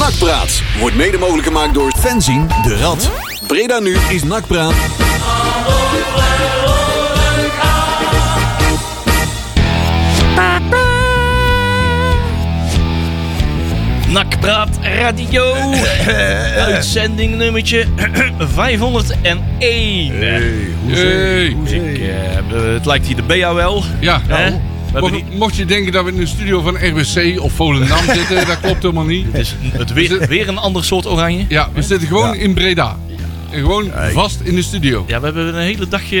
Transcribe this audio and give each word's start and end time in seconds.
Nakpraat 0.00 0.62
wordt 0.78 0.96
mede 0.96 1.18
mogelijk 1.18 1.46
gemaakt 1.46 1.74
door 1.74 1.92
Fenzin 1.98 2.48
de 2.62 2.76
Rad. 2.76 3.10
Breda 3.46 3.78
nu 3.78 3.96
is 4.08 4.22
Nakpraat. 4.22 4.74
Nakpraat 14.08 14.68
Radio. 14.82 15.54
Uitzending 16.66 17.36
nummertje 17.36 17.86
501. 18.38 19.38
Hey. 19.58 20.12
Dus 20.86 21.70
ik, 21.70 21.98
eh, 21.98 22.72
het 22.72 22.86
lijkt 22.86 23.06
hier 23.06 23.16
de 23.16 23.22
BAL. 23.22 23.82
Ja, 24.00 24.20
Hè? 24.28 24.50
nou, 24.50 24.60
mocht, 24.98 25.12
niet- 25.12 25.38
mocht 25.38 25.56
je 25.56 25.64
denken 25.64 25.92
dat 25.92 26.04
we 26.04 26.10
in 26.10 26.16
de 26.16 26.26
studio 26.26 26.60
van 26.60 26.74
RWC 26.76 27.40
of 27.40 27.52
Volendam 27.52 28.04
zitten, 28.14 28.46
dat 28.46 28.60
klopt 28.60 28.82
helemaal 28.82 29.04
niet. 29.04 29.26
Het 29.32 29.36
is 29.40 29.54
het 29.72 29.92
weer, 29.92 30.26
weer 30.28 30.48
een 30.48 30.58
ander 30.58 30.84
soort 30.84 31.06
oranje. 31.06 31.44
Ja, 31.48 31.68
we 31.74 31.82
zitten 31.82 32.08
gewoon 32.08 32.34
in 32.34 32.54
Breda. 32.54 32.98
En 33.50 33.60
gewoon 33.60 33.90
vast 34.12 34.40
in 34.40 34.54
de 34.54 34.62
studio. 34.62 35.04
Ja, 35.06 35.18
we 35.18 35.24
hebben 35.24 35.46
een 35.54 35.62
hele 35.62 35.88
dagje 35.88 36.20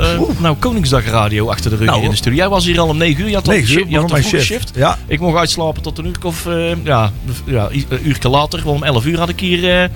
eh, 0.00 0.40
nou, 0.40 0.56
Koningsdag 0.56 1.04
radio 1.06 1.48
achter 1.48 1.70
de 1.70 1.76
rug 1.76 1.86
Nou, 1.86 2.02
in 2.04 2.10
de 2.10 2.16
studio. 2.16 2.38
Jij 2.38 2.48
was 2.48 2.64
hier 2.64 2.80
al 2.80 2.88
om 2.88 2.96
9 2.96 3.22
uur. 3.22 3.28
Je 3.28 3.34
had 3.34 3.48
al 3.48 3.52
9 3.54 3.72
uur, 3.74 3.78
shi- 3.80 3.88
je 3.90 3.96
had 3.96 4.06
begon 4.06 4.18
een 4.22 4.28
shift. 4.28 4.44
shift. 4.44 4.70
Ja. 4.74 4.98
Ik 5.06 5.20
mocht 5.20 5.36
uitslapen 5.38 5.82
tot 5.82 5.98
een 5.98 6.06
uur 6.06 6.14
of 6.22 6.46
eh, 6.46 6.84
ja, 6.84 7.12
ja, 7.44 7.68
een 7.70 8.08
uurtje 8.08 8.28
later. 8.28 8.66
Om 8.68 8.82
11 8.82 9.06
uur 9.06 9.18
had 9.18 9.28
ik 9.28 9.40
hier 9.40 9.80
eh, 9.82 9.88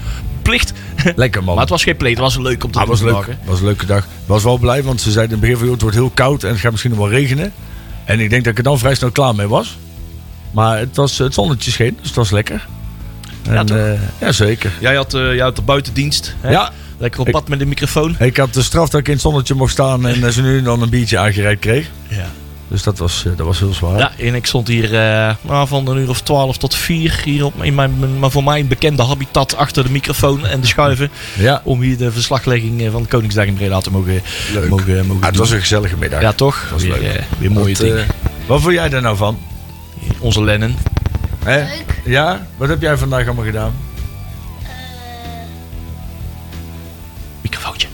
plicht. 0.42 0.72
Lekker 1.16 1.42
man. 1.44 1.52
Maar 1.54 1.62
het 1.62 1.72
was 1.72 1.82
geen 1.82 1.96
pleet, 1.96 2.10
het 2.10 2.20
was 2.20 2.36
leuk 2.38 2.64
om 2.64 2.70
te 2.70 2.78
Ah, 2.78 2.84
doen 2.86 2.94
was 2.94 3.02
leuk. 3.04 3.26
Het 3.26 3.36
was 3.44 3.58
een 3.58 3.64
leuke 3.64 3.86
dag. 3.86 3.98
Ik 4.04 4.08
was 4.26 4.42
wel 4.42 4.58
blij, 4.58 4.82
want 4.82 5.00
ze 5.00 5.10
zeiden 5.10 5.36
in 5.36 5.42
het 5.42 5.50
begin 5.50 5.64
van 5.64 5.72
het 5.72 5.82
wordt 5.82 5.96
heel 5.96 6.10
koud 6.14 6.42
en 6.44 6.50
het 6.50 6.60
gaat 6.60 6.70
misschien 6.70 6.92
nog 6.92 7.00
wel 7.00 7.10
regenen. 7.10 7.52
En 8.04 8.20
ik 8.20 8.30
denk 8.30 8.42
dat 8.44 8.52
ik 8.52 8.58
er 8.58 8.64
dan 8.64 8.78
vrij 8.78 8.94
snel 8.94 9.10
klaar 9.10 9.34
mee 9.34 9.46
was. 9.48 9.78
Maar 10.50 10.78
het, 10.78 10.96
was, 10.96 11.18
het 11.18 11.34
zonnetje 11.34 11.70
scheen, 11.70 11.96
dus 11.98 12.06
het 12.06 12.16
was 12.16 12.30
lekker. 12.30 12.66
En, 13.48 13.66
toch? 13.66 13.76
eh, 13.76 13.92
ja, 14.20 14.32
zeker. 14.32 14.72
Jij 14.80 14.94
had, 14.94 15.14
eh, 15.14 15.20
jij 15.34 15.42
had 15.42 15.56
de 15.56 15.62
buitendienst. 15.62 16.34
Hè? 16.40 16.50
Ja, 16.50 16.70
Lekker 16.98 17.20
op 17.20 17.26
Ik- 17.26 17.32
pad 17.32 17.48
met 17.48 17.58
de 17.58 17.66
microfoon. 17.66 18.16
ik 18.18 18.36
had 18.36 18.54
de 18.54 18.62
straf 18.62 18.88
dat 18.88 19.00
ik 19.00 19.06
in 19.06 19.12
het 19.12 19.22
zonnetje 19.22 19.54
mocht 19.54 19.72
staan 19.72 20.06
en 20.06 20.32
ze 20.32 20.42
nu 20.42 20.58
en 20.58 20.64
dan 20.64 20.82
een 20.82 20.88
biertje 20.90 21.18
aangereikt 21.18 21.60
kreeg. 21.60 21.90
Ja. 22.08 22.26
Dus 22.68 22.82
dat 22.82 22.98
was, 22.98 23.24
eh, 23.26 23.32
dat 23.36 23.46
was 23.46 23.58
heel 23.58 23.72
zwaar. 23.72 23.98
Ja, 23.98 24.12
en 24.18 24.34
ik 24.34 24.46
stond 24.46 24.68
hier 24.68 24.94
eh, 24.98 25.34
van 25.64 25.88
een 25.88 25.96
uur 25.98 26.08
of 26.08 26.20
12 26.20 26.56
tot 26.58 26.74
4 26.74 27.20
hier 27.24 27.44
op, 27.44 27.62
in 27.64 27.74
mijn, 27.74 28.18
maar 28.18 28.30
voor 28.30 28.44
mij 28.44 28.60
een 28.60 28.66
bekende 28.68 29.02
habitat 29.02 29.56
achter 29.56 29.84
de 29.84 29.90
microfoon 29.90 30.46
en 30.46 30.60
de 30.60 30.66
schuiven. 30.66 31.10
Ja, 31.38 31.60
Om 31.64 31.80
hier 31.80 31.96
de 31.96 32.12
verslaglegging 32.12 32.82
eh, 32.82 32.90
van 32.90 33.06
Koningsdag 33.08 33.44
in 33.46 33.54
Breda 33.54 33.80
te 33.80 33.90
mogen, 33.90 34.22
leuk. 34.52 34.68
mogen, 34.68 35.06
mogen 35.06 35.20
Ah, 35.20 35.26
het 35.26 35.30
doen. 35.34 35.42
was 35.42 35.50
een 35.50 35.60
gezellige 35.60 35.96
middag. 35.96 36.20
Ja, 36.20 36.32
toch? 36.32 36.68
was 36.72 36.82
weer, 36.82 36.98
leuk. 37.00 37.24
weer 37.38 37.52
mooie 37.52 37.74
dingen. 37.74 38.06
wat 38.46 38.60
vond 38.60 38.74
jij 38.74 38.88
daar 38.88 39.02
nou 39.02 39.16
van? 39.16 39.38
Onze 40.18 40.42
Lennon. 40.44 40.76
Hè? 41.44 41.64
Ja? 42.04 42.46
Wat 42.56 42.68
heb 42.68 42.80
jij 42.80 42.96
vandaag 42.96 43.26
allemaal 43.26 43.44
gedaan? 43.44 43.72
Microfoontje. 47.40 47.88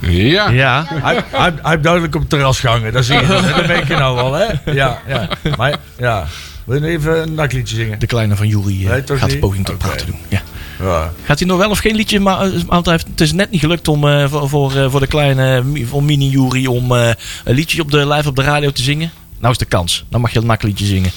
Ja. 0.00 0.48
Ja. 0.48 0.84
Hij, 0.88 1.14
hij, 1.14 1.52
hij 1.62 1.70
heeft 1.70 1.82
duidelijk 1.82 2.14
op 2.14 2.20
het 2.20 2.30
terras 2.30 2.60
gehangen. 2.60 2.92
Dat 2.92 3.04
zie 3.04 3.20
je. 3.20 3.26
Dat 3.56 3.66
weet 3.66 3.86
je 3.86 3.96
nou 3.96 4.14
wel, 4.16 4.32
hè? 4.34 4.72
Ja, 4.72 5.00
ja. 5.06 5.28
Maar 5.56 5.76
ja. 5.98 6.26
Wil 6.64 6.84
je 6.84 6.88
even 6.90 7.22
een 7.22 7.34
nakliedje 7.34 7.76
zingen? 7.76 7.98
De 7.98 8.06
kleine 8.06 8.36
van 8.36 8.48
Jury 8.48 8.86
eh, 8.86 8.90
Nee, 8.90 9.18
gaat 9.18 9.30
de 9.30 9.38
poging 9.38 9.64
tot 9.64 9.74
Oké. 9.74 9.86
praten 9.86 10.06
doen. 10.06 10.18
Ja. 10.28 10.42
Ja. 10.80 11.12
Gaat 11.24 11.38
hij 11.38 11.48
nog 11.48 11.58
wel 11.58 11.70
of 11.70 11.78
geen 11.78 11.94
liedje? 11.94 12.20
Maar, 12.20 12.40
eh, 12.40 12.60
want 12.66 12.84
hij 12.84 12.94
heeft, 12.94 13.06
het 13.06 13.20
is 13.20 13.32
net 13.32 13.50
niet 13.50 13.60
gelukt 13.60 13.88
om 13.88 14.08
eh, 14.08 14.28
voor, 14.28 14.48
voor, 14.48 14.76
eh, 14.76 14.90
voor 14.90 15.00
de 15.00 15.06
kleine 15.06 15.64
voor 15.84 16.02
mini 16.02 16.28
Jury 16.28 16.66
om 16.66 16.92
eh, 16.96 17.10
een 17.44 17.54
liedje 17.54 17.82
op 17.82 17.90
de 17.90 18.08
live 18.08 18.28
op 18.28 18.36
de 18.36 18.42
radio 18.42 18.70
te 18.70 18.82
zingen. 18.82 19.10
Nou 19.38 19.52
is 19.52 19.58
de 19.58 19.64
kans. 19.64 20.04
Dan 20.08 20.20
mag 20.20 20.32
je 20.32 20.38
het 20.38 20.46
nakliedje 20.46 20.86
zingen. 20.86 21.10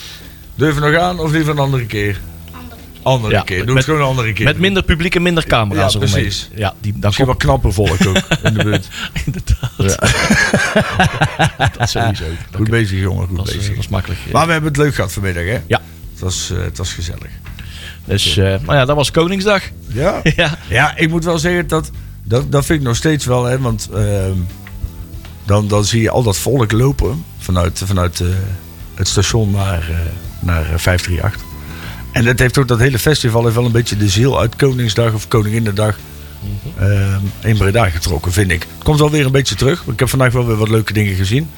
Durf 0.55 0.75
je 0.75 0.81
nog 0.81 0.95
aan 0.95 1.19
of 1.19 1.31
liever 1.31 1.51
een 1.51 1.59
andere 1.59 1.85
keer? 1.85 2.19
Andere 3.03 3.33
Ja, 3.33 3.41
keer. 3.41 3.57
met- 3.57 3.67
Doe 3.67 3.75
het 3.75 3.85
gewoon 3.85 3.99
een 3.99 4.05
andere 4.05 4.33
keer. 4.33 4.45
Met 4.45 4.59
minder 4.59 4.83
publiek 4.83 5.15
en 5.15 5.21
minder 5.21 5.45
camera's 5.45 5.93
Ja, 5.93 5.99
eromheen. 5.99 6.21
precies. 6.21 6.49
Ja, 6.55 6.73
die, 6.81 6.91
dan 6.91 6.99
Misschien 7.01 7.25
komt 7.25 7.37
wat 7.37 7.47
knapper 7.47 7.73
volk 7.73 8.07
ook 8.07 8.17
in 8.47 8.53
de 8.53 8.63
buurt. 8.63 8.87
inderdaad. 9.25 9.99
dat 11.77 11.89
sowieso. 11.89 12.23
Goed 12.55 12.69
bezig, 12.69 12.99
jongen. 12.99 13.27
Goed 13.27 13.37
dat, 13.37 13.47
is, 13.47 13.55
bezig. 13.55 13.69
dat 13.75 13.83
is 13.83 13.89
makkelijk. 13.89 14.19
ja. 14.25 14.31
Maar 14.31 14.45
we 14.45 14.51
hebben 14.51 14.71
het 14.71 14.81
leuk 14.81 14.95
gehad 14.95 15.11
vanmiddag, 15.13 15.43
hè? 15.43 15.59
Ja. 15.67 15.81
Het 16.11 16.19
was, 16.19 16.51
eh, 16.51 16.63
het 16.63 16.77
was 16.77 16.93
gezellig. 16.93 17.29
Dus, 18.05 18.37
eh, 18.37 18.45
nou 18.45 18.73
ja, 18.73 18.85
dat 18.85 18.95
was 18.95 19.11
Koningsdag. 19.11 19.61
Ja? 19.87 20.21
ja. 20.35 20.57
Ja, 20.67 20.97
ik 20.97 21.09
moet 21.09 21.23
wel 21.23 21.37
zeggen 21.39 21.67
dat. 21.67 21.91
Dat, 22.23 22.51
dat 22.51 22.65
vind 22.65 22.79
ik 22.79 22.85
nog 22.87 22.95
steeds 22.95 23.25
wel, 23.25 23.43
hè? 23.45 23.59
Want 23.59 23.89
ehm, 23.93 24.33
dan, 25.45 25.67
dan 25.67 25.85
zie 25.85 26.01
je 26.01 26.09
al 26.09 26.23
dat 26.23 26.37
volk 26.37 26.71
lopen 26.71 27.23
vanuit, 27.37 27.81
vanuit 27.85 28.19
eh, 28.19 28.27
het 28.95 29.07
station 29.07 29.51
naar, 29.51 29.89
naar 30.39 30.61
eh, 30.61 30.77
538. 30.77 31.41
En 32.11 32.25
dat 32.25 32.39
heeft 32.39 32.57
ook 32.57 32.67
dat 32.67 32.79
hele 32.79 32.99
festival 32.99 33.43
heeft 33.43 33.55
wel 33.55 33.65
een 33.65 33.71
beetje 33.71 33.97
de 33.97 34.09
ziel 34.09 34.39
uit 34.39 34.55
Koningsdag 34.55 35.13
of 35.13 35.27
Koninginnedag 35.27 35.97
ehm, 36.77 37.21
in 37.39 37.57
Breda 37.57 37.89
getrokken, 37.89 38.31
vind 38.31 38.51
ik. 38.51 38.61
Het 38.73 38.83
komt 38.83 38.99
wel 38.99 39.09
weer 39.09 39.25
een 39.25 39.31
beetje 39.31 39.55
terug. 39.55 39.83
Ik 39.87 39.99
heb 39.99 40.09
vandaag 40.09 40.33
wel 40.33 40.45
weer 40.45 40.55
wat 40.55 40.69
leuke 40.69 40.93
dingen 40.93 41.15
gezien. 41.15 41.49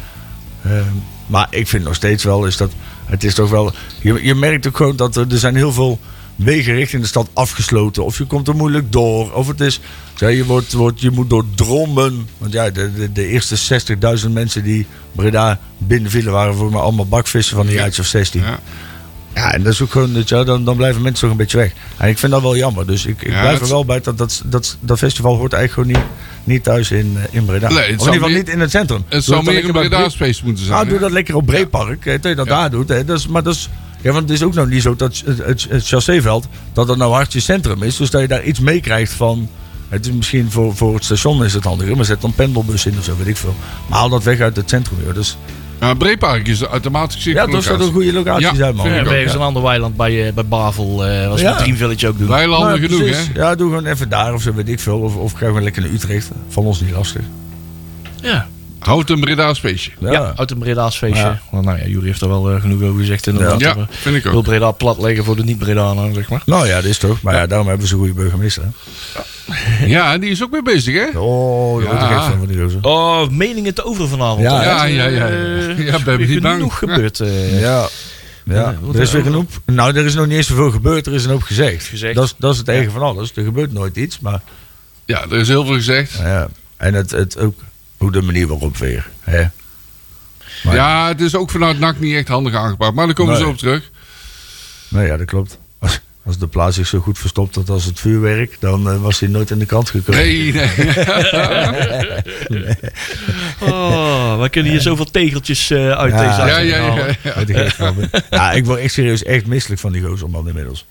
Ehm, 0.64 0.94
maar 1.28 1.48
ik 1.50 1.68
vind 1.68 1.84
nog 1.84 1.96
steeds 1.96 2.24
wel 2.24 2.46
is 2.46 2.58
dat 2.58 2.72
het 3.06 3.24
is 3.24 3.34
toch 3.34 3.50
wel. 3.50 3.74
Je, 4.02 4.20
je 4.24 4.36
merkt 4.36 4.68
ook 4.68 4.78
gewoon 4.78 4.96
dat 4.96 5.16
er, 5.16 5.32
er 5.32 5.38
zijn 5.38 5.56
heel 5.56 5.72
veel 5.72 6.00
wegen 6.36 6.74
richting 6.74 7.02
de 7.02 7.08
stad 7.08 7.30
afgesloten. 7.34 8.06
Of 8.06 8.18
je 8.18 8.26
komt 8.26 8.48
er 8.48 8.56
moeilijk 8.56 8.92
door. 8.92 9.34
Of 9.34 9.48
het 9.48 9.60
is. 9.62 9.80
Je, 10.16 10.46
wordt, 10.46 10.74
wordt, 10.74 11.02
je 11.02 11.12
moet 11.12 11.30
door 11.30 11.46
drommen. 11.56 12.28
Want 12.38 12.54
ja, 12.54 12.70
de, 12.70 12.94
de, 12.94 13.12
de 13.12 13.28
eerste 13.28 13.84
60.000 14.26 14.32
mensen 14.32 14.64
die 14.64 14.86
Breda 15.12 15.60
binnenvielen 15.78 16.34
waren 16.34 16.56
voor 16.56 16.72
mij 16.72 16.80
allemaal 16.80 17.08
bakvissen 17.08 17.56
van 17.56 17.68
een 17.68 17.74
jaartje 17.74 18.02
of 18.02 18.08
16. 18.08 18.42
Ja. 18.42 18.60
Ja, 19.36 19.54
en 19.54 19.64
dat 19.64 19.74
is 19.74 19.82
ook 19.82 19.92
gewoon, 19.92 20.14
dat, 20.14 20.30
ja, 20.30 20.44
dan, 20.44 20.66
dan 20.66 20.76
blijven 20.76 21.02
mensen 21.02 21.22
toch 21.22 21.32
een 21.32 21.38
beetje 21.38 21.58
weg. 21.58 21.72
En 21.98 22.10
ik 22.10 22.18
vind 22.18 22.32
dat 22.32 22.42
wel 22.42 22.56
jammer. 22.58 22.88
Dus 22.88 23.06
ik, 23.06 23.22
ik 23.22 23.32
Ja, 23.32 23.42
blijf 23.42 23.62
er 23.62 23.68
wel 23.68 23.86
bij 23.86 24.02
dat 24.02 24.18
dat, 24.18 24.42
dat 24.46 24.78
dat 24.80 24.98
festival 24.98 25.36
hoort 25.38 25.54
eigenlijk 25.54 25.90
gewoon 25.90 26.04
niet, 26.04 26.14
niet 26.44 26.64
thuis 26.64 26.92
in, 26.92 27.18
eh, 27.18 27.24
in 27.32 27.46
Breda. 27.46 27.68
Nee, 27.70 27.78
of 27.78 27.84
in 27.86 27.90
ieder 27.92 28.14
geval 28.14 28.28
meer- 28.30 28.38
niet 28.38 28.50
in 28.50 28.60
het 28.60 28.70
centrum. 28.72 29.04
Het 29.08 29.24
zou 29.24 29.44
meer 29.44 29.62
bij 29.62 29.72
Breda 29.72 30.00
Bre- 30.00 30.10
space 30.10 30.42
moeten 30.46 30.64
zijn. 30.66 30.76
Nou, 30.78 30.90
doe 30.90 31.00
dat 31.00 31.12
lekker 31.12 31.36
op 31.36 31.46
Breepark. 31.46 32.06
hè, 32.06 32.20
Dat 32.20 32.30
je 32.32 32.36
dat 32.36 32.48
daar 32.48 32.70
doet. 32.70 32.90
Hè. 32.90 33.06
Dat 33.06 33.20
is, 33.20 33.28
maar 33.28 33.44
dat 33.44 33.54
is, 33.54 33.70
ja, 34.02 34.12
want 34.12 34.30
het 34.30 34.38
is 34.40 34.44
ook 34.46 34.54
nog 34.54 34.68
niet 34.68 34.82
zo 34.82 34.96
dat 34.96 35.22
het, 35.26 35.38
het, 35.38 35.66
het 35.70 35.88
chasséveld, 35.88 36.48
dat 36.74 36.88
dat 36.88 36.98
nou 36.98 37.14
hard 37.14 37.34
je 37.34 37.40
centrum 37.40 37.84
is. 37.84 37.98
Dus 37.98 38.10
dat 38.10 38.22
je 38.22 38.28
daar 38.28 38.44
iets 38.44 38.60
meekrijgt 38.60 39.12
van... 39.14 39.50
Het 39.90 40.06
is 40.06 40.12
misschien 40.12 40.52
voor, 40.52 40.76
voor 40.76 40.94
het 40.96 41.04
station 41.04 41.44
is 41.44 41.54
het 41.54 41.64
handiger, 41.64 41.96
maar 41.96 42.06
zet 42.06 42.22
dan 42.22 42.34
pendelbus 42.34 42.86
in 42.86 42.98
of 42.98 43.04
zo, 43.04 43.16
weet 43.18 43.28
ik 43.28 43.38
veel. 43.38 43.56
Maar 43.90 44.00
haal 44.00 44.10
dat 44.10 44.24
weg 44.24 44.40
uit 44.40 44.56
het 44.56 44.70
centrum. 44.70 44.98
Joh. 45.06 45.14
Dus, 45.16 45.38
Ja, 45.84 45.94
Breepark 45.94 46.48
is 46.48 46.68
geschikt 47.14 47.38
ja, 47.38 47.46
dat 47.46 47.54
locatie. 47.54 47.88
een 47.88 47.94
goede 47.94 48.14
locatie 48.14 48.46
Ja, 48.46 48.56
zijn, 48.56 48.76
man. 48.76 48.90
Ja, 48.90 49.04
eens 49.12 49.34
een 49.34 49.40
ander 49.40 49.64
weiland 49.64 49.96
bij, 49.96 50.28
eh, 50.28 50.34
bij 50.34 50.46
Bavel. 50.46 51.06
eh 51.06 51.28
was 51.30 51.42
Ja. 51.42 51.50
het 51.50 51.58
Dream 51.58 51.76
Village 51.78 52.08
ook 52.08 52.18
doen. 52.18 52.28
Weilanden 52.28 52.68
Nou, 52.70 52.82
genoeg, 52.82 53.00
precies. 53.00 53.30
hè? 53.34 53.40
Ja, 53.42 53.56
doe 53.56 53.70
gewoon 53.70 53.86
even 53.86 54.10
daar 54.10 54.34
of 54.34 54.42
zo, 54.42 54.54
weet 54.54 54.70
ik 54.70 54.80
veel. 54.80 55.00
Of, 55.00 55.16
of 55.16 55.32
ga 55.32 55.46
gewoon 55.46 55.64
lekker 55.64 55.82
naar 55.82 55.92
Utrecht. 55.92 56.32
Van 56.50 56.64
ons 56.66 56.82
niet 56.82 56.92
lastig. 56.92 57.22
Ja. 58.22 58.48
Houd 58.86 59.10
een 59.10 59.20
Breda 59.20 59.54
space. 59.54 59.92
Ja, 60.00 60.34
uit 60.36 60.52
een 60.52 60.58
Breda's 60.58 60.98
feestje. 60.98 61.24
Ja. 61.24 61.42
Want, 61.52 61.66
nou 61.66 61.78
ja, 61.78 61.86
jullie 61.86 62.06
heeft 62.08 62.22
er 62.22 62.28
wel 62.28 62.52
eh, 62.52 62.62
genoeg 62.62 62.82
over 62.82 63.00
gezegd. 63.00 63.28
Inderdaad. 63.28 63.60
Ja, 63.60 63.76
We 63.76 63.86
vind 63.90 64.16
ik 64.16 64.24
wil 64.24 64.34
ook. 64.34 64.44
Breda 64.44 64.72
plat 64.72 64.98
leggen 65.02 65.24
voor 65.24 65.36
de 65.36 65.44
niet-Bredanen, 65.44 66.14
zeg 66.14 66.30
maar. 66.30 66.42
Nou 66.46 66.68
ja, 66.68 66.76
dat 66.76 66.84
is 66.84 66.98
toch. 66.98 67.22
Maar 67.22 67.36
ja, 67.36 67.48
daarom 67.48 67.68
hebben 67.68 67.88
ze 67.88 67.94
een 67.94 68.00
goede 68.00 68.14
burgemeester. 68.14 68.64
Hè? 68.64 69.86
Ja, 69.86 70.18
die 70.18 70.30
is 70.30 70.44
ook 70.44 70.52
weer 70.52 70.64
bezig, 70.64 70.94
hè? 70.96 71.20
Oh, 71.20 71.72
wordt 71.72 71.88
Ja. 71.88 72.12
er 72.16 72.22
van 72.24 72.38
van 72.38 72.48
die 72.48 72.62
gozer. 72.62 72.80
Oh, 72.82 73.30
meningen 73.30 73.74
te 73.74 73.84
over 73.86 74.08
vanavond. 74.08 74.42
Ja, 74.42 74.64
ja, 74.64 74.84
ja, 74.86 75.06
ja. 75.06 75.28
Eh, 75.30 75.86
Ja, 75.88 76.00
ben 76.00 76.20
niet 76.20 76.42
bang. 76.42 76.56
genoeg 76.56 76.78
gebeurd. 76.78 77.20
eh. 77.20 77.62
Ja. 77.62 77.88
Ja, 78.46 78.76
wat 78.82 78.96
er 78.96 79.02
is 79.02 79.12
weer 79.12 79.22
er- 79.22 79.28
genoeg. 79.28 79.46
Nou, 79.66 79.96
er 79.98 80.06
is 80.06 80.14
nog 80.14 80.28
niet 80.28 80.38
eens 80.38 80.48
zoveel 80.48 80.72
gebeurd. 80.72 81.08
Er 81.08 81.14
is 81.14 81.24
een 81.26 81.32
hoop 81.32 81.42
gezegd. 81.44 81.86
Gezegd. 81.86 82.16
Dat, 82.16 82.24
is, 82.26 82.36
dat 82.38 82.52
is 82.54 82.58
het 82.60 82.68
eigen 82.68 82.92
van 82.92 83.02
alles. 83.02 83.32
Er 83.36 83.44
gebeurt 83.44 83.74
nooit 83.74 83.96
iets. 83.96 84.20
Maar 84.20 84.42
Ja, 85.06 85.22
er 85.32 85.38
is 85.38 85.48
heel 85.48 85.66
veel 85.66 85.74
gezegd. 85.76 86.18
nou 86.18 86.30
ja. 86.30 86.48
En 86.78 86.94
het, 86.94 87.12
het 87.12 87.38
ook 87.40 87.60
hoe 87.98 88.12
de 88.12 88.22
manier 88.22 88.48
waarop 88.48 88.78
weer. 88.78 89.10
Hè? 89.20 89.44
Maar- 90.64 90.76
Ja, 90.76 91.08
het 91.08 91.22
is 91.22 91.36
ook 91.36 91.50
vanuit 91.50 91.80
NAC 91.80 92.00
niet 92.00 92.16
echt 92.16 92.28
handig 92.28 92.54
aangepakt. 92.56 92.96
Maar 92.96 93.06
daar 93.06 93.16
komen 93.16 93.34
Nee. 93.34 93.44
zo 93.44 93.50
op 93.50 93.58
terug. 93.58 93.90
Nou 94.88 95.06
ja, 95.06 95.18
dat 95.18 95.28
klopt. 95.28 95.58
Als, 95.80 96.00
als 96.26 96.38
de 96.38 96.48
plaats 96.48 96.76
zich 96.76 96.88
zo 96.88 97.00
goed 97.00 97.20
verstopt 97.20 97.56
had 97.56 97.70
als 97.70 97.86
het 97.86 98.00
vuurwerk, 98.00 98.58
dan 98.60 98.90
eh, 98.90 99.02
was 99.02 99.20
hij 99.20 99.30
nooit 99.30 99.50
in 99.52 99.60
de 99.60 99.66
krant 99.66 99.90
gekomen. 99.90 100.22
Nee, 100.22 100.54
nee. 100.54 100.70
Oh, 103.60 104.42
we 104.42 104.50
kunnen 104.50 104.72
hier 104.72 104.82
zoveel 104.82 105.06
tegeltjes 105.12 105.70
eh, 105.70 105.90
uit 105.92 106.14
Ja. 106.14 106.38
deze 106.38 106.42
Ja, 106.52 106.58
ja, 106.58 106.78
ja. 106.78 107.16
ja. 107.48 107.94
Ja, 108.30 108.52
ik 108.52 108.66
word 108.66 108.80
echt 108.80 108.94
serieus 108.94 109.24
echt 109.24 109.46
misselijk 109.46 109.82
van 109.82 109.92
die 109.92 110.02
gozer 110.02 110.30
man 110.30 110.48
inmiddels. 110.48 110.86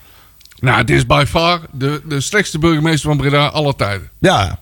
Nou, 0.60 0.78
het 0.78 0.90
is 0.90 1.06
by 1.06 1.24
far 1.28 1.60
de, 1.72 2.00
de 2.08 2.20
slechtste 2.20 2.58
burgemeester 2.58 3.08
van 3.08 3.16
Breda 3.18 3.46
aller 3.46 3.76
tijden. 3.76 4.08
Ja. 4.18 4.58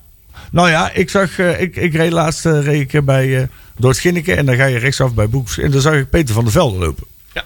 Nou 0.51 0.69
ja, 0.71 0.91
ik 0.93 1.11
zag, 1.11 1.39
eh, 1.39 1.61
ik, 1.61 1.77
ik 1.77 1.95
reed 1.95 2.13
laatst 2.13 2.47
eh, 2.47 2.63
reed 2.63 2.95
ik, 2.95 3.05
bij 3.05 3.43
eh 3.43 3.49
door 3.77 3.91
het 3.91 3.99
Ginneken 3.99 4.37
en 4.37 4.47
dan 4.47 4.57
ga 4.57 4.65
je 4.65 4.79
rechtsaf 4.79 5.15
bij 5.15 5.29
Boeks. 5.29 5.59
En 5.59 5.71
dan 5.71 5.81
zag 5.81 5.95
ik 5.95 6.11
Peter 6.11 6.35
van 6.35 6.45
der 6.45 6.53
Velde 6.53 6.79
lopen. 6.79 7.05
Ja. 7.33 7.45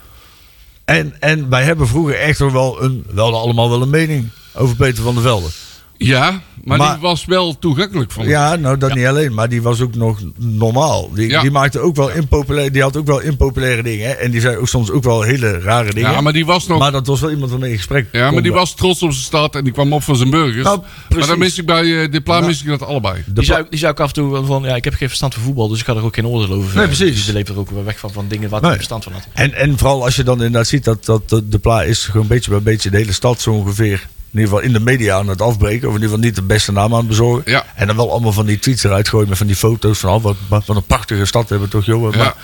En, 0.84 1.14
en 1.20 1.48
wij 1.48 1.62
hebben 1.62 1.88
vroeger 1.88 2.14
echt 2.14 2.38
wel 2.38 2.82
een, 2.82 3.04
wel 3.14 3.40
allemaal 3.40 3.70
wel 3.70 3.82
een 3.82 3.90
mening 3.90 4.28
over 4.54 4.76
Peter 4.76 5.02
van 5.02 5.14
der 5.14 5.22
Velde. 5.22 5.48
Ja, 5.96 6.40
maar, 6.64 6.78
Maar- 6.78 6.92
die 6.92 7.02
was 7.02 7.24
wel 7.24 7.58
toegankelijk 7.58 8.10
van 8.12 8.26
Ja, 8.26 8.56
nou 8.56 8.78
dat 8.78 8.94
niet 8.94 9.06
alleen, 9.06 9.34
maar 9.34 9.48
die 9.48 9.62
was 9.62 9.80
ook 9.80 9.94
nog 9.94 10.18
normaal. 10.38 11.10
Die, 11.14 11.28
Ja. 11.28 11.40
die 11.40 11.50
maakte 11.50 11.78
ook 11.80 11.96
wel 11.96 12.10
impopulair, 12.10 12.72
die 12.72 12.82
had 12.82 12.96
ook 12.96 13.06
wel 13.06 13.20
impopulaire 13.20 13.82
dingen. 13.82 14.06
Hè? 14.06 14.12
En 14.12 14.30
die 14.30 14.40
zei 14.40 14.56
ook 14.56 14.68
soms 14.68 14.90
ook 14.90 15.02
wel 15.04 15.22
hele 15.22 15.58
rare 15.58 15.92
dingen. 15.94 16.10
Ja, 16.10 16.20
maar 16.20 16.32
die 16.32 16.46
was 16.46 16.66
nog. 16.66 16.78
Maar 16.78 16.92
dat 16.92 17.06
was 17.06 17.20
wel 17.20 17.30
iemand 17.30 17.50
waarmee 17.50 17.70
in 17.70 17.76
gesprek 17.76 18.08
ja, 18.12 18.30
maar 18.30 18.42
die 18.42 18.52
was 18.52 18.74
trots 18.74 19.02
op 19.02 19.12
zijn 19.12 19.24
stad 19.24 19.54
en 19.56 19.64
die 19.64 19.72
kwam 19.72 19.92
op 19.92 20.02
voor 20.02 20.16
zijn 20.16 20.30
burgers. 20.30 20.64
Nou, 20.64 20.80
maar 21.16 21.26
dan 21.26 21.38
mis 21.38 21.58
ik 21.58 21.66
bij 21.66 22.08
Dipla 22.08 22.40
mis 22.40 22.60
ik 22.62 22.66
dat 22.68 22.82
allebei. 22.82 23.22
Die 23.26 23.44
zou, 23.44 23.66
die 23.70 23.78
zou 23.78 23.92
ik 23.92 24.00
af 24.00 24.08
en 24.08 24.14
toe 24.14 24.30
wel 24.30 24.44
van, 24.44 24.62
ja, 24.62 24.74
ik 24.76 24.84
heb 24.84 24.94
geen 24.94 25.08
verstand 25.08 25.34
van 25.34 25.42
voetbal, 25.42 25.68
dus 25.68 25.80
ik 25.80 25.86
ga 25.86 25.94
er 25.94 26.04
ook 26.04 26.14
geen 26.14 26.26
oordeel 26.26 26.56
over. 26.56 26.76
Nee, 26.76 26.86
precies. 26.86 27.14
Dus 27.14 27.24
die 27.24 27.34
leeft 27.34 27.48
er 27.48 27.58
ook 27.58 27.70
wel 27.70 27.84
weg 27.84 27.98
van, 27.98 28.12
van 28.12 28.28
dingen 28.28 28.50
waar 28.50 28.60
hij 28.60 28.70
Nee. 28.70 28.78
geen 28.78 28.88
verstand 28.88 29.04
van 29.04 29.12
had. 29.12 29.22
En, 29.32 29.54
en 29.54 29.78
vooral 29.78 30.04
als 30.04 30.16
je 30.16 30.22
dan 30.22 30.36
inderdaad 30.36 30.66
ziet 30.66 30.84
dat, 30.84 31.04
dat 31.04 31.28
de, 31.28 31.48
de 31.48 31.58
pla 31.58 31.82
is 31.82 32.04
gewoon 32.04 32.26
beetje 32.26 32.50
bij 32.50 32.62
beetje 32.62 32.90
de 32.90 32.96
hele 32.96 33.12
stad 33.12 33.40
zo 33.40 33.50
ongeveer. 33.52 34.06
In 34.34 34.40
ieder 34.40 34.54
geval 34.54 34.60
in 34.68 34.72
de 34.72 34.80
media 34.80 35.16
aan 35.16 35.28
het 35.28 35.40
afbreken. 35.42 35.88
Of 35.88 35.94
in 35.94 36.00
ieder 36.02 36.08
geval 36.16 36.24
niet 36.24 36.34
de 36.34 36.42
beste 36.42 36.72
naam 36.72 36.92
aan 36.92 36.98
het 36.98 37.08
bezorgen. 37.08 37.42
Ja. 37.52 37.64
En 37.74 37.86
dan 37.86 37.96
wel 37.96 38.10
allemaal 38.10 38.32
van 38.32 38.46
die 38.46 38.58
tweets 38.58 38.84
eruit 38.84 39.08
gooien 39.08 39.28
met 39.28 39.38
van 39.38 39.46
die 39.46 39.56
foto's 39.56 39.98
van, 39.98 40.10
oh, 40.14 40.22
wat, 40.22 40.36
wat, 40.48 40.68
een 40.68 40.84
prachtige 40.86 41.24
stad 41.24 41.48
hebben 41.48 41.68
we 41.68 41.74
toch, 41.74 41.84
joh. 41.84 42.12
Ja. 42.12 42.18
Maar 42.18 42.34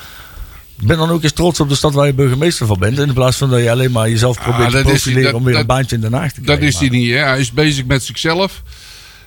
ben 0.76 0.96
dan 0.98 1.10
ook 1.10 1.22
eens 1.22 1.32
trots 1.32 1.60
op 1.60 1.68
de 1.68 1.74
stad 1.74 1.94
waar 1.94 2.06
je 2.06 2.12
burgemeester 2.14 2.66
van 2.66 2.78
bent. 2.78 2.98
In 2.98 3.12
plaats 3.12 3.36
van 3.36 3.50
dat 3.50 3.60
je 3.62 3.70
alleen 3.70 3.90
maar 3.92 4.08
jezelf 4.10 4.40
probeert 4.42 4.70
te 4.70 4.76
Ah, 4.78 4.84
dat 4.84 4.92
is- 4.92 5.02
profileren 5.02 5.22
dat- 5.24 5.34
om 5.34 5.42
weer 5.44 5.52
dat- 5.52 5.60
een 5.62 5.66
baantje 5.68 5.96
in 5.96 6.02
Den 6.02 6.12
Haag 6.12 6.32
te 6.32 6.40
Dat 6.40 6.44
krijgen. 6.44 6.66
is 6.66 6.78
hij 6.78 6.98
niet. 6.98 7.10
Hè? 7.10 7.18
Hij 7.18 7.40
is 7.40 7.52
bezig 7.52 7.84
met 7.84 8.02
zichzelf. 8.02 8.62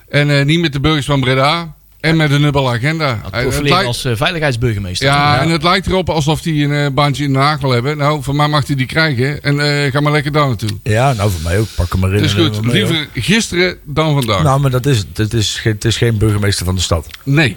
En 0.08 0.30
eh, 0.38 0.44
niet 0.44 0.60
met 0.60 0.72
de 0.72 0.80
burgers 0.80 1.06
van 1.06 1.20
Breda. 1.20 1.74
En 2.04 2.16
met 2.16 2.30
een 2.30 2.42
dubbele 2.42 2.68
agenda. 2.70 3.20
Lijkt- 3.62 3.86
als 3.86 4.04
eh, 4.04 4.12
veiligheidsburgemeester. 4.16 5.06
ja, 5.06 5.40
en 5.40 5.48
het 5.50 5.62
lijkt 5.62 5.86
erop 5.86 6.10
alsof 6.10 6.42
hij 6.44 6.52
een 6.52 6.72
eh, 6.72 6.90
baantje 6.92 7.24
in 7.24 7.32
Den 7.32 7.42
Haag 7.42 7.60
wil 7.60 7.70
hebben. 7.70 7.96
Nou, 7.96 8.22
van 8.22 8.36
mij 8.36 8.48
mag 8.48 8.66
hij 8.66 8.76
die 8.76 8.86
krijgen. 8.86 9.42
En 9.42 9.60
eh, 9.84 9.90
ga 9.92 10.00
maar 10.00 10.12
lekker 10.12 10.32
daar 10.32 10.46
naartoe. 10.46 10.68
Ja, 10.82 11.12
nou 11.12 11.30
voor 11.30 11.40
mij 11.42 11.58
ook. 11.58 11.66
Pak 11.76 11.90
hem 11.92 12.00
maar 12.00 12.12
in. 12.12 12.22
Dat 12.22 12.34
neem 12.36 12.52
goed. 12.54 12.72
Liever 12.72 13.06
gisteren 13.14 13.76
dan 13.84 14.12
vandaag. 14.14 14.42
Nou, 14.42 14.60
maar 14.60 14.70
dat 14.70 14.86
is 14.86 14.98
het. 14.98 15.16
Het 15.16 15.34
is, 15.34 15.54
geen- 15.58 15.72
het 15.72 15.84
is 15.84 15.96
geen 15.96 16.18
burgemeester 16.18 16.64
van 16.64 16.74
de 16.74 16.80
stad. 16.80 17.06
nee. 17.22 17.56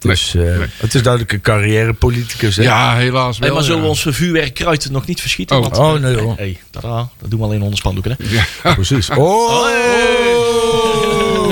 Het 0.00 0.10
is, 0.10 0.34
eh, 0.36 0.42
het 0.76 0.94
is 0.94 1.02
duidelijk 1.02 1.32
een 1.32 1.40
carrièrepoliticus. 1.40 2.56
hè? 2.56 2.62
Ja, 2.62 2.96
helaas 2.96 3.38
wel. 3.38 3.48
Nee, 3.48 3.56
maar 3.56 3.62
zullen 3.66 3.78
we 3.78 3.84
ja. 3.84 3.90
ons 3.90 4.06
vuurwerkkruid 4.08 4.90
nog 4.90 5.06
niet 5.06 5.20
verschieten? 5.20 5.56
Oh. 5.56 5.62
Want, 5.62 5.76
Oh, 5.78 5.92
nee, 5.92 6.16
hoor. 6.16 6.34
Hey, 6.36 6.58
dat 6.70 7.10
doen 7.28 7.38
we 7.38 7.44
alleen 7.44 7.62
onder 7.62 7.78
spandoeken. 7.78 8.16
Hè? 8.18 8.42
Ja. 8.62 8.74
Precies. 8.74 9.08
Oh! 9.16 10.97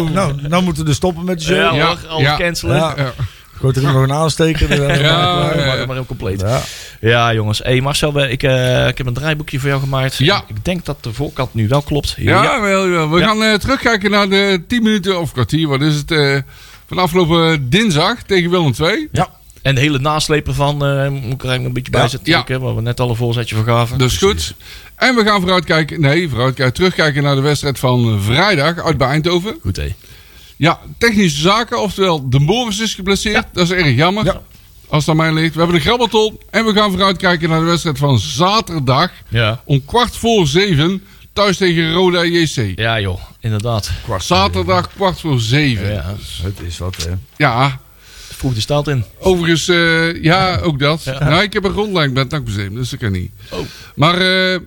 Nou, 0.04 0.34
nou 0.48 0.62
moeten 0.62 0.82
we 0.82 0.88
dus 0.88 0.96
stoppen 0.96 1.24
met 1.24 1.38
de 1.38 1.44
show. 1.44 1.74
Ja, 1.74 1.96
ja. 2.18 2.36
cancelen. 2.36 2.76
Ja. 2.76 2.94
Ja. 2.96 3.12
Gooit 3.60 3.76
er 3.76 3.82
nog 3.82 3.94
een 3.94 4.12
aansteker. 4.12 4.68
dan 4.68 4.76
zijn 4.76 4.98
we 4.98 5.02
Ja. 5.04 5.48
We 5.54 5.58
ja. 5.78 5.86
maar 5.86 5.96
heel 5.96 6.06
compleet. 6.06 6.40
Ja. 6.40 6.60
Ja, 7.00 7.32
jongens. 7.34 7.58
Hey 7.58 7.80
Marcel, 7.80 8.22
ik, 8.22 8.42
eh, 8.42 8.88
ik 8.88 8.98
heb 8.98 9.06
een 9.06 9.14
draaiboekje 9.14 9.58
voor 9.58 9.68
jou 9.68 9.80
gemaakt. 9.80 10.16
Ja. 10.16 10.44
Ik 10.46 10.64
denk 10.64 10.84
dat 10.84 11.02
de 11.02 11.12
voorkant 11.12 11.54
nu 11.54 11.68
wel 11.68 11.82
klopt. 11.82 12.14
Ja, 12.16 12.60
wel, 12.60 12.86
ja. 12.86 13.08
we 13.08 13.18
Ja. 13.18 13.26
gaan 13.26 13.42
eh, 13.42 13.54
terugkijken 13.54 14.10
naar 14.10 14.28
de 14.28 14.64
10 14.68 14.82
minuten 14.82 15.20
of 15.20 15.32
kwartier. 15.32 15.68
Wat 15.68 15.80
is 15.80 15.94
het? 15.94 16.10
eh, 16.10 16.36
van 16.88 16.98
afgelopen 16.98 17.70
dinsdag 17.70 18.22
tegen 18.22 18.50
Willem 18.50 18.72
II. 18.80 19.08
Ja. 19.12 19.28
En 19.66 19.74
de 19.74 19.80
hele 19.80 19.98
nasleper 19.98 20.54
van, 20.54 20.84
eh, 20.84 21.08
moet 21.08 21.32
ik 21.32 21.42
er 21.42 21.48
eigenlijk 21.48 21.64
een 21.64 21.72
beetje 21.72 21.90
bij 21.92 22.00
Ja. 22.00 22.08
zetten. 22.08 22.44
Ja. 22.48 22.58
Waar 22.58 22.74
we 22.74 22.80
net 22.80 23.00
al 23.00 23.10
een 23.10 23.16
voorzetje 23.16 23.54
voor 23.54 23.64
gaven. 23.64 23.98
Dat 23.98 24.10
is 24.10 24.16
goed. 24.18 24.54
En 24.96 25.14
we 25.14 25.24
gaan 25.24 25.40
vooruitkijken. 25.40 26.00
Nee, 26.00 26.28
vooruitkijken. 26.28 26.74
Terugkijken 26.74 27.22
naar 27.22 27.34
de 27.34 27.40
wedstrijd 27.40 27.78
van 27.78 28.20
vrijdag 28.22 28.84
uit 28.84 28.96
bij 28.98 29.08
Eindhoven. 29.08 29.56
Goed, 29.62 29.76
hé. 29.76 29.94
Ja, 30.56 30.78
technische 30.98 31.40
zaken. 31.40 31.80
Oftewel, 31.82 32.28
de 32.28 32.44
Boris 32.44 32.78
is 32.80 32.94
geblesseerd. 32.94 33.46
Dat 33.52 33.64
is 33.64 33.70
erg 33.70 33.94
jammer. 33.96 34.24
Ja. 34.24 34.40
Als 34.88 35.06
het 35.06 35.10
aan 35.10 35.16
mij 35.16 35.32
ligt. 35.32 35.52
We 35.54 35.58
hebben 35.60 35.76
de 35.76 35.82
Grabbelton. 35.82 36.38
En 36.50 36.64
we 36.64 36.72
gaan 36.72 36.90
vooruitkijken 36.90 37.48
naar 37.48 37.60
de 37.60 37.66
wedstrijd 37.66 37.98
van 37.98 38.18
zaterdag. 38.18 39.10
Ja. 39.28 39.62
Om 39.64 39.84
kwart 39.84 40.16
voor 40.16 40.46
zeven. 40.46 41.02
Thuis 41.32 41.56
tegen 41.56 41.92
Roda 41.92 42.24
JC. 42.24 42.72
Ja, 42.78 43.00
joh. 43.00 43.20
Inderdaad. 43.40 43.90
Zaterdag 44.18 44.88
kwart 44.94 45.20
voor 45.20 45.40
zeven. 45.40 45.86
Ja. 45.86 45.92
Ja. 45.92 46.14
Het 46.42 46.60
is 46.66 46.78
wat, 46.78 46.96
hè. 46.96 47.12
Vroeg 48.46 48.54
de 48.54 48.60
stad 48.60 48.88
in. 48.88 49.04
overigens, 49.20 49.68
eh, 49.68 50.22
ja, 50.22 50.58
ook 50.58 50.78
dat. 50.78 51.04
Nou, 51.04 51.42
ik 51.42 51.52
heb 51.52 51.64
een 51.64 51.70
rondleiding 51.72 52.14
bij 52.14 52.22
het 52.22 52.32
Nakmuseum, 52.32 52.74
dus 52.74 52.90
dat 52.90 52.98
kan 53.00 53.12
niet. 53.12 53.30
Oh. 53.50 53.58
Maar 53.94 54.20
eh, 54.20 54.58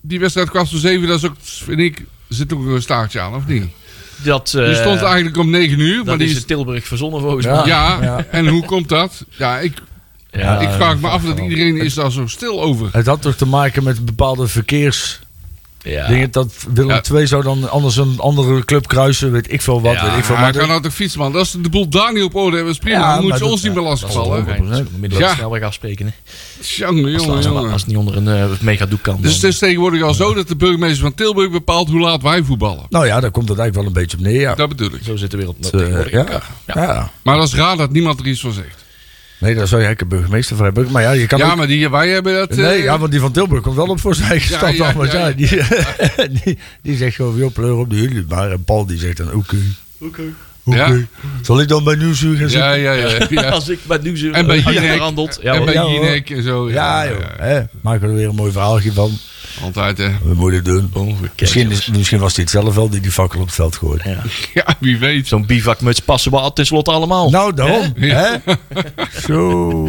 die 0.00 0.20
wedstrijd 0.20 0.50
kwart 0.50 0.68
voor 0.70 0.78
zeven, 0.78 1.08
dat 1.08 1.18
is 1.18 1.24
ook, 1.26 1.34
vind 1.40 1.78
ik, 1.80 2.04
zit 2.28 2.52
ook 2.52 2.66
een 2.66 2.82
staartje 2.82 3.20
aan, 3.20 3.34
of 3.34 3.46
niet? 3.46 3.64
Dat, 4.22 4.54
eh, 4.56 4.64
Die 4.64 4.74
stond 4.74 5.02
eigenlijk 5.02 5.36
om 5.36 5.50
negen 5.50 5.78
uur, 5.78 6.04
maar 6.04 6.18
die 6.18 6.28
is 6.28 6.36
in 6.36 6.44
Tilburg 6.44 6.86
verzonnen 6.86 7.20
volgens 7.20 7.44
Ja. 7.46 7.54
mij. 7.56 7.66
Ja, 7.66 7.98
Ja. 8.02 8.26
en 8.30 8.46
hoe 8.48 8.64
komt 8.64 8.88
dat? 8.88 9.24
Ja, 9.38 9.58
ik, 9.58 9.74
Ja, 10.32 10.60
ik 10.60 10.68
vraag 10.70 10.98
me 11.00 11.08
af 11.08 11.22
dat 11.22 11.38
iedereen 11.38 11.76
is 11.76 11.94
daar 11.94 12.12
zo 12.12 12.26
stil 12.26 12.62
over. 12.62 12.88
Het 12.92 13.06
had 13.06 13.22
toch 13.22 13.34
te 13.34 13.46
maken 13.46 13.84
met 13.84 14.04
bepaalde 14.04 14.48
verkeersdingen. 14.48 15.28
Ja. 15.82 16.26
Dat 16.30 16.52
Willem 16.74 16.90
Ja. 16.90 17.02
II 17.14 17.26
zou 17.26 17.42
dan 17.42 17.70
anders 17.70 17.96
een 17.96 18.14
andere 18.18 18.64
club 18.64 18.86
kruisen. 18.88 19.32
Weet 19.32 19.52
ik 19.52 19.62
veel 19.62 19.80
wat. 19.80 19.92
Ja, 19.94 20.04
weet 20.08 20.18
ik 20.18 20.24
veel. 20.24 20.34
Maar 20.34 20.44
Maar 20.44 20.52
kan 20.52 20.68
nou 20.68 20.82
toch 20.82 20.94
fietsen, 20.94 21.18
man? 21.20 21.32
Dat 21.32 21.44
is 21.44 21.50
de 21.60 21.68
boel 21.68 21.88
daar 21.88 22.12
niet 22.12 22.22
op 22.22 22.34
orde 22.34 22.56
hebben, 22.56 22.72
is 22.72 22.78
prima. 22.78 22.98
Ja, 22.98 23.14
dan 23.20 23.32
ze 23.32 23.38
dat- 23.38 23.42
ons 23.50 23.62
niet 23.62 23.74
meer 23.74 23.82
lastigvallen. 23.82 24.46
Ja. 25.00 25.08
de 25.08 25.32
snelweg 25.34 25.62
afspreken. 25.62 26.06
Hè? 26.06 26.12
Jongen, 26.60 27.04
Als, 27.04 27.22
jongen, 27.22 27.36
als, 27.36 27.44
jongen. 27.44 27.70
als 27.72 27.80
het 27.80 27.86
niet 27.90 27.96
onder 27.98 28.16
een 28.16 28.28
eh, 28.28 28.44
megadoek 28.60 29.02
kan. 29.02 29.18
Dus 29.20 29.34
het 29.34 29.44
is 29.44 29.58
tegenwoordig 29.58 30.02
al 30.02 30.14
zo 30.14 30.34
dat 30.34 30.48
de 30.48 30.56
burgemeester 30.56 31.00
van 31.02 31.14
Tilburg 31.14 31.50
bepaalt 31.50 31.88
hoe 31.88 32.00
laat 32.00 32.22
wij 32.22 32.42
voetballen. 32.42 32.86
Nou 32.88 33.06
ja, 33.06 33.20
daar 33.20 33.30
komt 33.30 33.48
het 33.48 33.58
eigenlijk 33.58 33.88
wel 33.88 33.96
een 33.96 34.06
beetje 34.06 34.16
op 34.16 34.22
neer. 34.32 34.40
Ja. 34.40 34.54
Dat 34.54 34.68
bedoel 34.68 34.90
ik. 34.94 35.00
Zo 35.04 35.16
zit 35.16 35.30
de 35.30 35.36
wereld 35.36 35.62
tegenwoordig 35.62 36.12
in 36.12 36.18
ja. 36.18 36.24
elkaar. 36.24 36.50
Ja. 36.66 36.82
Ja. 36.82 37.10
Maar 37.22 37.36
dat 37.36 37.46
is 37.46 37.54
raar 37.54 37.76
dat 37.76 37.92
niemand 37.92 38.20
er 38.20 38.26
iets 38.26 38.40
van 38.40 38.52
zegt. 38.52 38.79
Nee, 39.40 39.54
daar 39.54 39.66
zou 39.68 39.80
je 39.80 39.86
eigenlijk 39.86 40.00
een 40.00 40.18
burgemeester 40.18 40.56
voor 40.56 40.64
hebben. 40.64 40.90
Maar 40.90 41.02
ja, 41.02 41.10
je 41.10 41.26
kan 41.26 41.38
Ja, 41.38 41.50
ook... 41.50 41.56
maar 41.56 41.66
die, 41.66 41.88
wij 41.88 42.08
hebben 42.08 42.34
dat... 42.34 42.56
Nee, 42.56 42.66
eh, 42.66 42.82
ja, 42.82 42.98
want 42.98 43.10
die 43.10 43.20
van 43.20 43.32
Tilburg 43.32 43.62
komt 43.62 43.76
wel 43.76 43.86
op 43.86 44.00
voor 44.00 44.14
zijn 44.14 44.30
eigen 44.30 44.50
Ja, 44.50 44.56
stad 44.56 44.76
ja, 44.76 44.84
dan. 44.84 44.94
Want 44.94 45.12
ja, 45.12 45.18
ja, 45.18 45.26
ja. 45.36 46.26
Die, 46.26 46.40
die, 46.44 46.58
die 46.82 46.96
zegt 46.96 47.14
gewoon, 47.16 47.36
joh, 47.36 47.52
pleur 47.52 47.74
op 47.76 47.90
de 47.90 47.96
jullie. 47.96 48.24
Maar 48.28 48.50
en 48.50 48.64
Paul 48.64 48.86
die 48.86 48.98
zegt 48.98 49.16
dan, 49.16 49.32
oké. 49.32 49.56
Oké. 49.98 50.22
Ja. 50.74 50.96
Zal 51.42 51.60
ik 51.60 51.68
dan 51.68 51.84
bij 51.84 51.94
Nieuwsuur 51.94 52.36
gaan 52.36 52.48
ja, 52.48 52.72
zitten? 52.72 52.80
ja, 52.80 52.92
ja. 52.92 53.26
ja. 53.42 53.48
Als 53.48 53.68
ik 53.68 53.78
bij 53.86 53.98
nu 54.02 54.18
zo 54.18 54.30
En 54.30 54.46
bij 54.46 54.58
Jinek. 54.58 54.82
Ja, 55.42 55.54
en 55.54 55.64
bij 55.64 55.74
Ja, 55.74 55.82
hoor. 55.82 55.92
Jinek 55.92 56.30
en 56.30 56.42
zo. 56.42 56.70
Ja, 56.70 57.08
joh. 57.08 57.18
Hè, 57.36 57.62
maken 57.80 58.00
we 58.00 58.06
er 58.06 58.14
weer 58.14 58.28
een 58.28 58.34
mooi 58.34 58.52
verhaaltje 58.52 58.92
van. 58.92 59.18
Altijd, 59.62 59.98
hè. 59.98 60.08
We 60.22 60.34
moeten 60.34 60.64
doen. 60.64 60.90
Ongekend, 60.92 61.40
Misschien, 61.40 61.70
is, 61.70 61.86
misschien 61.86 62.18
was 62.18 62.34
hij 62.34 62.44
het 62.44 62.52
zelf 62.52 62.74
wel 62.74 62.88
die 62.88 63.00
die 63.00 63.10
fakkel 63.10 63.40
op 63.40 63.46
het 63.46 63.54
veld 63.54 63.76
gooide. 63.76 64.08
Ja. 64.08 64.22
Ja, 64.54 64.74
wie 64.78 64.98
weet. 64.98 65.28
Zo'n 65.28 65.46
bivakmuts 65.46 66.00
passen 66.00 66.30
we 66.30 66.38
al 66.38 66.52
tenslotte 66.52 66.90
allemaal. 66.90 67.30
Nou, 67.30 67.54
daarom. 67.54 67.92
Hè? 67.96 68.28
Zo. 69.26 69.88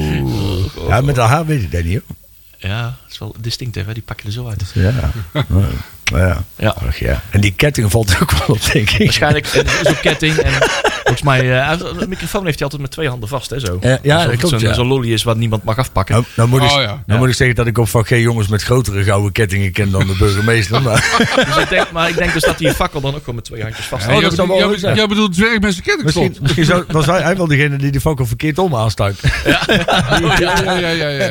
Ja, 0.88 1.02
met 1.02 1.18
haar 1.18 1.46
weet 1.46 1.62
ik 1.62 1.72
dat 1.72 1.84
niet, 1.84 2.02
hoor. 2.08 2.18
Ja, 2.58 2.82
dat 2.82 3.12
is 3.12 3.20
wel 3.20 3.36
distinctief, 3.40 3.86
hè? 3.86 3.94
die 3.94 4.04
pak 4.04 4.20
je 4.20 4.28
er 4.28 4.34
zo 4.34 4.48
uit. 4.48 4.72
Ja. 4.74 5.12
Ja. 6.04 6.18
ja. 6.18 6.44
Ja. 6.58 6.76
Ach, 6.88 6.98
ja. 6.98 7.22
En 7.30 7.42
die 7.42 7.54
ketting 7.54 7.92
valt 7.92 8.18
ook 8.22 8.32
wel 8.32 8.48
op, 8.48 8.72
denk 8.74 8.90
ik. 8.90 8.98
Waarschijnlijk 9.04 9.46
er 9.54 9.90
ook 9.90 10.02
ketting. 10.02 10.36
En 10.36 10.52
volgens 11.04 11.22
mij, 11.22 11.60
eh, 11.60 11.70
heeft- 11.70 12.00
de 12.00 12.08
microfoon 12.08 12.44
heeft 12.46 12.56
hij 12.56 12.64
altijd 12.64 12.82
met 12.82 12.92
twee 12.92 13.08
handen 13.10 13.30
vast, 13.30 13.50
hè? 13.50 13.60
Zo. 13.60 13.80
Ja, 13.82 14.26
dat 14.26 14.36
klopt, 14.36 14.48
Zo'n 14.50 14.60
ja. 14.60 14.74
zo'n 14.74 14.88
lolly 14.88 15.12
is 15.14 15.24
wat 15.24 15.38
niemand 15.38 15.64
mag 15.64 15.78
afpakken. 15.78 16.14
Nou, 16.16 16.26
nou, 16.36 16.50
moet 16.50 16.62
ik, 16.64 16.72
Oh, 16.72 16.82
ja. 16.82 16.86
nou 16.86 17.00
Ja. 17.06 17.18
moet 17.18 17.28
ik 17.28 17.34
zeggen 17.36 17.56
dat 17.56 17.68
ik 17.68 17.78
op 17.78 17.90
van 17.90 18.06
geen 18.06 18.22
jongens 18.22 18.48
met 18.48 18.64
grotere 18.64 19.04
gouden 19.04 19.32
kettingen 19.32 19.72
ken 19.72 19.92
dan 19.92 20.08
de 20.08 20.16
burgemeester. 20.18 20.82
Maar 20.84 21.26
Dus 21.46 21.58
ik 21.64 21.70
denk, 21.70 21.92
maar 21.92 22.10
ik 22.10 22.16
denk 22.18 22.34
dus 22.34 22.44
dat 22.44 22.60
hij 22.60 22.68
een 22.70 22.76
fakkel 22.76 23.02
dan 23.02 23.14
ook 23.14 23.20
gewoon 23.20 23.36
met 23.36 23.44
twee 23.44 23.62
handjes 23.62 23.86
vast 23.86 24.06
Ja, 24.06 24.08
Oh, 24.14 24.20
jij 24.20 24.30
dat 24.30 24.48
bedoelt- 24.48 24.80
wel 24.82 24.96
jij 24.96 25.08
bedoelt 25.08 25.34
dwerg 25.34 25.60
met 25.60 25.72
zijn 25.74 25.84
kettingslot. 25.86 26.24
misschien, 26.28 26.42
misschien 26.44 26.66
zou, 26.66 26.84
was 26.88 27.06
hij, 27.06 27.22
hij 27.22 27.36
wel 27.38 27.48
degene 27.48 27.76
die 27.78 27.92
de 27.92 28.02
fakkel 28.02 28.26
verkeerd 28.26 28.58
om 28.58 28.76
aanstak. 28.76 29.14
Ja, 29.46 29.60
ja, 30.40 30.80
ja, 30.80 30.88
ja, 30.90 31.10
ja. 31.10 31.30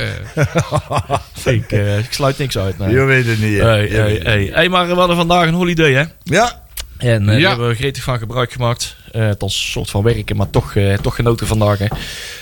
ik, 1.45 1.73
eh, 1.73 1.99
ik 1.99 2.07
sluit 2.13 2.39
niks 2.39 2.59
uit. 2.59 2.79
Nee. 2.79 2.91
Je 2.95 3.05
weet 3.05 3.27
het 3.27 3.41
niet. 3.41 3.59
hey. 3.61 4.51
Niet. 4.63 4.71
hey, 4.71 4.79
maar 4.79 4.89
we 4.95 4.99
hadden 4.99 5.17
vandaag 5.17 5.47
een 5.47 5.55
holiday, 5.55 5.93
hè? 5.93 6.05
Ja, 6.23 6.63
En 6.99 7.29
eh 7.29 7.35
Ja. 7.35 7.41
daar 7.41 7.49
hebben 7.51 7.69
we 7.69 7.75
gretig 7.75 8.03
van 8.03 8.19
gebruik 8.19 8.53
gemaakt. 8.53 8.97
Eh 9.13 9.23
het 9.27 9.43
als 9.43 9.55
een 9.65 9.71
soort 9.71 9.91
van 9.91 10.03
werken, 10.03 10.37
maar 10.37 10.51
toch, 10.51 10.75
eh, 10.75 10.95
toch 10.95 11.15
genoten 11.15 11.47
vandaag. 11.47 11.79
Hè. 11.79 11.87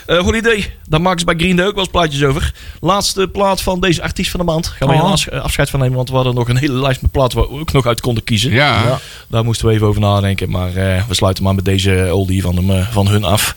Eh, 0.06 0.18
holiday, 0.18 0.72
daar 0.88 1.00
maken 1.00 1.18
ze 1.18 1.24
bij 1.24 1.34
Green 1.36 1.56
Day 1.56 1.66
ook 1.66 1.72
wel 1.74 1.82
eens 1.82 1.92
plaatjes 1.92 2.22
over. 2.24 2.52
Laatste 2.80 3.28
plaat 3.28 3.60
van 3.62 3.80
deze 3.80 4.02
artiest 4.02 4.30
van 4.30 4.40
de 4.40 4.46
maand. 4.46 4.66
Gaan 4.66 4.88
we 4.88 4.94
helaas 4.94 5.30
afscheid 5.30 5.70
van 5.70 5.80
nemen, 5.80 5.96
want 5.96 6.08
we 6.08 6.14
hadden 6.14 6.34
nog 6.34 6.48
een 6.48 6.56
hele 6.56 6.72
lijst 6.80 7.02
met 7.02 7.10
platen 7.10 7.38
waar 7.38 7.48
we 7.48 7.60
ook 7.60 7.72
nog 7.72 7.86
uit 7.86 8.00
konden 8.00 8.24
kiezen. 8.24 8.50
Ja. 8.50 8.82
Ja. 8.82 8.98
Daar 9.28 9.44
moesten 9.44 9.66
we 9.66 9.72
even 9.72 9.86
over 9.86 10.00
nadenken. 10.00 10.50
Maar 10.50 10.76
eh, 10.76 11.02
we 11.08 11.14
sluiten 11.14 11.44
maar 11.44 11.54
met 11.54 11.64
deze 11.64 12.08
oldie 12.12 12.42
van, 12.42 12.56
hem, 12.56 12.84
van 12.90 13.08
hun 13.08 13.24
af. 13.24 13.54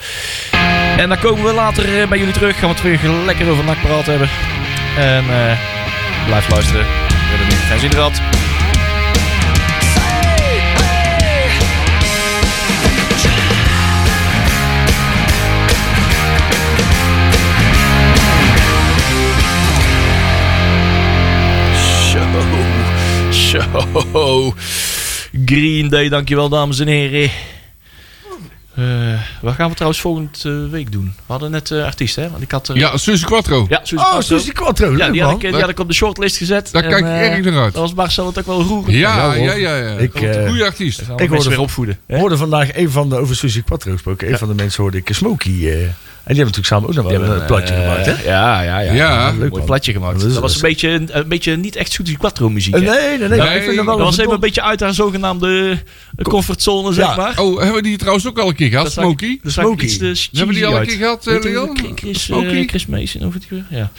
En 0.98 1.10
dan 1.10 1.20
komen 1.20 1.44
we 1.44 1.53
later 1.53 2.08
bij 2.08 2.18
jullie 2.18 2.34
terug. 2.34 2.60
Gaan 2.60 2.70
we 2.70 2.75
het 2.75 3.01
weer 3.01 3.12
lekker 3.25 3.50
over 3.50 3.63
nakpraat 3.63 4.06
hebben. 4.06 4.30
En 4.98 5.24
eh, 5.30 5.58
blijf 6.25 6.50
luisteren. 6.50 6.86
We 6.86 7.38
hebben 7.38 7.58
er 7.58 7.63
geen 7.63 7.80
zin 7.80 8.50
Zo. 23.51 24.53
Green 25.46 25.89
Day, 25.89 26.10
dankjewel 26.10 26.50
dames 26.50 26.79
en 26.79 26.88
heren. 26.88 27.31
Eh, 28.75 28.84
wat 29.41 29.53
gaan 29.55 29.67
we 29.70 29.74
trouwens 29.74 30.01
volgende 30.01 30.67
week 30.70 30.91
doen? 30.91 31.05
We 31.05 31.22
hadden 31.31 31.51
net 31.51 31.72
eh 31.72 31.84
artiesten, 31.86 32.24
hè? 32.24 32.29
Want 32.29 32.41
ik 32.43 32.51
had... 32.51 32.70
eh, 32.70 32.75
Ja, 32.75 32.98
Suzy 32.98 33.25
Quattro. 33.25 33.65
ja, 33.70 33.79
Suzy 33.84 33.96
Oh, 34.03 34.10
Quattro. 34.10 34.38
Suzy 34.38 34.51
Quattro. 34.51 34.96
Ja, 34.98 35.10
die 35.10 35.24
had, 35.24 35.34
ik, 35.43 35.51
die 35.51 35.60
had 35.62 35.70
ik 35.70 35.79
op 35.79 35.88
de 35.88 35.93
shortlist 35.93 36.38
gezet. 36.38 36.70
Daar 36.72 36.84
En, 36.84 36.89
kijk 36.89 37.01
ik 37.01 37.08
eh, 37.08 37.31
erg 37.34 37.43
naar 37.46 37.63
uit. 37.63 37.74
Dat 37.74 37.81
was 37.81 37.93
Marcel 37.93 38.25
het 38.25 38.39
ook 38.39 38.46
wel 38.46 38.62
roerend. 38.62 38.96
Ja, 38.96 39.34
Ja, 39.34 39.53
ja, 39.53 39.53
ja. 39.53 39.75
ja. 39.75 39.98
Ik, 39.98 40.13
eh, 40.22 40.48
Goeie 40.48 40.63
artiest. 40.63 41.01
Ik 41.17 41.29
hoorde 41.29 41.50
weer 41.50 41.60
opvoeden. 41.60 41.98
Ik 42.08 42.15
hoorde 42.15 42.38
vandaag 42.38 42.75
een 42.77 42.91
van 42.91 43.10
de, 43.10 43.15
over 43.17 43.36
Suzy 43.36 43.62
Quattro 43.63 43.91
gesproken. 43.91 44.31
Een 44.31 44.38
van 44.38 44.48
de 44.48 44.55
mensen 44.55 44.81
hoorde 44.84 44.98
ik 44.98 45.10
Smokey. 45.12 45.93
En 46.24 46.34
die 46.36 46.44
hebben 46.44 46.62
natuurlijk 46.62 46.68
samen 46.68 46.90
ook 46.90 46.96
nog 46.96 47.04
wel 47.06 47.13
een 47.13 47.20
hebben 47.22 47.42
eh, 47.42 47.48
platje 47.48 47.74
eh, 47.74 47.82
gemaakt, 47.82 48.06
hè? 48.06 48.30
Ja, 48.30 48.62
ja, 48.62 48.80
ja. 48.80 48.94
Ja. 48.94 49.30
Een 49.30 49.40
Leuk, 49.40 49.50
mooi 49.51 49.63
platje 49.63 49.92
gemaakt. 49.92 50.20
Dat 50.22 50.34
Dat, 50.34 50.42
was 50.42 50.56
een 50.56 50.62
beetje, 50.62 50.90
een, 50.90 51.10
een 51.18 51.28
beetje 51.28 51.56
niet 51.56 51.75
echt 51.75 51.92
Suzy 51.92 52.18
Quattro 52.18 52.50
muziek. 52.50 52.74
Eh, 52.75 52.82
hè? 52.82 52.88
nee, 52.88 53.18
nee, 53.18 53.28
nee. 53.28 53.38
maar 53.38 53.48
Nee, 53.48 53.58
ik 53.58 53.63
vind 53.63 53.78
er 53.78 53.86
wel 53.86 53.98
Dat 53.98 54.06
was 54.06 54.13
even 54.18 54.25
een 54.28 54.34
een 54.34 54.40
beetje 54.40 54.62
uit 54.62 54.80
haar 54.80 54.94
zogenaamde 54.94 55.78
comfortzone, 56.22 56.94
zeg 56.94 57.06
Ja. 57.06 57.16
maar. 57.16 57.40
Oh, 57.40 57.58
hebben 57.58 57.75
we 57.75 57.82
die 57.82 57.98
trouwens 57.98 58.28
ook 58.28 58.40
al 58.40 58.48
een 58.48 58.56
keer 58.56 58.70
gehad, 58.70 58.84
Dat 58.84 58.94
Smokey? 58.94 59.40
Dat 59.44 59.51
zag 59.51 59.66
ik 59.66 59.90
Smokey. 59.90 60.16
Hebben 60.32 60.48
we 60.48 60.54
die 60.54 60.66
al 60.66 60.80
een 60.80 60.88
keer 60.88 60.98
gehad, 60.98 61.28
eh, 61.28 61.42
Leon? 61.44 61.78
Chris, 61.78 61.92
Chris, 61.96 62.24
Smokey? 62.24 62.66
Chris 62.68 62.86
Mason, 62.86 63.25
of 63.25 63.34
het 63.34 63.50
weer? 63.50 63.66
Ja. 63.70 63.92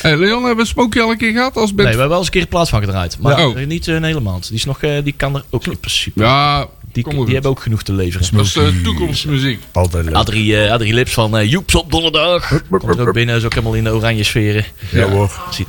Hey, 0.00 0.16
Leon, 0.16 0.44
hebben 0.44 0.64
we 0.64 0.70
Smokey 0.70 1.02
al 1.02 1.10
een 1.10 1.16
keer 1.18 1.32
gehad 1.32 1.56
als 1.56 1.66
Nee, 1.66 1.74
band? 1.76 1.76
we 1.76 1.84
hebben 1.88 2.08
wel 2.08 2.16
eens 2.18 2.26
een 2.26 2.32
keer 2.32 2.42
een 2.42 2.48
plaats 2.48 2.70
van 2.70 2.80
gedraaid. 2.80 3.18
Maar 3.18 3.38
Ja. 3.38 3.46
Oh. 3.48 3.56
niet 3.66 3.86
een 3.86 4.04
hele 4.04 4.20
maand. 4.20 4.46
Die, 4.48 4.56
is 4.56 4.64
nog, 4.64 4.78
die 5.04 5.14
kan 5.16 5.34
er 5.34 5.44
ook 5.50 5.66
in 5.66 5.78
principe. 5.78 6.20
Ja, 6.20 6.66
die 7.04 7.14
kom 7.14 7.24
die 7.24 7.34
hebben 7.34 7.50
ook 7.50 7.60
genoeg 7.60 7.82
te 7.82 7.92
leveren. 7.92 8.28
dat 8.36 8.44
is 8.46 8.58
toekomstmuziek. 8.82 9.60
Altijd 9.72 10.04
leuk. 10.04 10.14
Adrie, 10.14 10.60
eh, 10.64 10.72
Adrie 10.72 10.94
Lips 10.94 11.12
van 11.12 11.36
eh, 11.38 11.50
Joeps 11.50 11.74
op 11.74 11.90
donderdag. 11.90 12.60
Komt 12.70 12.98
er 12.98 13.00
ook 13.08 13.12
binnen, 13.12 13.36
is 13.36 13.44
ook 13.44 13.54
helemaal 13.54 13.74
in 13.74 13.84
de 13.84 13.94
oranje 13.94 14.24
sferen. 14.24 14.64
Ja 14.90 15.08
hoor. 15.08 15.40
Ziet- 15.50 15.66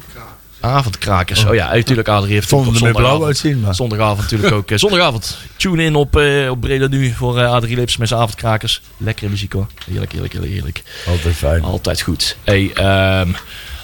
Avondkrakers. 0.59 1.45
Oh 1.45 1.55
ja, 1.55 1.73
natuurlijk 1.73 2.07
Adrie 2.07 2.33
heeft 2.33 2.47
Vonden 2.47 2.67
op 2.67 2.73
er 2.73 2.79
zondagavond. 2.79 3.23
uitzien, 3.23 3.59
maar... 3.59 3.75
Zondagavond 3.75 4.19
natuurlijk 4.21 4.53
ook. 4.53 4.71
eh, 4.71 4.77
zondagavond. 4.87 5.37
Tune 5.55 5.83
in 5.83 5.95
op, 5.95 6.15
eh 6.17 6.49
op 6.49 6.61
Breda 6.61 6.87
Nu 6.87 7.11
voor 7.11 7.39
eh 7.39 7.51
Adrie 7.51 7.75
Lips 7.75 7.97
met 7.97 8.07
zijn 8.07 8.19
avondkrakers. 8.19 8.81
Lekkere 8.97 9.29
muziek 9.29 9.53
hoor. 9.53 9.67
Heerlijk, 9.89 10.11
heerlijk, 10.11 10.33
heerlijk, 10.33 10.53
heerlijk. 10.53 10.83
Altijd 11.07 11.35
fijn. 11.35 11.61
Altijd 11.63 12.01
goed. 12.01 12.37
Hey, 12.43 12.71
ehm, 12.73 13.29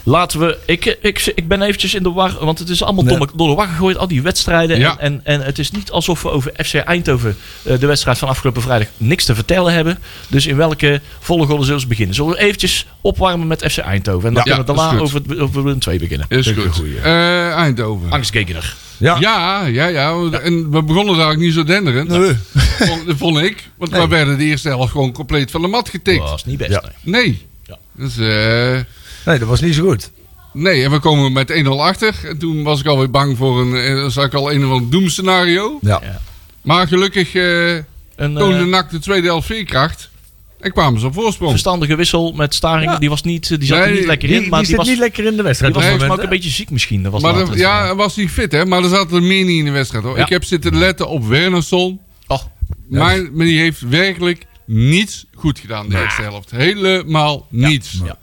laten 0.03 0.39
we. 0.39 0.57
Ik, 0.65 0.97
ik, 1.01 1.31
ik 1.35 1.47
ben 1.47 1.61
eventjes 1.61 1.93
in 1.93 2.03
de 2.03 2.11
war, 2.11 2.35
want 2.45 2.59
het 2.59 2.69
is 2.69 2.83
allemaal 2.83 3.03
Nee. 3.03 3.17
door, 3.35 3.47
de 3.47 3.53
war 3.55 3.67
gegooid, 3.67 3.97
al 3.97 4.07
die 4.07 4.21
wedstrijden. 4.21 4.79
Ja. 4.79 4.97
En, 4.99 5.21
en, 5.23 5.39
en 5.39 5.45
het 5.45 5.59
is 5.59 5.71
niet 5.71 5.91
alsof 5.91 6.21
we 6.21 6.29
over 6.29 6.51
FC 6.65 6.73
Eindhoven, 6.73 7.37
eh, 7.63 7.79
de 7.79 7.85
wedstrijd 7.85 8.17
van 8.17 8.27
afgelopen 8.27 8.61
vrijdag, 8.61 8.87
niks 8.97 9.25
te 9.25 9.35
vertellen 9.35 9.73
hebben. 9.73 9.99
Dus 10.27 10.45
in 10.45 10.55
welke 10.55 11.01
volgorde 11.19 11.63
zullen 11.65 11.81
ze 11.81 11.87
beginnen? 11.87 12.15
Zullen 12.15 12.31
we 12.31 12.39
eventjes 12.39 12.85
opwarmen 13.01 13.47
met 13.47 13.71
FC 13.71 13.77
Eindhoven? 13.77 14.27
En 14.27 14.33
dan 14.33 14.43
Ja, 14.45 14.55
kunnen 14.55 14.75
we 14.75 14.81
daarna 14.81 15.01
over, 15.01 15.41
over 15.41 15.63
Willem 15.63 15.79
2 15.79 15.99
beginnen. 15.99 16.25
Is 16.29 16.45
een 16.47 16.55
goed. 16.55 16.81
Eh, 17.03 17.51
Eindhoven. 17.51 18.11
Angstgekener. 18.11 18.75
Ja. 18.97 19.17
Ja, 19.19 19.65
ja, 19.65 19.85
ja. 19.87 20.29
En 20.31 20.71
we 20.71 20.83
begonnen 20.83 21.17
daar 21.17 21.29
ook 21.31 21.37
niet 21.37 21.53
zo 21.53 21.63
denderend. 21.63 22.09
Nee. 22.09 22.33
Vond, 22.87 23.05
dat 23.05 23.17
vond 23.17 23.37
ik. 23.37 23.69
Want 23.77 23.91
we 23.91 24.07
werden 24.07 24.37
de 24.37 24.43
eerste 24.43 24.67
helft 24.67 24.91
gewoon 24.91 25.11
compleet 25.11 25.51
van 25.51 25.61
de 25.61 25.67
mat 25.67 25.89
getikt. 25.89 26.19
Dat 26.19 26.29
was 26.29 26.45
niet 26.45 26.57
best. 26.57 26.71
Ja. 26.71 26.81
nee. 27.01 27.23
Nee. 27.23 27.47
Ja. 27.67 27.77
Dus, 27.91 28.17
eh, 28.17 28.79
Nee, 29.25 29.39
dat 29.39 29.47
was 29.47 29.61
niet 29.61 29.75
zo 29.75 29.83
goed. 29.87 30.11
nee, 30.53 30.83
en 30.83 30.91
we 30.91 30.99
komen 30.99 31.31
met 31.31 31.63
1-0 31.65 31.67
achter. 31.67 32.15
En 32.27 32.37
toen 32.37 32.63
was 32.63 32.79
ik 32.79 32.85
alweer 32.85 33.09
bang 33.09 33.37
voor 33.37 33.61
een, 33.61 33.75
eh, 33.75 34.07
zag 34.09 34.25
ik 34.25 34.33
al 34.33 34.51
een 34.51 34.65
of 34.65 34.71
ander 34.71 34.89
doemscenario. 34.89 35.77
Ja. 35.81 35.99
Ja. 36.03 36.21
Maar 36.61 36.87
gelukkig 36.87 37.35
eh 37.35 37.73
Een 38.15 38.35
toonde 38.35 38.57
eh, 38.57 38.65
NAC 38.65 38.89
de 38.89 38.99
tweede 38.99 39.27
helft 39.27 39.47
veerkracht. 39.47 40.11
En 40.59 40.71
kwamen 40.71 40.99
ze 40.99 41.05
op 41.05 41.13
voorsprong. 41.13 41.51
verstandige 41.51 41.95
wissel 41.95 42.31
met 42.31 42.53
Staring. 42.53 42.91
Ja. 42.91 42.97
Die, 42.97 43.09
was 43.09 43.21
niet, 43.23 43.47
die 43.59 43.67
zat 43.67 43.77
er 43.79 43.91
niet 43.91 44.05
lekker 44.05 44.27
Die, 44.27 44.41
in. 44.43 44.49
Maar 44.49 44.59
die 44.59 44.67
die, 44.67 44.67
zit 44.67 44.77
was, 44.77 44.87
niet 44.87 44.97
lekker 44.97 45.23
in 45.23 45.29
de 45.29 45.35
die 45.35 45.43
wedstrijd. 45.43 45.73
was 45.73 45.83
Nee, 45.83 46.09
ook 46.09 46.23
een 46.23 46.29
beetje 46.29 46.49
ziek 46.49 46.69
misschien. 46.69 47.03
Dat 47.03 47.11
was 47.11 47.21
Maar 47.21 47.57
ja, 47.57 47.83
hij 47.85 47.95
was 47.95 48.15
niet 48.15 48.31
fit, 48.31 48.51
hè? 48.51 48.65
Maar 48.65 48.83
er 48.83 48.89
zat 48.89 49.11
er 49.11 49.21
meer 49.23 49.45
niet 49.45 49.59
in 49.59 49.65
de 49.65 49.71
wedstrijd, 49.71 50.03
hoor. 50.03 50.17
Ja. 50.17 50.23
Ik 50.23 50.29
heb 50.29 50.43
zitten 50.43 50.77
letten 50.77 51.07
op 51.09 51.27
Wernersson. 51.27 51.99
Oh, 52.27 52.39
Maar, 52.89 53.29
maar 53.33 53.45
die 53.45 53.59
heeft 53.59 53.81
werkelijk 53.81 54.45
niets 54.65 55.25
goed 55.33 55.59
gedaan 55.59 55.89
de 55.89 56.01
eerste 56.01 56.21
helft. 56.21 56.51
Helemaal 56.51 57.47
niets. 57.49 57.99
ja. 58.05 58.17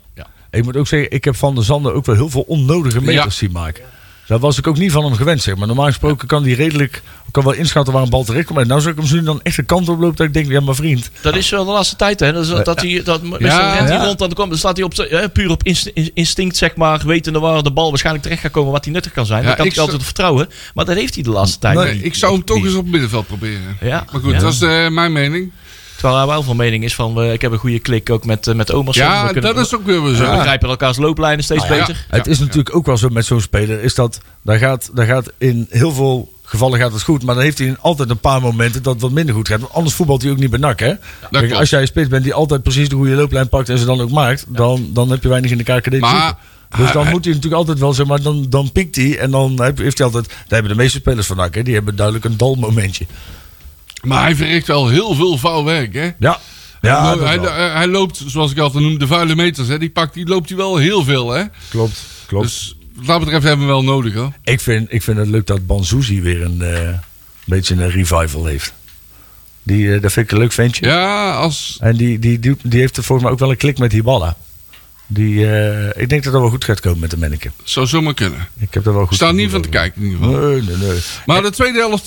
Ik 0.50 0.64
moet 0.64 0.76
ook 0.76 0.87
zeggen, 0.87 1.11
ik 1.11 1.25
heb 1.25 1.37
van 1.37 1.54
de 1.54 1.62
Zanden 1.62 1.95
ook 1.95 2.07
wel 2.07 2.14
heel 2.14 2.28
veel 2.30 2.45
onnodige 2.47 3.00
meters 3.00 3.25
Ja. 3.25 3.30
zien 3.30 3.50
maken. 3.52 3.85
Daar 4.26 4.38
was 4.38 4.59
ik 4.59 4.66
ook 4.66 4.78
niet 4.78 4.92
van 4.92 5.04
hem 5.04 5.14
gewend, 5.14 5.42
zeg 5.42 5.57
maar. 5.57 5.66
Normaal 5.66 5.87
gesproken 5.87 6.28
kan 6.28 6.42
die 6.42 6.54
redelijk, 6.54 7.02
kan 7.30 7.45
wel 7.45 7.52
inschatten 7.52 7.92
waar 7.92 8.02
een 8.02 8.09
bal 8.11 8.25
terecht 8.25 8.47
komt. 8.47 8.59
En 8.59 8.66
nou 8.66 8.80
zou 8.80 8.92
ik 8.92 8.99
hem 9.00 9.09
zien 9.09 9.25
dan 9.25 9.40
echt 9.42 9.57
de 9.57 9.62
kant 9.62 9.88
op 9.88 10.00
loopt 10.00 10.16
dat 10.16 10.26
ik 10.26 10.35
denk, 10.35 10.49
ja 10.50 10.61
maar 10.61 10.75
vriend. 10.75 11.11
Dat 11.23 11.37
is 11.37 11.50
wel 11.50 11.64
de 11.64 11.71
laatste 11.73 11.97
tijd, 11.97 12.21
hè? 12.21 12.33
Dat, 12.33 12.42
is, 12.42 12.49
dat 12.64 12.80
hij, 12.80 13.02
dat, 13.04 13.21
Ja. 13.38 13.75
rent 13.75 13.88
hij 13.88 13.99
Ja. 13.99 14.04
rond, 14.04 14.19
dan, 14.19 14.33
komt, 14.33 14.49
dan 14.50 14.59
staat 14.59 14.76
hij 14.76 14.85
op, 14.87 14.97
hè, 14.97 15.28
puur 15.28 15.50
op 15.50 15.62
inst- 15.62 15.90
in- 15.95 16.11
instinct, 16.14 16.57
zeg 16.57 16.76
maar, 16.76 17.02
wetende 17.07 17.38
waar 17.38 17.62
de 17.62 17.73
bal 17.73 17.88
waarschijnlijk 17.88 18.25
terecht 18.25 18.42
gaat 18.42 18.50
komen, 18.52 18.73
wat 18.73 18.85
hij 18.85 18.92
nuttig 18.95 19.12
kan 19.12 19.26
zijn. 19.26 19.40
Ja, 19.40 19.47
dan 19.47 19.57
kan 19.57 19.66
ik 19.66 19.76
altijd 19.78 20.02
vertrouwen. 20.02 20.49
Maar 20.75 20.85
dat 20.85 20.97
heeft 20.97 21.14
hij 21.14 21.23
de 21.23 21.30
laatste 21.30 21.59
tijd. 21.59 21.78
Nee, 21.78 21.95
niet. 21.95 22.04
ik 22.04 22.14
zou 22.14 22.33
hem 22.33 22.45
toch 22.45 22.64
eens 22.64 22.75
op 22.75 22.83
het 22.83 22.90
middenveld 22.92 23.26
proberen. 23.26 23.76
Ja, 23.80 24.04
Maar 24.12 24.21
goed, 24.21 24.33
ja. 24.33 24.38
dat 24.38 24.52
is 24.52 24.61
eh, 24.62 24.88
mijn 24.88 25.12
mening. 25.12 25.50
Terwijl 26.00 26.19
hij 26.21 26.28
wel 26.28 26.42
van 26.42 26.57
mening 26.57 26.85
is 26.85 26.95
van, 26.95 27.21
eh, 27.23 27.33
ik 27.33 27.40
heb 27.40 27.52
een 27.52 27.59
goede 27.59 27.78
klik 27.78 28.11
ook 28.11 28.25
met, 28.25 28.47
eh, 28.47 28.54
met 28.54 28.73
Omas. 28.73 28.97
Ja, 28.97 29.33
dat 29.33 29.59
is 29.59 29.75
ook 29.75 29.85
weer 29.85 30.14
zo. 30.14 30.30
We 30.30 30.37
begrijpen 30.37 30.69
elkaars 30.69 30.97
looplijnen 30.97 31.45
steeds 31.45 31.62
Nou 31.62 31.75
ja. 31.75 31.80
beter. 31.87 32.07
Het 32.09 32.26
is 32.26 32.38
natuurlijk 32.38 32.75
ook 32.75 32.87
wel 32.87 32.97
zo 32.97 33.09
met 33.09 33.25
zo'n 33.25 33.40
speler, 33.40 33.83
is 33.83 33.95
dat, 33.95 34.21
daar 34.42 34.59
gaat, 34.59 34.90
daar 34.95 35.07
gaat 35.07 35.33
in 35.38 35.66
heel 35.71 35.92
veel 35.92 36.33
gevallen 36.42 36.78
gaat 36.78 36.92
het 36.92 37.02
goed, 37.02 37.23
maar 37.25 37.35
dan 37.35 37.45
heeft 37.45 37.59
hij 37.59 37.66
in 37.66 37.78
altijd 37.80 38.11
een 38.11 38.19
paar 38.19 38.40
momenten 38.40 38.83
dat 38.83 38.92
het 38.92 39.02
wat 39.02 39.11
minder 39.11 39.35
goed 39.35 39.49
gaat. 39.49 39.61
Want 39.61 39.73
anders 39.73 39.95
voetbalt 39.95 40.23
hij 40.23 40.30
ook 40.30 40.38
niet 40.38 40.50
bij 40.50 40.59
NAC, 40.59 40.80
hè? 40.80 40.92
Kijk, 41.30 41.52
als 41.52 41.71
jij 41.71 41.80
een 41.80 41.87
spits 41.87 42.09
bent 42.09 42.25
die 42.25 42.35
altijd 42.35 42.62
precies 42.62 42.88
de 42.88 42.97
goede 42.97 43.14
looplijn 43.14 43.49
pakt 43.49 43.69
en 43.69 43.78
ze 43.78 43.85
dan 43.85 44.00
ook 44.00 44.11
maakt, 44.11 44.45
dan, 44.49 44.90
dan 44.92 45.11
heb 45.11 45.23
je 45.23 45.28
weinig 45.28 45.50
in 45.50 45.59
de 45.59 45.64
KKD 45.64 45.90
te 45.90 45.99
Maar-. 45.99 46.37
Dus 46.76 46.92
dan 46.92 47.02
hij- 47.02 47.12
moet 47.12 47.25
hij 47.25 47.35
natuurlijk 47.35 47.61
altijd 47.61 47.78
wel, 47.78 47.92
zeg 47.92 48.07
maar, 48.07 48.23
dan, 48.23 48.47
dan 48.49 48.73
piekt 48.73 48.97
hij 48.97 49.19
en 49.19 49.30
dan 49.30 49.62
heeft 49.62 49.99
hij 49.99 50.07
altijd, 50.07 50.28
daar 50.28 50.37
hebben 50.49 50.71
de 50.71 50.76
meeste 50.83 50.99
spelers 50.99 51.26
van 51.26 51.37
NAC, 51.37 51.54
hè, 51.54 51.62
die 51.62 51.75
hebben 51.75 51.97
duidelijk 51.97 52.25
een 52.25 52.37
dalmomentje. 52.37 53.07
Maar 54.02 54.23
hij 54.23 54.37
verricht 54.37 54.66
wel 54.66 54.88
heel 54.88 55.14
veel 55.14 55.38
vuil 55.38 55.64
werk, 55.64 55.95
hè? 55.95 56.11
Ja, 56.19 56.40
ja 56.80 57.19
hij, 57.19 57.38
hij, 57.73 57.87
loopt, 57.87 58.23
zoals 58.26 58.50
ik 58.50 58.59
altijd 58.59 58.85
noem, 58.85 58.99
de 58.99 59.07
vuile 59.07 59.35
meters. 59.35 59.69
Hè? 59.69 59.78
Die, 59.78 59.90
pakt, 59.90 60.14
die 60.14 60.26
loopt 60.26 60.49
hij 60.49 60.59
wel 60.59 60.76
heel 60.76 61.04
veel, 61.04 61.30
hè? 61.30 61.45
klopt, 61.69 62.04
klopt. 62.26 62.45
Dus 62.45 62.76
wat 62.95 63.07
dat 63.07 63.19
betreft 63.19 63.45
hebben 63.45 63.66
we 63.66 63.73
wel 63.73 63.85
nodig, 63.85 64.14
hoor. 64.14 64.33
ik, 64.45 64.61
vind, 64.61 64.92
ik 64.92 65.02
vind 65.02 65.19
het 65.19 65.28
leuk 65.28 65.47
dat 65.47 65.66
Banzuzi 65.66 66.23
weer 66.23 66.42
een 66.42 66.62
eh, 66.62 66.99
beetje 67.45 67.75
een 67.75 67.90
revival 67.90 68.45
heeft. 68.45 68.73
Die, 69.62 69.95
eh, 69.95 70.02
dat 70.02 70.12
vind 70.12 70.26
ik 70.26 70.33
een 70.33 70.38
leuk 70.38 70.52
ventje. 70.52 70.87
Ja, 70.87 71.35
als... 71.35 71.76
En 71.80 71.97
die, 71.97 72.19
die, 72.19 72.38
die, 72.38 72.57
die 72.62 72.80
heeft 72.80 72.97
er 72.97 73.02
volgens 73.02 73.23
mij 73.23 73.33
ook 73.33 73.40
wel 73.40 73.50
een 73.50 73.57
klik 73.57 73.78
met 73.78 73.92
Hiballa. 73.92 74.37
Die, 75.07 75.50
eh, 75.50 76.02
ik 76.02 76.09
denk 76.09 76.23
dat 76.23 76.33
dat 76.33 76.40
wel 76.40 76.50
goed 76.50 76.64
gaat 76.64 76.80
komen 76.80 76.99
met 76.99 77.11
de 77.11 77.19
manneke. 77.19 77.50
Zou 77.64 77.87
zomaar 77.87 78.14
kunnen. 78.14 78.49
Ik 78.59 78.75
heb 78.75 78.87
er 78.87 78.92
wel 78.92 79.02
goed 79.02 79.11
Ik 79.11 79.16
sta 79.16 79.26
er 79.26 79.35
niet 79.35 79.50
van 79.50 79.62
te 79.62 79.69
kijken, 79.69 80.02
in 80.02 80.11
ieder 80.11 80.25
geval. 80.25 80.40
Nee, 80.40 80.62
nee, 80.62 80.76
nee. 80.76 80.99
Maar 81.26 81.42
de 81.42 81.50
tweede 81.50 81.78
helft, 81.78 82.07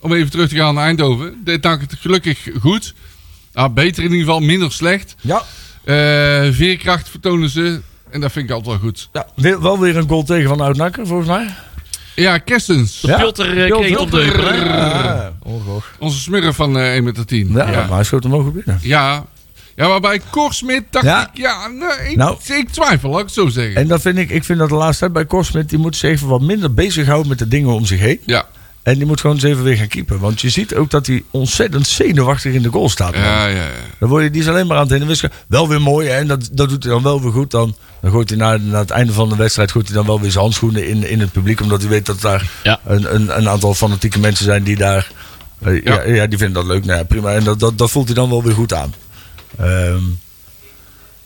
om 0.00 0.12
even 0.12 0.30
terug 0.30 0.48
te 0.48 0.56
gaan 0.56 0.74
naar 0.74 0.84
Eindhoven, 0.84 1.40
deed 1.44 1.62
NAC 1.62 1.80
het 1.80 1.94
gelukkig 2.00 2.48
goed. 2.60 2.94
Ah, 3.52 3.72
beter 3.74 4.02
in 4.04 4.10
ieder 4.10 4.24
geval, 4.26 4.40
minder 4.40 4.72
slecht. 4.72 5.14
Ja, 5.20 5.42
Eh, 5.84 5.94
veerkracht 6.52 7.08
vertonen 7.08 7.48
ze. 7.50 7.80
En 8.10 8.20
dat 8.20 8.32
vind 8.32 8.44
ik 8.48 8.54
altijd 8.54 8.80
wel 8.80 8.84
goed. 8.88 9.08
ja 9.12 9.26
weer, 9.36 9.60
wel 9.62 9.78
weer 9.78 9.96
een 9.96 10.08
goal 10.08 10.22
tegen 10.24 10.48
van 10.48 10.60
Oud-Nakker, 10.60 11.06
volgens 11.06 11.28
mij. 11.28 11.54
Ja, 12.14 12.38
Kerstens. 12.38 13.00
De 13.00 13.08
Ja. 13.08 13.16
Pilter 13.18 13.64
eh, 13.64 13.70
kreeg 13.78 13.90
het 13.90 13.98
op 13.98 14.10
de? 14.10 14.22
Ja, 14.24 15.32
Onze 15.98 16.18
smurf 16.18 16.56
van 16.56 16.78
eh 16.78 16.92
1 16.94 17.04
meter 17.04 17.26
10. 17.26 17.52
ja, 17.52 17.70
Ja. 17.70 17.80
maar 17.86 17.94
hij 17.94 18.04
schoot 18.04 18.22
hem 18.22 18.34
ook 18.34 18.52
binnen. 18.54 18.78
Ja. 18.82 19.24
Ja, 19.76 19.88
maar 19.88 20.00
bij 20.00 20.20
Korsmit 20.30 20.84
dacht 20.90 21.04
Ja. 21.04 21.22
ik, 21.22 21.28
ja, 21.38 21.66
nee, 21.68 22.10
ik, 22.10 22.16
Nou. 22.16 22.36
ik 22.46 22.68
twijfel, 22.68 23.10
laat 23.10 23.18
ik 23.18 23.24
het 23.24 23.34
zo 23.34 23.48
zeggen. 23.48 23.74
En 23.76 23.86
dat 23.88 24.00
vind 24.00 24.18
ik, 24.18 24.30
ik 24.30 24.44
vind 24.44 24.58
dat 24.58 24.68
de 24.68 24.74
laatste 24.74 24.98
tijd 25.00 25.12
bij 25.12 25.24
Korsmit, 25.26 25.68
die 25.70 25.78
moet 25.78 25.96
zich 25.96 26.10
even 26.10 26.28
wat 26.28 26.40
minder 26.40 26.74
bezighouden 26.74 27.28
met 27.28 27.38
de 27.38 27.48
dingen 27.48 27.70
om 27.74 27.84
zich 27.86 28.00
heen. 28.00 28.20
ja, 28.26 28.46
En 28.88 28.94
die 28.94 29.06
moet 29.06 29.20
gewoon 29.20 29.36
eens 29.36 29.44
even 29.44 29.62
weer 29.64 29.76
gaan 29.76 29.88
keepen. 29.88 30.18
Want 30.18 30.40
je 30.40 30.48
ziet 30.50 30.74
ook 30.74 30.90
dat 30.90 31.06
hij 31.06 31.22
ontzettend 31.30 31.86
zenuwachtig 31.86 32.52
in 32.52 32.62
de 32.62 32.68
goal 32.68 32.88
staat. 32.88 33.12
man. 33.12 33.22
ja, 33.22 33.46
ja. 33.46 33.56
ja. 33.56 33.68
Dan 33.98 34.08
word 34.08 34.22
je, 34.22 34.30
die 34.30 34.40
is 34.42 34.48
alleen 34.48 34.66
maar 34.66 34.76
aan 34.76 34.82
het 34.82 34.92
heen 34.92 35.00
en 35.00 35.06
wisselen. 35.06 35.32
Wel 35.48 35.68
weer 35.68 35.80
mooi, 35.82 36.08
hè? 36.08 36.16
En 36.18 36.26
dat, 36.26 36.48
dat 36.52 36.68
doet 36.68 36.82
hij 36.82 36.92
dan 36.92 37.02
wel 37.02 37.22
weer 37.22 37.32
goed. 37.32 37.50
Dan, 37.50 37.76
dan 38.00 38.10
gooit 38.10 38.28
hij 38.28 38.38
na, 38.38 38.56
na 38.56 38.78
het 38.78 38.90
einde 38.90 39.12
van 39.12 39.28
de 39.28 39.36
wedstrijd 39.36 39.70
gooit 39.72 39.86
hij 39.86 39.96
dan 39.96 40.06
wel 40.06 40.20
weer 40.20 40.30
zijn 40.30 40.42
handschoenen 40.44 40.88
in, 40.88 41.08
in 41.08 41.20
het 41.20 41.32
publiek. 41.32 41.60
Omdat 41.60 41.80
hij 41.80 41.90
weet 41.90 42.06
dat 42.06 42.20
daar 42.20 42.50
Ja. 42.62 42.80
een, 42.86 43.14
een, 43.14 43.36
een 43.38 43.48
aantal 43.48 43.74
fanatieke 43.74 44.18
mensen 44.18 44.44
zijn 44.44 44.62
die 44.62 44.76
daar. 44.76 45.10
eh, 45.62 45.82
ja. 45.84 46.02
Ja. 46.02 46.14
Ja, 46.14 46.26
die 46.26 46.38
vinden 46.38 46.56
dat 46.66 46.72
leuk. 46.74 46.84
Nou 46.84 46.98
ja, 46.98 47.04
prima. 47.04 47.32
En 47.32 47.44
dat, 47.44 47.60
dat, 47.60 47.78
dat 47.78 47.90
voelt 47.90 48.06
hij 48.06 48.14
dan 48.14 48.28
wel 48.30 48.42
weer 48.42 48.54
goed 48.54 48.72
aan. 48.74 48.94
Ehm, 49.58 50.02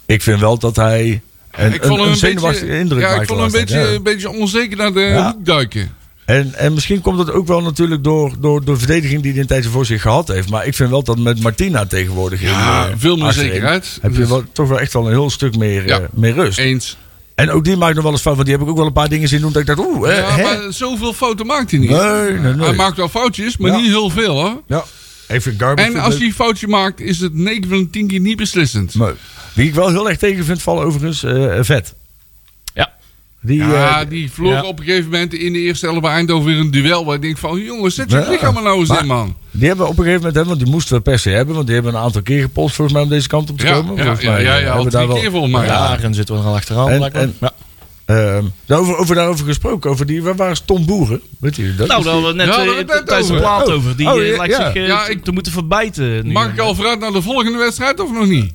ik 0.06 0.22
vind 0.22 0.40
wel 0.40 0.58
dat 0.58 0.76
hij 0.76 1.20
een, 1.52 1.72
ik 1.72 1.82
vond 1.84 1.92
een, 1.92 1.96
hem 1.98 2.00
een 2.06 2.10
een 2.10 2.16
zenuwachtige 2.16 2.66
beetje, 2.66 2.80
indruk 2.80 3.00
ja, 3.02 3.08
ik 3.20 3.26
vond 3.26 3.38
hem 3.40 3.46
een 3.46 3.52
beetje, 3.60 3.94
een 3.94 4.02
beetje 4.02 4.30
onzeker 4.30 4.76
naar 4.76 4.92
de 4.92 5.00
Ja. 5.00 5.32
hoek 5.32 5.44
duiken. 5.46 6.00
En, 6.24 6.54
en 6.54 6.72
misschien 6.74 7.00
komt 7.00 7.18
het 7.18 7.30
ook 7.32 7.46
wel 7.46 7.62
natuurlijk 7.62 8.04
door, 8.04 8.34
door, 8.40 8.64
de 8.64 8.76
verdediging 8.76 9.22
die 9.22 9.32
hij 9.32 9.40
een 9.40 9.46
tijdje 9.46 9.70
voor 9.70 9.86
zich 9.86 10.02
gehad 10.02 10.28
heeft. 10.28 10.50
Maar 10.50 10.66
ik 10.66 10.74
vind 10.74 10.90
wel 10.90 11.02
dat 11.02 11.18
met 11.18 11.42
Martina 11.42 11.86
tegenwoordig. 11.86 12.40
Ja, 12.42 12.84
in, 12.86 12.92
eh, 12.92 12.98
veel 12.98 13.16
meer 13.16 13.32
zekerheid. 13.32 13.98
Heb 14.02 14.12
je 14.12 14.18
Dus- 14.18 14.28
wel, 14.28 14.44
toch 14.52 14.68
wel 14.68 14.80
echt 14.80 14.92
wel 14.92 15.04
een 15.06 15.10
heel 15.12 15.30
stuk 15.30 15.56
meer, 15.56 15.86
Ja. 15.86 15.98
eh, 16.00 16.04
meer 16.12 16.32
rust. 16.34 16.58
Eens. 16.58 16.96
En 17.34 17.50
ook 17.50 17.64
die 17.64 17.76
maakt 17.76 17.94
nog 17.94 18.02
wel 18.02 18.12
eens 18.12 18.20
fout. 18.20 18.34
Want 18.34 18.46
die 18.46 18.56
heb 18.56 18.64
ik 18.64 18.70
ook 18.70 18.76
wel 18.76 18.86
een 18.86 18.92
paar 18.92 19.08
dingen 19.08 19.28
zien 19.28 19.40
doen. 19.40 19.52
Dat 19.52 19.60
ik 19.60 19.66
dacht, 19.68 19.78
oeh, 19.88 20.08
hè, 20.08 20.18
ja, 20.18 20.30
hè? 20.36 20.42
maar 20.42 20.72
zoveel 20.72 21.12
fouten 21.12 21.46
maakt 21.46 21.70
hij 21.70 21.80
niet. 21.80 21.90
Nee, 21.90 22.30
nee, 22.32 22.54
nee. 22.54 22.66
Hij 22.66 22.74
maakt 22.74 22.96
wel 22.96 23.08
foutjes, 23.08 23.56
maar 23.56 23.70
Ja. 23.70 23.76
niet 23.76 23.86
heel 23.86 24.10
veel 24.10 24.34
hoor. 24.40 24.62
Ja. 24.66 24.84
Even 25.28 25.54
garbage. 25.58 25.88
En 25.88 25.96
als 25.96 26.14
hij 26.16 26.26
een 26.26 26.32
foutje 26.32 26.68
maakt, 26.68 27.00
is 27.00 27.18
het 27.20 27.34
9 27.34 27.68
van 27.68 27.78
de 27.78 27.90
10 27.90 28.06
keer 28.06 28.20
niet 28.20 28.36
beslissend. 28.36 28.94
Nee. 28.94 29.12
Wie 29.52 29.66
ik 29.68 29.74
wel 29.74 29.88
heel 29.88 30.08
erg 30.08 30.18
tegen 30.18 30.44
vind 30.44 30.62
vallen 30.62 30.84
overigens, 30.84 31.22
eh, 31.24 31.58
vet. 31.60 31.94
Ja. 33.44 33.48
Die, 33.48 33.58
Ja, 33.58 34.00
eh, 34.00 34.08
die 34.08 34.30
vloog 34.32 34.52
ja. 34.52 34.62
op 34.62 34.78
een 34.78 34.84
gegeven 34.84 35.10
moment 35.10 35.34
in 35.34 35.52
de 35.52 35.58
eerste 35.58 35.86
helft 35.86 36.00
bij 36.00 36.10
Eindhoven 36.10 36.46
weer 36.46 36.58
een 36.58 36.70
duel. 36.70 37.04
Waar 37.04 37.14
ik 37.14 37.22
denk 37.22 37.38
van, 37.38 37.60
jongens, 37.60 37.94
zet 37.94 38.10
je 38.10 38.16
Ja. 38.16 38.28
lichaam 38.30 38.56
er 38.56 38.62
nou 38.62 38.78
eens 38.78 38.88
Maar- 38.88 39.00
in, 39.00 39.06
man. 39.06 39.36
die 39.50 39.68
hebben 39.68 39.86
op 39.88 39.98
een 39.98 40.04
gegeven 40.04 40.18
moment, 40.26 40.36
hè, 40.36 40.44
want 40.44 40.58
die 40.60 40.70
moesten 40.70 40.96
we 40.96 41.02
per 41.02 41.18
se 41.18 41.30
hebben. 41.30 41.54
Want 41.54 41.66
die 41.66 41.74
hebben 41.74 41.94
een 41.94 42.00
aantal 42.00 42.22
keer 42.22 42.42
gepost 42.42 42.74
volgens 42.74 42.96
mij 42.96 43.02
om 43.06 43.08
deze 43.12 43.28
kant 43.28 43.50
op 43.50 43.58
te 43.58 43.66
Ja, 43.66 43.72
komen. 43.72 43.96
ja, 43.96 44.16
ja, 44.20 44.38
ja, 44.38 44.56
eh, 44.56 44.62
ja, 44.62 44.70
al 44.70 44.84
drie 44.84 45.08
keer 45.20 45.30
volgens 45.30 45.52
mij. 45.52 45.66
Ja, 45.66 45.98
en 46.00 46.14
zitten 46.14 46.34
we 46.34 46.40
er 46.40 46.46
al 46.46 46.54
achteraan. 46.54 46.88
En- 47.12 47.34
ja. 47.40 47.52
Ehm, 48.04 48.44
daarover, 48.66 48.96
over 48.96 49.14
daarover 49.14 49.46
gesproken, 49.46 49.90
over 49.90 50.06
die, 50.06 50.22
waar 50.22 50.36
waren 50.36 50.64
Tom 50.64 50.86
Boeren? 50.86 51.20
Weet 51.40 51.56
je 51.56 51.74
dat? 51.74 51.86
Nou, 51.88 51.98
Is 52.00 52.04
daar 52.06 52.14
die- 52.14 52.22
hadden 52.22 52.30
we 52.30 52.36
net 52.36 52.46
Ja, 52.46 52.62
eh, 52.62 52.68
we 52.70 52.76
het 52.76 52.86
net 52.86 53.06
tijdens 53.06 53.28
de 53.28 53.36
plaat 53.36 53.68
Oh. 53.68 53.74
over. 53.74 53.96
Die 53.96 54.06
Oh, 54.12 54.20
eh, 54.20 54.30
ja, 54.30 54.36
lijkt 54.36 54.56
ja. 54.56 54.72
zich 54.72 54.86
Ja, 54.86 55.04
te- 55.04 55.10
ik- 55.10 55.24
te 55.24 55.32
moeten 55.32 55.52
verbijten. 55.52 56.26
nu. 56.26 56.32
Mag 56.32 56.48
ik 56.52 56.58
al 56.58 56.74
vooruit 56.74 57.00
naar 57.00 57.12
de 57.12 57.22
volgende 57.22 57.58
wedstrijd 57.58 58.00
of 58.00 58.12
nog 58.12 58.26
niet? 58.26 58.52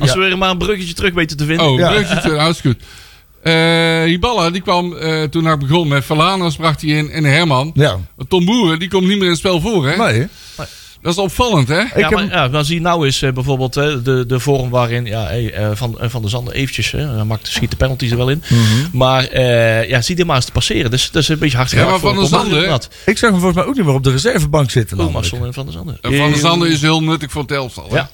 Als 0.00 0.14
we 0.14 0.18
weer 0.18 0.38
maar 0.38 0.50
een 0.50 0.58
bruggetje 0.58 0.94
terug 0.94 1.14
weten 1.14 1.36
te 1.36 1.44
vinden. 1.44 1.66
Oh, 1.66 1.76
bruggetje, 1.90 2.30
nou 2.30 2.50
is 2.50 2.60
goed. 2.60 2.76
Eh 3.42 4.02
Hiballa, 4.04 4.50
die 4.50 4.60
kwam 4.62 4.96
eh, 4.96 5.22
toen 5.22 5.48
ik 5.48 5.58
begon 5.58 5.88
met 5.88 6.04
Valanas 6.04 6.56
bracht 6.56 6.80
hij 6.80 6.90
in 6.90 7.10
en 7.10 7.24
Herman. 7.24 7.70
ja. 7.74 7.96
Tom 8.28 8.44
Boeren, 8.44 8.78
die 8.78 8.88
komt 8.88 9.06
niet 9.06 9.14
meer 9.16 9.24
in 9.24 9.30
het 9.30 9.38
spel 9.38 9.60
voor, 9.60 9.88
hè? 9.88 9.96
Nee, 9.96 10.28
Dat 11.02 11.12
is 11.12 11.18
opvallend, 11.18 11.68
hè? 11.68 11.80
ik 11.80 11.96
ja, 11.96 12.08
heb 12.08 12.10
maar, 12.10 12.24
ja, 12.26 12.48
dan 12.48 12.64
zie 12.64 12.74
je 12.74 12.80
nou 12.80 13.04
eens 13.04 13.22
eh, 13.22 13.32
bijvoorbeeld 13.32 13.72
de, 13.74 14.24
de 14.26 14.40
vorm 14.40 14.70
waarin 14.70 15.04
ja, 15.04 15.24
hey, 15.24 15.52
eh, 15.52 15.70
van, 15.74 15.98
van 16.00 16.22
de 16.22 16.28
Zanden 16.28 16.54
eventjes, 16.54 16.90
hè, 16.90 17.06
hij 17.06 17.24
maakt, 17.24 17.46
schiet 17.48 17.70
de 17.70 17.76
penalties 17.76 18.10
er 18.10 18.16
wel 18.16 18.30
in. 18.30 18.42
Mhm. 18.48 18.62
Maar 18.92 19.24
eh, 19.24 19.88
ja, 19.88 20.00
zie 20.02 20.16
dit 20.16 20.26
maar 20.26 20.36
eens 20.36 20.44
te 20.44 20.52
passeren. 20.52 20.90
Dus 20.90 21.10
dat 21.10 21.22
is 21.22 21.28
een 21.28 21.38
beetje 21.38 21.56
hard 21.56 21.70
Ja, 21.70 21.84
maar 21.84 21.98
Van 21.98 22.16
der 22.16 22.26
Zanden- 22.26 22.80
Ik 23.06 23.18
zag 23.18 23.30
hem 23.30 23.40
volgens 23.40 23.54
mij 23.54 23.64
ook 23.64 23.76
niet 23.76 23.84
meer 23.84 23.94
op 23.94 24.04
de 24.04 24.10
reservebank 24.10 24.70
zitten. 24.70 24.98
Oh, 25.00 25.04
en 25.06 25.52
Van 25.54 25.64
der 25.64 25.72
Zanden. 25.72 25.98
En 26.00 26.16
Van 26.16 26.30
der 26.30 26.40
Zanden 26.40 26.70
is 26.70 26.80
heel 26.80 27.02
nuttig 27.02 27.30
voor 27.30 27.44
hè? 27.46 27.96
Ja, 27.96 28.10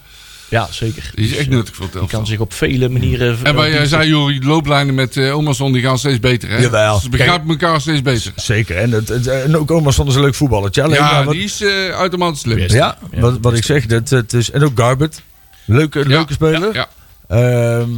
ja, 0.54 0.68
zeker. 0.70 1.10
Die 1.14 1.28
is 1.30 1.36
echt 1.36 1.48
nuttig 1.48 1.74
voor 1.74 1.84
het 1.84 1.92
Die 1.92 2.00
elftal. 2.00 2.18
kan 2.20 2.28
zich 2.28 2.38
op 2.38 2.52
vele 2.52 2.88
manieren... 2.88 3.38
En 3.42 3.54
waar 3.54 3.66
eh, 3.66 3.72
jij 3.72 3.86
zei, 3.86 4.08
Jori, 4.08 4.38
de 4.38 4.46
looplijnen 4.46 4.94
met 4.94 5.16
eh 5.16 5.36
Omerson 5.36 5.72
die 5.72 5.82
gaan 5.82 5.98
steeds 5.98 6.20
beter, 6.20 6.48
hè? 6.48 6.58
Jawel. 6.58 6.98
Ze 7.00 7.08
begrijpen 7.08 7.48
elkaar 7.48 7.80
steeds 7.80 8.02
beter. 8.02 8.32
Zeker. 8.36 8.76
En, 8.76 8.90
het, 8.90 9.08
het- 9.08 9.26
en 9.26 9.56
ook 9.56 9.70
Omas 9.70 9.98
is 9.98 10.14
een 10.14 10.20
leuk 10.20 10.34
voetballertje. 10.34 10.82
Alleen, 10.82 10.96
Ja, 10.98 11.24
wat, 11.24 11.34
die 11.34 11.44
is 11.44 11.62
eh 11.62 11.88
uitermate 11.98 12.38
slim. 12.38 12.56
Best. 12.56 12.72
ja, 12.74 12.98
Ja, 13.12 13.20
wat, 13.20 13.38
wat 13.40 13.56
ik 13.56 13.64
zeg, 13.64 13.86
dat, 13.86 14.08
het 14.10 14.32
is, 14.32 14.50
en 14.50 14.64
ook 14.64 14.78
Garbert. 14.78 15.22
Leuke, 15.64 15.98
Ja, 15.98 16.04
leuke 16.06 16.32
speler. 16.32 16.74
Ja, 16.74 16.88
Ehm, 17.28 17.88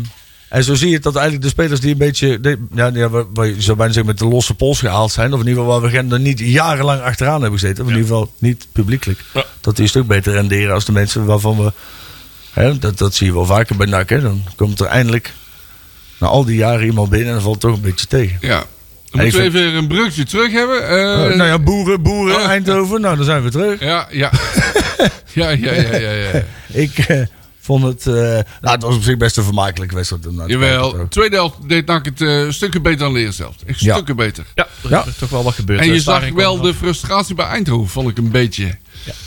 en 0.49 0.65
zo 0.65 0.75
zie 0.75 0.91
je 0.91 0.99
dat 0.99 1.15
eigenlijk 1.15 1.45
de 1.45 1.51
spelers 1.51 1.81
die 1.81 1.93
een 1.93 1.99
beetje, 1.99 2.41
de, 2.41 2.59
ja, 2.75 2.91
ja, 2.95 3.09
waar, 3.09 3.25
waar 3.35 3.47
je 3.47 3.63
zou 3.63 3.77
bijna 3.77 3.93
zeggen 3.93 4.11
met 4.13 4.21
de 4.21 4.27
losse 4.29 4.55
pols 4.55 4.79
gehaald 4.79 5.13
zijn, 5.13 5.33
of 5.33 5.41
in 5.41 5.47
ieder 5.47 5.63
geval 5.63 5.81
waar 5.81 5.91
we 5.91 5.97
er 6.15 6.21
niet 6.21 6.39
jarenlang 6.39 7.01
achteraan 7.03 7.41
hebben 7.41 7.59
gezeten, 7.61 7.85
of 7.85 7.91
in 7.91 7.97
ieder 7.97 8.09
geval 8.11 8.33
niet 8.39 8.67
publiekelijk, 8.73 9.21
Ja. 9.35 9.45
dat 9.61 9.75
die 9.75 9.85
een 9.85 9.91
stuk 9.91 10.07
beter 10.07 10.33
renderen 10.33 10.75
als 10.75 10.85
de 10.85 10.93
mensen 10.93 11.25
waarvan 11.25 11.57
we, 11.65 11.73
hè, 12.63 12.79
dat, 12.79 12.99
dat 12.99 13.15
zie 13.15 13.27
je 13.27 13.33
wel 13.33 13.47
vaker 13.47 13.77
bij 13.77 13.87
NAC, 13.87 14.09
hè, 14.09 14.21
dan 14.21 14.43
komt 14.57 14.81
er 14.81 14.87
eindelijk 14.87 15.33
na 16.19 16.27
al 16.27 16.45
die 16.45 16.57
jaren 16.57 16.87
iemand 16.87 17.11
binnen 17.11 17.29
en 17.29 17.35
dan 17.35 17.43
valt 17.43 17.55
het 17.55 17.63
toch 17.71 17.75
een 17.75 17.81
beetje 17.91 18.07
tegen. 18.07 18.39
ja. 18.41 18.65
Dan 19.11 19.23
moeten 19.25 19.41
we 19.41 19.47
even 19.47 19.75
een 19.75 19.89
brugje 19.89 20.25
terug 20.25 20.53
hebben. 20.53 20.89
Eh, 20.89 21.13
Eh, 21.31 21.37
nou 21.37 21.49
ja, 21.49 21.59
boeren, 21.59 22.03
boeren, 22.03 22.37
oh. 22.37 22.47
Eindhoven, 22.49 23.01
nou 23.01 23.17
dan 23.17 23.25
zijn 23.25 23.43
we 23.43 23.51
terug. 23.51 23.81
ja, 23.81 24.09
ja. 24.11 24.31
ja, 25.33 25.49
ja, 25.51 25.73
ja, 25.73 25.97
ja, 25.97 26.11
ja. 26.13 26.43
Ik 26.67 26.99
eh, 26.99 27.21
vond 27.61 27.85
het, 27.85 28.07
eh, 28.07 28.13
nou 28.15 28.45
het 28.61 28.83
was 28.83 28.95
op 28.97 29.03
zich 29.03 29.17
best 29.17 29.37
een 29.37 29.45
vermakelijke 29.45 29.95
wedstrijd. 29.95 30.27
om 30.27 30.35
naar 30.35 30.47
te 30.47 30.53
kijken 30.59 30.69
Jawel, 30.77 31.09
tweede 31.09 31.37
helft 31.37 31.69
deed 31.69 31.87
NAC 31.87 32.05
het 32.05 32.21
eh, 32.21 32.51
stukken 32.51 32.83
beter 32.83 32.99
dan 32.99 33.13
de 33.15 33.21
eerste 33.21 33.43
helft. 33.43 33.63
Echt 33.67 33.81
Ja. 33.81 33.93
stukken 33.95 34.17
beter. 34.17 34.45
Ja, 34.55 34.67
er 34.85 34.91
Ja. 34.91 35.05
toch 35.19 35.31
wel 35.31 35.43
wat 35.43 35.55
gebeurd. 35.55 35.81
En 35.81 35.93
je 35.93 36.01
zag 36.01 36.29
wel 36.31 36.61
de 36.61 36.75
frustratie 36.75 37.35
bij 37.35 37.47
Eindhoven, 37.47 37.89
vond 37.89 38.09
ik 38.09 38.19
een 38.19 38.31
beetje. 38.31 38.77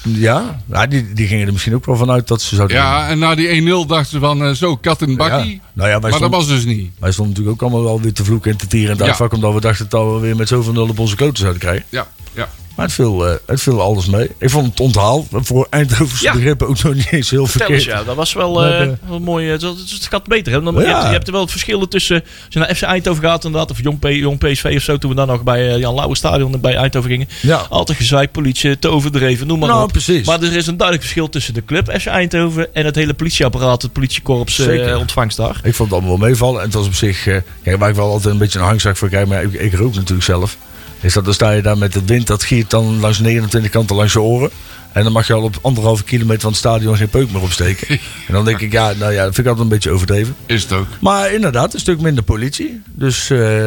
Ja, 0.02 0.62
nou, 0.66 0.88
die, 0.88 1.14
die 1.14 1.28
gingen 1.28 1.46
er 1.46 1.52
misschien 1.52 1.76
ook 1.76 1.86
wel 1.86 1.96
vanuit 1.96 2.28
dat 2.28 2.42
ze 2.42 2.56
zouden 2.56 2.78
Ja, 2.78 3.08
en 3.08 3.20
na 3.20 3.36
die 3.36 3.62
1-0 3.62 3.88
dachten 3.88 4.10
ze 4.10 4.20
van, 4.20 4.44
eh, 4.44 4.52
zo, 4.52 4.76
kat 4.76 5.02
en 5.02 5.16
bakkie. 5.16 5.54
Ja. 5.54 5.60
Nou 5.74 5.90
ja, 5.90 6.00
maar 6.00 6.20
dat 6.20 6.30
was 6.30 6.48
dus 6.48 6.66
niet. 6.66 6.92
wij 7.00 7.12
stonden 7.12 7.34
natuurlijk 7.34 7.62
ook 7.62 7.70
allemaal 7.70 7.90
wel 7.90 8.02
weer 8.02 8.14
te 8.14 8.24
vloeken 8.24 8.52
en 8.52 8.58
te 8.58 8.68
tieren 8.68 8.98
in 8.98 9.06
het 9.06 9.18
Ja. 9.18 9.28
Omdat 9.32 9.54
we 9.54 9.62
dachten 9.62 9.86
dat 9.90 10.14
we 10.14 10.20
weer 10.20 10.36
met 10.36 10.48
zoveel 10.48 10.74
nul 10.74 10.90
op 10.90 11.00
onze 11.00 11.16
kloten 11.16 11.38
zouden 11.38 11.62
krijgen. 11.62 11.86
Ja, 11.90 12.08
ja. 12.34 12.50
Maar 12.80 12.88
het 12.88 12.98
viel, 12.98 13.28
eh, 13.28 13.34
het 13.46 13.62
viel 13.62 13.82
alles 13.82 14.06
mee. 14.06 14.30
Ik 14.38 14.50
vond 14.50 14.66
het 14.70 14.80
onthaal 14.80 15.28
voor 15.32 15.68
Eindhovense 15.70 16.24
Ja. 16.24 16.34
begrippen 16.34 16.68
ook 16.68 16.84
nog 16.84 16.94
niet 16.94 17.08
eens 17.12 17.30
heel 17.30 17.42
eens, 17.42 17.52
verkeerd. 17.52 17.84
ja, 17.84 18.04
dat 18.04 18.16
was 18.16 18.34
wel, 18.34 18.60
We 18.60 18.66
eh, 18.68 18.78
hebben- 18.78 19.00
wel 19.08 19.20
mooi. 19.20 19.52
eh, 19.52 19.62
Het, 19.62 20.08
gaat 20.10 20.28
beter. 20.28 20.54
Hè? 20.54 20.62
Dan, 20.62 20.74
Ja. 20.74 20.80
je, 20.82 20.88
hebt, 20.88 21.04
je 21.04 21.08
hebt 21.10 21.26
er 21.28 21.32
wel 21.32 21.42
het 21.42 21.52
verschil 21.52 21.88
tussen. 21.88 22.16
Als 22.24 22.26
je 22.50 22.60
naar 22.60 22.76
FC 22.76 22.82
Eindhoven 22.82 23.24
gaat, 23.24 23.46
inderdaad, 23.46 23.72
of 23.72 23.82
Jong, 23.84 24.00
P, 24.00 24.08
Jong 24.08 24.38
PSV 24.38 24.74
of 24.76 24.82
zo, 24.82 24.98
toen 24.98 25.10
we 25.10 25.16
dan 25.16 25.28
nog 25.28 25.44
bij 25.44 25.70
eh, 25.74 25.80
Jan 25.80 25.96
Lauwer 25.96 26.18
Stadion 26.18 26.60
bij 26.62 26.76
Eindhoven 26.76 27.10
gingen. 27.10 27.28
Ja. 27.42 27.66
Altijd 27.70 27.98
gezeik, 27.98 28.32
politie, 28.32 28.80
te 28.80 28.88
overdreven, 28.88 29.48
noem 29.48 29.60
maar 29.60 29.70
Nou, 29.70 29.84
op. 29.84 29.92
precies. 29.92 30.26
Maar 30.28 30.42
er 30.42 30.56
is 30.56 30.68
een 30.68 30.78
duidelijk 30.78 31.08
verschil 31.08 31.30
tussen 31.30 31.54
de 31.54 31.66
club 31.66 31.92
FC 32.00 32.06
Eindhoven 32.06 32.74
en 32.76 32.86
het 32.86 32.96
hele 32.96 33.14
politieapparaat, 33.14 33.82
het 33.82 33.94
politiekorps 33.94 34.60
eh, 34.60 34.66
Zeker. 34.66 34.98
ontvangst 34.98 35.38
daar. 35.38 35.60
Ik 35.64 35.76
vond 35.76 35.90
het 35.92 36.00
allemaal 36.00 36.20
wel 36.20 36.28
meevallen. 36.28 36.60
En 36.60 36.66
het 36.66 36.74
was 36.76 36.86
op 36.86 36.94
zich... 36.94 37.28
eh, 37.28 37.38
kijk, 37.64 37.80
waar 37.80 37.90
ik 37.90 37.96
wel 37.96 38.12
altijd 38.12 38.34
een 38.34 38.40
beetje 38.40 38.60
een 38.60 38.66
hangzak 38.66 38.98
voor 38.98 39.10
krijg, 39.10 39.28
maar 39.28 39.44
ik, 39.44 39.54
ik 39.54 39.74
rook 39.74 39.94
natuurlijk 39.96 40.24
zelf. 40.24 40.58
Is 41.02 41.14
dat 41.14 41.26
dan 41.26 41.34
sta 41.34 41.52
je 41.52 41.62
daar 41.62 41.78
met 41.78 41.94
het 41.94 42.06
wind, 42.10 42.28
dat 42.28 42.44
giert 42.44 42.70
dan 42.70 43.00
langs 43.00 43.20
29 43.20 43.72
kanten 43.72 43.96
langs 43.96 44.14
je 44.14 44.22
oren. 44.22 44.50
En 44.92 45.04
dan 45.04 45.12
mag 45.12 45.28
je 45.28 45.34
al 45.34 45.42
op 45.44 45.58
anderhalve 45.62 46.04
kilometer 46.04 46.42
van 46.42 46.50
het 46.50 46.60
stadion 46.60 46.98
geen 46.98 47.10
peuk 47.10 47.32
meer 47.32 47.42
opsteken. 47.42 47.88
en 48.28 48.34
dan 48.34 48.46
denk 48.46 48.60
ik, 48.60 48.72
ja, 48.72 48.94
nou 49.00 49.12
ja, 49.14 49.24
dat 49.24 49.36
vind 49.36 49.38
ik 49.38 49.46
altijd 49.54 49.60
een 49.64 49.74
beetje 49.74 49.92
overdreven. 49.92 50.36
Is 50.46 50.62
het 50.64 50.72
ook. 50.74 50.88
Maar 51.02 51.34
inderdaad, 51.34 51.74
een 51.74 51.80
stuk 51.80 52.02
minder 52.02 52.24
politie. 52.24 52.82
Dus 52.94 53.30
eh, 53.30 53.66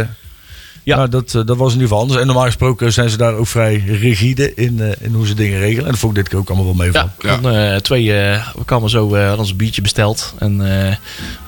Ja. 0.85 0.97
nou, 0.97 1.09
dat, 1.09 1.35
eh, 1.35 1.45
dat 1.45 1.57
was 1.57 1.67
in 1.69 1.73
ieder 1.73 1.83
geval 1.89 2.01
anders. 2.03 2.21
En 2.21 2.27
normaal 2.27 2.45
gesproken 2.45 2.93
zijn 2.93 3.11
ze 3.11 3.17
daar 3.17 3.35
ook 3.35 3.47
vrij 3.47 3.77
rigide 3.87 4.55
in, 4.55 4.81
eh, 4.81 4.91
in 5.01 5.13
hoe 5.15 5.27
ze 5.27 5.35
dingen 5.35 5.59
regelen. 5.59 5.85
En 5.85 5.91
dat 5.91 6.01
vond 6.01 6.17
ik 6.17 6.23
dit 6.23 6.29
keer 6.33 6.39
ook 6.39 6.49
allemaal 6.51 6.77
wel. 6.77 6.93
Ja, 6.93 7.13
Ja. 7.19 7.37
Dan, 7.37 7.53
eh, 7.55 7.77
twee, 7.77 8.13
eh, 8.17 8.47
we 8.57 8.65
kwamen 8.65 8.91
zo, 8.91 9.15
eh, 9.15 9.21
hadden 9.21 9.39
ons 9.39 9.51
een 9.51 9.57
biertje 9.57 9.83
besteld 9.83 10.35
en 10.39 10.81
eh, 10.81 10.87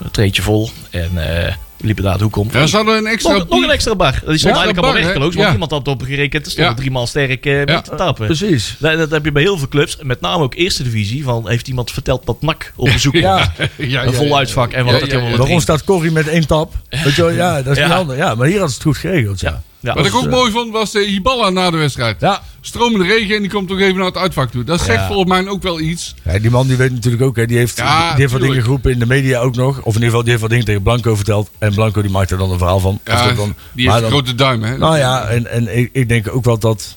een 0.03 0.11
treetje 0.11 0.43
vol. 0.43 0.71
En 0.91 1.11
eh, 1.47 1.55
liepen 1.85 2.05
daar 2.05 2.19
de 2.19 2.25
hoek 2.25 2.37
om. 2.37 2.49
Ja, 2.53 2.67
ze 2.67 2.77
hadden 2.77 2.97
een 2.97 3.07
extra... 3.07 3.33
nog, 3.33 3.49
nog 3.49 3.63
een 3.63 3.71
extra 3.71 3.95
bar. 3.95 4.11
Die 4.13 4.21
stond 4.39 4.43
eigenlijk 4.57 4.79
allemaal 4.79 5.03
werkeloos, 5.03 5.35
want 5.35 5.47
Ja. 5.47 5.53
iemand 5.53 5.71
had 5.71 5.89
op 5.89 6.03
gerekend. 6.03 6.45
Er 6.45 6.51
stonden 6.51 6.73
Ja. 6.73 6.79
drie 6.79 6.91
maal 6.91 7.07
sterk 7.07 7.47
eh 7.47 7.53
mee 7.55 7.67
Ja. 7.67 7.81
te 7.81 7.95
tappen. 7.95 8.27
Precies. 8.27 8.77
Dat, 8.79 8.99
dat 8.99 9.11
heb 9.11 9.25
je 9.25 9.33
bij 9.33 9.43
heel 9.43 9.59
veel 9.59 9.69
clubs, 9.69 9.97
met 10.03 10.21
name 10.21 10.43
ook 10.43 10.55
eerste 10.55 10.83
divisie. 10.83 11.25
Van, 11.25 11.49
heeft 11.49 11.69
iemand 11.69 11.91
verteld 11.91 12.27
dat 12.27 12.43
NAC 12.43 12.73
op 12.77 12.85
bezoek 12.93 13.15
Ja. 13.25 13.53
ja, 13.77 14.05
Een 14.07 14.15
vol 14.15 14.37
uitvak 14.37 14.73
en 14.73 14.85
wat 14.85 14.95
Ja, 14.95 15.01
dat 15.01 15.11
ja, 15.11 15.17
helemaal 15.19 15.39
Waarom 15.39 15.61
staat 15.61 15.85
Corrie 15.85 16.11
met 16.11 16.29
één 16.29 16.47
tap? 16.47 16.73
Weet 16.89 17.15
je 17.15 17.23
wel, 17.23 17.31
ja, 17.31 17.63
dat 17.63 17.73
is 17.73 17.79
Ja. 17.79 17.87
niet 17.87 17.95
anders. 17.97 18.19
Ja, 18.19 18.35
maar 18.35 18.47
hier 18.47 18.59
had 18.61 18.69
ze 18.69 18.75
het 18.75 18.83
goed 18.85 18.97
geregeld. 18.97 19.41
Ja. 19.41 19.63
Ja. 19.85 19.95
Wat 19.95 20.07
ik 20.07 20.15
ook 20.15 20.25
eh, 20.25 20.31
mooi 20.31 20.51
vond, 20.51 20.73
was 20.73 20.91
de 20.91 21.05
Hiballa 21.05 21.51
na 21.51 21.71
de 21.71 21.77
wedstrijd. 21.77 22.21
Ja. 22.21 22.43
Stromende 22.61 23.07
regen 23.07 23.35
en 23.37 23.41
die 23.43 23.51
komt 23.51 23.69
toch 23.69 23.79
even 23.81 23.97
naar 23.97 24.05
het 24.07 24.17
uitvak 24.17 24.51
toe. 24.51 24.65
Dat 24.65 24.81
zegt 24.81 24.99
Ja. 25.01 25.07
volgens 25.07 25.29
mij 25.29 25.49
ook 25.49 25.63
wel 25.63 25.81
iets. 25.81 26.15
Ja, 26.25 26.39
die 26.39 26.51
man 26.51 26.67
die 26.67 26.77
weet 26.77 26.93
natuurlijk 26.93 27.23
ook, 27.23 27.37
hè, 27.37 27.47
die 27.47 27.59
heeft, 27.59 27.77
Ja, 27.77 27.85
die 27.85 27.97
heeft 28.01 28.19
wat 28.19 28.29
tuurlijk. 28.29 28.43
dingen 28.51 28.63
geroepen 28.63 28.91
in 28.93 28.99
de 28.99 29.07
media 29.07 29.41
ook 29.41 29.55
nog. 29.57 29.77
Of 29.79 29.87
in 29.87 29.93
ieder 29.93 30.05
geval, 30.05 30.21
die 30.21 30.29
heeft 30.31 30.41
wat 30.41 30.51
dingen 30.51 30.65
tegen 30.65 30.83
Blanco 30.83 31.15
verteld. 31.15 31.51
En 31.59 31.75
Blanco 31.75 32.03
die 32.03 32.11
maakt 32.11 32.31
er 32.31 32.39
dan 32.39 32.51
een 32.51 32.59
verhaal 32.59 32.81
van. 32.81 33.01
Ja, 33.05 33.33
dan, 33.33 33.55
die 33.73 33.85
heeft 33.85 33.95
een 33.97 34.01
dan- 34.03 34.11
grote 34.11 34.35
duim, 34.35 34.63
hè? 34.63 34.79
Nou 34.79 34.97
ja, 34.99 35.25
en, 35.27 35.51
en 35.51 35.77
ik, 35.79 35.89
ik 35.93 36.09
denk 36.09 36.35
ook 36.35 36.45
wel 36.45 36.59
dat. 36.59 36.97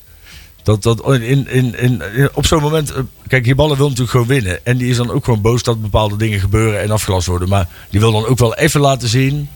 Dat, 0.62 0.82
dat 0.82 1.06
in, 1.12 1.48
in, 1.50 1.78
in, 1.80 2.02
op 2.34 2.46
zo'n 2.46 2.60
moment. 2.62 2.90
eh, 2.92 3.00
Kijk, 3.28 3.44
die 3.44 3.54
ballen 3.54 3.76
wil 3.76 3.84
natuurlijk 3.86 4.10
gewoon 4.10 4.26
winnen. 4.26 4.66
En 4.66 4.76
die 4.76 4.88
is 4.90 4.96
dan 4.96 5.10
ook 5.10 5.24
gewoon 5.24 5.40
boos 5.40 5.62
dat 5.62 5.82
bepaalde 5.82 6.16
dingen 6.16 6.40
gebeuren 6.40 6.80
en 6.80 6.90
afgelast 6.90 7.26
worden. 7.26 7.48
Maar 7.48 7.68
die 7.90 8.00
wil 8.00 8.12
dan 8.12 8.26
ook 8.26 8.38
wel 8.38 8.54
even 8.54 8.80
laten 8.80 9.08
zien. 9.08 9.48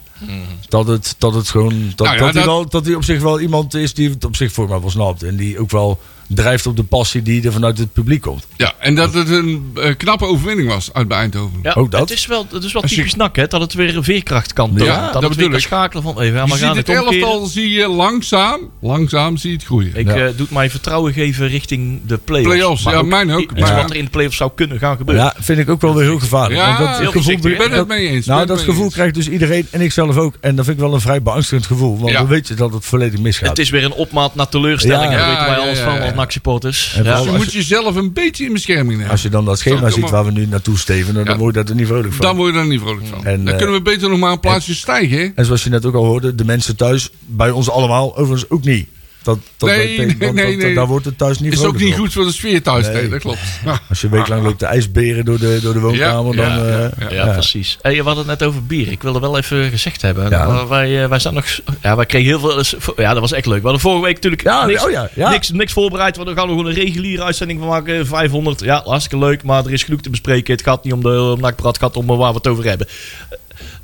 Dat 0.69 0.87
het, 0.87 1.15
dat 1.19 1.35
het 1.35 1.49
gewoon. 1.49 1.93
Dat, 1.95 2.07
Nou 2.07 2.19
ja, 2.19 2.25
dat, 2.25 2.35
hij 2.35 2.45
wel, 2.45 2.69
dat 2.69 2.85
hij 2.85 2.95
op 2.95 3.05
zich 3.05 3.21
wel 3.21 3.41
iemand 3.41 3.75
is 3.75 3.95
die 3.95 4.11
het 4.11 4.25
op 4.25 4.37
zich 4.37 4.53
voor 4.53 4.69
mij 4.69 4.81
wel 4.81 4.91
snapt. 4.91 5.23
En 5.23 5.37
die 5.37 5.59
ook 5.59 5.71
wel 5.71 6.01
drijft 6.29 6.67
op 6.67 6.77
de 6.77 6.83
passie 6.83 7.23
die 7.23 7.47
er 7.47 7.53
vanuit 7.53 7.79
het 7.79 7.93
publiek 7.93 8.21
komt. 8.21 8.47
Ja, 8.57 8.73
en 8.79 8.95
dat 8.95 9.15
het 9.15 9.29
een 9.29 9.71
eh, 9.75 9.95
knappe 9.97 10.25
overwinning 10.27 10.69
was 10.69 10.93
uit 10.93 11.09
bij 11.09 11.19
Eindhoven. 11.19 11.59
Ja, 11.63 11.73
Ook 11.73 11.91
dat. 11.91 12.01
Het 12.01 12.11
is 12.11 12.27
wel, 12.27 12.47
het 12.53 12.65
is 12.65 12.73
wel 12.73 12.83
typisch 12.83 13.15
NAC, 13.15 13.37
hè, 13.37 13.47
dat 13.47 13.61
het 13.61 13.75
weer 13.75 13.97
een 13.97 14.05
veerkracht 14.05 14.53
kan 14.53 14.71
Ja, 14.75 15.03
dat 15.05 15.13
dat 15.13 15.23
het 15.23 15.35
weer 15.35 15.47
kan 15.49 15.55
ik. 15.57 15.63
schakelen 15.63 16.03
van 16.03 16.21
even, 16.21 16.35
ja, 16.35 16.43
Je 16.43 16.49
maar 16.49 16.59
ziet 16.59 16.67
gaan 16.67 16.77
het 16.77 16.89
elftal 16.89 17.47
zie 17.47 17.71
je 17.71 17.89
langzaam, 17.89 18.61
langzaam 18.81 19.37
zie 19.37 19.51
je 19.51 19.57
het 19.57 19.65
groeien. 19.67 19.91
Ik 19.97 20.07
Ja. 20.07 20.15
eh, 20.17 20.29
doet 20.37 20.51
mij 20.51 20.71
vertrouwen 20.71 21.13
geven 21.13 21.49
richting 21.49 22.01
de 22.07 22.19
play-offs. 22.19 22.83
Ja, 22.83 23.03
mijn 23.03 23.31
ook. 23.33 23.41
Iets 23.51 23.61
Maar- 23.61 23.77
wat 23.77 23.91
er 23.91 23.97
in 23.97 24.05
de 24.05 24.11
play-offs 24.11 24.37
zou 24.37 24.51
kunnen 24.55 24.79
gaan 24.79 24.97
gebeuren. 24.97 25.25
Ja, 25.25 25.35
vind 25.39 25.59
ik 25.59 25.69
ook 25.71 25.81
wel 25.81 25.95
weer 25.95 26.05
heel 26.05 26.19
gevaarlijk. 26.19 26.61
Ja, 26.61 26.67
Want 26.67 26.79
dat 26.91 26.99
heel 26.99 27.11
gevoel? 27.11 27.33
Ik 27.33 27.59
ben 27.59 27.71
het 27.73 27.89
mee 27.89 28.09
eens. 28.09 28.27
Nou, 28.27 28.47
dat 28.47 28.61
gevoel 28.61 28.85
eens. 28.85 28.95
krijgt 28.95 29.15
dus 29.15 29.29
iedereen 29.29 29.67
en 29.71 29.81
ik 29.81 29.93
zelf 29.93 30.17
ook. 30.17 30.35
En 30.41 30.57
dat 30.57 30.65
vind 30.65 30.77
ik 30.77 30.83
wel 30.85 30.95
een 30.95 31.01
vrij 31.01 31.23
beangstigend 31.23 31.67
gevoel. 31.67 31.99
Want 31.99 32.11
Ja. 32.11 32.19
dan 32.19 32.27
weet 32.27 32.49
je 32.49 32.55
dat 32.55 32.73
het 32.73 32.85
volledig 32.85 33.21
misgaat. 33.21 33.49
Het 33.49 33.59
is 33.59 33.71
weer 33.71 33.85
een 33.85 33.93
opmaat 33.93 34.35
naar 34.35 34.49
teleurstelling. 34.49 35.13
Daar 35.13 35.29
weten 35.29 35.47
wij 35.47 35.57
alles 35.59 35.79
van 35.79 36.01
ja. 36.13 36.19
En 36.19 36.25
NAC-supporters. 36.25 36.93
Ja. 37.03 37.03
Dus 37.17 37.25
je 37.25 37.31
moet 37.37 37.53
jezelf 37.53 37.95
een 37.97 38.13
beetje 38.13 38.45
in 38.45 38.53
bescherming 38.53 38.97
nemen. 38.97 39.11
Als 39.11 39.23
je 39.23 39.29
dan 39.29 39.45
dat 39.45 39.59
schema 39.59 39.91
ziet 39.91 40.11
waar 40.11 40.25
we 40.25 40.31
nu 40.31 40.47
naartoe 40.47 40.79
stevenen, 40.79 41.25
dan 41.25 41.35
Ja. 41.35 41.41
word 41.41 41.55
je 41.55 41.65
daar 41.65 41.75
niet 41.77 41.87
vrolijk 41.87 42.13
van. 42.13 42.27
Dan 42.27 42.37
word 42.37 42.55
je 42.55 42.61
er 42.61 42.67
niet 42.67 42.81
vrolijk 42.81 43.07
van. 43.07 43.25
En, 43.25 43.45
dan 43.45 43.53
eh, 43.53 43.57
kunnen 43.59 43.77
we 43.77 43.83
beter 43.83 44.09
nog 44.11 44.19
maar 44.19 44.33
een 44.33 44.41
plaatsje 44.41 44.75
stijgen. 44.75 45.19
hè? 45.19 45.29
En 45.35 45.45
zoals 45.45 45.65
je 45.65 45.71
net 45.71 45.87
ook 45.87 45.95
al 45.95 46.05
hoorde, 46.05 46.35
de 46.35 46.45
mensen 46.45 46.77
thuis, 46.77 47.11
bij 47.27 47.51
ons 47.51 47.71
allemaal, 47.71 48.17
overigens 48.17 48.51
ook 48.51 48.65
niet. 48.65 48.87
Dat, 49.23 49.39
dat, 49.57 49.69
Nee, 49.69 49.97
dat- 49.97 50.07
nee, 50.07 50.17
want 50.19 50.35
nee, 50.35 50.51
dat- 50.57 50.65
nee. 50.65 50.75
Daar 50.75 50.87
wordt 50.87 51.05
het 51.05 51.19
thuis 51.19 51.39
niet 51.39 51.53
Is 51.53 51.65
ook 51.65 51.79
niet 51.79 51.95
goed 51.95 52.13
voor 52.13 52.25
de 52.25 52.33
sfeer 52.33 52.63
thuis. 52.63 52.87
Nee. 52.87 52.95
Nee, 52.95 53.09
dat 53.09 53.21
klopt. 53.21 53.39
Ja. 53.65 53.81
Als 53.89 54.01
je 54.01 54.09
weeklang 54.09 54.43
loopt 54.45 54.61
de 54.61 54.67
ijsberen 54.67 55.25
door 55.25 55.39
de, 55.39 55.59
door 55.63 55.73
de 55.73 55.81
woonkamer, 55.81 56.35
Ja, 56.35 56.49
dan... 56.57 56.65
ja, 56.67 56.71
eh, 56.73 56.91
ja, 57.01 57.07
ja. 57.11 57.27
Ja, 57.27 57.33
precies. 57.33 57.79
Hey, 57.83 57.93
we 57.97 58.03
hadden 58.03 58.29
het 58.29 58.39
net 58.41 58.49
over 58.49 58.65
bier. 58.67 58.89
Ik 58.91 59.03
wilde 59.03 59.21
wel 59.21 59.37
even 59.39 59.71
gezegd 59.71 60.03
hebben. 60.03 60.31
Ja. 60.31 60.47
Nou, 60.47 60.69
Wij, 60.69 61.03
eh, 61.03 61.09
wij 61.09 61.19
staan 61.19 61.35
nog. 61.35 61.45
Ja, 61.83 61.97
wij 61.97 62.07
kregen 62.07 62.29
heel 62.29 62.41
veel. 62.41 62.95
Ja, 62.97 63.13
dat 63.13 63.21
was 63.21 63.33
echt 63.33 63.47
leuk. 63.47 63.57
We 63.57 63.63
hadden 63.63 63.81
vorige 63.81 64.03
week 64.05 64.15
natuurlijk 64.15 64.43
Ja, 64.43 64.67
niks, 64.67 64.85
oh 64.85 64.91
ja, 64.91 65.09
ja. 65.15 65.31
Niks, 65.31 65.51
niks 65.51 65.73
voorbereid. 65.73 66.17
We 66.17 66.23
gaan 66.27 66.33
er 66.49 66.49
gewoon 66.51 66.67
een 66.67 66.73
reguliere 66.75 67.23
uitzending 67.23 67.59
van 67.59 67.69
maken. 67.69 68.07
500. 68.07 68.61
Ja, 68.61 68.83
hartstikke 68.85 69.25
leuk. 69.25 69.43
Maar 69.43 69.65
er 69.65 69.73
is 69.73 69.83
genoeg 69.83 70.01
te 70.01 70.11
bespreken. 70.11 70.53
Het 70.55 70.63
gaat 70.63 70.85
niet 70.85 70.93
om 70.93 71.03
de 71.03 71.21
om. 71.39 71.45
Het 71.45 71.79
gaat 71.79 71.97
om 71.97 72.07
waar 72.07 72.29
we 72.31 72.37
het 72.37 72.47
over 72.47 72.65
hebben. 72.65 72.87
Eh, 73.31 73.39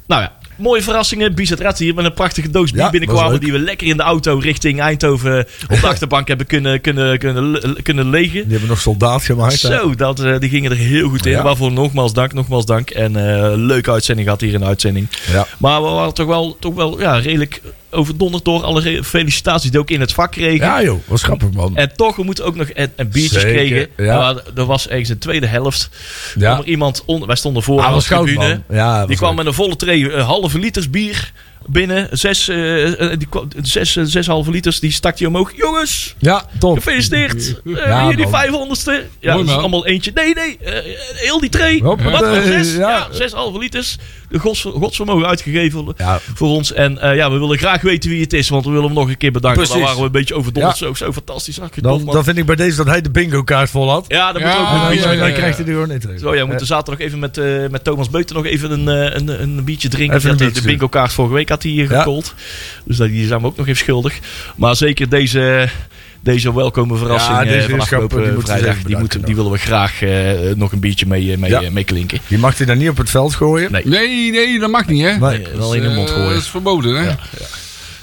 Nou 0.06 0.22
ja. 0.22 0.32
Mooie 0.58 0.82
verrassingen. 0.82 1.34
Bizet 1.34 1.78
hier 1.78 1.94
met 1.94 2.04
een 2.04 2.14
prachtige 2.14 2.50
doos 2.50 2.70
bier 2.70 2.82
Ja, 2.82 2.90
binnenkwamen. 2.90 3.40
Die 3.40 3.52
we 3.52 3.58
lekker 3.58 3.86
in 3.86 3.96
de 3.96 4.02
auto 4.02 4.38
richting 4.38 4.80
Eindhoven 4.80 5.46
op 5.68 5.80
de 5.80 5.86
achterbank 5.92 6.28
hebben 6.28 6.46
kunnen, 6.46 6.80
kunnen, 6.80 7.18
kunnen, 7.18 7.82
kunnen 7.82 8.10
legen. 8.10 8.42
Die 8.42 8.50
hebben 8.50 8.68
nog 8.68 8.80
soldaat 8.80 9.22
gemaakt. 9.22 9.58
Zo, 9.58 9.94
dat, 9.94 10.20
eh, 10.20 10.38
die 10.38 10.48
gingen 10.48 10.70
er 10.70 10.76
heel 10.76 11.08
goed 11.08 11.26
in. 11.26 11.32
Ja. 11.32 11.42
Waarvoor 11.42 11.72
nogmaals 11.72 12.12
dank, 12.12 12.32
nogmaals 12.32 12.66
dank. 12.66 12.90
En 12.90 13.16
eh, 13.16 13.52
leuke 13.56 13.90
uitzending 13.90 14.26
gehad 14.26 14.40
hier 14.42 14.52
in 14.52 14.60
de 14.60 14.66
uitzending. 14.66 15.08
Ja. 15.32 15.46
Maar 15.58 15.82
we 15.82 15.88
waren 15.88 16.14
toch 16.14 16.26
wel, 16.26 16.56
toch 16.60 16.74
wel 16.74 17.00
ja, 17.00 17.18
redelijk 17.18 17.60
overdonderd 17.98 18.44
door 18.44 18.62
alle 18.62 19.04
felicitaties 19.04 19.70
die 19.70 19.80
ook 19.80 19.90
in 19.90 20.00
het 20.00 20.12
vak 20.12 20.32
kregen. 20.32 20.66
ja 20.66 20.82
joh, 20.82 20.98
was 21.06 21.22
grappig 21.22 21.50
man. 21.52 21.76
En 21.76 21.92
toch, 21.96 22.16
we 22.16 22.22
moeten 22.22 22.44
ook 22.44 22.56
nog 22.56 22.68
een, 22.74 22.90
een 22.96 23.08
biertjes 23.08 23.42
Zeker, 23.42 23.66
kregen. 23.66 23.88
ja. 23.96 24.18
Maar 24.18 24.34
er 24.56 24.64
was 24.64 24.88
ergens 24.88 25.08
de 25.08 25.18
tweede 25.18 25.46
helft. 25.46 25.88
Ja. 26.34 26.62
iemand 26.64 27.02
onder, 27.06 27.26
wij 27.26 27.36
stonden 27.36 27.62
voor 27.62 27.80
Ah, 27.80 27.86
aan 27.86 27.98
de 27.98 28.04
tribune. 28.04 28.60
Ja, 28.70 29.06
die 29.06 29.16
kwam 29.16 29.28
leuk. 29.28 29.38
met 29.38 29.46
een 29.46 29.54
volle 29.54 29.76
tray 29.76 30.04
eh, 30.08 30.26
halve 30.26 30.58
liters 30.58 30.90
bier 30.90 31.32
binnen. 31.68 32.08
Zes, 32.12 32.48
eh, 32.48 32.56
die, 33.18 33.28
zes, 33.62 33.96
eh, 33.96 34.04
zes 34.06 34.26
halve 34.26 34.50
liters. 34.50 34.80
Die 34.80 34.90
stak 34.92 35.18
hij 35.18 35.28
omhoog. 35.28 35.52
Jongens, 35.56 36.14
Ja, 36.18 36.44
top. 36.58 36.76
gefeliciteerd. 36.76 37.60
Ja, 37.64 38.06
hier 38.06 38.16
die 38.16 38.26
man. 38.26 38.34
vijfhonderdste. 38.40 39.04
Ja, 39.20 39.32
Mooi, 39.32 39.44
dat 39.46 39.54
is 39.54 39.60
allemaal 39.60 39.86
eentje. 39.86 40.10
Nee, 40.14 40.34
nee. 40.34 40.58
heel 41.14 41.40
die 41.40 41.50
tray. 41.50 41.78
Hoppatee, 41.78 42.10
Wat 42.20 42.44
zes? 42.64 42.74
Ja. 42.74 42.88
ja. 42.90 43.06
zes 43.10 43.32
halve 43.32 43.58
liters. 43.58 43.96
De 44.30 44.38
gods, 44.38 44.60
godsvermogen 44.60 45.26
uitgegeven 45.26 45.94
Ja. 45.96 46.18
voor 46.34 46.48
ons. 46.48 46.72
En 46.72 46.98
ja, 47.00 47.30
we 47.30 47.38
willen 47.38 47.58
graag 47.58 47.80
weten 47.82 48.10
wie 48.10 48.20
het 48.20 48.32
is. 48.32 48.48
Want 48.48 48.64
we 48.64 48.70
willen 48.70 48.84
hem 48.86 48.94
nog 48.94 49.08
een 49.08 49.16
keer 49.16 49.32
bedanken. 49.32 49.60
Precies. 49.62 49.76
Daar 49.76 49.84
waren 49.84 50.00
we 50.00 50.06
een 50.06 50.12
beetje 50.12 50.34
overdonderd. 50.34 50.76
Zo, 50.76 50.94
zo 50.94 51.12
fantastisch. 51.12 51.60
Ach, 51.60 51.68
tof, 51.70 51.82
Dan, 51.82 52.04
dan 52.04 52.24
vind 52.24 52.38
ik 52.38 52.46
bij 52.46 52.56
deze 52.56 52.76
dat 52.76 52.86
hij 52.86 53.00
de 53.00 53.10
bingo 53.10 53.42
kaart 53.42 53.70
vol 53.70 53.90
had. 53.90 54.04
Ja, 54.08 54.32
dat 54.32 54.42
moet 54.42 54.50
ook 54.50 54.58
een 54.58 54.98
dan, 55.00 55.16
dan 55.18 55.28
ja. 55.28 55.34
krijgt 55.34 55.58
hij 55.58 55.66
er 55.66 55.72
gewoon 55.72 55.98
terug. 55.98 56.18
Zo, 56.20 56.34
ja, 56.34 56.40
we 56.42 56.46
moeten 56.46 56.66
zaterdag 56.66 57.06
even 57.06 57.18
met, 57.18 57.40
met 57.70 57.84
Thomas 57.84 58.10
Beuten 58.10 58.36
nog 58.36 58.44
even 58.46 58.70
een, 58.70 58.88
eh, 58.88 59.16
een, 59.16 59.42
een 59.42 59.64
biertje 59.64 59.88
drinken. 59.88 60.16
Even 60.16 60.30
had 60.30 60.40
een 60.40 60.52
de- 60.52 60.62
bingo 60.62 60.88
kaart 60.88 61.12
vorige 61.12 61.34
week 61.34 61.48
had 61.48 61.57
hij 61.62 61.72
hier 61.72 61.90
Ja. 61.90 61.98
gecallt. 61.98 62.34
Dus 62.84 62.96
dat- 62.96 63.08
die 63.08 63.26
zijn 63.26 63.40
we 63.40 63.46
ook 63.46 63.56
nog 63.56 63.66
even 63.66 63.78
schuldig. 63.84 64.18
Maar 64.56 64.76
zeker 64.76 65.08
deze, 65.08 65.68
deze 66.20 66.54
welkome 66.54 66.96
verrassing 66.96 67.36
Ja, 67.36 67.44
eh, 67.44 67.50
deze 67.50 67.68
van 67.68 67.80
afgelopen 67.80 68.22
die 68.22 68.32
moeten 68.32 68.54
we 68.54 68.58
vrijdag. 68.60 68.82
Die, 68.82 68.96
moeten, 68.98 69.24
die 69.24 69.36
willen 69.36 69.50
we 69.50 69.58
graag 69.58 70.02
eh, 70.02 70.10
nog 70.56 70.72
een 70.72 70.80
biertje 70.80 71.06
mee, 71.06 71.32
eh, 71.32 71.38
mee, 71.38 71.50
Ja. 71.50 71.62
eh, 71.62 71.70
mee 71.70 71.84
klinken. 71.84 72.18
Je 72.26 72.38
mag 72.38 72.56
die 72.56 72.66
dan 72.66 72.78
niet 72.78 72.88
op 72.88 72.96
het 72.96 73.10
veld 73.10 73.34
gooien. 73.34 73.72
Nee. 73.72 73.82
Nee, 73.86 74.30
nee, 74.30 74.58
dat 74.58 74.70
mag 74.70 74.86
niet, 74.86 75.02
hè? 75.04 75.16
Nee. 75.18 75.38
Nee, 75.38 75.46
wel 75.56 75.74
in 75.74 75.82
de 75.82 75.88
mond 75.88 76.08
Eh, 76.08 76.14
gooien. 76.14 76.32
Dat 76.32 76.42
is 76.42 76.48
verboden, 76.48 76.94
hè? 77.04 77.14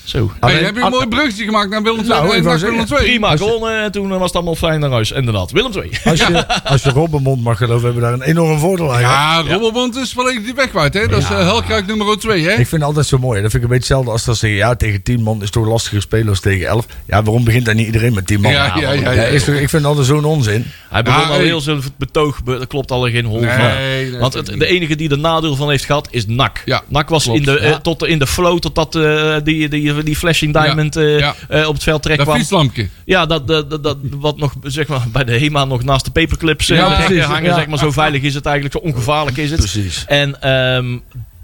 Zo. 0.05 0.31
Hey, 0.39 0.49
Alleen- 0.51 0.63
heb 0.65 0.75
je 0.75 0.81
een 0.81 0.89
mooi 0.89 1.07
bruggetje 1.07 1.43
gemaakt 1.45 1.69
naar 1.69 1.81
Willem 1.83 1.99
II? 1.99 2.07
Nou, 2.07 2.35
en 2.35 2.43
Willem 2.43 2.79
II? 2.79 2.85
Prima, 3.03 3.37
gewonnen. 3.37 3.83
En 3.83 3.91
toen 3.91 4.09
was 4.09 4.21
het 4.21 4.35
allemaal 4.35 4.55
fijn 4.55 4.79
naar 4.79 4.89
huis. 4.89 5.11
Inderdaad. 5.11 5.51
Willem 5.51 5.71
2. 5.71 5.89
Als 6.03 6.19
je, 6.27 6.63
als 6.63 6.83
je 6.83 6.89
Robbenmond 6.89 7.43
mag 7.43 7.57
geloven, 7.57 7.83
hebben 7.83 8.01
we 8.01 8.07
daar 8.09 8.13
een 8.13 8.21
enorm 8.21 8.59
voordeel 8.59 8.93
aan. 8.93 9.01
Ja, 9.01 9.41
Robbelbond 9.47 9.95
is 9.95 10.11
volledig 10.13 10.43
die 10.43 10.53
weg 10.53 10.69
kwijt, 10.69 10.93
hè? 10.93 11.07
Dat 11.07 11.19
is 11.21 11.29
uh, 11.29 11.37
Helkruik 11.37 11.85
nummer 11.87 12.17
2, 12.19 12.43
hè? 12.43 12.49
Ik 12.49 12.55
vind 12.55 12.71
het 12.71 12.83
altijd 12.83 13.05
zo 13.05 13.17
mooi. 13.17 13.41
Dat 13.41 13.51
vind 13.51 13.63
ik 13.63 13.69
een 13.69 13.75
beetje 13.77 13.93
hetzelfde 13.95 14.11
als 14.11 14.25
dat 14.25 14.33
ze 14.37 14.39
zeggen, 14.39 14.59
ja, 14.59 14.75
tegen 14.75 15.03
10 15.03 15.21
man 15.23 15.41
is 15.41 15.49
toch 15.49 15.65
lastiger 15.67 16.01
spelen 16.01 16.29
als 16.29 16.39
tegen 16.39 16.67
11. 16.67 16.85
Ja, 17.07 17.23
waarom 17.23 17.43
begint 17.43 17.65
dan 17.65 17.75
niet 17.75 17.85
iedereen 17.85 18.13
met 18.13 18.27
10 18.27 18.41
man? 18.41 18.51
Ja, 18.51 18.73
ja, 18.79 18.91
ja, 18.91 19.11
ja. 19.11 19.23
is 19.23 19.43
toch, 19.43 19.53
ik 19.55 19.59
vind 19.69 19.71
het 19.71 19.85
altijd 19.85 20.05
zo'n 20.07 20.25
onzin. 20.25 20.65
Hij 20.89 21.03
begon 21.03 21.21
Ja, 21.21 21.27
al 21.27 21.39
heel 21.39 21.61
zijn 21.61 21.81
betoog. 21.97 22.43
be- 22.43 22.57
Dat 22.57 22.67
klopt 22.67 22.91
al 22.91 23.01
geen 23.09 23.25
hol 23.25 23.39
Nee, 23.39 24.09
van. 24.11 24.19
Want 24.19 24.45
de 24.59 24.65
enige 24.65 24.95
die 24.95 25.09
er 25.09 25.17
nadeel 25.19 25.55
van 25.55 25.69
heeft 25.69 25.85
gehad 25.85 26.07
is 26.11 26.25
NAC. 26.27 26.61
Ja, 26.65 26.81
NAC 26.87 27.09
was 27.09 27.23
klopt. 27.23 27.39
in 27.39 27.45
de, 27.45 27.59
eh, 27.59 27.69
Ja. 27.69 27.79
tot 27.79 28.05
in 28.05 28.19
de 28.19 28.27
flow 28.27 28.59
totdat 28.59 28.95
eh, 28.95 29.35
die, 29.43 29.69
die, 29.95 30.03
die 30.05 30.15
flashing 30.15 30.53
diamond 30.53 30.95
eh, 30.95 31.19
ja. 31.19 31.35
eh, 31.49 31.67
op 31.67 31.73
het 31.73 31.83
veld 31.83 32.03
Dat 32.03 32.17
kwam. 32.21 32.37
fietslampje. 32.37 32.87
Ja, 33.05 33.25
dat, 33.25 33.47
dat, 33.47 33.69
dat, 33.69 33.83
dat- 33.83 33.97
wat 34.09 34.37
nog 34.37 34.53
zeg 34.63 34.87
maar, 34.87 35.01
bij 35.11 35.23
de 35.23 35.39
HEMA 35.39 35.65
nog 35.65 35.83
naast 35.83 36.05
de 36.05 36.11
paperclips 36.11 36.69
eh, 36.69 36.77
Ja, 36.77 36.95
precies, 37.05 37.23
hangen. 37.23 37.43
ja. 37.49 37.55
Zeg 37.55 37.67
maar, 37.67 37.77
zo 37.77 37.91
veilig 37.91 38.21
is 38.21 38.33
het 38.33 38.45
eigenlijk, 38.45 38.75
zo 38.75 38.81
ongevaarlijk 38.89 39.37
is 39.37 39.49
het. 39.51 39.59
Precies. 39.59 40.05
En 40.07 40.41
ehm, 40.41 40.97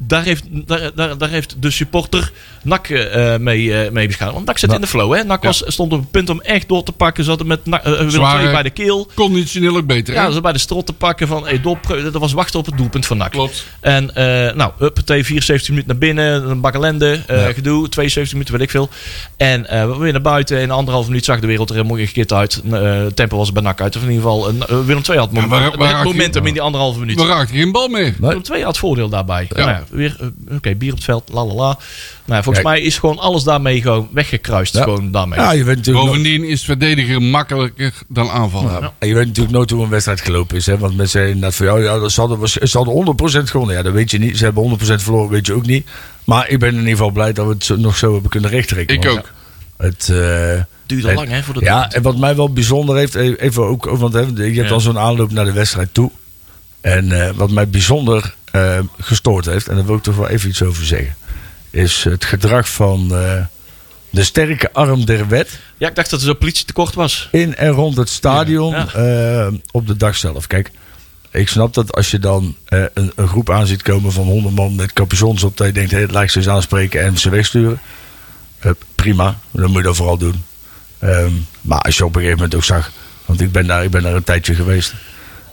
daar, 0.08 0.24
heeft, 0.24 0.44
daar, 0.68 0.92
daar, 0.96 1.18
daar 1.18 1.30
heeft 1.30 1.56
de 1.60 1.72
supporter 1.72 2.32
NAC 2.64 2.90
eh, 2.90 3.38
mee, 3.38 3.84
eh, 3.84 3.92
mee 3.92 4.08
beschadigd. 4.08 4.36
Want 4.36 4.48
NAC 4.48 4.58
zit 4.58 4.74
in 4.74 4.82
de 4.82 4.88
flow. 4.88 5.14
Hè? 5.16 5.24
NAC 5.24 5.44
was, 5.44 5.64
stond 5.68 5.94
op 5.94 6.00
het 6.00 6.12
punt 6.12 6.30
om 6.30 6.42
echt 6.42 6.68
door 6.68 6.84
te 6.84 6.92
pakken. 6.92 7.24
Zat 7.24 7.40
er 7.40 7.46
met 7.46 7.66
NAC, 7.66 7.84
eh, 7.84 7.92
Willem 7.92 8.40
II 8.40 8.52
bij 8.52 8.64
de 8.64 8.70
keel. 8.70 9.10
Conditioneel 9.16 9.78
ook 9.78 9.86
beter, 9.86 10.14
Ja, 10.14 10.32
ze 10.32 10.42
bij 10.42 10.52
de 10.54 10.60
strot 10.60 10.86
te 10.86 10.94
pakken 10.94 11.28
van 11.28 11.46
hey, 11.46 11.62
Dop, 11.62 11.98
dat 12.04 12.14
was 12.22 12.34
wachten 12.34 12.60
op 12.60 12.66
het 12.66 12.78
doelpunt 12.78 13.06
van 13.06 13.18
NAC. 13.18 13.32
Klopt. 13.32 13.66
En 13.80 14.16
eh 14.16 14.56
nou, 14.56 14.72
huppatee, 14.78 15.26
74 15.26 15.70
minuten 15.70 15.90
naar 15.90 16.00
binnen, 16.00 16.50
een 16.50 16.62
bak 16.62 16.74
ellende, 16.74 17.20
eh, 17.28 17.46
Ja. 17.46 17.54
gedoe, 17.54 17.90
72 17.90 18.34
minuten, 18.34 18.54
weet 18.54 18.64
ik 18.64 18.70
veel. 18.70 18.90
En 19.38 19.68
eh, 19.70 19.86
we 19.86 19.98
weer 19.98 20.12
naar 20.12 20.22
buiten. 20.22 20.62
In 20.62 20.72
anderhalf 20.72 21.08
minuut 21.08 21.26
zag 21.26 21.40
de 21.40 21.48
wereld 21.48 21.70
er 21.70 21.76
helemaal 21.76 21.98
gekit 21.98 22.34
uit. 22.34 22.62
Eh 22.72 23.06
tempo 23.06 23.38
was 23.38 23.48
er 23.48 23.54
bij 23.54 23.64
NAC 23.64 23.82
uit. 23.82 23.96
Of 23.96 24.02
in 24.04 24.10
ieder 24.12 24.24
geval, 24.24 24.54
Willem 24.86 25.02
II 25.10 25.18
had 25.18 25.32
mom- 25.32 25.44
Ja, 25.44 25.48
waar- 25.50 25.60
waar 25.78 25.88
het 25.88 25.96
had 25.98 26.08
je- 26.08 26.14
momentum 26.14 26.46
in 26.46 26.54
die 26.54 26.62
anderhalve 26.62 27.00
minuut. 27.00 27.20
We 27.22 27.26
raakten 27.28 27.56
geen 27.56 27.72
bal 27.72 27.88
meer. 27.88 28.02
Nee. 28.04 28.14
Willem 28.20 28.42
II 28.54 28.64
had 28.64 28.78
voordeel 28.78 29.10
daarbij. 29.10 29.48
Ja. 29.56 29.84
Weer, 29.92 30.16
eh, 30.20 30.56
oké, 30.56 30.76
bier 30.76 30.90
op 30.92 30.96
het 30.98 31.06
veld, 31.06 31.30
la 31.34 31.46
la 31.46 31.54
la. 31.54 31.78
Nou, 32.26 32.44
volgens 32.44 32.64
Kijk. 32.64 32.76
mij 32.76 32.82
is 32.82 32.98
gewoon 32.98 33.20
alles 33.20 33.44
daarmee 33.44 33.82
gewoon 33.82 34.10
weggekruist. 34.12 34.74
Ja. 34.74 34.84
Gewoon 34.84 35.12
daarmee. 35.12 35.40
Ja, 35.40 35.52
je 35.52 35.78
Bovendien 35.92 36.44
is 36.44 36.64
verdedigen 36.64 37.24
makkelijker 37.30 37.94
dan 38.08 38.30
aanvallen. 38.30 38.72
ja, 39.00 39.08
je 39.08 39.14
weet 39.14 39.26
natuurlijk 39.28 39.56
nooit 39.56 39.70
hoe 39.70 39.84
een 39.84 39.90
wedstrijd 39.90 40.22
gelopen 40.22 40.58
is. 40.58 40.66
Hè? 40.66 40.78
Want 40.78 40.96
mensen 40.96 41.10
zeggen 41.20 41.32
inderdaad 41.32 41.56
van, 41.56 41.66
ja, 41.66 41.78
ja, 41.96 42.10
ze 42.10 42.20
hadden, 42.22 42.50
ze 42.50 42.78
hadden 42.78 42.94
100% 42.94 43.50
gewonnen. 43.50 43.76
Ja, 43.76 43.82
dat 43.82 43.94
weet 43.94 44.12
je 44.12 44.18
niet. 44.18 44.38
Ze 44.38 44.44
hebben 44.44 44.64
100% 44.64 45.02
verloren, 45.04 45.30
weet 45.30 45.46
je 45.46 45.54
ook 45.54 45.66
niet. 45.66 45.88
Maar 46.24 46.50
ik 46.50 46.60
ben 46.60 46.70
in 46.70 46.76
ieder 46.76 46.92
geval 46.92 47.10
blij 47.12 47.34
dat 47.34 47.46
we 47.46 47.74
het 47.74 47.82
nog 47.82 47.98
zo 47.98 48.12
hebben 48.14 48.30
kunnen 48.30 48.50
rechttrekken. 48.50 48.96
Ik 48.96 49.08
ook. 49.10 49.30
Het, 49.78 50.10
eh, 50.10 50.62
Duurde 50.86 51.08
en- 51.10 51.16
lang 51.16 51.30
hè, 51.30 51.44
voor 51.44 51.54
de 51.54 51.60
Ja, 51.60 51.92
en 51.92 52.02
wat 52.02 52.18
mij 52.18 52.36
wel 52.36 52.54
bijzonder 52.54 52.96
heeft, 52.98 53.16
e- 53.16 53.34
even 53.34 53.64
ook, 53.64 53.86
want 53.86 54.14
hè, 54.14 54.20
je 54.20 54.26
hebt 54.44 54.56
Ja. 54.56 54.68
dan 54.68 54.82
zo'n 54.82 55.00
aanloop 55.00 55.32
naar 55.32 55.46
de 55.46 55.52
wedstrijd 55.54 55.94
toe. 55.94 56.12
En 56.82 57.26
eh, 57.26 57.32
wat 57.36 57.52
mij 57.52 57.68
bijzonder 57.70 58.36
eh, 58.52 58.80
gestoord 59.00 59.46
heeft, 59.46 59.68
en 59.68 59.76
daar 59.76 59.86
wil 59.86 59.96
ik 59.96 60.04
toch 60.04 60.16
wel 60.16 60.28
even 60.28 60.50
iets 60.50 60.64
over 60.64 60.86
zeggen, 60.86 61.16
is 61.70 62.04
het 62.04 62.26
gedrag 62.26 62.70
van 62.70 63.16
eh, 63.16 63.44
de 64.10 64.24
sterke 64.24 64.74
arm 64.74 65.06
der 65.06 65.28
wet 65.28 65.60
Ja, 65.78 65.88
ik 65.90 65.96
dacht 65.96 66.10
dat 66.10 66.20
er 66.20 66.26
zo'n 66.26 66.38
politietekort 66.38 66.94
was. 66.94 67.28
in 67.32 67.56
en 67.56 67.70
rond 67.70 67.98
het 67.98 68.10
stadion 68.10 68.72
Ja. 68.74 68.88
eh, 68.94 69.54
op 69.72 69.88
de 69.88 69.98
dag 69.98 70.16
zelf. 70.16 70.48
Kijk, 70.48 70.72
ik 71.32 71.50
snap 71.50 71.74
dat 71.74 71.96
als 71.96 72.12
je 72.12 72.20
dan 72.20 72.56
een, 72.66 73.12
een 73.16 73.28
groep 73.28 73.50
aan 73.50 73.68
ziet 73.68 73.82
komen 73.82 74.12
van 74.12 74.24
100 74.26 74.56
man 74.56 74.76
met 74.76 74.94
capuchons 74.94 75.44
op, 75.44 75.58
dat 75.58 75.68
je 75.68 75.74
denkt, 75.74 75.92
hé, 75.92 76.06
laat 76.10 76.24
ik 76.24 76.30
ze 76.30 76.38
eens 76.38 76.48
aanspreken 76.50 77.02
en 77.04 77.18
ze 77.18 77.30
wegsturen. 77.30 77.80
Prima, 78.96 79.38
dan 79.52 79.68
moet 79.70 79.78
je 79.78 79.84
dat 79.84 79.96
vooral 79.96 80.18
doen. 80.18 80.44
Ehm, 81.00 81.32
maar 81.62 81.80
als 81.80 81.98
je 81.98 82.06
op 82.06 82.10
een 82.16 82.22
gegeven 82.22 82.38
moment 82.42 82.56
ook 82.56 82.64
zag, 82.64 82.92
want 83.26 83.42
ik 83.42 83.52
ben 83.52 83.68
daar, 83.68 83.84
ik 83.84 83.92
ben 83.92 84.02
daar 84.04 84.16
een 84.16 84.24
tijdje 84.24 84.56
geweest. 84.56 84.94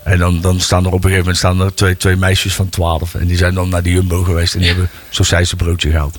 En 0.08 0.18
dan, 0.18 0.40
dan 0.40 0.60
staan 0.60 0.84
er 0.84 0.92
op 0.92 1.04
een 1.04 1.10
gegeven 1.10 1.18
moment 1.18 1.36
staan 1.36 1.60
er 1.60 1.74
twee, 1.74 1.96
twee 1.96 2.16
meisjes 2.16 2.54
van 2.54 2.68
12. 2.68 3.14
En 3.14 3.26
die 3.26 3.36
zijn 3.36 3.54
dan 3.54 3.68
naar 3.68 3.82
de 3.82 3.90
Jumbo 3.90 4.22
geweest 4.22 4.54
en 4.54 4.60
die 4.60 4.68
hebben 4.68 4.90
zo'n 5.10 5.46
broodje 5.56 5.90
gehaald. 5.90 6.18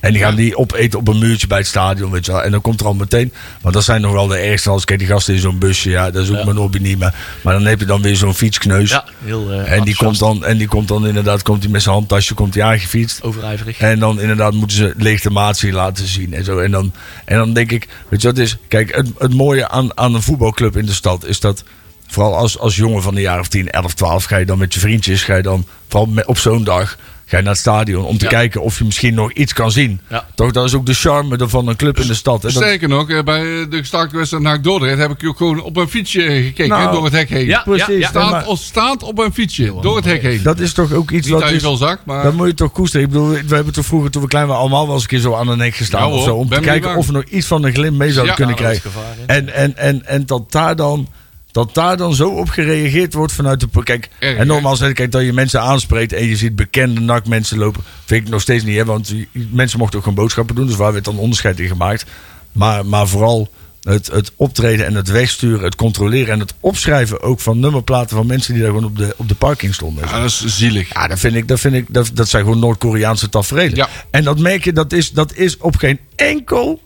En 0.00 0.12
die 0.12 0.22
gaan 0.22 0.34
die 0.34 0.56
opeten 0.56 0.98
op 0.98 1.08
een 1.08 1.18
muurtje 1.18 1.46
bij 1.46 1.58
het 1.58 1.66
stadion, 1.66 2.10
weet 2.10 2.26
je 2.26 2.32
wel. 2.32 2.42
En 2.42 2.50
dan 2.50 2.60
komt 2.60 2.80
er 2.80 2.86
al 2.86 2.94
meteen... 2.94 3.32
Want 3.60 3.74
dat 3.74 3.84
zijn 3.84 4.00
nog 4.00 4.12
wel 4.12 4.26
de 4.26 4.36
ergste. 4.36 4.70
Als 4.70 4.84
kijk, 4.84 4.98
die 4.98 5.08
gasten 5.08 5.34
in 5.34 5.40
zo'n 5.40 5.58
busje, 5.58 5.90
ja, 5.90 6.10
dat 6.10 6.22
is 6.22 6.30
ook 6.30 6.36
Ja. 6.36 6.44
mijn 6.44 6.56
hobby 6.56 6.78
niet. 6.78 6.98
Maar, 6.98 7.14
maar 7.42 7.52
dan 7.54 7.64
heb 7.66 7.78
je 7.80 7.84
dan 7.86 8.02
weer 8.02 8.16
zo'n 8.16 8.34
fietskneus. 8.34 8.90
Ja, 8.90 9.04
heel 9.24 9.50
eh, 9.52 9.72
en, 9.72 9.84
die 9.84 9.96
komt 9.96 10.18
dan, 10.18 10.44
en 10.44 10.58
die 10.58 10.68
komt 10.68 10.88
dan 10.88 11.06
inderdaad 11.06 11.42
komt 11.42 11.60
die 11.60 11.70
met 11.70 11.82
zijn 11.82 11.94
handtasje 11.94 12.34
komt 12.34 12.52
die 12.52 12.64
aangefietst. 12.64 13.22
overijverig. 13.22 13.78
En 13.78 13.98
dan 13.98 14.20
inderdaad 14.20 14.52
moeten 14.52 14.76
ze 14.76 14.94
legitimatie 14.96 15.72
laten 15.72 16.06
zien 16.06 16.34
en 16.34 16.44
zo. 16.44 16.58
En 16.58 16.70
dan, 16.70 16.92
en 17.24 17.36
dan 17.36 17.52
denk 17.52 17.72
ik, 17.72 17.88
weet 18.08 18.22
je 18.22 18.28
wat 18.28 18.38
is? 18.38 18.56
Kijk, 18.68 18.94
het, 18.94 19.08
het 19.18 19.34
mooie 19.34 19.68
aan, 19.68 19.98
aan 19.98 20.14
een 20.14 20.22
voetbalclub 20.22 20.76
in 20.76 20.86
de 20.86 20.92
stad 20.92 21.24
is 21.26 21.40
dat... 21.40 21.64
Vooral 22.10 22.36
als, 22.36 22.58
als 22.58 22.76
jongen 22.76 23.02
van 23.02 23.14
een 23.16 23.22
jaar 23.22 23.40
of 23.40 23.48
10, 23.48 23.70
11, 23.70 23.94
12 23.94 24.24
ga 24.24 24.36
je 24.36 24.44
dan 24.46 24.58
met 24.58 24.74
je 24.74 24.80
vriendjes... 24.80 25.22
Ga 25.22 25.36
je 25.36 25.42
dan, 25.42 25.64
vooral 25.88 26.06
met- 26.10 26.26
op 26.26 26.38
zo'n 26.38 26.64
dag, 26.64 26.96
ga 27.26 27.36
je 27.36 27.42
naar 27.42 27.52
het 27.52 27.60
stadion... 27.60 28.04
om 28.04 28.18
te 28.18 28.24
Ja. 28.24 28.30
kijken 28.30 28.62
of 28.62 28.78
je 28.78 28.84
misschien 28.84 29.14
nog 29.14 29.32
iets 29.32 29.52
kan 29.52 29.70
zien. 29.72 30.00
Ja. 30.08 30.26
Toch, 30.34 30.50
dat 30.50 30.64
is 30.64 30.74
ook 30.74 30.86
de 30.86 30.94
charme 30.94 31.48
van 31.48 31.68
een 31.68 31.76
club 31.76 31.98
in 32.00 32.06
de 32.06 32.14
stad. 32.14 32.42
Dat- 32.42 32.50
Sterker 32.50 32.88
nog, 32.88 33.10
eh, 33.10 33.22
bij 33.22 33.40
de 33.42 33.76
gestaakte 33.78 34.16
wedstrijd 34.16 34.44
naar 34.44 34.62
Dordrecht 34.62 34.98
heb 34.98 35.10
ik 35.10 35.28
ook 35.28 35.36
gewoon 35.36 35.62
op 35.62 35.76
een 35.76 35.88
fietsje 35.88 36.22
eh, 36.22 36.44
gekeken, 36.44 36.68
Nou, 36.68 36.92
door 36.92 37.04
het 37.04 37.12
hek 37.12 37.28
heen. 37.28 37.46
Ja, 37.46 37.62
precies. 37.64 37.86
ja, 37.86 37.92
ja. 37.94 38.08
Staat, 38.08 38.30
maar- 38.30 38.46
of 38.46 38.58
staat 38.60 39.02
op 39.02 39.18
een 39.18 39.32
fietsje, 39.32 39.74
door 39.80 39.96
het 39.96 40.04
hek 40.04 40.22
heen. 40.22 40.42
Dat 40.42 40.58
is 40.60 40.72
toch 40.72 40.92
ook 40.92 41.10
iets 41.10 41.22
Niet 41.26 41.32
wat... 41.34 41.40
dat 41.50 41.62
je 41.62 41.70
Is, 41.86 41.96
maar... 42.04 42.22
dat 42.22 42.34
moet 42.34 42.46
je 42.46 42.54
toch 42.54 42.72
koesteren. 42.72 43.06
Ik 43.06 43.12
bedoel, 43.12 43.28
we 43.28 43.54
hebben 43.54 43.72
toch 43.72 43.84
vroeger 43.86 44.10
toen 44.10 44.22
we 44.22 44.28
klein 44.28 44.46
waren 44.46 44.60
allemaal 44.60 44.84
wel 44.84 44.94
eens 44.94 45.02
een 45.02 45.08
keer 45.08 45.18
zo 45.18 45.34
aan 45.34 45.46
de 45.46 45.56
nek 45.56 45.74
gestaan. 45.74 46.08
Ja, 46.08 46.14
of 46.14 46.24
zo, 46.24 46.34
om 46.34 46.48
te 46.48 46.60
kijken 46.60 46.96
of 46.96 47.06
we 47.06 47.12
nog 47.12 47.24
iets 47.24 47.46
van 47.46 47.64
een 47.64 47.72
glimp 47.74 47.96
mee 47.96 48.12
zouden 48.12 48.30
Ja, 48.30 48.34
kunnen 48.36 48.54
is 48.54 48.60
krijgen. 48.60 48.90
gevaar. 48.90 49.14
En, 49.26 49.54
en, 49.54 49.76
en, 49.76 50.06
en 50.06 50.26
dat, 50.26 50.52
daar 50.52 50.76
dan, 50.76 51.08
dat 51.52 51.74
daar 51.74 51.96
dan 51.96 52.14
zo 52.14 52.28
op 52.28 52.48
gereageerd 52.48 53.14
wordt 53.14 53.32
vanuit 53.32 53.60
de... 53.60 53.68
Kijk, 53.82 54.08
Erg, 54.18 54.38
en 54.38 54.46
nogmaals, 54.46 54.80
hè, 54.80 54.92
kijk, 54.92 55.12
dat 55.12 55.22
je 55.22 55.32
mensen 55.32 55.60
aanspreekt 55.60 56.12
en 56.12 56.26
je 56.26 56.36
ziet 56.36 56.56
bekende 56.56 57.00
nakmensen 57.00 57.58
lopen... 57.58 57.82
vind 58.04 58.24
ik 58.24 58.30
nog 58.32 58.40
steeds 58.40 58.64
niet, 58.64 58.76
hè, 58.76 58.84
want 58.84 59.14
mensen 59.32 59.78
mochten 59.78 59.98
ook 59.98 60.04
gewoon 60.04 60.22
boodschappen 60.22 60.54
doen. 60.54 60.66
Dus 60.66 60.76
waar 60.76 60.92
werd 60.92 61.04
dan 61.04 61.18
onderscheid 61.18 61.60
in 61.60 61.68
gemaakt. 61.68 62.04
Maar, 62.52 62.86
maar 62.86 63.08
vooral 63.08 63.50
het, 63.82 64.06
het 64.06 64.32
optreden 64.36 64.86
en 64.86 64.94
het 64.94 65.08
wegsturen, 65.08 65.64
het 65.64 65.74
controleren... 65.74 66.32
en 66.32 66.40
het 66.40 66.54
opschrijven 66.60 67.22
ook 67.22 67.40
van 67.40 67.60
nummerplaten 67.60 68.16
van 68.16 68.26
mensen 68.26 68.52
die 68.52 68.62
daar 68.62 68.72
gewoon 68.72 68.88
op 68.88 68.96
de, 68.96 69.14
op 69.16 69.28
de 69.28 69.34
parking 69.34 69.74
stonden. 69.74 70.06
Ja, 70.06 70.20
dat 70.20 70.30
is 70.30 70.44
zielig. 70.46 70.94
Ja, 70.94 71.06
dat 71.06 71.18
vind 71.18 71.34
ik, 71.34 71.48
dat 71.48 71.60
vind 71.60 71.74
ik, 71.74 71.86
dat, 71.88 72.10
dat 72.14 72.28
zijn 72.28 72.44
gewoon 72.44 72.58
Noord-Koreaanse 72.58 73.28
tafereelen. 73.28 73.76
Ja. 73.76 73.88
En 74.10 74.24
dat 74.24 74.38
merk 74.38 74.64
je, 74.64 74.72
dat 74.72 74.92
is, 74.92 75.12
dat 75.12 75.34
is 75.34 75.56
op 75.56 75.76
geen 75.76 75.98
enkel 76.16 76.80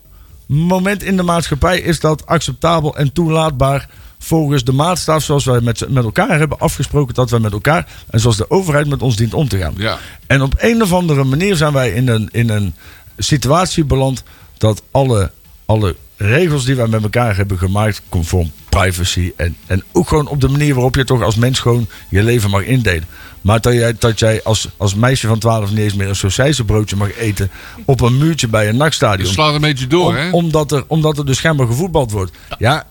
moment 0.46 1.02
in 1.02 1.16
de 1.16 1.22
maatschappij 1.22 1.80
is 1.80 2.00
dat 2.00 2.26
acceptabel 2.26 2.96
en 2.96 3.12
toelaatbaar 3.12 3.88
volgens 4.24 4.64
de 4.64 4.72
maatstaf 4.72 5.22
zoals 5.22 5.44
wij 5.44 5.60
met, 5.60 5.88
met 5.88 6.04
elkaar 6.04 6.38
hebben 6.38 6.58
afgesproken 6.58 7.14
dat 7.14 7.30
wij 7.30 7.40
met 7.40 7.52
elkaar 7.52 7.86
en 8.10 8.20
zoals 8.20 8.36
de 8.36 8.50
overheid 8.50 8.88
met 8.88 9.02
ons 9.02 9.16
dient 9.16 9.34
om 9.34 9.48
te 9.48 9.58
gaan. 9.58 9.74
Ja. 9.76 9.98
En 10.26 10.42
op 10.42 10.54
een 10.58 10.82
of 10.82 10.92
andere 10.92 11.24
manier 11.24 11.56
zijn 11.56 11.72
wij 11.72 11.90
in 11.90 12.08
een, 12.08 12.28
in 12.32 12.48
een 12.48 12.74
situatie 13.18 13.84
beland 13.84 14.22
dat 14.58 14.82
alle, 14.90 15.30
alle 15.66 15.96
regels 16.16 16.64
die 16.64 16.74
wij 16.74 16.86
met 16.86 17.02
elkaar 17.02 17.36
hebben 17.36 17.58
gemaakt, 17.58 18.02
conform 18.08 18.52
privacy 18.68 19.32
en, 19.36 19.56
en 19.66 19.82
ook 19.92 20.08
gewoon 20.08 20.28
op 20.28 20.40
de 20.40 20.48
manier 20.48 20.74
waarop 20.74 20.94
je 20.94 21.04
toch 21.04 21.22
als 21.22 21.36
mens 21.36 21.58
gewoon 21.58 21.86
je 22.08 22.22
leven 22.22 22.50
mag 22.50 22.62
indelen. 22.64 23.06
Maar 23.40 23.60
dat 23.60 23.72
jij, 23.72 23.94
dat 23.98 24.18
jij 24.18 24.40
als, 24.42 24.68
als 24.76 24.94
meisje 24.94 25.26
van 25.26 25.38
12 25.38 25.70
niet 25.70 25.78
eens 25.78 25.94
meer 25.94 26.08
een 26.08 26.16
sausijzenbroodje 26.16 26.96
mag 26.96 27.16
eten 27.16 27.50
op 27.84 28.00
een 28.00 28.18
muurtje 28.18 28.48
bij 28.48 28.66
een 28.66 28.72
Je 28.72 28.78
nachtstadion. 28.78 29.32
slaat 29.32 29.54
een 29.54 29.60
beetje 29.60 29.86
door, 29.86 30.06
Om- 30.08 30.14
hè? 30.14 30.30
omdat, 30.30 30.72
er, 30.72 30.84
omdat 30.86 31.18
er 31.18 31.26
dus 31.26 31.36
schijnbaar 31.36 31.66
gevoetbald 31.66 32.10
wordt. 32.10 32.32
Ja, 32.48 32.56
ja 32.58 32.86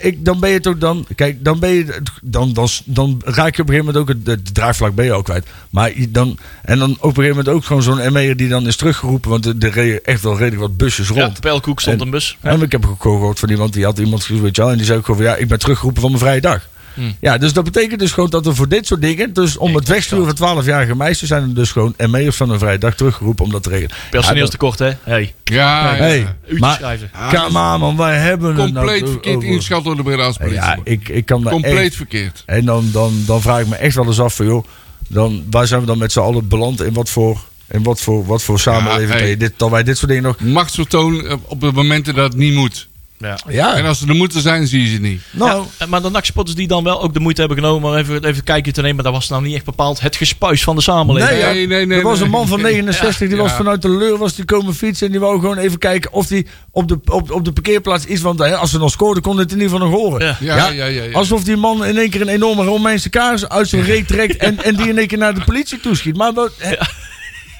ik, 0.00 0.24
dan 0.24 0.40
ben 0.40 0.50
je 0.50 0.60
toch 0.60 0.78
dan. 0.78 1.06
Kijk, 1.14 1.44
dan 1.44 1.58
ben 1.58 1.70
je. 1.70 2.02
Dan, 2.22 2.52
dan, 2.52 2.68
dan 2.84 3.22
raak 3.24 3.56
je 3.56 3.62
op 3.62 3.68
een 3.68 3.74
gegeven 3.74 3.84
moment 3.94 3.96
ook 3.96 4.08
het, 4.08 4.26
het 4.26 4.54
draagvlak 4.54 4.94
ben 4.94 5.04
je 5.04 5.12
al 5.12 5.22
kwijt. 5.22 5.46
Maar 5.70 5.92
dan, 6.08 6.38
en 6.62 6.78
dan 6.78 6.90
op 6.90 7.02
een 7.04 7.14
gegeven 7.14 7.28
moment 7.36 7.48
ook 7.48 7.64
gewoon 7.64 7.82
zo'n 7.82 8.12
ME'er 8.12 8.36
die 8.36 8.48
dan 8.48 8.66
is 8.66 8.76
teruggeroepen. 8.76 9.30
Want 9.30 9.46
er, 9.46 9.70
reden 9.70 10.04
echt 10.04 10.22
wel 10.22 10.36
redelijk 10.36 10.60
wat 10.60 10.76
busjes 10.76 11.08
Ja, 11.08 11.22
rond. 11.24 11.40
Pijlkoek 11.40 11.80
stond 11.80 11.96
En- 11.96 12.02
een 12.04 12.10
bus. 12.10 12.36
En 12.40 12.62
ik 12.62 12.72
heb 12.72 12.86
ook 12.86 13.02
gehoord 13.02 13.38
van 13.38 13.48
iemand 13.48 13.72
die 13.72 13.84
had 13.84 13.98
iemand 13.98 14.24
gezien, 14.24 14.42
weet 14.42 14.56
je 14.56 14.62
wel, 14.62 14.70
en 14.70 14.76
die 14.76 14.86
zei 14.86 14.98
ook 14.98 15.04
gewoon 15.04 15.20
van 15.20 15.30
ja, 15.30 15.36
ik 15.36 15.48
ben 15.48 15.58
teruggeroepen 15.58 16.00
van 16.02 16.10
mijn 16.10 16.22
vrije 16.22 16.40
dag. 16.40 16.68
Hmm. 16.94 17.16
Ja, 17.20 17.38
dus 17.38 17.52
dat 17.52 17.64
betekent 17.64 18.00
dus 18.00 18.12
gewoon 18.12 18.30
dat 18.30 18.46
er 18.46 18.54
voor 18.54 18.68
dit 18.68 18.86
soort 18.86 19.00
dingen, 19.00 19.32
dus 19.32 19.56
om 19.56 19.74
het 19.74 19.88
wegsturen 19.88 20.36
van 20.36 20.62
12-jarige 20.62 20.96
meisjes, 20.96 21.28
zijn 21.28 21.42
er 21.42 21.54
dus 21.54 21.72
gewoon 21.72 21.94
ME'ers 22.10 22.36
van 22.36 22.50
een 22.50 22.58
vrije 22.58 22.78
dag 22.78 22.94
teruggeroepen 22.94 23.44
om 23.44 23.50
dat 23.50 23.62
te 23.62 23.68
regelen. 23.68 23.96
Personeelstekort, 24.10 24.78
hè? 24.78 24.90
Hey, 25.02 25.34
Ja, 25.44 25.94
ja. 25.94 26.02
Hey, 26.02 26.26
maar 26.58 26.74
schrijven. 26.76 27.10
come 27.30 27.72
on, 27.74 27.80
man, 27.80 27.96
wij 27.96 28.18
hebben 28.18 28.48
het 28.56 28.56
nou 28.72 28.72
Compleet 28.86 29.08
verkeerd 29.08 29.36
over- 29.36 29.48
ingeschat 29.48 29.84
door 29.84 29.96
de 29.96 30.02
politie. 30.02 30.52
Ja, 30.52 30.78
ik, 30.84 31.08
ik 31.08 31.26
kan 31.26 31.42
daar 31.42 31.52
Compleet 31.52 31.86
echt- 31.86 31.96
verkeerd. 31.96 32.42
En 32.46 32.64
dan, 32.64 32.88
dan, 32.92 33.22
dan 33.26 33.40
vraag 33.40 33.60
ik 33.60 33.66
me 33.66 33.76
echt 33.76 33.94
wel 33.94 34.06
eens 34.06 34.20
af 34.20 34.34
van 34.34 34.46
joh, 34.46 34.64
dan, 35.08 35.44
waar 35.50 35.66
zijn 35.66 35.80
we 35.80 35.86
dan 35.86 35.98
met 35.98 36.12
z'n 36.12 36.20
allen 36.20 36.48
beland 36.48 36.82
in 36.82 36.92
wat 36.92 37.10
voor, 37.10 37.40
in 37.70 37.82
wat 37.82 38.00
voor, 38.00 38.26
wat 38.26 38.42
voor 38.42 38.60
samenleving 38.60 39.10
hey. 39.20 39.28
je 39.28 39.36
dit, 39.36 39.52
dat 39.56 39.70
wij 39.70 39.82
dit 39.82 39.96
soort 39.98 40.08
dingen 40.08 40.24
nog... 40.24 40.40
Machtsvertoon 40.40 41.26
eh, 41.26 41.36
op 41.46 41.60
de 41.60 41.72
momenten 41.72 42.14
dat 42.14 42.24
het 42.24 42.36
niet 42.36 42.54
moet. 42.54 42.88
Ja. 43.20 43.38
Ja, 43.48 43.74
En 43.76 43.84
als 43.86 43.98
ze 43.98 44.06
er 44.06 44.14
moeten 44.14 44.40
zijn, 44.40 44.66
zie 44.66 44.82
je 44.82 44.88
ze 44.94 45.00
niet. 45.00 45.20
nou, 45.30 45.64
Ja, 45.78 45.86
maar 45.86 46.02
de 46.02 46.10
NAC-spotters 46.10 46.56
die 46.56 46.68
dan 46.68 46.84
wel 46.84 47.02
ook 47.02 47.12
de 47.14 47.20
moeite 47.20 47.40
hebben 47.40 47.58
genomen 47.58 47.90
om 47.90 47.96
even, 47.96 48.24
even 48.24 48.44
kijken 48.44 48.72
te 48.72 48.80
nemen, 48.80 48.94
maar 48.96 49.04
dat 49.04 49.12
was 49.12 49.28
nou 49.28 49.42
niet 49.42 49.54
echt 49.54 49.64
bepaald 49.64 50.00
het 50.00 50.16
gespuis 50.16 50.62
van 50.62 50.76
de 50.76 50.82
samenleving. 50.82 51.30
Nee, 51.30 51.40
ja. 51.40 51.52
Nee, 51.52 51.66
nee, 51.66 51.86
nee. 51.86 51.98
er 51.98 52.04
was 52.04 52.16
nee. 52.16 52.24
een 52.24 52.30
man 52.30 52.48
van 52.48 52.60
69, 52.60 53.18
die 53.28 53.36
Ja. 53.36 53.42
was 53.42 53.52
vanuit 53.52 53.82
de 53.82 53.88
leur 53.88 54.18
was 54.18 54.34
die 54.34 54.44
komen 54.44 54.74
fietsen. 54.74 55.06
En 55.06 55.12
die 55.12 55.20
wou 55.20 55.40
gewoon 55.40 55.58
even 55.58 55.78
kijken 55.78 56.12
of 56.12 56.26
die 56.26 56.46
op 56.70 56.88
de, 56.88 56.98
op, 57.04 57.30
op 57.30 57.44
de 57.44 57.52
parkeerplaats 57.52 58.04
iets. 58.04 58.22
Want 58.22 58.38
hè, 58.38 58.56
als 58.56 58.70
ze 58.70 58.78
dan 58.78 58.90
scoorden, 58.90 59.22
kon 59.22 59.38
het 59.38 59.52
in 59.52 59.60
ieder 59.60 59.70
geval 59.72 59.88
nog 59.88 59.98
horen. 59.98 60.26
Ja. 60.26 60.36
Ja, 60.56 60.68
ja, 60.70 60.84
ja, 60.86 61.02
ja. 61.02 61.12
Alsof 61.12 61.44
die 61.44 61.56
man 61.56 61.84
in 61.84 61.98
één 61.98 62.10
keer 62.10 62.20
een 62.20 62.28
enorme 62.28 62.64
Romeinse 62.64 63.08
kaars 63.08 63.48
uit 63.48 63.68
zijn 63.68 63.82
reet 63.82 64.08
trekt. 64.08 64.36
En, 64.36 64.64
en 64.64 64.76
die 64.76 64.88
in 64.88 64.98
één 64.98 65.06
keer 65.06 65.18
naar 65.18 65.34
de 65.34 65.44
politie 65.44 65.80
toeschiet. 65.80 66.16
Maar 66.16 66.32
hè, 66.58 66.76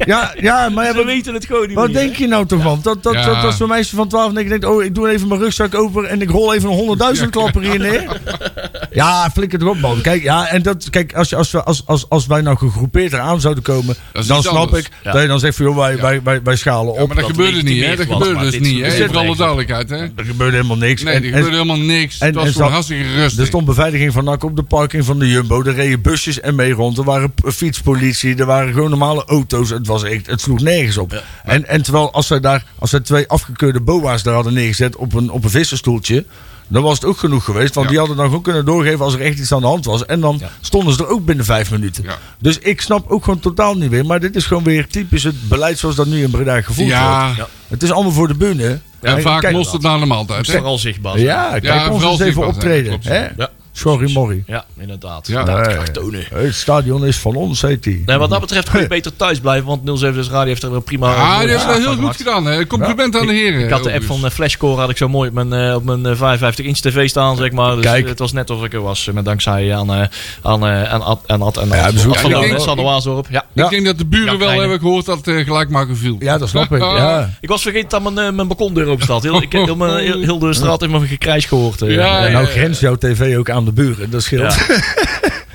Ja, 0.06 0.34
ja, 0.40 0.68
maar 0.68 0.84
ja, 0.88 0.94
We 0.94 1.04
weten 1.04 1.34
het 1.34 1.44
gewoon 1.44 1.66
niet 1.66 1.76
wat 1.76 1.86
meer, 1.86 1.94
denk 1.94 2.14
je 2.16 2.26
nou 2.26 2.46
toch 2.46 2.62
van? 2.62 2.80
Dat, 2.82 3.02
dat, 3.02 3.12
Ja. 3.12 3.24
dat, 3.26 3.42
dat 3.42 3.54
zo'n 3.54 3.68
meisje 3.68 3.96
van 3.96 4.08
12 4.08 4.30
en 4.30 4.36
ik 4.36 4.48
denkt: 4.48 4.64
Oh, 4.64 4.82
ik 4.84 4.94
doe 4.94 5.08
even 5.10 5.28
mijn 5.28 5.40
rugzak 5.40 5.74
open. 5.74 6.08
En 6.08 6.20
ik 6.22 6.30
rol 6.30 6.54
even 6.54 6.70
een 6.70 7.16
100.000 7.22 7.28
klapper 7.30 7.62
hier 7.62 7.78
neer. 7.78 8.04
Ja, 8.92 9.30
flikker 9.30 9.58
toch 9.58 9.68
op, 9.68 9.78
man. 9.80 10.00
Kijk, 10.00 10.22
ja, 10.22 10.46
en 10.48 10.62
dat, 10.62 10.90
kijk 10.90 11.14
als, 11.14 11.28
je, 11.28 11.36
als, 11.36 11.50
we, 11.50 11.62
als, 11.64 11.82
als, 11.86 12.06
als 12.08 12.26
wij 12.26 12.40
nou 12.40 12.56
gegroepeerd 12.56 13.12
eraan 13.12 13.40
zouden 13.40 13.62
komen. 13.62 13.96
Dan 14.12 14.24
snap 14.24 14.44
anders. 14.46 14.82
ik 14.84 14.90
Ja. 15.02 15.12
dat 15.12 15.22
je 15.22 15.28
dan 15.28 15.38
zegt: 15.38 15.56
van, 15.56 15.66
joh, 15.66 15.76
wij, 15.76 15.96
wij, 16.00 16.20
wij, 16.22 16.42
wij 16.42 16.56
schalen 16.56 16.94
Ja, 16.94 17.00
op. 17.00 17.06
maar 17.06 17.16
dat, 17.16 17.26
dat 17.26 17.36
gebeurde 17.36 17.62
niet, 17.62 17.84
hè? 17.84 17.96
Dat 17.96 18.06
gebeurde 18.06 18.50
dus 18.50 18.58
niet, 18.58 18.84
hè? 18.84 19.06
Voor 19.08 19.16
alle 19.16 19.36
duidelijkheid, 19.36 19.90
hè? 19.90 19.96
Er 19.96 20.24
gebeurde 20.24 20.56
helemaal 20.56 20.76
niks. 20.76 21.02
Nee, 21.02 21.14
er 21.14 21.22
gebeurde 21.22 21.50
helemaal 21.50 21.78
niks. 21.78 22.18
en- 22.18 22.26
het 22.26 22.34
was 22.34 22.50
gewoon 22.52 22.70
hartstikke 22.72 23.14
rustig. 23.14 23.40
Er 23.40 23.46
stond 23.46 23.64
beveiliging 23.64 24.12
van 24.12 24.24
NAC 24.24 24.44
op 24.44 24.56
de 24.56 24.62
parking 24.62 25.04
van 25.04 25.18
de 25.18 25.28
Jumbo. 25.28 25.62
Er 25.62 25.74
reden 25.74 26.00
busjes 26.00 26.40
en 26.40 26.54
mee 26.54 26.72
rond. 26.72 26.98
Er 26.98 27.04
waren 27.04 27.32
fietspolitie. 27.44 28.36
Er 28.36 28.46
waren 28.46 28.72
gewoon 28.72 28.90
normale 28.90 29.24
auto's. 29.24 29.70
Het, 29.70 29.86
was 29.90 30.02
echt, 30.02 30.26
het 30.26 30.40
sloeg 30.40 30.60
nergens 30.60 30.96
op. 30.98 31.22
En, 31.44 31.68
en 31.68 31.82
terwijl 31.82 32.12
als 32.12 32.26
zij 32.26 32.40
daar, 32.40 32.64
als 32.78 32.90
zij 32.90 33.00
twee 33.00 33.28
afgekeurde 33.28 33.80
boa's 33.80 34.22
daar 34.22 34.34
hadden 34.34 34.54
neergezet 34.54 34.96
op 34.96 35.12
een, 35.14 35.30
op 35.30 35.44
een 35.44 35.50
visserstoeltje. 35.50 36.24
Dan 36.68 36.82
was 36.82 36.94
het 36.94 37.04
ook 37.04 37.18
genoeg 37.18 37.44
geweest. 37.44 37.74
Want 37.74 37.86
Ja. 37.86 37.90
die 37.92 37.98
hadden 37.98 38.16
dan 38.16 38.26
gewoon 38.26 38.42
kunnen 38.42 38.64
doorgeven 38.64 39.00
als 39.04 39.14
er 39.14 39.20
echt 39.20 39.38
iets 39.38 39.52
aan 39.52 39.60
de 39.60 39.66
hand 39.66 39.84
was. 39.84 40.06
En 40.06 40.20
dan 40.20 40.36
Ja. 40.40 40.50
stonden 40.60 40.94
ze 40.94 41.02
er 41.02 41.08
ook 41.08 41.24
binnen 41.24 41.44
vijf 41.44 41.70
minuten. 41.70 42.04
Ja. 42.04 42.18
Dus 42.38 42.58
ik 42.58 42.80
snap 42.80 43.10
ook 43.10 43.24
gewoon 43.24 43.40
totaal 43.40 43.74
niet 43.74 43.90
meer. 43.90 44.06
Maar 44.06 44.20
dit 44.20 44.36
is 44.36 44.46
gewoon 44.46 44.62
weer 44.62 44.86
typisch 44.86 45.22
het 45.22 45.48
beleid 45.48 45.78
zoals 45.78 45.94
dat 45.94 46.06
nu 46.06 46.22
in 46.22 46.30
Breda 46.30 46.60
gevoerd 46.62 46.88
Ja, 46.88 47.22
wordt. 47.24 47.36
ja. 47.36 47.48
Het 47.68 47.82
is 47.82 47.90
allemaal 47.90 48.12
voor 48.12 48.28
de 48.28 48.34
bühne. 48.34 48.80
en 49.00 49.22
vaak 49.22 49.50
lost 49.52 49.72
het 49.72 49.82
na 49.82 49.98
de 49.98 50.06
maaltijd, 50.06 50.46
hè? 50.46 50.52
Vooral 50.52 50.78
zichtbaar. 50.78 51.18
Ja, 51.18 51.48
kijk 51.50 51.64
Ja, 51.64 51.90
ons 51.90 52.04
eens 52.04 52.20
even 52.20 52.46
optreden. 52.46 52.98
hè? 53.02 53.18
Ja. 53.36 53.48
Sorry, 53.72 54.12
Morrie. 54.12 54.42
Ja, 54.46 54.64
inderdaad. 54.78 55.26
Ja. 55.26 55.44
Dat 55.44 55.56
Nee. 55.66 55.74
graag 55.74 55.88
tonen. 55.88 56.24
Het 56.34 56.54
stadion 56.54 57.06
is 57.06 57.16
van 57.16 57.34
ons, 57.34 57.62
heet 57.62 57.84
hij. 57.84 58.02
Nee, 58.06 58.16
wat 58.18 58.30
dat 58.30 58.40
betreft 58.40 58.70
kun 58.70 58.80
je 58.80 58.86
beter 58.86 59.16
thuis 59.16 59.40
blijven, 59.40 59.66
want 59.66 59.80
076 59.84 60.32
Radio 60.32 60.48
heeft 60.48 60.62
er 60.62 60.72
een 60.74 60.82
prima... 60.82 61.14
Ah, 61.14 61.38
die 61.40 61.48
heeft 61.48 61.64
wel 61.66 61.74
zaak 61.74 61.84
heel 61.84 61.96
goed 62.06 62.16
gedaan, 62.16 62.44
hè? 62.46 62.66
Compliment 62.66 63.16
aan 63.16 63.26
de 63.26 63.32
heren. 63.32 63.60
Ik 63.64 63.70
had 63.70 63.82
de 63.84 63.92
app 63.92 64.04
van 64.04 64.24
eh, 64.24 64.30
Flashcore 64.30 64.80
had 64.80 64.90
ik 64.90 64.96
zo 64.96 65.08
mooi 65.08 65.28
op 65.28 65.34
mijn, 65.34 65.52
eh, 65.52 65.74
op 65.74 65.84
mijn 65.84 66.06
eh, 66.06 66.16
55 66.16 66.64
inch 66.64 66.76
tv 66.78 67.08
staan, 67.08 67.36
zeg 67.36 67.52
maar. 67.52 67.74
Dus 67.76 67.84
Kijk. 67.84 68.08
het 68.08 68.18
was 68.18 68.32
net 68.32 68.50
alsof 68.50 68.64
ik 68.64 68.72
er 68.72 68.82
was. 68.82 69.06
eh, 69.08 69.14
Met 69.14 69.24
dankzij 69.24 69.74
aan, 69.74 69.92
eh, 69.94 70.06
aan, 70.42 70.66
eh, 70.66 70.92
aan 70.92 71.02
Ad 71.02 71.20
en 71.26 71.42
Ad 71.42 71.56
en 71.56 71.68
Ja, 71.68 71.86
Ad. 71.86 71.92
bezoek. 71.92 72.12
Ad 72.14 72.20
van 72.20 72.30
Ja, 72.30 72.36
ik 72.42 72.48
denk- 72.48 72.60
Sander 72.60 72.84
Waasdorp. 72.84 73.26
Ja. 73.30 73.44
Ja. 73.52 73.64
Ik 73.64 73.70
denk 73.70 73.84
dat 73.86 73.98
de 73.98 74.06
buren 74.06 74.32
Ja, 74.32 74.38
wel 74.38 74.60
hebben 74.60 74.78
gehoord 74.80 75.04
dat 75.06 75.24
het 75.26 75.44
gelijkmaker 75.46 75.96
viel. 75.96 76.16
Ja, 76.18 76.38
dat 76.38 76.48
snap 76.48 76.72
ik. 76.72 76.80
Ja. 76.80 77.30
Ik 77.40 77.48
was 77.48 77.62
vergeten 77.62 77.88
dat 77.88 78.12
mijn, 78.12 78.26
eh, 78.26 78.32
mijn 78.34 78.48
balkondeur 78.48 78.86
open 78.86 79.04
staat. 79.04 79.22
Heel, 79.22 79.42
ik, 79.42 79.52
heel, 79.52 79.76
mijn- 79.76 80.04
heel, 80.04 80.20
heel 80.20 80.38
de 80.38 80.54
straat 80.54 80.80
heeft 80.80 80.92
me 80.92 81.06
gekrijs 81.06 81.44
gehoord. 81.44 81.82
eh. 81.82 81.94
Ja, 81.94 82.18
En 82.18 82.26
ja. 82.26 82.32
nou 82.32 82.46
grenst 82.46 82.80
jouw 82.80 82.96
tv 82.96 83.36
ook 83.36 83.50
aan 83.50 83.59
de 83.64 83.72
buren. 83.72 84.10
Dat 84.10 84.22
scheelt. 84.22 84.54
Ja. 84.54 84.76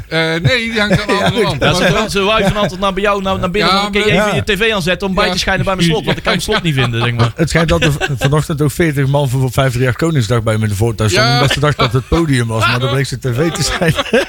Eh, 0.10 0.22
nee, 0.22 0.72
die 0.72 0.80
hangt 0.80 1.02
aan 1.02 1.08
de 1.08 1.24
andere 1.24 1.44
kant. 1.58 1.62
Ja, 1.62 2.04
ze, 2.04 2.06
ze 2.10 2.22
wuiven 2.22 2.56
altijd 2.56 2.80
naar 2.80 2.94
bij 2.94 3.04
jou 3.04 3.22
naar, 3.22 3.40
naar 3.40 3.52
binnen. 3.52 3.74
Ja, 3.74 3.82
dan 3.82 3.92
kun 3.92 4.00
je 4.00 4.06
even 4.06 4.16
Ja. 4.28 4.36
je 4.36 4.44
tv 4.44 4.72
aanzetten 4.74 5.08
om 5.08 5.14
bij 5.14 5.32
te 5.32 5.38
schijnen 5.38 5.66
bij 5.66 5.76
mijn 5.76 5.88
slot. 5.88 6.06
Want 6.06 6.18
ik 6.18 6.24
kan 6.24 6.32
mijn 6.32 6.44
slot 6.46 6.62
niet 6.64 6.74
vinden, 6.74 7.02
zeg 7.02 7.14
maar. 7.14 7.32
Het 7.36 7.50
schijnt 7.50 7.70
dat 7.70 7.84
er 7.84 7.92
vanochtend 8.18 8.62
ook 8.62 8.72
40 8.72 9.08
man 9.08 9.30
voor 9.30 9.40
538 9.40 9.96
Koningsdag 9.96 10.44
bij 10.44 10.58
me 10.58 10.64
in 10.64 10.70
de 10.70 10.76
voortuin 10.76 11.10
stonden. 11.10 11.32
Ja. 11.32 11.38
Omdat 11.38 11.54
ze 11.54 11.60
dachten 11.60 11.84
dat 11.84 11.94
het 11.94 12.08
podium 12.08 12.48
was. 12.48 12.68
Maar 12.68 12.80
dat 12.80 12.92
bleek 12.92 13.06
ze 13.06 13.20
tv 13.20 13.52
te 13.52 13.64
zijn. 13.64 13.94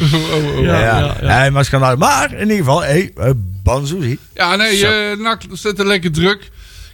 Oh, 0.00 0.14
oh, 0.14 0.56
oh. 0.58 0.64
Ja, 0.64 0.80
Ja, 1.20 1.44
ja, 1.44 1.50
maar 1.50 1.64
schandaal. 1.64 1.96
Maar 1.96 2.32
in 2.32 2.40
ieder 2.40 2.56
geval, 2.56 2.82
hey, 2.82 3.12
Banzuzi. 3.62 4.18
Ja, 4.34 4.56
nee, 4.56 4.86
eh 4.86 5.18
NAC 5.18 5.42
zette 5.52 5.86
lekker 5.86 6.12
druk. 6.12 6.50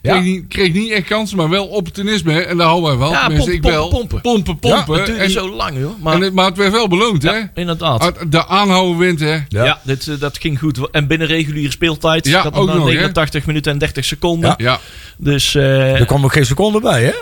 Ja. 0.07 0.13
Kreeg, 0.13 0.25
niet, 0.25 0.45
kreeg 0.49 0.73
niet 0.73 0.91
echt 0.91 1.07
kansen, 1.07 1.37
maar 1.37 1.49
wel 1.49 1.67
opportunisme. 1.67 2.41
En 2.41 2.57
daar 2.57 2.67
houden 2.67 2.89
wij 2.91 2.99
wel. 2.99 3.11
Ja, 3.11 3.29
pompen, 3.29 3.53
ik 3.53 3.63
wel. 3.63 3.89
pompen, 3.89 4.21
Pompen, 4.21 4.59
pompen. 4.59 4.97
het 4.97 5.07
duurde 5.07 5.31
zo 5.31 5.51
lang, 5.51 5.79
joh. 5.79 6.03
Maar, 6.03 6.15
en 6.15 6.21
het, 6.21 6.35
maar 6.35 6.47
het 6.47 6.57
werd 6.57 6.73
wel 6.73 6.89
beloond, 6.89 7.23
hè? 7.23 7.39
inderdaad. 7.55 8.15
De 8.29 8.47
aanhouden 8.47 8.99
wint, 8.99 9.21
hè? 9.21 9.37
Ja, 9.49 9.81
dit, 9.83 10.09
eh, 10.09 10.15
dat 10.19 10.39
ging 10.39 10.59
goed. 10.59 10.91
En 10.91 11.07
binnen 11.07 11.27
reguliere 11.29 11.71
speeltijd. 11.71 12.27
Ja, 12.27 12.45
ook 12.45 12.55
nog 12.55 12.67
nog, 12.67 12.87
hè? 12.87 12.93
89 12.93 13.47
minuten 13.47 13.73
en 13.73 13.79
30 13.79 14.05
seconden. 14.05 14.55
Ja. 14.57 14.71
Ja. 14.71 14.81
Dus... 15.17 15.55
eh, 15.55 16.01
Er 16.01 16.07
kwam 16.07 16.25
ook 16.25 16.33
geen 16.33 16.47
seconde 16.47 16.81
bij, 16.81 17.03
hè? 17.05 17.13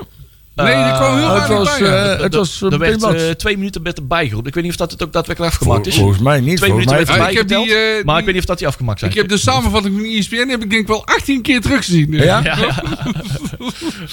Nee, 0.54 0.84
die 0.84 0.92
kwam 0.92 1.16
heel 1.16 1.28
het 1.34 1.38
weinig 1.48 1.58
was, 1.68 1.78
bij. 1.78 2.12
eh, 2.14 2.22
het 2.22 2.34
was 2.34 2.62
er 2.62 2.78
werd 2.78 3.02
eh, 3.02 3.30
twee 3.30 3.56
minuten 3.56 3.82
werd 3.82 3.98
erbij 3.98 4.24
geroepen. 4.26 4.48
Ik 4.48 4.54
weet 4.54 4.62
niet 4.64 4.72
of 4.72 4.78
dat 4.78 4.90
het 4.90 5.02
ook 5.02 5.12
daadwerkelijk 5.12 5.52
afgemaakt 5.52 5.86
is. 5.86 5.96
Volgens 5.96 6.18
mij 6.18 6.40
niet. 6.40 6.56
Twee 6.56 6.70
volgens 6.70 6.90
minuten 6.92 7.14
ik 7.14 7.20
erbij 7.20 7.32
die, 7.34 7.40
geteld. 7.40 7.68
eh, 7.68 8.04
maar 8.04 8.18
ik 8.18 8.24
weet 8.24 8.34
niet 8.34 8.42
of 8.42 8.48
dat 8.48 8.58
die 8.58 8.66
afgemaakt 8.66 8.98
zijn. 8.98 9.10
Ik 9.10 9.16
heb 9.16 9.28
de 9.28 9.36
samenvatting 9.38 9.94
van 9.94 10.04
ESPN 10.04 10.48
heb 10.48 10.62
ik 10.62 10.70
denk 10.70 10.86
wel 10.86 11.06
18 11.06 11.42
keer 11.42 11.60
teruggezien. 11.60 12.12
Ja? 12.12 12.22
Ja, 12.24 12.40
ja. 12.56 12.56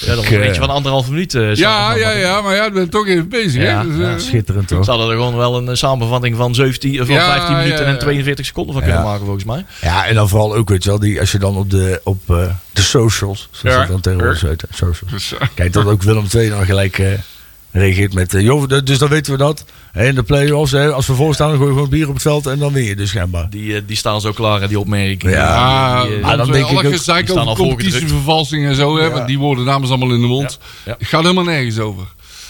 dat 0.06 0.16
was 0.16 0.24
Ik, 0.24 0.30
een 0.30 0.36
eh, 0.40 0.46
beetje 0.46 0.60
van 0.60 0.70
anderhalf 0.70 1.08
minuut. 1.08 1.34
eh, 1.34 1.54
ja, 1.54 1.94
ja, 1.94 2.10
ja, 2.10 2.40
maar 2.40 2.54
ja, 2.54 2.66
ik 2.66 2.72
ben 2.72 2.90
toch 2.90 3.06
even 3.08 3.28
bezig. 3.28 3.62
Ja, 3.62 3.80
hè? 3.82 3.88
Dus, 3.88 3.96
Ja, 3.98 4.12
eh, 4.12 4.18
schitterend 4.18 4.68
toch? 4.68 4.84
Ze 4.84 4.90
hadden 4.90 5.08
er 5.10 5.16
gewoon 5.16 5.36
wel 5.36 5.56
een 5.56 5.68
eh, 5.68 5.74
samenvatting 5.74 6.36
van, 6.36 6.54
17, 6.54 7.00
of 7.00 7.06
van 7.06 7.14
Ja, 7.16 7.24
15 7.32 7.56
minuten 7.56 7.78
ja, 7.78 7.86
ja. 7.86 7.92
en 7.92 7.98
42 7.98 8.46
seconden 8.46 8.72
van 8.74 8.82
kunnen 8.82 9.00
Ja. 9.00 9.06
maken, 9.06 9.24
volgens 9.24 9.44
mij. 9.44 9.64
Ja, 9.80 10.06
en 10.06 10.14
dan 10.14 10.28
vooral 10.28 10.54
ook, 10.54 10.68
weet 10.68 10.84
je 10.84 10.90
wel, 10.90 10.98
die, 10.98 11.20
als 11.20 11.32
je 11.32 11.38
dan 11.38 11.56
op 11.56 11.70
de, 11.70 12.00
op, 12.04 12.30
eh, 12.30 12.44
de 12.72 12.82
socials, 12.82 13.48
zoals 13.50 13.76
Ja. 13.76 13.86
dan 13.86 14.00
tegenwoordig 14.00 14.40
heet, 14.40 14.64
socials. 14.70 15.12
dus, 15.12 15.32
eh, 15.38 15.46
Kijk, 15.54 15.72
dat 15.72 15.86
ook 15.86 16.02
Willem 16.02 16.26
II 16.34 16.48
dan 16.48 16.64
gelijk 16.64 16.98
eh, 16.98 17.06
reageert 17.70 18.12
met, 18.14 18.34
eh, 18.34 18.40
joh, 18.40 18.68
dus 18.84 18.98
dan 18.98 19.08
weten 19.08 19.32
we 19.32 19.38
dat. 19.38 19.64
Hè, 19.92 20.06
in 20.06 20.14
de 20.14 20.22
play-offs, 20.22 20.72
hè, 20.72 20.92
als 20.92 21.06
we 21.06 21.14
voorstaan, 21.14 21.48
dan 21.48 21.56
gooi 21.56 21.68
je 21.68 21.74
gewoon 21.74 21.90
bier 21.90 22.06
op 22.08 22.12
het 22.14 22.22
veld 22.22 22.46
en 22.46 22.58
dan 22.58 22.72
win 22.72 22.84
je 22.84 22.96
dus 22.96 23.08
schijnbaar. 23.08 23.50
Die, 23.50 23.84
die 23.84 23.96
staan 23.96 24.20
zo 24.20 24.32
klaar, 24.32 24.60
hè, 24.60 24.68
die 24.68 24.78
opmerkingen. 24.78 25.34
Ja. 25.36 26.00
Die, 26.00 26.08
die, 26.10 26.18
eh, 26.18 26.24
Maar 26.24 26.36
dan 26.36 26.46
denk 26.50 26.64
ik 26.70 26.78
alle 26.78 26.88
ook- 26.88 26.94
staan 26.96 27.22
over 27.28 27.38
al 27.40 27.56
competitievervalsing 27.56 28.66
en 28.66 28.74
zo, 28.74 28.96
hè, 28.98 29.06
Ja. 29.06 29.24
die 29.24 29.38
worden 29.38 29.64
namens 29.64 29.90
allemaal 29.90 30.14
in 30.14 30.20
de 30.20 30.26
mond. 30.26 30.58
Ja. 30.84 30.94
Het 30.98 31.08
gaat 31.08 31.22
helemaal 31.22 31.44
nergens 31.44 31.78
over. 31.78 32.02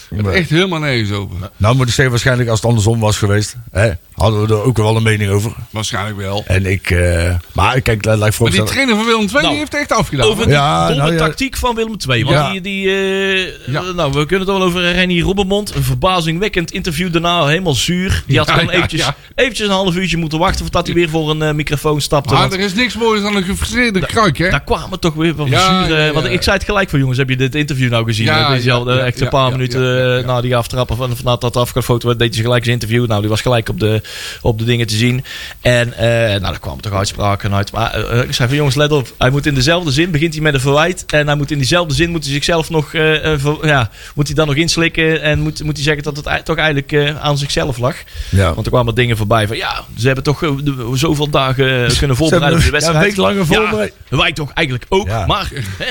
Het 0.08 0.20
gaat 0.20 0.30
Nee. 0.30 0.40
echt 0.40 0.50
helemaal 0.50 0.78
nergens 0.78 1.10
over. 1.10 1.36
Nou 1.56 1.74
moet 1.76 1.86
ik 1.86 1.92
zeggen, 1.92 2.10
waarschijnlijk 2.10 2.48
als 2.48 2.58
het 2.60 2.68
andersom 2.68 3.00
was 3.00 3.18
geweest, 3.18 3.56
hè, 3.70 3.90
hadden 4.22 4.46
we 4.46 4.54
er 4.54 4.62
ook 4.62 4.76
wel 4.76 4.96
een 4.96 5.02
mening 5.02 5.30
over. 5.30 5.52
Waarschijnlijk 5.70 6.16
wel. 6.16 6.44
En 6.46 6.66
ik, 6.66 6.90
eh, 6.90 7.34
maar 7.52 7.80
kijk, 7.80 8.04
laat 8.04 8.26
ik 8.28 8.38
Maar 8.40 8.50
die 8.50 8.62
trainer 8.62 8.96
van 8.96 9.04
Willem 9.04 9.20
II 9.34 9.42
Nou, 9.42 9.56
heeft 9.56 9.74
echt 9.74 9.92
afgedaan. 9.92 10.26
Over 10.26 10.44
die 10.44 10.52
Ja, 10.54 10.86
domme 10.88 11.02
nou 11.02 11.12
ja. 11.12 11.18
tactiek 11.18 11.56
van 11.56 11.74
Willem 11.74 11.96
II. 12.08 12.24
Want 12.24 12.36
Ja. 12.36 12.50
die, 12.50 12.60
die 12.60 12.88
eh, 12.88 13.72
Ja. 13.72 13.82
nou, 13.94 14.12
we 14.12 14.26
kunnen 14.26 14.46
het 14.48 14.56
wel 14.56 14.66
over 14.66 14.92
Rennie 14.92 15.22
Robbermond. 15.22 15.74
Een 15.74 15.82
verbazingwekkend 15.82 16.70
interview 16.72 17.12
daarna, 17.12 17.46
helemaal 17.46 17.74
zuur. 17.74 18.22
Die 18.26 18.38
had 18.38 18.46
Ja, 18.46 18.52
gewoon 18.52 18.68
ja, 18.70 18.76
eventjes, 18.76 19.00
ja. 19.00 19.14
eventjes 19.34 19.66
een 19.66 19.72
half 19.72 19.94
uurtje 19.94 20.16
moeten 20.16 20.38
wachten 20.38 20.60
voordat 20.60 20.86
hij 20.86 20.94
weer 20.94 21.08
voor 21.08 21.30
een 21.30 21.42
eh, 21.42 21.52
microfoon 21.52 22.00
stapte. 22.00 22.32
Maar 22.32 22.42
Want 22.42 22.52
er 22.52 22.60
is 22.60 22.74
niks 22.74 22.96
moois 22.96 23.22
dan 23.22 23.36
een 23.36 23.42
gefrustreerde 23.44 24.00
kruik, 24.06 24.38
hè? 24.38 24.50
daar 24.50 24.64
kwamen 24.64 24.98
toch 24.98 25.14
weer 25.14 25.34
van 25.34 25.48
Ja, 25.48 25.84
zure... 25.84 25.98
ja, 26.00 26.04
ja. 26.06 26.12
Want 26.12 26.26
ik 26.26 26.42
zei 26.42 26.56
het 26.56 26.64
gelijk 26.64 26.90
voor 26.90 26.98
jongens, 26.98 27.18
heb 27.18 27.28
je 27.28 27.36
dit 27.36 27.54
interview 27.54 27.90
nou 27.90 28.04
gezien? 28.04 28.26
Ja, 28.26 28.54
is 28.54 28.64
ja, 28.64 28.74
al 28.74 28.90
eh, 28.90 28.96
ja, 28.96 29.02
echt 29.04 29.18
ja, 29.18 29.24
een 29.24 29.30
paar 29.30 29.46
ja, 29.50 29.50
minuten 29.56 29.82
ja, 29.82 29.96
ja, 29.98 30.12
ja. 30.12 30.18
eh, 30.18 30.26
na 30.26 30.40
die 30.40 30.56
aftrappen 30.56 30.96
van, 30.96 31.16
vanuit 31.16 31.40
dat 31.40 31.56
afgefoto 31.56 32.06
werd, 32.06 32.18
deed 32.18 32.34
hij 32.34 32.42
gelijk 32.42 32.64
zijn 32.64 32.74
interview. 32.80 33.06
Nou, 33.06 33.20
die 33.20 33.30
was 33.30 33.40
gelijk 33.40 33.68
op 33.68 33.80
de, 33.80 34.00
op 34.40 34.58
de 34.58 34.64
dingen 34.64 34.86
te 34.86 34.96
zien. 34.96 35.24
En 35.60 35.92
eh, 35.96 36.06
nou, 36.06 36.40
daar 36.40 36.58
kwamen 36.58 36.82
toch 36.82 36.92
uitspraken 36.92 37.54
uit. 37.54 37.72
Maar 37.72 37.94
eh, 37.94 38.22
ik 38.22 38.32
zei 38.32 38.48
van 38.48 38.56
jongens, 38.56 38.74
let 38.74 38.92
op. 38.92 39.14
Hij 39.18 39.30
moet 39.30 39.46
in 39.46 39.54
dezelfde 39.54 39.90
zin, 39.90 40.10
begint 40.10 40.32
hij 40.32 40.42
met 40.42 40.54
een 40.54 40.60
verwijt. 40.60 41.04
En 41.06 41.26
hij 41.26 41.36
moet 41.36 41.50
in 41.50 41.58
diezelfde 41.58 41.94
zin, 41.94 42.10
moet 42.10 42.24
hij 42.24 42.32
zichzelf 42.32 42.70
nog, 42.70 42.94
eh, 42.94 43.02
ver- 43.36 43.66
ja, 43.66 43.90
moet 44.14 44.26
hij 44.26 44.34
dan 44.34 44.46
nog 44.46 44.56
inslikken. 44.56 45.22
En 45.22 45.40
moet, 45.40 45.62
moet 45.64 45.74
hij 45.74 45.84
zeggen 45.84 46.02
dat 46.02 46.16
het 46.16 46.44
toch 46.44 46.56
eigenlijk 46.56 47.16
aan 47.20 47.38
zichzelf 47.38 47.78
lag. 47.78 47.96
Ja. 48.28 48.54
Want 48.54 48.66
er 48.66 48.72
kwamen 48.72 48.94
dingen 48.94 49.16
voorbij 49.16 49.46
van 49.46 49.56
ja, 49.56 49.84
ze 49.98 50.06
hebben 50.06 50.24
toch 50.24 50.52
zoveel 50.94 51.28
dagen 51.30 51.96
kunnen 51.98 52.16
voorbereiden 52.16 52.58
op 52.58 52.64
de 52.64 52.70
ja, 52.70 52.76
een 52.76 52.82
wedstrijd. 52.82 53.04
week 53.04 53.16
langer 53.16 53.46
voorbereid. 53.46 53.92
Ja, 54.08 54.16
wij 54.16 54.32
toch 54.32 54.50
eigenlijk 54.52 54.86
ook. 54.88 55.08
Maar 55.26 55.50
hè, 55.78 55.86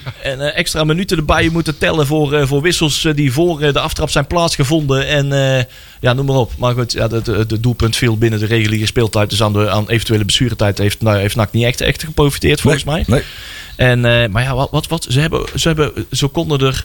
en 0.22 0.40
eh, 0.40 0.58
extra 0.58 0.84
minuten 0.84 1.16
erbij 1.16 1.48
moeten 1.48 1.78
tellen 1.78 2.06
voor, 2.06 2.32
eh, 2.32 2.46
voor 2.46 2.62
wissels 2.62 3.04
eh, 3.04 3.14
die 3.14 3.32
voor 3.32 3.58
de 3.58 3.80
aftrap 3.80 4.10
zijn 4.10 4.26
plaatsgevonden. 4.26 5.06
En 5.06 5.26
ja, 6.00 6.12
noem 6.12 6.26
maar 6.26 6.36
op. 6.36 6.52
Maar 6.58 6.74
goed, 6.74 6.92
ja, 6.92 7.08
het, 7.08 7.62
doelpunt 7.62 7.96
viel 7.96 8.18
binnen 8.18 8.40
de 8.40 8.46
reguliere 8.46 8.86
speeltijd. 8.86 9.30
Dus 9.30 9.42
aan, 9.42 9.52
de, 9.52 9.70
aan 9.70 9.88
eventuele 9.88 10.24
blessuretijd 10.24 10.78
heeft, 10.78 11.02
nou, 11.02 11.18
heeft 11.18 11.36
NAC 11.36 11.52
niet 11.52 11.64
echt, 11.64 11.80
echt 11.80 12.04
geprofiteerd 12.04 12.60
volgens 12.60 12.84
mij. 12.84 13.04
Nee. 13.06 13.22
En, 13.76 14.00
maar 14.30 14.42
ja, 14.42 14.54
wat, 14.54 14.70
wat, 14.70 14.86
wat 14.86 15.06
ze, 15.08 15.20
hebben, 15.20 15.46
ze, 15.54 15.68
hebben, 15.68 15.92
ze 16.10 16.26
konden 16.26 16.60
er. 16.60 16.84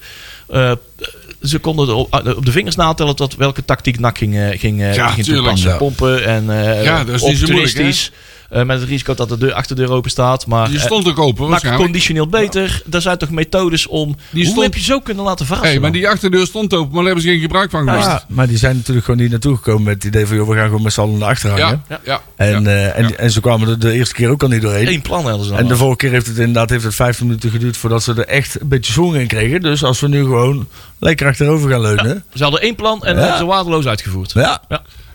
ze 1.41 1.59
konden 1.59 1.95
op, 1.95 2.41
de 2.43 2.51
vingers 2.51 2.75
natellen 2.75 3.15
tot 3.15 3.35
welke 3.35 3.65
tactiek 3.65 3.99
NAC 3.99 4.17
ging, 4.17 4.53
ging, 4.55 4.79
Ja, 4.79 5.07
ging 5.07 5.25
tuurlijk. 5.25 5.45
toepassen. 5.45 5.69
Ja. 5.69 5.77
Pompen 5.77 6.25
en 6.25 6.49
eh 6.49 6.83
Ja, 6.83 7.03
dat 7.03 7.15
is 7.15 7.21
niet 7.21 7.37
zo 7.37 7.47
moeilijk, 7.47 8.11
Eh, 8.49 8.63
met 8.63 8.79
het 8.79 8.89
risico 8.89 9.13
dat 9.13 9.29
de 9.29 9.37
deur, 9.37 9.53
achterdeur 9.53 9.91
open 9.91 10.09
staat. 10.11 10.45
Maar 10.47 10.67
Die 10.67 10.77
eh, 10.77 10.83
stond 10.83 11.07
ook 11.07 11.19
open, 11.19 11.47
waarschijnlijk. 11.47 11.83
conditioneel 11.83 12.27
beter. 12.27 12.81
Daar 12.85 13.01
zijn 13.01 13.17
toch 13.17 13.29
methodes 13.29 13.87
om. 13.87 14.15
Die 14.29 14.41
Hoe 14.43 14.51
stond- 14.51 14.63
heb 14.65 14.73
je 14.75 14.81
zo 14.81 14.99
kunnen 14.99 15.23
laten 15.23 15.45
verrassen? 15.45 15.71
Hey, 15.71 15.79
maar 15.81 15.91
die 15.91 16.09
achterdeur 16.09 16.45
stond 16.45 16.73
open, 16.73 16.85
maar 16.87 16.95
daar 16.95 17.05
hebben 17.05 17.23
ze 17.23 17.29
geen 17.29 17.39
gebruik 17.39 17.69
van 17.69 17.79
gemaakt. 17.79 18.05
Ja, 18.05 18.23
maar 18.27 18.47
die 18.47 18.57
zijn 18.57 18.75
natuurlijk 18.75 19.05
gewoon 19.05 19.21
niet 19.21 19.29
naartoe 19.31 19.55
gekomen 19.55 19.83
met 19.83 19.93
het 19.93 20.03
idee 20.03 20.25
van... 20.27 20.35
Joh, 20.35 20.47
we 20.47 20.55
gaan 20.55 20.65
gewoon 20.65 20.81
met 20.81 20.93
z'n 20.93 21.01
allen 21.01 21.17
naar 21.17 21.29
achter 21.29 21.49
hangen. 21.49 21.83
ja, 21.89 21.99
ja. 22.03 22.21
En, 22.35 22.63
ja. 22.63 22.69
eh, 22.69 22.97
en, 22.99 23.17
en 23.19 23.31
ze 23.31 23.41
kwamen 23.41 23.67
er 23.69 23.79
de 23.79 23.91
eerste 23.91 24.13
keer 24.13 24.29
ook 24.29 24.41
al 24.43 24.49
niet 24.49 24.61
doorheen. 24.61 24.87
Eén 24.87 25.01
plan 25.01 25.23
hadden 25.25 25.43
ze 25.43 25.49
dan. 25.51 25.59
En 25.59 25.67
de 25.67 25.75
vorige 25.77 25.97
keer 25.97 26.11
heeft 26.11 26.27
het 26.27 26.37
inderdaad 26.37 26.69
heeft 26.69 26.83
het 26.83 26.95
15 26.95 27.25
minuten 27.25 27.49
geduurd 27.51 27.77
voordat 27.77 28.03
ze 28.03 28.13
er 28.13 28.27
echt 28.27 28.61
een 28.61 28.67
beetje 28.67 28.91
zwang 28.93 29.15
in 29.15 29.27
kregen. 29.27 29.61
Dus 29.61 29.83
als 29.83 29.99
we 29.99 30.07
nu 30.07 30.21
gewoon 30.23 30.67
lekker 30.99 31.27
achterover 31.27 31.69
gaan 31.69 31.81
leunen. 31.81 32.23
Ze 32.33 32.43
hadden 32.43 32.61
één 32.61 32.75
plan 32.75 33.03
en 33.03 33.13
Ja. 33.15 33.19
hebben 33.19 33.37
ze 33.37 33.45
waardeloos 33.45 33.87
uitgevoerd. 33.87 34.31
Ja, 34.31 34.61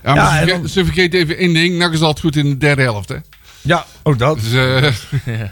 Ja. 0.05 0.15
Ja, 0.15 0.15
maar 0.15 0.25
Ja, 0.25 0.31
ze, 0.33 0.39
en 0.41 0.47
verge- 0.47 0.61
dan- 0.61 0.69
ze 0.69 0.85
vergeet 0.85 1.15
even 1.15 1.37
één 1.37 1.53
ding. 1.53 1.79
NAC 1.79 1.93
is 1.93 2.01
altijd 2.01 2.21
goed 2.21 2.37
in 2.37 2.49
de 2.49 2.57
derde 2.59 2.83
helft, 2.83 3.09
hè. 3.09 3.17
ja 3.61 3.87
ook 4.03 4.19
dat. 4.19 4.39
Dus, 4.41 4.53
eh, 4.53 4.93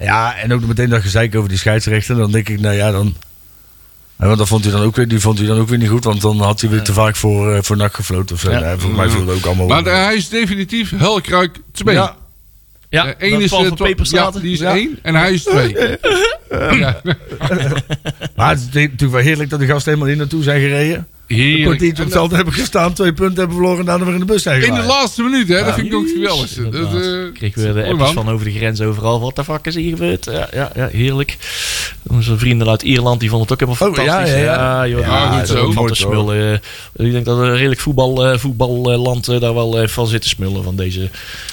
Ja, 0.09 0.37
en 0.37 0.53
ook 0.53 0.67
meteen 0.67 0.89
dat 0.89 1.03
gezeik 1.03 1.35
over 1.35 1.49
die 1.49 1.59
scheidsrechter. 1.59 2.17
Dan 2.17 2.31
denk 2.31 2.49
ik, 2.49 2.61
nou 2.61 2.75
ja, 2.75 2.91
dan... 2.91 3.15
Want 4.17 4.39
dat 4.39 4.49
vond 4.49 4.65
hij 4.65 4.73
dan 4.73 4.83
ook 4.83 4.97
weer, 4.97 5.09
die 5.09 5.21
vond 5.21 5.39
hij 5.39 5.47
dan 5.47 5.59
ook 5.59 5.69
weer 5.69 5.79
niet 5.79 5.89
goed. 5.89 6.05
Want 6.05 6.21
dan 6.21 6.41
had 6.41 6.61
hij 6.61 6.71
weer 6.71 6.83
te 6.83 6.93
vaak 6.93 7.17
voor, 7.17 7.55
eh, 7.55 7.63
voor 7.63 7.77
nak 7.77 7.95
gefloten 7.95 8.35
of 8.35 8.41
zo. 8.41 8.51
Ja. 8.51 8.61
Nee, 8.61 8.77
volgens 8.77 8.97
mij 8.97 9.09
viel 9.11 9.27
het 9.27 9.37
ook 9.37 9.45
allemaal 9.47 9.67
maar 9.67 9.85
de- 9.85 9.91
hij 9.91 10.15
is 10.17 10.29
definitief 10.29 10.91
Hulkruik 10.97 11.59
2. 11.73 11.95
Ja, 11.95 12.17
Ja, 12.89 13.07
Eh, 13.07 13.13
één 13.31 13.41
is 13.41 13.51
to- 13.51 13.77
ja, 14.03 14.31
die 14.31 14.53
is 14.53 14.59
Ja. 14.59 14.75
één 14.75 14.99
en 15.03 15.15
hij 15.15 15.33
is 15.33 15.43
twee. 15.45 15.77
ja. 16.81 17.01
maar 18.37 18.49
het 18.51 18.59
is 18.59 18.65
natuurlijk 18.73 19.01
wel 19.13 19.21
heerlijk 19.21 19.51
dat 19.51 19.61
de 19.61 19.67
gasten 19.67 19.85
helemaal 19.93 20.09
hier 20.09 20.17
naartoe 20.21 20.43
zijn 20.43 20.61
gereden. 20.61 21.07
Een 21.31 21.37
Heerlijk. 21.37 21.65
kwartiertje 21.65 21.91
op 21.93 21.99
En, 21.99 22.05
het 22.05 22.13
veld 22.13 22.31
hebben 22.31 22.55
gestaan, 22.55 22.93
twee 22.93 23.13
punten 23.13 23.39
hebben 23.39 23.57
verloren 23.57 23.79
en 23.81 23.85
daarna 23.87 24.05
weer 24.05 24.15
in 24.15 24.21
de 24.21 24.27
bus 24.27 24.43
zijn 24.43 24.63
in 24.63 24.75
de 24.75 24.83
laatste 24.83 25.23
minuut, 25.23 25.49
hè. 25.49 25.65
Dat 25.65 25.75
vind 25.75 25.87
ik 25.87 25.95
ook 25.95 26.03
het 26.03 26.13
geweldigste. 26.13 26.63
Dat, 26.63 26.75
Inderdaad. 26.75 27.03
eh, 27.03 27.33
Kregen 27.35 27.75
we 27.75 27.83
de 27.83 27.89
appjes 27.89 28.11
van 28.11 28.29
over 28.29 28.45
de 28.45 28.53
grens 28.53 28.81
overal. 28.81 29.21
Wat 29.21 29.37
de 29.37 29.45
fuck 29.45 29.67
is 29.67 29.75
hier 29.75 29.91
gebeurd? 29.91 30.25
Ja, 30.25 30.49
ja, 30.53 30.71
ja 30.75 30.89
heerlijk. 30.93 31.37
Onze 32.07 32.39
vrienden 32.39 32.69
uit 32.69 32.83
Ierland 32.83 33.21
die 33.21 33.29
vonden 33.31 33.49
het 33.49 33.63
ook 33.63 33.69
helemaal 33.69 33.91
Oh, 33.99 34.05
ja, 34.05 34.13
fantastisch. 34.13 34.43
ja, 34.43 34.85
ja. 34.85 34.87
joh, 34.87 35.01
Ja, 35.01 35.31
goed 35.33 35.43
is 35.43 35.49
zo. 35.49 35.71
van 35.73 35.87
te 35.87 35.95
smullen. 35.95 36.61
Eh, 36.97 37.07
Ik 37.07 37.13
denk 37.13 37.25
dat 37.25 37.39
een 37.39 37.57
redelijk 37.57 37.81
voetbal, 37.81 38.27
eh, 38.27 38.39
voetballand 38.39 39.29
eh, 39.29 39.41
daar 39.41 39.55
wel 39.55 39.89
van 39.89 40.07
zit 40.07 40.23
te 40.23 40.29
smullen 40.29 40.65
van 40.65 40.77
deze. 40.77 41.09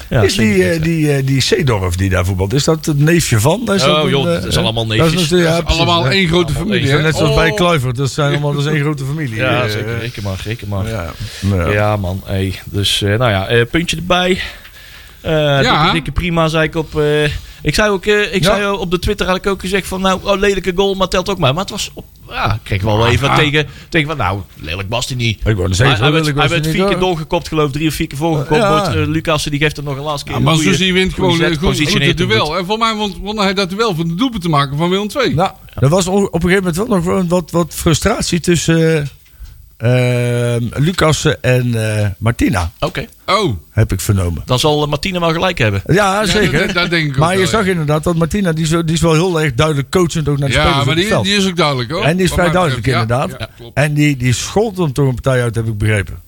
Ja, 0.10 0.22
is 0.22 0.36
die, 0.36 0.80
die, 0.80 1.24
die 1.24 1.42
Seedorf 1.42 1.96
die 1.96 2.10
daar 2.10 2.26
voetbalt, 2.26 2.54
is 2.54 2.64
dat 2.64 2.86
het 2.86 3.00
neefje 3.00 3.40
van? 3.40 3.62
Dat 3.66 3.76
is 3.76 3.84
Oh, 3.86 4.00
een, 4.04 4.10
joh, 4.10 4.24
dat 4.26 4.46
is 4.46 4.58
allemaal 4.58 4.88
dat 4.88 4.98
is 4.98 5.12
neefjes. 5.14 5.30
ja, 5.30 5.62
dat 5.62 5.70
is 5.70 5.76
allemaal 5.78 6.04
ja. 6.06 6.12
één 6.12 6.28
grote 6.28 6.54
familie. 6.54 6.92
Net 6.94 7.16
zoals 7.16 7.32
Oh. 7.32 7.36
bij 7.38 7.52
Kluivert, 7.52 7.96
dat 7.96 8.12
zijn 8.12 8.32
allemaal 8.32 8.54
dat 8.54 8.66
is 8.66 8.72
één 8.72 8.82
grote 8.82 9.06
familie. 9.06 9.36
Ja, 9.68 9.74
zeker. 9.74 10.00
Reken 10.00 10.24
maar, 10.24 10.40
reken 10.44 10.68
maar. 10.68 10.88
Ja, 10.88 11.14
Ja, 11.42 11.70
ja. 11.72 11.98
man. 11.98 12.22
Hey. 12.26 12.60
Dus, 12.66 13.02
eh, 13.02 13.18
nou 13.18 13.32
ja, 13.32 13.48
eh, 13.48 13.66
puntje 13.72 13.96
erbij. 13.98 14.40
Eh 15.22 15.32
Ja. 15.34 15.62
dikke, 15.82 15.92
dikke 15.94 16.12
prima, 16.12 16.48
zei 16.48 16.64
ik 16.64 16.76
op... 16.76 17.00
eh, 17.00 17.24
ik 17.62 17.74
zei 17.76 17.90
ook, 17.90 18.06
eh, 18.06 18.34
ik 18.36 18.44
Ja. 18.44 18.56
zei 18.56 18.72
op 18.72 18.92
de 18.92 19.00
Twitter 19.00 19.28
had 19.28 19.36
ik 19.36 19.48
ook 19.48 19.60
gezegd 19.60 19.88
van, 19.88 20.02
nou, 20.02 20.20
oh, 20.24 20.40
lelijke 20.40 20.72
goal, 20.76 20.94
maar 20.96 21.08
telt 21.08 21.30
ook 21.30 21.38
maar. 21.38 21.54
Maar 21.54 21.62
het 21.62 21.72
was, 21.72 21.92
op, 21.94 22.06
ja, 22.30 22.54
ik 22.54 22.60
kreeg 22.64 22.82
wel 22.82 23.08
even 23.08 23.30
Ah. 23.30 23.36
tegen, 23.38 23.68
tegen 23.90 24.08
van, 24.08 24.18
nou, 24.18 24.40
lelijk 24.56 24.90
was 24.90 25.08
hij 25.08 25.18
niet. 25.18 25.40
Ik 25.46 25.56
wou 25.56 25.68
net 25.68 25.78
Hij, 25.78 25.88
zeggen, 25.88 26.04
hij 26.04 26.12
werd, 26.12 26.26
lelijk 26.26 26.40
hij 26.40 26.48
was 26.48 26.52
werd 26.52 26.66
het 26.66 26.74
vier 26.74 26.84
niet, 26.84 26.92
keer 26.94 27.00
doorgekopt, 27.08 27.48
geloof 27.48 27.68
ik. 27.68 27.74
Drie 27.74 27.88
of 27.88 27.94
vier 27.94 28.08
keer 28.08 28.18
voorgekopt. 28.18 28.62
Ja. 28.62 28.94
Wordt, 28.94 29.08
Lucassen, 29.10 29.52
die 29.52 29.60
geeft 29.60 29.76
hem 29.76 29.86
nog 29.86 29.98
een 29.98 30.04
laatste 30.04 30.32
keer. 30.32 30.42
Maar 30.42 30.56
Susie 30.56 30.94
wint 30.94 31.14
gewoon 31.14 31.42
een 31.42 31.58
goed, 31.58 31.78
het 32.04 32.18
duel. 32.18 32.58
En 32.58 32.66
voor 32.66 32.78
mij 32.78 32.96
won, 32.96 33.16
won 33.22 33.40
hij 33.40 33.54
dat 33.54 33.70
duel 33.70 33.96
van 33.96 34.08
de 34.08 34.16
doelpunt 34.16 34.42
te 34.42 34.50
maken 34.50 34.78
van 34.78 34.90
Willem 34.90 35.08
II. 35.22 35.34
Nou, 35.34 35.52
er 35.76 35.90
was 35.90 36.08
op 36.08 36.16
een 36.34 36.42
gegeven 36.42 36.56
moment 36.58 36.76
wel 36.76 36.88
nog 36.88 37.04
wel 37.04 37.28
wat, 37.28 37.52
wat 37.52 37.74
frustratie 37.76 38.40
tussen 38.40 39.10
eh, 39.78 40.56
eh, 40.56 40.62
Lucassen 40.76 41.44
en 41.44 41.98
eh, 42.00 42.08
Martina, 42.18 42.72
Oké, 42.80 43.06
Oh, 43.26 43.54
heb 43.72 43.92
ik 43.92 44.00
vernomen. 44.00 44.42
dan 44.46 44.60
zal 44.60 44.84
eh, 44.84 44.90
Martine 44.90 45.20
wel 45.20 45.32
gelijk 45.32 45.58
hebben. 45.58 45.82
Ja, 45.88 46.26
zeker. 46.26 46.66
dat- 46.66 46.76
dat 46.76 46.90
denk 46.90 47.06
ik 47.06 47.12
ook 47.12 47.18
maar 47.18 47.32
je 47.34 47.38
wel, 47.40 47.48
zag 47.48 47.66
ja. 47.66 47.72
inderdaad 47.72 48.04
dat 48.04 48.16
Martina, 48.16 48.52
die 48.54 48.64
is, 48.64 48.70
wel- 48.70 48.86
die 48.86 48.96
is 48.96 49.02
wel 49.02 49.14
heel 49.14 49.42
erg 49.42 49.54
duidelijk 49.54 49.90
coachend 49.92 50.28
ook 50.30 50.38
naar 50.38 50.50
de 50.50 50.54
ja, 50.56 50.60
spelers 50.62 50.86
maar 50.86 50.88
op 50.88 50.90
het 50.90 50.98
die, 51.00 51.08
veld. 51.08 51.26
die 51.26 51.36
is 51.36 51.48
ook 51.48 51.56
duidelijk 51.56 51.92
hoor. 51.92 52.04
En 52.04 52.16
die 52.16 52.24
is 52.26 52.30
Wat 52.32 52.40
vrij 52.40 52.52
duidelijk 52.52 52.86
ja, 52.86 52.92
inderdaad. 53.02 53.36
Ja, 53.40 53.50
klopt. 53.58 53.78
En 53.78 53.94
die, 53.94 54.18
die 54.18 54.34
schold 54.34 54.78
hem 54.78 54.94
toch 54.94 55.08
een 55.08 55.14
partij 55.22 55.42
uit, 55.44 55.56
heb 55.56 55.68
ik 55.68 55.78
begrepen. 55.78 56.20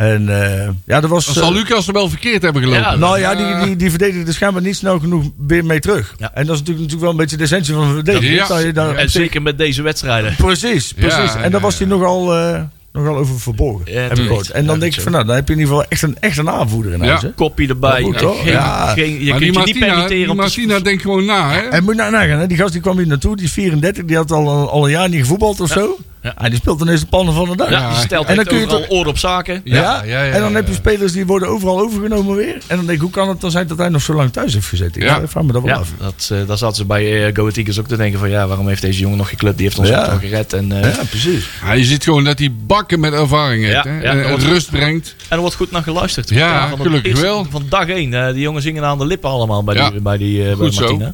Ja. 0.00 0.06
En 0.06 0.42
eh, 0.42 0.68
ja, 0.86 1.00
dat 1.00 1.10
was... 1.10 1.24
Dan 1.24 1.34
zal 1.34 1.48
eh, 1.48 1.54
Lucas 1.54 1.86
er 1.86 1.92
wel 1.92 2.08
verkeerd 2.08 2.42
hebben 2.42 2.62
gelopen. 2.62 2.82
Ja, 2.82 2.96
nou 2.96 3.18
ja, 3.18 3.34
die, 3.34 3.66
die, 3.66 3.76
die 3.76 3.90
verdedigde 3.90 4.32
schijnbaar 4.32 4.62
niet 4.62 4.76
snel 4.76 4.98
genoeg 4.98 5.24
weer 5.46 5.64
mee 5.64 5.80
terug. 5.80 6.14
Ja. 6.18 6.30
En 6.34 6.46
dat 6.46 6.54
is 6.54 6.60
natuurlijk, 6.60 6.78
natuurlijk 6.78 7.00
wel 7.00 7.10
een 7.10 7.16
beetje 7.16 7.36
de 7.36 7.42
essentie 7.42 7.74
van 7.74 7.82
een 7.82 7.94
verdediger. 7.94 8.32
Ja. 8.32 8.58
Je 8.58 8.72
daar 8.72 8.94
En 8.94 9.10
zeker 9.10 9.42
met 9.42 9.58
deze 9.58 9.82
wedstrijden. 9.82 10.34
Precies, 10.36 10.92
precies. 10.92 11.32
Ja, 11.32 11.34
en 11.34 11.50
daar 11.50 11.60
ja, 11.60 11.66
was 11.66 11.78
hij 11.78 11.86
ja. 11.88 11.92
nogal, 11.94 12.34
eh, 12.36 12.60
nogal 12.92 13.16
over 13.16 13.40
verborgen. 13.40 13.92
Ja, 13.92 14.00
heb 14.00 14.18
ik. 14.18 14.30
En 14.30 14.62
Ja, 14.62 14.66
dan 14.68 14.80
denk 14.80 14.94
ik 14.94 15.00
van 15.00 15.12
nou, 15.12 15.24
dan 15.24 15.34
heb 15.34 15.48
je 15.48 15.54
in 15.54 15.60
ieder 15.60 15.74
geval 15.74 15.88
echt 15.90 16.02
een, 16.02 16.16
echt 16.20 16.38
een 16.38 16.50
aanvoerder 16.50 16.92
in 16.92 17.00
Ja. 17.02 17.06
huis. 17.06 17.22
hè? 17.22 17.30
Koppie 17.32 17.68
erbij. 17.68 18.02
Ja, 18.02 18.18
toch? 18.18 18.42
geen, 18.42 18.52
Ja. 18.52 18.86
geen, 18.86 19.24
je 19.24 19.30
maar 19.30 19.38
kunt 19.38 19.38
die 19.38 19.46
je 19.46 19.52
niet 19.52 19.54
Martina, 19.54 19.86
die 19.86 19.94
permitteren 19.94 20.30
om 20.30 20.36
te 20.36 20.42
Martina 20.42 20.80
denkt 20.80 21.02
gewoon 21.02 21.24
na, 21.24 21.50
hè? 21.52 21.60
En 21.60 21.84
moet 21.84 21.94
je 21.94 22.00
nou 22.00 22.12
nagaan, 22.12 22.38
hè? 22.38 22.46
die 22.46 22.56
gast 22.56 22.72
die 22.72 22.80
kwam 22.82 22.96
hier 22.98 23.06
naartoe, 23.06 23.36
die 23.36 23.44
is 23.44 23.52
34, 23.52 24.04
die 24.04 24.16
had 24.16 24.30
al, 24.30 24.70
al 24.70 24.84
een 24.84 24.90
jaar 24.90 25.08
niet 25.08 25.20
gevoetbald 25.20 25.60
of 25.60 25.68
zo. 25.68 25.98
Ja. 26.22 26.34
En 26.38 26.50
die 26.50 26.58
speelt 26.58 26.80
ineens 26.80 27.00
de 27.00 27.06
pannen 27.06 27.34
van 27.34 27.48
de 27.48 27.56
dag. 27.56 27.70
Ja, 27.70 27.88
die 27.88 27.98
stelt 27.98 28.26
En 28.26 28.36
dan 28.36 28.44
kun 28.44 28.58
je 28.58 28.66
toch- 28.66 28.88
orde 28.88 29.10
op 29.10 29.18
zaken. 29.18 29.60
Ja, 29.64 29.74
Ja, 29.74 30.02
ja, 30.04 30.22
ja, 30.24 30.32
en 30.32 30.40
dan 30.40 30.50
ja, 30.50 30.56
heb 30.56 30.68
je 30.68 30.74
spelers 30.74 31.12
die 31.12 31.26
worden 31.26 31.48
overal 31.48 31.80
overgenomen 31.80 32.36
weer. 32.36 32.54
En 32.66 32.76
dan 32.76 32.78
denk 32.86 32.90
ik, 32.90 33.00
hoe 33.00 33.10
kan 33.10 33.28
het 33.28 33.40
dan 33.40 33.50
zijn 33.50 33.66
dat 33.66 33.78
hij 33.78 33.88
nog 33.88 34.02
zo 34.02 34.14
lang 34.14 34.32
thuis 34.32 34.54
heeft 34.54 34.66
gezeten? 34.66 35.02
Ja. 35.02 35.16
Ik 35.18 35.28
vraag 35.28 35.42
me 35.44 35.52
dat 35.52 35.62
wel 35.62 35.72
Ja, 35.74 35.78
af. 35.80 35.88
dat, 35.98 36.28
eh 36.32 36.46
daar 36.46 36.58
zaten 36.58 36.76
ze 36.76 36.84
bij 36.84 37.26
eh, 37.26 37.34
Go 37.34 37.40
Ahead 37.42 37.56
Eagles 37.56 37.78
ook 37.78 37.88
te 37.88 37.96
denken 37.96 38.18
van 38.18 38.30
ja, 38.30 38.46
waarom 38.46 38.68
heeft 38.68 38.82
deze 38.82 39.00
jongen 39.00 39.18
nog 39.18 39.28
geen 39.28 39.38
club? 39.38 39.56
Die 39.56 39.66
heeft 39.66 39.78
ons 39.78 39.88
Ja. 39.88 40.04
ook 40.04 40.10
al 40.10 40.18
gered. 40.18 40.52
En, 40.52 40.72
eh, 40.82 40.94
Ja, 40.94 41.02
precies. 41.10 41.48
Ja, 41.64 41.72
je 41.72 41.84
ziet 41.84 42.04
gewoon 42.04 42.24
dat 42.24 42.38
hij 42.38 42.52
bakken 42.66 43.00
met 43.00 43.12
ervaring 43.12 43.62
heeft. 43.64 43.84
Ja, 43.84 43.90
hè? 43.90 44.00
ja, 44.02 44.10
en, 44.12 44.36
rust 44.38 44.70
brengt. 44.70 45.14
en 45.18 45.34
er 45.36 45.38
wordt 45.40 45.54
goed 45.56 45.70
naar 45.70 45.82
geluisterd. 45.82 46.28
Ja, 46.28 46.68
van 46.68 46.80
gelukkig 46.80 47.20
wel. 47.20 47.46
Van 47.50 47.64
dag 47.68 47.88
één. 47.88 48.14
eh, 48.14 48.32
die 48.32 48.42
jongens 48.42 48.64
zingen 48.64 48.84
aan 48.84 48.98
de 48.98 49.06
lippen 49.06 49.30
allemaal 49.30 49.64
bij 49.64 49.74
Ja. 49.74 49.90
die, 49.90 50.00
bij 50.00 50.16
die 50.18 50.42
bij. 50.42 50.54
Martina. 50.56 51.12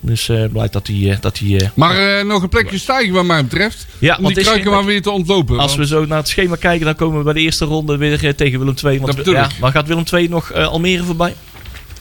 Dus 0.00 0.28
eh 0.28 0.44
blijkt 0.52 0.72
dat 0.72 0.86
hij... 0.86 1.10
eh, 1.10 1.16
dat 1.20 1.38
hij 1.38 1.56
eh, 1.60 1.68
Maar 1.74 2.18
eh, 2.18 2.24
nog 2.24 2.42
een 2.42 2.48
plekje 2.48 2.78
stijgen 2.78 3.12
wat 3.12 3.24
mij 3.24 3.42
betreft. 3.42 3.86
Ja, 3.98 4.16
om 4.16 4.22
want 4.22 4.34
die 4.34 4.44
kruiken 4.44 4.70
maar 4.70 4.84
weer 4.84 5.02
te 5.02 5.10
ontlopen. 5.10 5.58
als 5.58 5.76
we 5.76 5.86
zo 5.86 6.04
naar 6.06 6.18
het 6.18 6.28
schema 6.28 6.56
kijken, 6.56 6.84
dan 6.86 6.94
komen 6.94 7.18
we 7.18 7.24
bij 7.24 7.32
de 7.32 7.40
eerste 7.40 7.64
ronde 7.64 7.96
weer 7.96 8.34
tegen 8.36 8.58
Willem 8.58 8.74
II. 8.84 9.00
Want 9.00 9.24
ja, 9.26 9.48
maar 9.60 9.70
gaat 9.72 9.86
Willem 9.86 10.04
II 10.12 10.28
nog 10.28 10.50
eh, 10.50 10.66
Almere 10.68 11.02
voorbij? 11.04 11.34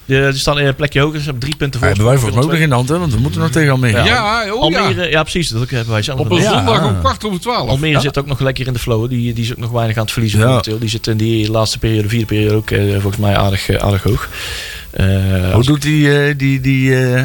Die 0.06 0.34
staan 0.34 0.58
een 0.58 0.76
plekje 0.76 1.00
hoger, 1.00 1.18
ze 1.20 1.24
hebben 1.24 1.42
drie 1.42 1.56
punten 1.56 1.80
Ja, 1.80 1.86
voor. 1.88 1.96
hebben 1.96 2.06
wij 2.14 2.16
volgens 2.22 2.36
mij 2.36 2.46
ook 2.46 2.52
nog 2.52 2.62
in 2.62 2.70
de 2.70 2.76
hand, 2.76 2.90
hè? 2.90 3.00
want 3.00 3.14
we 3.14 3.20
moeten 3.20 3.42
nog 3.42 3.50
tegen 3.50 3.72
Almere. 3.72 3.98
Ja. 3.98 4.06
ja, 4.06 4.54
oh 4.54 4.72
ja. 4.72 4.80
Almere, 4.80 5.10
ja. 5.10 5.22
precies, 5.22 5.50
dat 5.50 5.70
hebben 5.70 5.94
wij 5.94 6.02
zelf 6.02 6.20
Op 6.20 6.32
een 6.32 6.42
zondag 6.44 6.86
om 6.86 7.00
kwart 7.00 7.26
over 7.26 7.40
twaalf. 7.40 7.70
Almere 7.70 7.92
Ja. 7.94 8.00
zit 8.00 8.18
ook 8.18 8.26
nog 8.26 8.40
lekker 8.40 8.68
in 8.68 8.74
de 8.74 8.80
flow. 8.80 9.10
Die, 9.10 9.34
die 9.34 9.44
is 9.44 9.52
ook 9.52 9.58
nog 9.58 9.72
weinig 9.72 9.96
aan 9.98 10.04
het 10.04 10.12
verliezen 10.12 10.40
Ja. 10.40 10.46
momenteel. 10.48 10.80
Die 10.80 10.90
zit 10.90 11.08
in 11.08 11.18
die 11.18 11.52
laatste 11.52 11.80
periode, 11.80 12.10
vierde 12.10 12.26
periode 12.26 12.56
ook 12.56 12.72
eh, 12.72 12.92
volgens 12.92 13.18
mij 13.18 13.36
aardig, 13.38 13.70
aardig 13.80 14.04
hoog. 14.04 14.30
Eh, 14.92 15.54
Hoe 15.54 15.64
doet 15.64 15.82
die, 15.82 16.20
eh, 16.24 16.34
die, 16.38 16.60
die, 16.62 17.06
eh, 17.14 17.24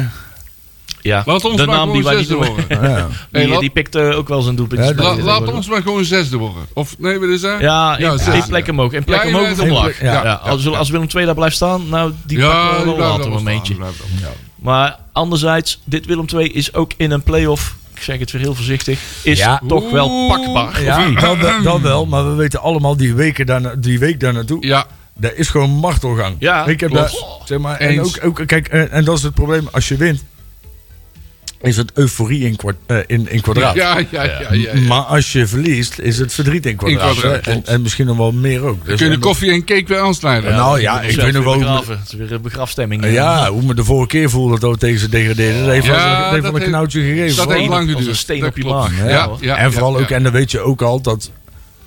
ja, 1.05 1.23
Laat 1.25 1.45
ons 1.45 1.55
de 1.57 1.65
maar 1.65 1.75
naam 1.75 1.91
die 1.91 2.01
gewoon 2.03 2.25
wij 2.25 2.37
niet 2.37 2.47
worden. 2.47 2.65
Ja. 2.89 3.07
Hey, 3.31 3.41
Die, 3.43 3.47
laat- 3.51 3.59
die 3.59 3.69
pikt 3.69 3.95
eh, 3.95 4.17
ook 4.17 4.27
wel 4.27 4.41
zijn. 4.41 4.55
Ja, 4.55 4.65
dit 4.65 5.23
laat 5.23 5.37
worden. 5.37 5.55
ons 5.55 5.67
maar 5.67 5.81
gewoon 5.81 6.05
zesde 6.05 6.37
worden. 6.37 6.63
Of 6.73 6.95
nee, 6.99 7.19
is 7.33 7.41
dat? 7.41 7.59
Ja, 7.59 7.97
één, 7.99 8.17
zesde. 8.17 8.31
één 8.31 8.47
plek 8.47 8.67
omhoog. 8.67 8.93
Één 8.93 9.03
plek 9.03 9.21
Ja, 9.23 9.27
omhoog 9.27 9.99
ja, 9.99 10.13
Ja, 10.13 10.23
ja. 10.23 10.33
als, 10.33 10.67
als 10.67 10.89
Willem 10.89 11.07
II 11.15 11.25
daar 11.25 11.35
blijft 11.35 11.55
staan, 11.55 11.89
nou, 11.89 12.11
die 12.25 12.37
ja, 12.37 12.51
pakken 12.51 12.77
we 12.79 12.83
die 12.85 12.95
wel 12.95 13.07
later 13.09 13.25
een 13.25 13.31
momentje. 13.31 13.73
die. 13.73 13.83
Maar 14.55 14.99
anderzijds, 15.11 15.81
dit 15.83 16.05
Willem 16.05 16.25
II 16.35 16.47
is 16.51 16.73
ook 16.73 16.91
in 16.97 17.11
een 17.11 17.23
play-off, 17.23 17.75
ik 17.93 18.01
zeg 18.01 18.19
het 18.19 18.31
weer 18.31 18.41
heel 18.41 18.55
voorzichtig, 18.55 18.99
is 19.23 19.39
Ja. 19.39 19.61
toch 19.67 19.91
wel 19.91 20.27
pakbaar. 20.27 20.83
Ja, 20.83 21.09
dat, 21.09 21.37
wel- 21.37 21.61
dat 21.71 21.81
wel, 21.81 22.05
maar 22.05 22.29
we 22.29 22.35
weten 22.35 22.61
allemaal 22.61 22.97
die, 22.97 23.13
weken 23.13 23.45
daarna, 23.45 23.75
die 23.77 23.99
week 23.99 24.19
daar 24.19 24.33
naartoe. 24.33 24.65
Ja, 24.67 24.85
Dat 25.17 25.31
is 25.35 25.49
gewoon 25.49 25.69
martelgang. 25.69 26.35
Ja, 26.39 26.65
ik 26.65 26.79
heb 26.79 26.91
daar, 26.91 27.11
zeg 27.45 27.59
maar, 27.59 27.77
en 27.77 27.89
Eens. 27.89 28.21
ook, 28.21 28.39
ook 28.39 28.47
kijk, 28.47 28.67
en, 28.67 28.91
en 28.91 29.03
dat 29.05 29.17
is 29.17 29.23
het 29.23 29.33
probleem 29.33 29.67
als 29.71 29.87
je 29.87 29.95
wint. 29.95 30.23
Is 31.65 31.77
het 31.77 31.91
euforie 31.93 32.39
in, 32.45 32.55
kwart, 32.55 32.75
eh, 32.85 32.97
in, 33.07 33.29
in 33.31 33.41
kwadraat. 33.41 33.75
ja, 33.75 33.97
ja, 34.11 34.23
ja. 34.23 34.39
ja, 34.51 34.53
ja. 34.73 34.79
Maar 34.87 35.01
als 35.01 35.31
je 35.31 35.47
verliest, 35.47 35.99
is 35.99 36.17
het 36.17 36.33
verdriet 36.33 36.65
in 36.65 36.75
kwadraat. 36.75 37.17
kwadraat, 37.17 37.45
hè. 37.45 37.59
en, 37.65 37.81
misschien 37.81 38.05
nog 38.05 38.17
wel 38.17 38.31
meer 38.31 38.61
ook. 38.63 38.85
Dus- 38.85 38.97
kun 38.97 39.05
je 39.07 39.13
en 39.13 39.19
de 39.19 39.25
koffie 39.25 39.51
en 39.51 39.63
cake 39.63 39.83
weer 39.87 39.99
aansnijden. 39.99 40.49
Ja, 40.49 40.55
nou 40.57 40.79
ja, 40.81 41.01
ik 41.01 41.15
weet 41.15 41.33
nog 41.33 41.43
weer 41.43 41.59
wel. 41.59 41.75
Het 41.87 41.99
is 42.07 42.13
weer 42.13 42.31
een 42.31 42.41
begrafstemming. 42.41 43.05
ja, 43.11 43.49
hoe 43.51 43.61
me 43.63 43.73
de 43.73 43.83
vorige 43.83 44.07
keer 44.07 44.29
voelde 44.29 44.59
dat 44.59 44.71
we 44.71 44.77
tegen 44.77 44.99
ze 44.99 45.09
degradeerden. 45.09 45.61
Dat 45.63 45.71
heeft 45.71 45.85
Ja, 45.85 46.31
wel, 46.41 46.55
een 46.55 46.61
knoutje 46.63 47.01
gegeven. 47.01 47.35
dat 47.35 47.53
heeft 47.57 47.67
lang 47.69 47.89
geduurd. 47.89 48.07
een 48.07 48.15
steen 48.15 48.39
Dat 48.39 48.49
op 48.49 48.55
je 48.57 48.61
klopt. 48.63 48.79
maag. 48.89 48.97
Ja, 48.97 49.09
Ja, 49.09 49.27
hoor. 49.27 49.37
ja, 49.41 49.57
en 49.57 49.71
vooral 49.73 49.95
ja, 49.97 50.01
ook, 50.03 50.09
ja. 50.09 50.15
en 50.15 50.23
dan 50.23 50.31
weet 50.31 50.51
je 50.51 50.59
ook 50.59 50.81
al 50.81 51.01
dat. 51.01 51.31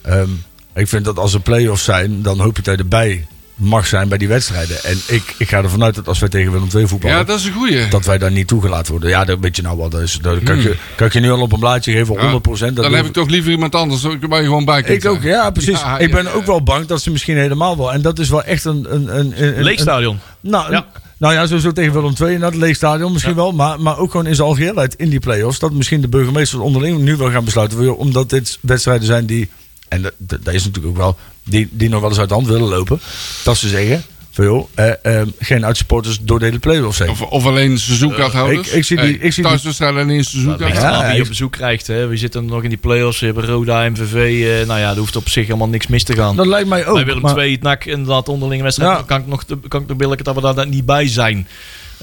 ehm, 0.03 0.29
ik 0.75 0.89
vind 0.89 1.05
dat 1.05 1.19
als 1.19 1.35
er 1.35 1.41
play-offs 1.41 1.85
zijn, 1.85 2.23
dan 2.23 2.41
hoop 2.41 2.57
je 2.57 2.63
dat 2.63 2.75
je 2.77 2.83
erbij 2.83 3.27
mag 3.59 3.87
zijn 3.87 4.09
bij 4.09 4.19
die 4.19 4.29
wedstrijden. 4.29 4.85
En 4.85 4.99
ik, 5.07 5.35
ik 5.39 5.49
ga 5.49 5.63
ervan 5.63 5.83
uit 5.83 5.95
dat 5.95 6.09
als 6.09 6.19
wij 6.19 6.29
tegen 6.29 6.53
Willem 6.53 6.69
II 6.75 6.87
voetballen. 6.89 7.17
Ja, 7.17 7.25
dat 7.25 7.39
is 7.39 7.45
een 7.45 7.53
goeie. 7.53 7.89
dat 7.89 8.05
wij 8.05 8.19
daar 8.19 8.31
niet 8.31 8.47
toegelaten 8.47 8.91
worden. 8.93 9.11
Ja, 9.11 9.25
dat 9.25 9.39
weet 9.41 9.57
je 9.57 9.63
nou 9.63 9.77
wel. 9.79 9.89
Dat, 9.89 10.01
is, 10.01 10.19
dat 10.23 10.43
kan, 10.43 10.57
ik 10.57 10.63
je, 10.63 10.77
kan 10.97 11.07
ik 11.07 11.13
je 11.13 11.21
nu 11.21 11.31
al 11.31 11.41
op 11.41 11.53
een 11.53 11.59
blaadje 11.61 11.93
geven, 11.93 12.17
100%. 12.17 12.19
Ja, 12.19 12.67
dat 12.71 12.77
dan 12.77 12.95
heb 12.95 13.07
ik 13.07 13.13
toch 13.13 13.29
liever 13.29 13.51
iemand 13.51 13.75
anders 13.75 14.03
waar 14.03 14.39
je 14.39 14.45
gewoon 14.45 14.65
bij 14.65 14.83
kunt 14.83 15.05
Ik 15.05 15.11
ook, 15.11 15.23
ja, 15.23 15.51
precies. 15.51 15.81
Ja, 15.81 15.99
ik 15.99 16.11
ben 16.11 16.25
ja, 16.25 16.31
ook 16.31 16.47
wel 16.47 16.63
bang 16.63 16.87
dat 16.87 17.03
ze 17.03 17.11
misschien 17.11 17.37
helemaal 17.37 17.77
wel. 17.77 17.93
En 17.93 18.03
dat 18.03 18.19
is 18.19 18.29
wel 18.29 18.45
echt 18.45 18.65
een. 18.65 18.95
een, 18.95 19.19
een, 19.19 19.57
een 19.57 19.63
Leeg 19.63 19.81
stadion. 19.81 20.15
een- 20.43 20.51
nou, 20.51 20.75
een- 20.75 20.85
nou 21.19 21.35
ja, 21.35 21.47
sowieso 21.47 21.73
tegen 21.73 21.93
Willem 21.93 22.15
II 22.23 22.35
in 22.35 22.41
dat 22.41 22.55
leeg 22.55 22.77
stadion 22.77 23.13
misschien 23.13 23.35
wel. 23.35 23.53
Maar, 23.53 23.81
maar 23.81 23.99
ook 23.99 24.11
gewoon 24.11 24.27
in 24.27 24.35
zijn 24.35 24.49
algeheelheid 24.49 24.95
in 24.95 25.09
die 25.11 25.19
play-offs. 25.21 25.59
Dat 25.59 25.73
misschien 25.73 26.01
de 26.01 26.09
burgemeesters 26.09 26.63
onderling 26.63 26.99
nu 26.99 27.17
wel 27.17 27.31
gaan 27.31 27.45
besluiten. 27.45 27.97
Omdat 27.97 28.31
dit 28.31 28.59
wedstrijden 28.61 29.07
zijn 29.07 29.27
die. 29.27 29.49
En 29.89 30.03
dat 30.03 30.13
dat 30.19 30.55
is 30.55 30.65
natuurlijk 30.65 30.87
ook 30.95 30.97
wel. 31.03 31.17
Die, 31.49 31.69
die 31.71 31.89
nog 31.89 32.01
wel 32.01 32.09
eens 32.11 32.19
uit 32.19 32.29
de 32.29 32.35
hand 32.35 32.47
willen 32.47 32.69
lopen. 32.69 33.01
Dat 33.45 33.57
ze 33.57 33.69
zeggen. 33.69 34.03
Joh, 34.33 34.69
eh, 34.75 35.21
eh, 35.21 35.27
geen 35.39 35.65
uitsupporters 35.65 36.19
door 36.23 36.39
de 36.39 36.45
hele 36.45 36.59
play-offs 36.59 36.99
heen. 36.99 37.09
Of, 37.09 37.23
of 37.23 37.47
alleen 37.47 37.79
seizoenkaarthouders. 37.79 38.69
ik- 38.69 38.75
ik 38.75 38.85
zie 38.85 38.97
die- 39.01 39.13
ik 39.19 39.21
zie 39.21 39.33
die- 39.33 39.43
Thuiswedstrijden 39.43 40.03
alleen 40.03 40.17
Dat 40.17 40.27
seizoenkaart. 40.27 40.71
ligt 40.71 40.83
Ja, 40.83 40.89
eraan 40.89 41.07
wie 41.07 41.15
je 41.17 41.23
op 41.23 41.29
bezoek 41.29 41.53
krijgt. 41.53 41.87
Hè. 41.87 42.07
We 42.07 42.17
zitten 42.17 42.45
nog 42.45 42.63
in 42.63 42.69
die 42.69 42.79
play-offs. 42.79 43.21
We 43.21 43.27
hebben 43.27 43.45
Roda, 43.47 43.89
MVV. 43.89 44.15
eh, 44.15 44.67
nou 44.67 44.81
ja, 44.81 44.91
er 44.91 44.97
hoeft 44.99 45.17
op 45.17 45.29
zich 45.29 45.47
helemaal 45.47 45.69
niks 45.69 45.87
mis 45.87 46.03
te 46.05 46.15
gaan. 46.15 46.37
Dat 46.37 46.47
lijkt 46.47 46.69
mij 46.69 46.87
ook. 46.87 46.95
Bij 46.95 47.05
Willem 47.05 47.23
maar- 47.23 47.39
II, 47.39 47.53
het 47.53 47.63
NAC, 47.63 47.85
inderdaad, 47.85 48.29
onderlinge 48.29 48.63
wedstrijd. 48.63 48.99
Ja. 48.99 49.03
Kan 49.07 49.21
ik 49.21 49.27
nog, 49.27 49.45
kan 49.69 49.83
ik 49.83 49.89
nog 49.89 49.97
billijken 49.97 50.25
dat 50.25 50.35
we 50.35 50.55
daar 50.55 50.67
niet 50.67 50.87
bij 50.87 51.09
zijn. 51.09 51.49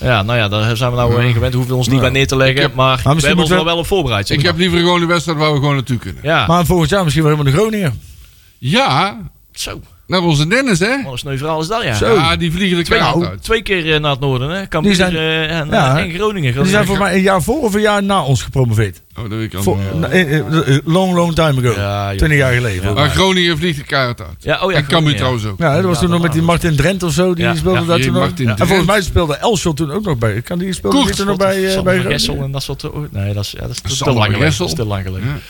Ja, 0.02 0.22
nou 0.24 0.38
ja, 0.38 0.48
daar 0.48 0.78
zijn 0.78 0.92
we 0.92 0.98
nou 0.98 1.22
heen 1.22 1.34
gewend. 1.34 1.54
Hoeven 1.54 1.72
we 1.72 1.78
ons 1.78 1.88
niet 1.88 1.96
Ja. 1.96 2.02
bij 2.02 2.12
neer 2.12 2.28
te 2.28 2.36
leggen. 2.38 2.62
Heb- 2.62 2.74
maar, 2.76 2.96
we 2.98 3.02
hebben 3.04 3.14
ons 3.14 3.36
moeten 3.36 3.50
wel 3.56 3.64
we- 3.64 3.70
wel 3.70 3.78
op 3.80 3.88
voorbereid. 3.88 4.28
Zeg 4.28 4.38
Ik 4.38 4.44
maar. 4.44 4.52
heb 4.52 4.62
liever 4.62 4.80
gewoon 4.80 5.02
een 5.02 5.08
wedstrijd 5.08 5.38
waar 5.38 5.52
we 5.52 5.58
gewoon 5.60 5.74
naartoe 5.76 5.98
kunnen. 5.98 6.22
Ja, 6.24 6.46
Maar 6.48 6.66
volgend 6.66 6.90
jaar 6.90 7.04
misschien 7.04 7.24
wel 7.24 7.32
helemaal 7.32 7.54
de 7.54 7.60
Groningen. 7.60 8.02
Ja, 8.58 9.18
zo. 9.56 9.82
naar 10.08 10.22
onze 10.22 10.48
Dennis, 10.48 10.80
hè? 10.80 11.04
Wat 11.04 11.12
een 11.12 11.18
sneu 11.18 11.38
verhaal 11.38 11.62
is 11.62 11.68
dat, 11.68 11.84
ja. 11.84 11.94
Zo. 11.94 12.14
Ja, 12.14 12.36
die 12.36 12.52
vliegen 12.52 12.78
de 12.78 12.84
Twee, 12.84 13.00
Nou. 13.00 13.26
uit. 13.26 13.44
twee 13.44 13.62
keer 13.62 13.94
eh, 13.94 14.00
naar 14.00 14.12
het 14.12 14.20
noorden, 14.20 14.50
hè? 14.50 14.68
Cambuur 14.68 14.92
Die 14.92 15.00
zijn- 15.02 15.16
eh, 15.16 15.58
en, 15.60 15.68
Ja. 15.70 15.98
eh, 15.98 16.04
en 16.04 16.12
Groningen. 16.14 16.54
Die 16.54 16.66
zijn 16.66 16.86
voor 16.86 16.98
mij 16.98 17.14
een 17.16 17.22
jaar 17.22 17.42
voor 17.42 17.62
of 17.62 17.74
een 17.74 17.82
jaar 17.82 18.04
na 18.04 18.24
ons 18.24 18.42
gepromoveerd. 18.44 19.02
Oh, 19.18 19.22
dat 19.30 19.32
weet 19.38 19.54
ik 19.54 19.60
Voor, 19.62 19.74
allemaal. 19.76 19.98
na- 19.98 20.08
eh, 20.08 20.38
eh, 20.40 20.78
long, 20.86 21.14
long 21.14 21.34
time 21.36 21.68
ago. 21.70 21.80
Ja, 21.82 22.08
joh. 22.10 22.18
20 22.18 22.38
jaar 22.38 22.54
geleden. 22.54 22.84
Ja. 22.84 22.94
Maar 22.94 23.10
Groningen 23.10 23.58
vliegt 23.58 23.78
de 23.78 23.84
kaart 23.84 24.22
uit. 24.22 24.30
Ja, 24.40 24.60
oh 24.62 24.72
ja, 24.72 24.78
en 24.78 24.86
Cambuur 24.88 25.16
trouwens 25.16 25.46
ook. 25.46 25.60
Ja, 25.60 25.76
dat 25.76 25.84
was 25.84 25.94
Ja, 25.94 26.00
toen 26.00 26.10
nog 26.10 26.18
dat 26.18 26.28
met 26.28 26.38
die 26.38 26.42
Martin 26.46 26.76
Drent 26.76 27.04
of 27.04 27.14
zo. 27.14 27.34
Die 27.34 27.44
Ja, 27.46 27.56
speelde 27.56 27.80
ja, 27.80 27.86
daar 27.86 27.98
die 27.98 28.06
toen 28.36 28.48
En 28.50 28.68
volgens 28.68 28.88
mij 28.88 29.02
speelde 29.02 29.36
Elshot 29.36 29.78
toen 29.78 29.92
ook 29.92 30.04
nog 30.06 30.18
bij. 30.18 30.42
Kan 30.42 30.58
die 30.60 30.74
speelde 30.74 31.14
toen 31.16 31.26
nog 31.26 31.38
bij, 31.38 31.66
eh, 31.66 31.82
Groningen? 31.82 32.44
en 32.44 32.52
dat 32.52 32.64
soort... 32.64 32.90
oh, 32.92 33.06
Nee, 33.12 33.34
dat 33.34 33.44
is, 33.44 33.52
ja, 33.52 33.68
dat 33.68 33.70
is 33.86 33.98
te 33.98 34.14
lang 34.86 35.04
geleden. 35.06 35.42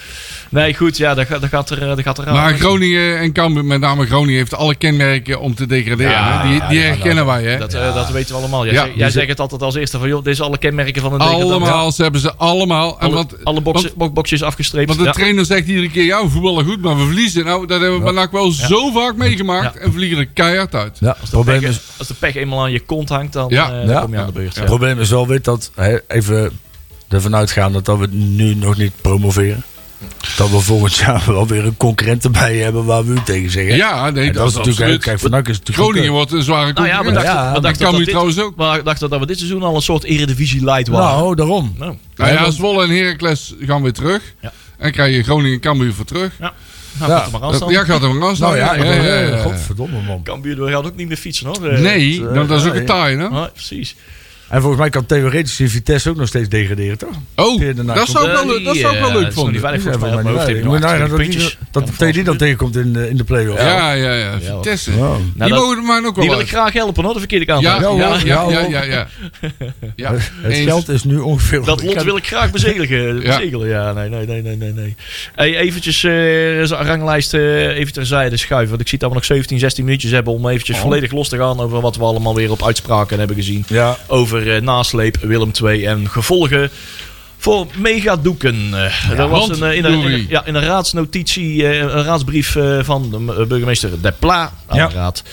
Nee, 0.49 0.73
goed, 0.73 0.97
ja, 0.97 1.13
dat, 1.13 1.25
gaat- 1.27 1.41
dat 1.41 1.49
gaat 1.49 1.69
er, 1.69 1.81
eh, 1.81 1.87
dat 1.87 1.99
gaat 2.01 2.17
er 2.17 2.27
aan. 2.27 2.33
Maar 2.33 2.53
Groningen 2.57 3.19
en 3.19 3.31
Cambuur, 3.33 3.65
met 3.65 3.79
name 3.79 4.05
Groningen, 4.05 4.35
heeft 4.37 4.53
alle 4.55 4.75
kenmerken 4.75 5.39
om 5.39 5.55
te 5.55 5.65
degraderen. 5.65 6.11
Ja, 6.11 6.41
hè? 6.41 6.47
die 6.49 6.57
ja, 6.57 6.67
die 6.67 6.79
ja, 6.79 6.85
herkennen 6.85 7.25
wij, 7.25 7.43
hè? 7.43 7.57
Dat, 7.57 7.73
eh, 7.73 7.93
dat 7.95 8.09
weten 8.11 8.31
we 8.35 8.41
allemaal. 8.41 8.65
Jij, 8.65 8.73
Ja, 8.73 8.85
jij 8.95 9.05
zit- 9.05 9.13
zegt 9.13 9.27
het 9.27 9.39
altijd 9.39 9.61
als 9.61 9.75
eerste 9.75 9.99
van, 9.99 10.07
joh, 10.07 10.23
dit 10.23 10.33
is 10.33 10.41
alle 10.41 10.57
kenmerken 10.57 11.01
van 11.01 11.11
een 11.13 11.19
degradant. 11.19 11.43
Allemaal, 11.51 11.91
ze 11.91 12.01
hebben 12.01 12.21
ze 12.21 12.35
allemaal. 12.35 12.99
En 12.99 13.05
Alle, 13.05 13.15
want, 13.15 13.35
alle 13.45 13.61
boxen, 13.61 13.91
bo- 13.95 14.11
boxjes 14.11 14.43
afgestreept. 14.43 14.87
want 14.87 14.99
de 14.99 15.05
Ja. 15.05 15.11
trainer 15.11 15.45
zegt 15.45 15.67
iedere 15.67 15.89
keer, 15.89 16.03
ja, 16.05 16.23
we 16.23 16.29
voetballen 16.29 16.65
goed, 16.65 16.81
maar 16.81 16.97
we 16.97 17.03
verliezen. 17.05 17.45
Nou, 17.45 17.67
dat 17.67 17.81
hebben 17.81 18.03
we 18.03 18.11
NAC 18.11 18.31
wel 18.31 18.51
zo 18.51 18.91
vaak 18.91 19.15
meegemaakt. 19.15 19.73
Ja. 19.73 19.79
En 19.79 19.93
vliegen 19.93 20.17
er 20.17 20.25
keihard 20.25 20.75
uit. 20.75 20.97
Ja, 20.99 21.07
Als 21.09 21.17
het 21.19 21.25
de, 21.29 21.31
probleem 21.35 21.59
pech, 21.59 21.69
is, 21.69 21.79
als 21.97 22.07
de 22.07 22.13
pech 22.13 22.35
eenmaal 22.35 22.61
aan 22.61 22.71
je 22.71 22.79
kont 22.79 23.09
hangt, 23.09 23.33
dan, 23.33 23.45
Ja. 23.49 23.65
eh, 23.65 23.71
dan 23.71 23.87
Ja. 23.95 24.01
kom 24.01 24.11
je 24.11 24.17
aan 24.19 24.25
de 24.25 24.31
beurt. 24.31 24.55
het 24.55 24.65
probleem 24.65 24.99
is 24.99 25.09
wel 25.09 25.27
weer 25.27 25.41
dat, 25.41 25.71
hè, 25.75 25.97
even 26.07 26.59
ervan 27.09 27.35
uitgaan 27.35 27.71
dat 27.83 27.97
we 27.97 28.07
nu 28.11 28.55
nog 28.55 28.77
niet 28.77 28.91
promoveren. 29.01 29.63
Dat 30.37 30.49
we 30.49 30.59
volgend 30.59 30.95
jaar 30.95 31.23
wel 31.33 31.47
weer 31.47 31.65
een 31.65 31.77
concurrent 31.77 32.23
erbij 32.23 32.57
hebben 32.57 32.85
waar 32.85 33.05
we 33.05 33.13
u 33.13 33.17
tegen 33.25 33.49
zeggen. 33.51 33.75
Ja, 33.75 34.09
nee, 34.09 34.27
En 34.27 34.33
dat, 34.33 34.47
is 34.49 34.53
natuurlijk, 34.55 34.79
absoluut. 34.81 35.03
kijk, 35.03 35.19
van 35.19 35.31
is 35.47 35.59
natuurlijk 35.59 35.77
Groningen 35.77 36.09
ook, 36.09 36.15
wordt 36.15 36.31
een 36.31 36.43
zware 36.43 36.73
Nou 36.73 36.87
ja, 36.87 36.93
concurrent. 36.95 37.13
dachten, 37.25 37.43
Ja, 37.43 37.51
maar 37.51 37.61
dachten, 37.61 37.81
Cambuur 37.85 38.05
dat, 38.05 38.05
dit, 38.05 38.07
trouwens 38.09 38.39
ook. 38.39 38.55
we 38.57 38.81
dachten 38.83 39.09
dat 39.09 39.19
we 39.19 39.25
dit 39.25 39.37
seizoen 39.37 39.63
al 39.63 39.75
een 39.75 39.81
soort 39.81 40.03
eredivisie 40.03 40.63
light 40.63 40.87
eh, 40.87 40.93
waren. 40.93 41.17
Nou, 41.19 41.35
daarom. 41.35 41.75
Nou, 41.77 41.95
Nou 42.15 42.31
Ja, 42.31 42.41
ja, 42.43 42.51
Zwolle 42.51 42.83
en 42.83 42.89
Heracles 42.89 43.53
gaan 43.59 43.81
weer 43.81 43.93
terug. 43.93 44.21
Ja. 44.41 44.51
En 44.77 44.91
krijg 44.91 45.15
je 45.15 45.23
Groningen 45.23 45.53
en 45.53 45.59
Cambuur 45.59 45.93
voor 45.93 46.05
terug. 46.05 46.31
ja. 46.39 46.53
Nou, 46.99 47.11
Ja. 47.11 47.17
gaat 47.17 47.25
er 47.25 47.31
maar 47.31 47.41
aan 47.41 47.47
Dat, 47.47 47.55
staan. 47.55 47.71
ja, 47.71 47.83
gaat 47.83 48.03
er 48.03 48.13
maar 48.15 48.27
aan 48.29 48.35
staan. 48.35 48.47
Nou 48.53 48.61
ja, 48.61 48.73
ja, 48.75 48.93
ja, 48.93 49.03
ja, 49.03 49.19
ja. 49.19 49.41
godverdomme 49.41 50.01
man. 50.01 50.23
Cambuur 50.23 50.63
we 50.63 50.71
gaan 50.71 50.85
ook 50.85 50.95
niet 50.95 51.07
meer 51.07 51.17
fietsen, 51.17 51.47
hoor. 51.47 51.65
Eh, 51.67 51.79
Nee, 51.79 52.13
eh, 52.27 52.31
nou, 52.33 52.47
dat 52.47 52.59
is 52.59 52.65
ook 52.65 52.71
nee. 52.71 52.81
een 52.81 52.85
taai, 52.87 53.17
hè? 53.17 53.47
precies. 53.53 53.95
En 54.49 54.59
volgens 54.59 54.81
mij 54.81 54.89
kan 54.89 55.05
theoretisch 55.05 55.55
die 55.55 55.69
Vitesse 55.69 56.09
ook 56.09 56.15
nog 56.15 56.27
steeds 56.27 56.49
degraderen, 56.49 56.97
toch? 56.97 57.09
Oh, 57.35 57.61
dat 57.85 58.07
zou 58.07 58.25
ik 58.27 58.31
wel, 58.31 58.57
Eh, 58.57 58.65
dat 58.65 58.75
zou 58.75 58.95
ik 58.95 59.01
wel 59.01 59.11
leuk 59.11 59.21
eh, 59.21 59.27
is 59.27 59.35
nog 59.35 59.51
niet 59.51 59.61
heeft 60.45 60.63
niet 60.81 60.89
hij 60.89 60.97
nog 60.99 61.11
28 61.11 61.57
dat 61.71 61.89
dat 61.97 62.13
die 62.13 62.23
dan 62.23 62.37
tegenkomt 62.37 62.75
in 62.75 62.93
de, 62.93 63.09
in 63.09 63.17
de 63.17 63.23
play-off. 63.23 63.61
Ja, 63.61 63.91
ja, 63.93 64.13
ja. 64.13 64.37
Ja, 64.41 64.55
Vitesse. 64.55 64.91
Nou, 64.91 65.17
Die 65.33 65.47
dat- 65.47 65.49
mogen 65.49 65.85
mij 65.85 65.97
ook 65.97 66.03
wel 66.03 66.13
Die 66.13 66.29
wil 66.29 66.39
ik 66.39 66.47
graag 66.47 66.73
helpen, 66.73 67.03
hoor. 67.03 67.13
De 67.13 67.19
verkeerde 67.19 67.45
kant. 67.45 67.61
Ja, 67.61 67.79
ja, 67.81 67.89
ja, 67.89 67.97
ja, 67.97 68.19
ja, 68.25 68.41
hoor. 68.43 68.69
ja, 68.69 68.83
ja. 68.95 69.07
Ja, 69.95 70.11
Het 70.13 70.51
eens. 70.51 70.65
geld 70.65 70.89
is 70.89 71.03
nu 71.03 71.17
ongeveer... 71.17 71.63
Dat 71.63 71.83
lot 71.83 72.03
wil 72.03 72.17
ik 72.17 72.27
graag 72.27 72.51
bezegelen. 72.51 72.73
Ja. 73.25 73.37
bezegelen. 73.37 73.67
Ja, 73.67 73.93
nee, 73.93 74.09
nee, 74.09 74.25
nee, 74.41 74.55
nee, 74.55 74.71
nee. 74.73 74.95
Hey, 75.35 75.57
eventjes 75.57 76.03
eh 76.03 76.63
ranglijst 76.67 77.33
eh, 77.33 77.77
even 77.77 77.93
terzijde 77.93 78.37
schuiven. 78.37 78.69
Want 78.69 78.81
ik 78.81 78.87
zie 78.87 78.97
dat 78.97 79.09
we 79.09 79.15
nog 79.15 79.25
17, 79.25 79.59
16 79.59 79.83
minuutjes 79.85 80.11
hebben 80.11 80.33
om 80.33 80.47
eventjes 80.49 80.75
Oh. 80.75 80.81
volledig 80.81 81.11
los 81.11 81.29
te 81.29 81.37
gaan 81.37 81.59
over 81.59 81.81
wat 81.81 81.95
we 81.95 82.03
allemaal 82.03 82.35
weer 82.35 82.51
op 82.51 82.63
uitspraken 82.65 83.17
hebben 83.17 83.35
gezien. 83.35 83.63
Ja, 83.67 83.97
Over 84.35 84.55
eh, 84.55 84.61
nasleep, 84.61 85.17
Willem 85.21 85.51
II 85.63 85.85
en 85.85 86.09
gevolgen 86.09 86.69
voor 87.37 87.67
megadoeken. 87.75 88.55
Eh 88.73 89.19
er 89.19 89.27
was 89.27 89.49
een, 89.49 89.63
eh, 89.63 89.77
in, 89.77 89.85
een, 89.85 90.25
ja, 90.29 90.45
in 90.45 90.55
een 90.55 90.63
raadsnotitie, 90.63 91.65
een 91.67 92.03
raadsbrief 92.03 92.57
van 92.81 93.09
de 93.11 93.45
burgemeester 93.47 94.01
De 94.01 94.13
Pla 94.19 94.53
aan 94.67 94.77
Ja. 94.77 94.87
de 94.87 94.93
raad. 94.93 95.23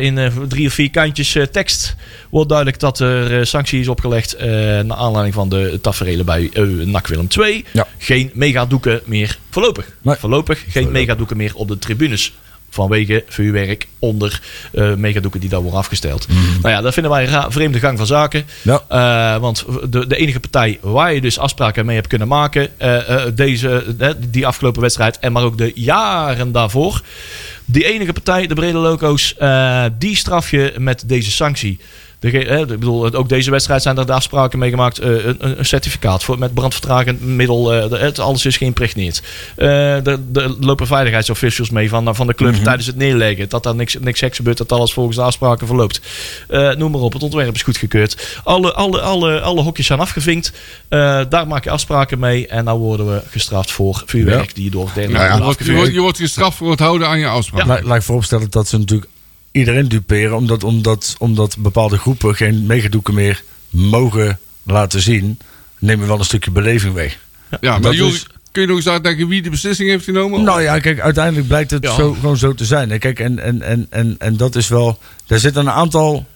In 0.00 0.32
drie 0.48 0.66
of 0.66 0.72
vier 0.72 0.90
kantjes 0.90 1.36
tekst 1.50 1.96
wordt 2.30 2.48
duidelijk 2.48 2.80
dat 2.80 2.98
er 2.98 3.46
sanctie 3.46 3.80
is 3.80 3.88
opgelegd 3.88 4.36
naar 4.38 4.94
aanleiding 4.96 5.34
van 5.34 5.48
de 5.48 5.78
taferelen 5.82 6.26
bij 6.26 6.50
eh 6.52 6.62
NAC 6.64 7.06
Willem 7.06 7.26
II. 7.38 7.64
Ja. 7.72 7.86
Geen 7.98 8.30
megadoeken 8.34 9.00
meer 9.04 9.38
voorlopig. 9.50 9.86
Nee. 10.02 10.16
Voorlopig 10.16 10.64
geen 10.68 10.92
megadoeken 10.92 11.36
meer 11.36 11.54
op 11.54 11.68
de 11.68 11.78
tribunes. 11.78 12.32
Vanwege 12.74 13.24
vuurwerk 13.28 13.86
onder 13.98 14.40
eh 14.72 14.94
megadoeken 14.94 15.40
die 15.40 15.48
daar 15.48 15.60
worden 15.60 15.78
afgesteld. 15.78 16.28
Mhm. 16.28 16.38
Nou 16.62 16.74
ja, 16.74 16.80
dat 16.80 16.92
vinden 16.92 17.12
wij 17.12 17.28
een 17.28 17.52
vreemde 17.52 17.78
gang 17.78 17.98
van 17.98 18.06
zaken. 18.06 18.44
Ja. 18.62 18.82
Eh, 18.88 19.40
want 19.40 19.64
de, 19.88 20.06
de 20.06 20.16
enige 20.16 20.40
partij 20.40 20.78
waar 20.80 21.14
je 21.14 21.20
dus 21.20 21.38
afspraken 21.38 21.86
mee 21.86 21.96
hebt 21.96 22.08
kunnen 22.08 22.28
maken, 22.28 22.78
eh, 22.78 23.22
deze, 23.34 23.84
die 24.28 24.46
afgelopen 24.46 24.80
wedstrijd 24.80 25.18
en 25.18 25.32
maar 25.32 25.42
ook 25.42 25.58
de 25.58 25.72
jaren 25.74 26.52
daarvoor. 26.52 27.02
Die 27.64 27.84
enige 27.84 28.12
partij, 28.12 28.46
de 28.46 28.54
brede 28.54 28.78
loco's, 28.78 29.34
die 29.98 30.16
straf 30.16 30.50
je 30.50 30.74
met 30.78 31.04
deze 31.06 31.30
sanctie. 31.30 31.78
De, 32.30 32.44
eh, 32.46 32.58
ik 32.60 32.66
bedoel, 32.66 33.12
ook 33.14 33.28
deze 33.28 33.50
wedstrijd 33.50 33.82
zijn 33.82 33.98
er 33.98 34.06
de 34.06 34.12
afspraken 34.12 34.58
mee 34.58 34.70
gemaakt. 34.70 34.98
eh, 34.98 35.10
een, 35.38 35.56
certificaat 35.64 36.24
voor, 36.24 36.38
met 36.38 36.54
brandvertragend 36.54 37.20
middel. 37.20 37.72
eh, 37.74 37.90
de- 37.90 37.98
het, 37.98 38.18
alles 38.18 38.46
is 38.46 38.56
geïmpregneerd. 38.56 39.22
Eh 39.56 40.06
er 40.06 40.18
lopen 40.60 40.86
veiligheidsofficials 40.86 41.70
mee 41.70 41.88
van, 41.88 42.14
van 42.14 42.26
de 42.26 42.34
club 42.34 42.54
tijdens 42.54 42.86
het 42.86 42.96
neerleggen. 42.96 43.48
Dat 43.48 43.62
daar 43.62 43.74
niks, 43.74 43.96
niks 44.00 44.18
geks 44.18 44.36
gebeurt. 44.36 44.56
Dat 44.58 44.72
alles 44.72 44.92
volgens 44.92 45.16
de 45.16 45.22
afspraken 45.22 45.66
verloopt. 45.66 46.00
Eh, 46.48 46.74
noem 46.74 46.90
maar 46.90 47.00
op. 47.00 47.12
Het 47.12 47.22
ontwerp 47.22 47.54
is 47.54 47.62
goedgekeurd. 47.62 48.38
Alle, 48.44 48.72
alle, 48.72 49.00
alle, 49.00 49.40
alle 49.40 49.62
hokjes 49.62 49.86
zijn 49.86 50.00
afgevinkt. 50.00 50.52
Eh, 50.88 51.20
daar 51.28 51.46
maak 51.46 51.64
je 51.64 51.70
afspraken 51.70 52.18
mee. 52.18 52.46
En 52.46 52.64
nou 52.64 52.78
worden 52.78 53.06
we 53.14 53.22
gestraft 53.30 53.70
voor 53.72 54.02
vuurwerk 54.06 54.54
die 54.54 54.70
door 54.70 54.90
derde 54.94 55.12
Nou 55.12 55.24
ja, 55.24 55.36
je, 55.36 55.42
wordt, 55.42 55.64
je, 55.64 55.72
wordt, 55.72 55.92
je 55.92 56.00
wordt 56.00 56.18
gestraft 56.18 56.56
voor 56.56 56.70
het 56.70 56.80
houden 56.80 57.08
aan 57.08 57.18
je 57.18 57.26
afspraak. 57.26 57.66
La- 57.66 57.80
laat 57.82 57.96
ik 57.96 58.02
vooropstellen 58.02 58.50
dat 58.50 58.68
ze 58.68 58.78
natuurlijk 58.78 59.10
iedereen 59.54 59.88
duperen. 59.88 60.36
Omdat, 60.36 60.64
omdat, 60.64 61.14
omdat 61.18 61.56
bepaalde 61.58 61.98
groepen 61.98 62.34
geen 62.34 62.66
megadoeken 62.66 63.14
meer 63.14 63.42
mogen 63.70 64.38
laten 64.62 65.00
zien, 65.00 65.38
neem 65.78 66.00
je 66.00 66.06
wel 66.06 66.18
een 66.18 66.24
stukje 66.24 66.50
beleving 66.50 66.94
weg. 66.94 67.18
Ja, 67.60 67.78
maar 67.78 67.94
is- 67.94 68.26
kun 68.52 68.62
je 68.62 68.68
nog 68.68 68.76
eens 68.76 68.88
uitleggen 68.88 69.28
wie 69.28 69.42
de 69.42 69.50
beslissing 69.50 69.88
heeft 69.88 70.04
genomen? 70.04 70.42
Nou 70.42 70.62
ja, 70.62 70.78
kijk, 70.78 71.00
uiteindelijk 71.00 71.46
blijkt 71.46 71.70
het 71.70 71.84
Ja. 71.84 71.94
zo, 71.94 72.12
gewoon 72.12 72.36
zo 72.36 72.54
te 72.54 72.64
zijn. 72.64 72.90
hè. 72.90 72.98
Kijk, 72.98 73.20
en, 73.20 73.38
en, 73.38 73.62
en, 73.62 73.86
en, 73.90 74.14
en 74.18 74.36
dat 74.36 74.56
is 74.56 74.68
wel. 74.68 74.98
Er 75.26 75.38
zitten 75.40 75.62
een 75.66 75.72
aantal 75.72 76.26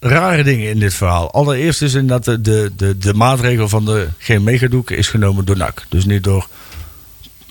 rare 0.00 0.42
dingen 0.42 0.68
in 0.70 0.78
dit 0.78 0.94
verhaal. 0.94 1.32
Allereerst 1.32 1.82
is 1.82 1.94
inderdaad 1.94 2.24
de, 2.24 2.40
de, 2.40 2.72
de, 2.76 2.98
de 2.98 3.14
maatregel 3.14 3.68
van 3.68 3.84
de 3.84 4.08
geen 4.18 4.42
megadoeken 4.42 4.96
is 4.96 5.08
genomen 5.08 5.44
door 5.44 5.56
NAC. 5.56 5.84
Dus 5.88 6.04
niet 6.04 6.24
door 6.24 6.48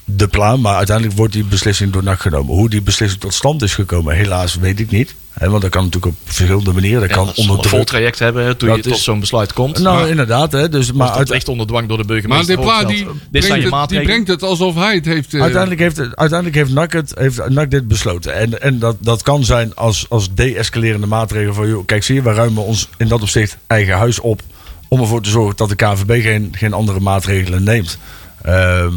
de 0.06 0.28
plan, 0.28 0.62
maar 0.62 0.76
uiteindelijk 0.76 1.18
wordt 1.18 1.34
die 1.34 1.44
beslissing 1.44 1.92
door 1.92 2.04
NAC 2.04 2.20
genomen. 2.20 2.54
Hoe 2.56 2.70
die 2.70 2.82
beslissing 2.82 3.22
tot 3.22 3.34
stand 3.34 3.62
is 3.62 3.74
gekomen, 3.74 4.16
helaas 4.16 4.56
weet 4.56 4.80
ik 4.80 4.92
niet. 4.92 5.16
Hè, 5.32 5.50
want 5.50 5.62
dat 5.62 5.72
kan 5.72 5.84
natuurlijk 5.84 6.14
op 6.16 6.20
verschillende 6.24 6.72
manieren. 6.74 7.00
Dat 7.00 7.10
Ja, 7.10 7.16
kan 7.16 7.32
onder 7.36 7.58
een 7.64 7.70
vol 7.70 7.84
traject 7.84 8.20
hebben 8.20 8.58
toen 8.58 8.68
Dat 8.70 8.78
je 8.78 8.84
tot 8.84 8.94
is- 8.94 9.04
zo'n 9.04 9.20
besluit 9.20 9.54
komt. 9.54 9.80
Nou, 9.80 10.00
Maar- 10.00 10.10
inderdaad. 10.10 10.52
Hè, 10.52 10.70
dus, 10.70 10.88
maar 10.88 10.98
maar 10.98 11.08
dat 11.08 11.18
uit- 11.18 11.30
ligt 11.30 11.48
onder 11.48 11.68
dwang 11.68 11.88
door 11.88 11.98
de 11.98 12.04
maar 12.04 12.14
burgemeester. 12.14 12.56
De 12.56 12.62
Pla 12.62 12.84
die. 12.84 12.98
Dit 13.06 13.46
brengt 13.46 13.64
je 13.64 13.76
het, 13.76 13.90
die 13.90 14.02
brengt 14.02 14.28
het 14.28 14.44
alsof 14.44 14.76
hij 14.76 14.96
het 14.96 15.06
heeft... 15.06 15.34
eh, 15.34 15.42
Uiteindelijk 15.42 15.82
heeft, 15.82 15.98
uiteindelijk 16.00 16.56
heeft 16.56 16.72
NAC, 16.74 16.94
het, 16.94 17.12
heeft 17.18 17.50
NAC 17.50 17.72
dit 17.72 17.88
besloten. 17.88 18.34
En, 18.36 18.62
en 18.62 18.80
dat, 18.80 18.96
dat 19.00 19.22
kan 19.22 19.44
zijn 19.44 19.76
als, 19.76 20.06
als 20.10 20.34
de-escalerende 20.34 21.08
maatregel 21.08 21.54
van... 21.54 21.68
Joh, 21.68 21.86
kijk, 21.86 22.04
zie 22.04 22.16
je, 22.16 22.22
wij 22.22 22.34
ruimen 22.34 22.64
ons 22.64 22.90
in 22.98 23.08
dat 23.08 23.22
opzicht 23.22 23.58
eigen 23.68 23.98
huis 23.98 24.20
op... 24.20 24.42
om 24.88 25.00
ervoor 25.00 25.22
te 25.22 25.30
zorgen 25.30 25.56
dat 25.58 25.70
de 25.70 25.76
KVB 25.76 26.22
geen, 26.22 26.50
geen 26.58 26.74
andere 26.74 27.00
maatregelen 27.00 27.64
neemt. 27.64 27.98
Ehm, 28.42 28.94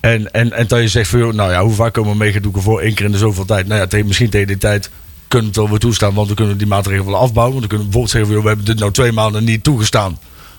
en, 0.00 0.32
en, 0.32 0.52
en 0.52 0.66
dat 0.66 0.80
je 0.80 0.88
zegt 0.88 1.10
van, 1.10 1.18
joh, 1.18 1.32
nou 1.32 1.50
ja, 1.50 1.62
hoe 1.62 1.74
vaak 1.74 1.92
komen 1.92 2.16
meegedoeken 2.16 2.62
voor? 2.62 2.82
Eén 2.82 2.94
keer 2.94 3.06
in 3.06 3.12
de 3.12 3.18
zoveel 3.18 3.44
tijd. 3.44 3.66
Nou 3.66 3.80
ja, 3.80 3.86
tegen, 3.86 4.06
misschien 4.06 4.30
tegen 4.30 4.46
die 4.46 4.58
tijd 4.58 4.90
kunnen 5.28 5.46
we 5.52 5.52
het 5.52 5.56
wel 5.56 5.70
weer 5.70 5.78
toestaan... 5.78 6.14
want 6.14 6.26
dan 6.26 6.36
kunnen 6.36 6.54
we 6.54 6.58
die 6.58 6.68
maatregelen 6.68 7.10
wel 7.10 7.20
afbouwen. 7.20 7.56
Want 7.56 7.68
dan 7.68 7.78
kunnen 7.78 7.86
we 7.86 7.92
bijvoorbeeld 7.92 8.10
zeggen 8.10 8.26
van, 8.26 8.34
joh, 8.34 8.42
we 8.42 8.48
hebben 8.48 8.66
dit 8.66 8.78
nou 8.78 8.92
twee 8.92 9.12
maanden 9.12 9.44
niet 9.44 9.64
toegestaan... 9.64 10.18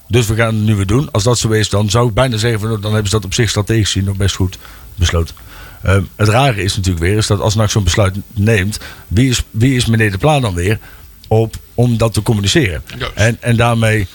Dus 0.10 0.28
we 0.28 0.36
gaan 0.36 0.56
het 0.56 0.64
nu 0.64 0.76
weer 0.76 0.86
doen. 0.86 1.12
Als 1.12 1.24
dat 1.24 1.38
zo 1.38 1.50
is, 1.50 1.70
dan 1.70 1.90
zou 1.90 2.08
ik 2.08 2.14
bijna 2.14 2.38
zeggen: 2.38 2.60
van, 2.60 2.70
dan 2.70 2.94
hebben 2.94 3.10
ze 3.10 3.16
dat 3.16 3.26
op 3.26 3.34
zich 3.34 3.50
strategisch 3.50 3.92
gezien 3.92 4.08
nog 4.08 4.18
best 4.18 4.36
goed 4.36 4.58
besloten. 4.96 5.36
Ehm, 5.84 6.02
het 6.16 6.28
rare 6.28 6.64
is 6.64 6.76
natuurlijk 6.76 7.06
weer 7.06 7.18
is 7.18 7.28
dat 7.28 7.40
als 7.40 7.56
NAC 7.56 7.70
zo'n 7.70 7.84
besluit 7.84 8.16
neemt, 8.34 8.80
wie 9.08 9.30
is, 9.30 9.44
wie 9.52 9.76
is 9.76 9.86
meneer 9.86 10.12
De 10.12 10.18
Pla 10.18 10.40
dan 10.40 10.54
weer 10.54 10.80
op, 11.28 11.56
om 11.74 11.98
dat 11.98 12.14
te 12.14 12.22
communiceren? 12.22 12.84
En, 13.14 13.38
en 13.42 13.56
daarmee 13.56 14.08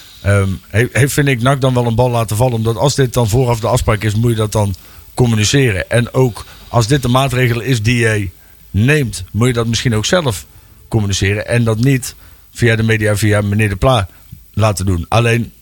he- 0.69 0.89
heeft, 0.93 1.13
vind 1.13 1.29
ik 1.29 1.43
NAC 1.43 1.61
dan 1.61 1.75
wel 1.75 1.87
een 1.87 1.95
bal 1.95 2.11
laten 2.11 2.37
vallen. 2.37 2.55
Omdat 2.55 2.77
als 2.77 2.95
dit 2.95 3.13
dan 3.13 3.29
vooraf 3.29 3.61
de 3.61 3.67
afspraak 3.67 4.03
is, 4.03 4.15
moet 4.15 4.31
je 4.31 4.37
dat 4.37 4.53
dan 4.53 4.75
communiceren. 5.15 5.91
En 5.91 6.15
ook 6.15 6.45
als 6.69 6.87
dit 6.87 7.03
de 7.03 7.09
maatregel 7.09 7.61
is 7.61 7.83
die 7.83 7.97
je 7.97 8.29
neemt, 8.71 9.25
moet 9.31 9.47
je 9.47 9.53
dat 9.53 9.67
misschien 9.67 9.95
ook 9.95 10.05
zelf 10.07 10.47
communiceren. 10.89 11.47
En 11.47 11.65
dat 11.65 11.79
niet 11.79 12.15
via 12.55 12.77
de 12.77 12.83
media, 12.83 13.17
via 13.17 13.41
meneer 13.41 13.69
De 13.69 13.77
Pla 13.77 14.09
laten 14.53 14.87
doen. 14.87 15.07
Alleen 15.09 15.53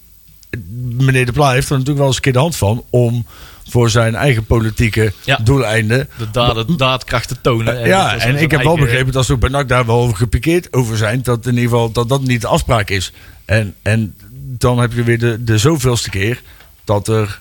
meneer 0.97 1.27
De 1.27 1.33
Pla 1.33 1.51
heeft 1.53 1.67
er 1.67 1.73
natuurlijk 1.73 1.99
wel 1.99 2.07
eens 2.07 2.17
een 2.17 2.23
keer 2.23 2.33
de 2.33 2.39
hand 2.39 2.57
van 2.57 2.85
om 2.91 3.27
voor 3.69 3.91
zijn 3.91 4.15
eigen 4.15 4.45
politieke 4.45 5.13
Ja. 5.25 5.37
doeleinden. 5.37 6.09
De 6.19 6.31
daden, 6.31 6.77
daadkracht 6.77 7.29
te 7.29 7.41
tonen. 7.41 7.87
ja, 7.87 8.17
en 8.17 8.35
ik 8.37 8.51
heb 8.51 8.63
wel 8.63 8.69
eigen- 8.71 8.85
begrepen 8.85 9.13
dat 9.13 9.25
ze 9.27 9.33
ook 9.33 9.41
bij 9.41 9.49
NAC 9.51 9.69
daar 9.69 9.87
wel 9.87 9.97
over 10.01 10.17
gepikeerd 10.17 10.73
over 10.73 10.97
zijn. 10.97 11.23
Dat 11.23 11.47
in 11.47 11.51
ieder 11.55 11.65
geval 11.71 11.93
dat 11.93 12.09
dat 12.09 12.23
niet 12.23 12.41
de 12.41 12.47
afspraak 12.47 12.91
is. 12.91 13.13
En, 13.45 13.75
en 13.83 14.15
dan 14.59 14.79
heb 14.79 14.93
je 14.93 15.03
weer 15.03 15.19
de, 15.19 15.45
de 15.45 15.59
zoveelste 15.59 16.11
keer 16.11 16.43
dat 16.85 17.09
er. 17.09 17.41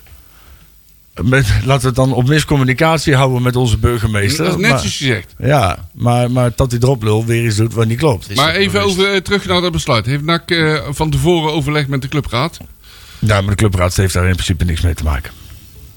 Met, 1.22 1.46
laten 1.64 1.80
we 1.82 1.86
het 1.86 1.94
dan 1.96 2.12
op 2.12 2.28
miscommunicatie 2.28 3.14
houden 3.14 3.42
met 3.42 3.56
onze 3.56 3.78
burgemeester. 3.78 4.44
dat 4.44 4.54
is 4.54 4.60
Maar- 4.60 4.70
netjes 4.70 4.96
gezegd. 4.96 5.34
ja, 5.38 5.88
maar, 5.94 6.30
maar 6.30 6.52
dat 6.56 6.70
hij 6.70 6.80
erop 6.80 7.02
lul 7.02 7.24
weer 7.24 7.44
iets 7.46 7.56
doet 7.56 7.74
wat 7.74 7.86
niet 7.86 7.98
klopt. 7.98 8.30
is 8.30 8.36
Maar 8.36 8.54
even 8.54 8.82
over, 8.82 9.12
eh, 9.12 9.20
terug 9.20 9.46
naar 9.46 9.60
dat 9.60 9.72
besluit. 9.72 10.06
Heeft 10.06 10.24
NAC 10.24 10.50
eh, 10.50 10.78
van 10.90 11.10
tevoren 11.10 11.52
overlegd 11.52 11.88
met 11.88 12.02
de 12.02 12.08
clubraad? 12.08 12.58
Ja, 13.18 13.40
maar 13.40 13.50
de 13.50 13.56
clubraad 13.56 13.96
heeft 13.96 14.14
daar 14.14 14.26
in 14.26 14.32
principe 14.32 14.64
niks 14.64 14.80
mee 14.80 14.94
te 14.94 15.04
maken. 15.04 15.32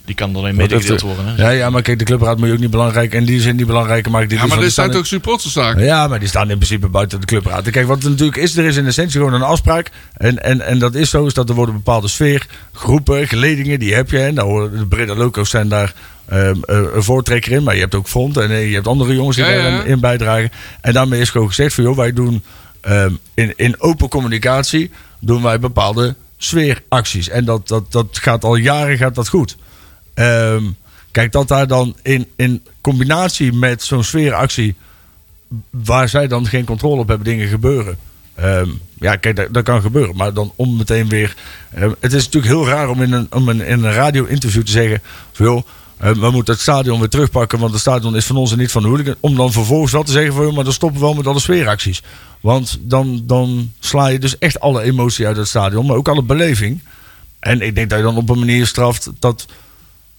Die 0.06 0.16
kan 0.16 0.36
alleen 0.36 0.56
medegedeeld 0.56 1.02
worden. 1.02 1.26
Hè? 1.26 1.44
Ja, 1.44 1.50
ja, 1.50 1.70
maar 1.70 1.82
kijk, 1.82 2.00
de 2.00 2.06
clubraad 2.06 2.38
moet 2.38 2.48
je 2.48 2.54
ook 2.54 2.60
niet 2.60 2.70
belangrijk. 2.70 3.14
En 3.14 3.26
die 3.26 3.42
zin 3.42 3.56
niet 3.56 3.68
belangrijker 3.68 4.12
maken. 4.12 4.30
Die 4.30 4.38
Ja, 4.38 4.46
maar 4.46 4.60
die 4.60 4.70
zijn 4.70 4.88
staan 4.88 4.98
toch 4.98 5.08
supporterszaken? 5.08 5.84
Ja, 5.84 6.08
maar 6.08 6.20
die 6.20 6.28
staan 6.28 6.50
in 6.50 6.56
principe 6.56 6.88
buiten 6.88 7.20
de 7.20 7.26
clubraad. 7.26 7.70
Kijk, 7.70 7.88
wat 7.88 8.04
er 8.04 8.10
natuurlijk 8.10 8.38
is, 8.38 8.58
er 8.58 8.66
is 8.66 8.78
in 8.78 8.86
essentie 8.86 9.18
gewoon 9.18 9.34
een 9.34 9.42
afspraak. 9.42 9.92
En, 10.14 10.44
en, 10.44 10.62
en 10.62 10.80
dat 10.80 10.96
is 10.96 11.10
zo, 11.10 11.26
is 11.26 11.34
dat 11.34 11.50
er 11.50 11.56
worden 11.56 11.76
bepaalde 11.76 12.08
sfeer, 12.08 12.48
groepen, 12.74 13.28
geledingen, 13.28 13.80
die 13.80 13.94
heb 13.94 14.12
je. 14.12 14.20
En 14.20 14.36
daar 14.36 14.46
horen 14.46 14.78
de 14.78 14.86
brede 14.86 15.16
loco's 15.16 15.50
zijn 15.50 15.68
daar 15.68 15.94
ehm, 16.26 16.56
eh, 16.62 16.78
een 16.94 17.04
voortrekker 17.04 17.52
in. 17.52 17.64
Maar 17.64 17.74
je 17.74 17.82
hebt 17.82 17.96
ook 17.96 18.08
Front 18.08 18.38
en 18.38 18.52
eh, 18.52 18.68
je 18.68 18.74
hebt 18.74 18.88
andere 18.88 19.14
jongens 19.14 19.36
die 19.36 19.46
Ja, 19.46 19.52
ja, 19.52 19.58
ja. 19.58 19.70
daarin 19.70 20.00
bijdragen. 20.00 20.52
En 20.82 20.94
daarmee 20.94 21.22
is 21.22 21.30
gewoon 21.30 21.48
gezegd 21.48 21.74
van, 21.74 21.84
joh, 21.84 21.96
wij 21.98 22.14
doen 22.14 22.44
ehm, 22.82 23.12
in, 23.34 23.54
in 23.56 23.82
open 23.82 24.10
communicatie 24.10 24.92
doen 25.20 25.42
wij 25.42 25.60
bepaalde 25.60 26.16
sfeeracties. 26.38 27.30
En 27.30 27.46
dat, 27.46 27.68
dat, 27.68 27.92
dat 27.92 28.08
gaat 28.12 28.44
al 28.44 28.56
jaren 28.56 28.98
gaat 28.98 29.16
dat 29.16 29.28
goed. 29.28 29.58
Ehm, 30.14 30.64
kijk, 31.12 31.32
dat 31.32 31.48
daar 31.48 31.68
dan 31.68 31.96
in, 32.02 32.28
in 32.36 32.66
combinatie 32.82 33.54
met 33.54 33.84
zo'n 33.84 34.04
sfeeractie 34.04 34.76
waar 35.70 36.10
zij 36.10 36.28
dan 36.28 36.48
geen 36.48 36.66
controle 36.66 37.02
op 37.02 37.08
hebben, 37.08 37.28
dingen 37.28 37.48
gebeuren. 37.48 37.98
Ehm, 38.36 38.70
ja, 39.00 39.16
kijk, 39.16 39.54
dat, 39.54 39.64
kan 39.64 39.82
gebeuren. 39.82 40.16
Maar 40.16 40.34
dan 40.34 40.54
om 40.56 40.76
meteen 40.76 41.10
weer. 41.10 41.36
ehm, 41.74 41.92
het 42.00 42.14
is 42.14 42.24
natuurlijk 42.26 42.54
heel 42.54 42.68
raar 42.68 42.90
om 42.90 43.02
in 43.02 43.12
een, 43.12 43.28
om 43.30 43.50
in 43.50 43.60
een 43.60 43.92
radio-interview 43.92 44.64
te 44.64 44.72
zeggen. 44.72 45.02
We 45.98 46.30
moeten 46.32 46.54
het 46.54 46.62
stadion 46.62 47.00
weer 47.00 47.10
terugpakken, 47.10 47.60
want 47.60 47.72
het 47.72 47.82
stadion 47.82 48.16
is 48.16 48.26
van 48.26 48.36
ons 48.36 48.52
en 48.52 48.58
niet 48.58 48.72
van 48.72 48.82
de 48.82 48.88
hooligan. 48.88 49.16
Om 49.20 49.36
dan 49.36 49.52
vervolgens 49.52 49.92
wel 49.92 50.04
te 50.04 50.12
zeggen 50.12 50.34
van, 50.34 50.54
maar 50.54 50.64
dan 50.64 50.74
stoppen 50.74 51.00
we 51.00 51.06
wel 51.06 51.16
met 51.16 51.28
alle 51.28 51.40
sfeeracties. 51.40 52.02
Want 52.42 52.80
dan, 52.82 53.24
dan 53.26 53.72
sla 53.80 54.08
je 54.08 54.20
dus 54.20 54.38
echt 54.38 54.60
alle 54.60 54.82
emotie 54.82 55.28
uit 55.28 55.38
het 55.38 55.48
stadion, 55.48 55.86
maar 55.86 55.96
ook 55.96 56.08
alle 56.08 56.24
beleving. 56.24 56.82
En 57.40 57.62
ik 57.62 57.76
denk 57.76 57.90
dat 57.90 58.00
je 58.00 58.06
dan 58.06 58.18
op 58.18 58.30
een 58.30 58.40
manier 58.40 58.68
straft 58.68 59.10
dat 59.20 59.46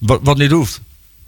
wat, 0.06 0.20
wat 0.22 0.38
niet 0.38 0.50
hoeft. 0.50 0.80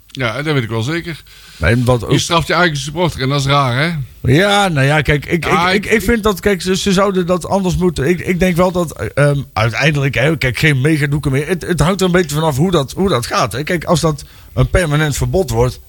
Ja, 0.07 0.41
dat 0.41 0.53
weet 0.53 0.63
ik 0.63 0.69
wel 0.69 0.81
zeker. 0.81 1.23
Nee, 1.57 1.83
wat 1.83 2.03
ook- 2.03 2.11
Je 2.11 2.19
straft 2.19 2.47
je 2.47 2.53
eigen 2.53 2.77
supporter 2.77 3.21
en 3.21 3.29
dat 3.29 3.39
is 3.39 3.45
raar, 3.45 3.77
hè? 3.83 3.91
Ja, 4.33 4.67
nou 4.67 4.85
ja, 4.87 5.01
kijk, 5.01 5.25
ik, 5.25 5.45
Ja, 5.45 5.69
ik, 5.71 5.85
ik, 5.85 5.91
ik- 5.91 6.01
vind 6.01 6.23
dat, 6.23 6.39
kijk, 6.39 6.61
ze, 6.61 6.75
ze 6.77 6.91
zouden 6.93 7.25
dat 7.25 7.45
anders 7.47 7.75
moeten. 7.77 8.07
Ik, 8.09 8.19
ik 8.19 8.39
denk 8.39 8.55
wel 8.55 8.71
dat 8.71 8.91
ehm, 9.13 9.39
uiteindelijk, 9.53 10.15
hè, 10.15 10.37
kijk, 10.37 10.57
geen 10.57 10.81
megadoeken 10.81 11.31
meer. 11.31 11.47
Het, 11.47 11.61
het 11.67 11.79
hangt 11.79 11.99
er 11.99 12.05
een 12.05 12.11
beetje 12.11 12.35
vanaf 12.35 12.57
hoe 12.57 12.71
dat, 12.71 12.91
hoe 12.91 13.09
dat 13.09 13.25
gaat. 13.25 13.51
Hè. 13.51 13.63
Kijk, 13.63 13.83
als 13.83 13.99
dat 13.99 14.23
een 14.53 14.69
permanent 14.69 15.17
verbod 15.17 15.49
wordt. 15.49 15.79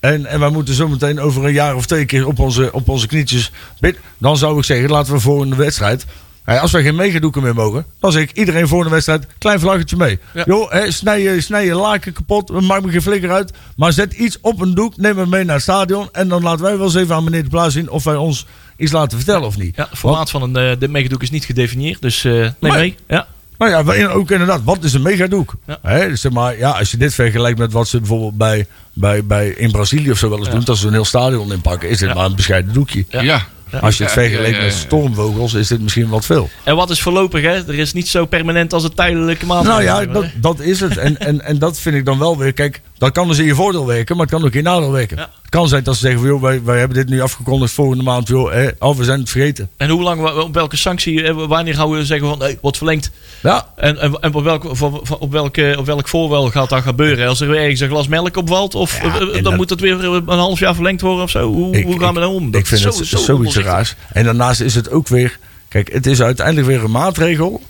En, 0.00 0.26
en 0.26 0.40
wij 0.40 0.50
moeten 0.50 0.74
zometeen 0.74 1.20
over 1.20 1.44
een 1.44 1.52
jaar 1.52 1.74
of 1.74 1.86
twee 1.86 2.04
keer 2.04 2.26
op 2.26 2.38
onze, 2.38 2.72
op 2.72 2.88
onze 2.88 3.06
knietjes. 3.06 3.52
Dan 4.18 4.36
zou 4.36 4.58
ik 4.58 4.64
zeggen, 4.64 4.90
laten 4.90 5.12
we 5.12 5.20
voor 5.20 5.42
een 5.42 5.56
wedstrijd. 5.56 6.04
Als 6.56 6.72
wij 6.72 6.82
geen 6.82 6.94
megadoeken 6.94 7.42
meer 7.42 7.54
mogen, 7.54 7.84
dan 8.00 8.12
zeg 8.12 8.22
ik 8.22 8.32
iedereen 8.32 8.68
voor 8.68 8.84
een 8.84 8.90
wedstrijd, 8.90 9.26
klein 9.38 9.60
vlaggetje 9.60 9.96
mee. 9.96 10.18
Ja. 10.34 10.42
Joh, 10.46 10.70
hè, 10.72 10.90
snij, 10.90 11.22
je, 11.22 11.40
snij 11.40 11.64
je 11.64 11.74
laken 11.74 12.12
kapot, 12.12 12.60
maak 12.60 12.82
me 12.84 12.90
geen 12.90 13.02
flikker 13.02 13.30
uit. 13.30 13.52
Maar 13.76 13.92
zet 13.92 14.12
iets 14.12 14.38
op 14.40 14.60
een 14.60 14.74
doek, 14.74 14.96
neem 14.96 15.18
hem 15.18 15.28
mee 15.28 15.44
naar 15.44 15.54
het 15.54 15.62
stadion. 15.62 16.08
En 16.12 16.28
dan 16.28 16.42
laten 16.42 16.64
wij 16.64 16.76
wel 16.76 16.86
eens 16.86 16.94
even 16.94 17.14
aan 17.14 17.24
meneer 17.24 17.42
de 17.42 17.48
Plaats 17.48 17.74
zien 17.74 17.90
of 17.90 18.04
wij 18.04 18.16
ons 18.16 18.46
iets 18.76 18.92
laten 18.92 19.16
vertellen 19.18 19.46
of 19.46 19.56
niet. 19.58 19.76
Ja, 19.76 19.86
het 19.90 19.98
formaat 19.98 20.30
van 20.30 20.42
een, 20.42 20.56
eh, 20.56 20.78
de 20.78 20.88
megadoek 20.88 21.22
is 21.22 21.30
niet 21.30 21.44
gedefinieerd, 21.44 22.02
dus 22.02 22.24
eh 22.24 22.32
neem 22.32 22.52
Maar- 22.60 22.78
mee. 22.78 22.96
Ja. 23.08 23.26
Nou 23.58 23.70
ja, 23.94 24.08
ook 24.08 24.30
inderdaad, 24.30 24.60
wat 24.64 24.84
is 24.84 24.92
een 24.92 25.02
megadoek? 25.02 25.54
Ja. 25.66 25.78
Hè, 25.82 26.08
dus 26.08 26.20
zeg 26.20 26.32
maar, 26.32 26.58
ja, 26.58 26.70
als 26.70 26.90
je 26.90 26.96
dit 26.96 27.14
vergelijkt 27.14 27.58
met 27.58 27.72
wat 27.72 27.88
ze 27.88 27.98
bijvoorbeeld 27.98 28.36
bij, 28.36 28.66
bij, 28.92 29.24
bij 29.24 29.48
in 29.48 29.70
Brazilië 29.70 30.10
of 30.10 30.18
zo 30.18 30.28
wel 30.28 30.38
eens 30.38 30.46
Ja. 30.46 30.52
doen, 30.52 30.64
dat 30.64 30.76
ze 30.76 30.86
een 30.86 30.92
heel 30.92 31.04
stadion 31.04 31.52
inpakken, 31.52 31.88
is 31.88 31.98
dit 31.98 32.08
Ja. 32.08 32.14
maar 32.14 32.24
een 32.24 32.36
bescheiden 32.36 32.72
doekje. 32.72 33.04
Ja. 33.08 33.46
Ja. 33.72 33.78
Als 33.78 33.96
je 33.98 34.04
het 34.04 34.12
Ja, 34.14 34.20
vergelijkt 34.20 34.54
ja, 34.56 34.62
ja, 34.62 34.64
met 34.68 34.74
stormvogels, 34.76 35.54
is 35.54 35.68
dit 35.68 35.80
misschien 35.80 36.08
wat 36.08 36.24
veel. 36.26 36.48
En 36.64 36.76
wat 36.76 36.90
is 36.90 37.00
voorlopig, 37.02 37.42
hè? 37.42 37.54
Er 37.54 37.78
is 37.78 37.92
niet 37.92 38.08
zo 38.08 38.24
permanent 38.26 38.72
als 38.72 38.82
het 38.82 38.96
tijdelijke 38.96 39.46
Nou 39.46 39.64
maatregelen. 39.64 40.06
ja, 40.06 40.12
dat, 40.12 40.26
dat 40.36 40.60
is 40.60 40.80
het. 40.80 40.96
En, 40.96 41.18
en, 41.18 41.40
en 41.44 41.58
dat 41.58 41.78
vind 41.78 41.96
ik 41.96 42.04
dan 42.04 42.18
wel 42.18 42.38
weer. 42.38 42.52
Kijk, 42.52 42.80
dat 42.98 43.12
kan 43.12 43.28
dus 43.28 43.38
in 43.38 43.44
je 43.44 43.54
voordeel 43.54 43.86
werken, 43.86 44.16
maar 44.16 44.26
het 44.26 44.34
kan 44.34 44.44
ook 44.44 44.52
in 44.52 44.58
je 44.58 44.64
nadeel 44.64 44.92
werken. 44.92 45.16
Ja. 45.16 45.30
Het 45.40 45.50
kan 45.50 45.68
zijn 45.68 45.82
dat 45.84 45.94
ze 45.94 46.00
zeggen: 46.00 46.20
van, 46.20 46.28
joh, 46.28 46.42
wij, 46.42 46.62
wij 46.62 46.78
hebben 46.78 46.96
dit 46.96 47.08
nu 47.08 47.20
afgekondigd 47.20 47.72
volgende 47.72 48.02
maand. 48.02 48.28
Joh, 48.28 48.52
hè, 48.52 48.68
oh, 48.78 48.96
we 48.96 49.04
zijn 49.04 49.20
het 49.20 49.30
vergeten. 49.30 49.70
En 49.76 49.88
hoe 49.90 50.02
lang, 50.02 50.28
op 50.30 50.54
welke 50.54 50.76
sanctie, 50.76 51.22
eh, 51.22 51.34
wanneer 51.48 51.74
gaan 51.74 51.90
we 51.90 52.04
zeggen 52.04 52.28
van, 52.28 52.40
hey, 52.40 52.58
wordt 52.60 52.76
verlengd? 52.76 53.10
Ja, 53.42 53.68
En, 53.76 53.98
en, 54.00 54.18
en 54.20 54.34
op, 54.34 54.42
welk, 54.44 54.64
op, 55.20 55.32
welke, 55.32 55.74
op 55.78 55.86
welk 55.86 56.08
voorwel 56.08 56.50
gaat 56.50 56.68
dat 56.68 56.82
gebeuren? 56.82 57.28
Als 57.28 57.40
er 57.40 57.48
weer 57.48 57.60
ergens 57.60 57.80
een 57.80 57.88
glas 57.88 58.08
melk 58.08 58.36
opvalt? 58.36 58.74
Of 58.74 59.02
Ja, 59.02 59.02
eh, 59.02 59.22
eh, 59.22 59.32
dan 59.32 59.42
dat- 59.42 59.56
moet 59.56 59.70
het 59.70 59.80
weer 59.80 60.04
een 60.04 60.28
half 60.28 60.58
jaar 60.58 60.74
verlengd 60.74 61.00
worden 61.00 61.24
of 61.24 61.30
zo? 61.30 61.52
Hoe, 61.52 61.76
Ik- 61.76 61.84
hoe 61.84 62.00
gaan 62.00 62.14
we 62.14 62.20
daar 62.20 62.28
om? 62.28 62.50
Dat 62.50 62.60
ik 62.60 62.66
vind 62.66 62.80
is 62.80 62.86
het 62.98 63.06
zo- 63.06 63.16
zoiets 63.16 63.54
zo 63.54 63.60
raars. 63.60 63.94
En 64.12 64.24
daarnaast 64.24 64.60
is 64.60 64.74
het 64.74 64.90
ook 64.90 65.08
weer. 65.08 65.38
Kijk, 65.68 65.92
het 65.92 66.06
is 66.06 66.22
uiteindelijk 66.22 66.66
weer 66.66 66.84
een 66.84 66.90
maatregel 66.90 67.62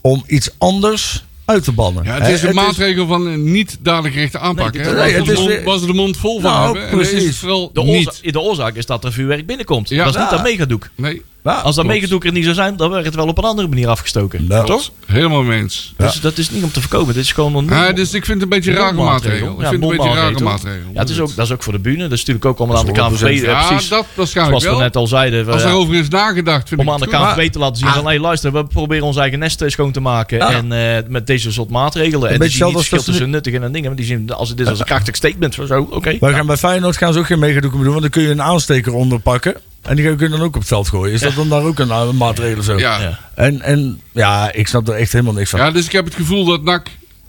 om 0.00 0.24
iets 0.26 0.50
anders 0.58 1.24
uit 1.52 1.64
te 1.64 1.72
bannen. 1.72 2.04
Ja, 2.04 2.14
het 2.20 2.28
is 2.28 2.42
een 2.42 2.54
maatregel 2.54 3.06
van 3.06 3.26
een 3.26 3.52
niet 3.52 3.78
dadelijk 3.80 4.14
gerichte 4.14 4.38
aanpak. 4.38 4.72
Nee, 4.72 4.82
het 5.12 5.24
de 5.24 5.32
is 5.32 5.38
mond- 5.38 5.48
weer- 5.50 5.64
waar 5.64 5.78
ze 5.78 5.86
de 5.86 5.92
mond 5.92 6.16
vol 6.16 6.40
van 6.40 6.50
Nou, 6.50 6.64
hebben. 6.78 7.00
Is 7.00 7.08
precies. 7.10 7.40
het 7.40 7.50
De 7.74 7.82
niet. 7.82 8.06
oorzaak, 8.06 8.32
de 8.32 8.40
oorzaak 8.40 8.74
is 8.74 8.86
dat 8.86 9.04
er 9.04 9.12
vuurwerk 9.12 9.46
binnenkomt. 9.46 9.88
Ja. 9.88 10.04
dat 10.04 10.14
is 10.14 10.20
niet 10.20 10.30
dat 10.30 10.42
megadoek. 10.42 10.88
Nee. 10.94 11.22
Ja, 11.44 11.52
Als 11.52 11.62
dat 11.62 11.72
klopt. 11.74 11.88
meegedoek 11.88 12.24
er 12.24 12.32
niet 12.32 12.42
zou 12.44 12.54
zijn, 12.54 12.76
dan 12.76 12.90
werd 12.90 13.04
het 13.04 13.14
wel 13.14 13.26
op 13.26 13.38
een 13.38 13.44
andere 13.44 13.68
manier 13.68 13.88
afgestoken. 13.88 14.46
Nou, 14.48 14.66
Toch? 14.66 14.90
Helemaal 15.06 15.42
mee 15.42 15.58
eens. 15.60 15.92
Dus 15.96 16.20
dat 16.20 16.38
is 16.38 16.50
niet 16.50 16.62
om 16.62 16.70
te 16.72 16.80
voorkomen. 16.80 17.14
Dit 17.14 17.24
is 17.24 17.32
gewoon 17.32 17.54
een 17.56 17.64
Ja, 17.66 17.92
dus 17.92 18.14
ik 18.14 18.24
vind 18.24 18.40
het 18.40 18.42
een 18.42 18.48
beetje 18.58 18.70
een 18.70 18.76
rare 18.76 18.92
maatregel. 18.92 19.52
Ik 19.52 19.60
Ja, 19.60 19.68
vind 19.68 19.82
het 19.82 19.90
een 19.92 19.96
beetje 19.98 20.14
rare 20.14 20.40
maatregel. 20.40 20.90
Ja, 20.92 21.00
het 21.00 21.08
is 21.10 21.20
ook, 21.20 21.36
dat 21.36 21.46
is 21.46 21.52
ook 21.52 21.62
voor 21.62 21.72
de 21.72 21.78
bühne. 21.78 22.02
Dat 22.02 22.12
is 22.12 22.18
natuurlijk 22.18 22.44
ook 22.44 22.58
allemaal 22.58 22.76
aan 22.78 22.86
de 22.86 22.92
is 22.92 22.98
KNVB. 22.98 23.40
100%. 23.40 23.44
Ja, 23.44 23.66
precies. 23.66 23.88
dat 23.88 24.06
waarschijnlijk 24.14 24.60
Zoals 24.60 24.64
we 24.64 24.70
wel. 24.70 24.78
net 24.88 24.96
al 24.96 25.06
zeiden. 25.06 25.48
Als 25.48 25.62
er 25.62 25.72
over 25.72 25.94
is 25.94 26.08
nagedacht, 26.08 26.68
vind 26.68 26.80
om 26.80 26.86
ik 26.86 26.92
aan 26.92 27.00
de 27.00 27.16
het. 27.16 27.34
KNVB 27.34 27.52
te 27.52 27.58
laten 27.58 27.76
zien 27.76 27.88
van... 27.88 28.06
Hé, 28.08 28.18
luister, 28.18 28.52
we 28.52 28.64
proberen 28.64 29.06
ons 29.06 29.16
eigen 29.16 29.38
nest 29.38 29.62
schoon 29.66 29.92
te 29.92 30.00
maken. 30.00 30.40
En 30.40 30.72
eh, 30.72 31.02
met 31.08 31.26
deze 31.26 31.52
soort 31.52 31.70
maatregelen. 31.70 32.22
En 32.22 32.28
die 32.28 32.38
beetje 32.38 32.56
zien 32.56 32.66
niet 32.66 32.74
hetzelfde 32.76 32.78
het 32.78 32.88
verschil 32.88 33.12
tussen 33.12 33.30
nuttig 33.30 33.54
en 33.54 33.62
een 33.62 33.72
ding. 33.72 33.86
Maar 33.86 33.96
die 33.96 34.04
zien 34.04 34.30
als, 34.32 34.54
dit 34.54 34.68
als 34.68 34.78
een 34.78 34.84
krachtig 34.84 35.16
statement. 35.16 35.54
Zo, 35.66 35.88
oké. 35.90 36.16
Wij 36.20 36.32
gaan 36.32 36.46
bij 36.46 36.56
Feyenoord 36.56 36.96
gaan 36.96 37.12
ze 37.12 37.18
ook 37.18 37.26
geen 37.26 37.38
megadoeken 37.38 37.78
meer 37.78 37.88
doen, 37.88 38.00
want 38.00 38.12
dan 38.12 38.22
kun 38.22 38.22
je 38.22 38.28
een 38.30 38.42
aansteker 38.42 38.94
onderpakken. 38.94 39.54
En 39.82 39.96
die 39.96 40.14
kun 40.16 40.26
je 40.26 40.28
dan 40.36 40.40
ook 40.40 40.54
op 40.54 40.60
het 40.60 40.66
veld 40.68 40.88
gooien. 40.88 41.14
Is 41.14 41.20
dat 41.20 41.34
dan 41.34 41.48
daar 41.48 41.62
ook 41.62 41.78
een, 41.78 41.90
een 41.90 42.16
maatregel 42.16 42.58
of 42.58 42.64
zo? 42.64 42.78
Ja. 42.78 43.00
Ja. 43.00 43.18
En, 43.34 43.60
en 43.62 44.00
ja, 44.12 44.52
ik 44.52 44.68
snap 44.68 44.88
er 44.88 44.94
echt 44.94 45.12
helemaal 45.12 45.34
niks 45.34 45.50
van. 45.50 45.60
ja, 45.60 45.70
dus 45.70 45.86
ik 45.86 45.92
heb 45.92 46.04
het 46.04 46.14
gevoel 46.14 46.44
dat 46.44 46.62
NAC 46.62 46.86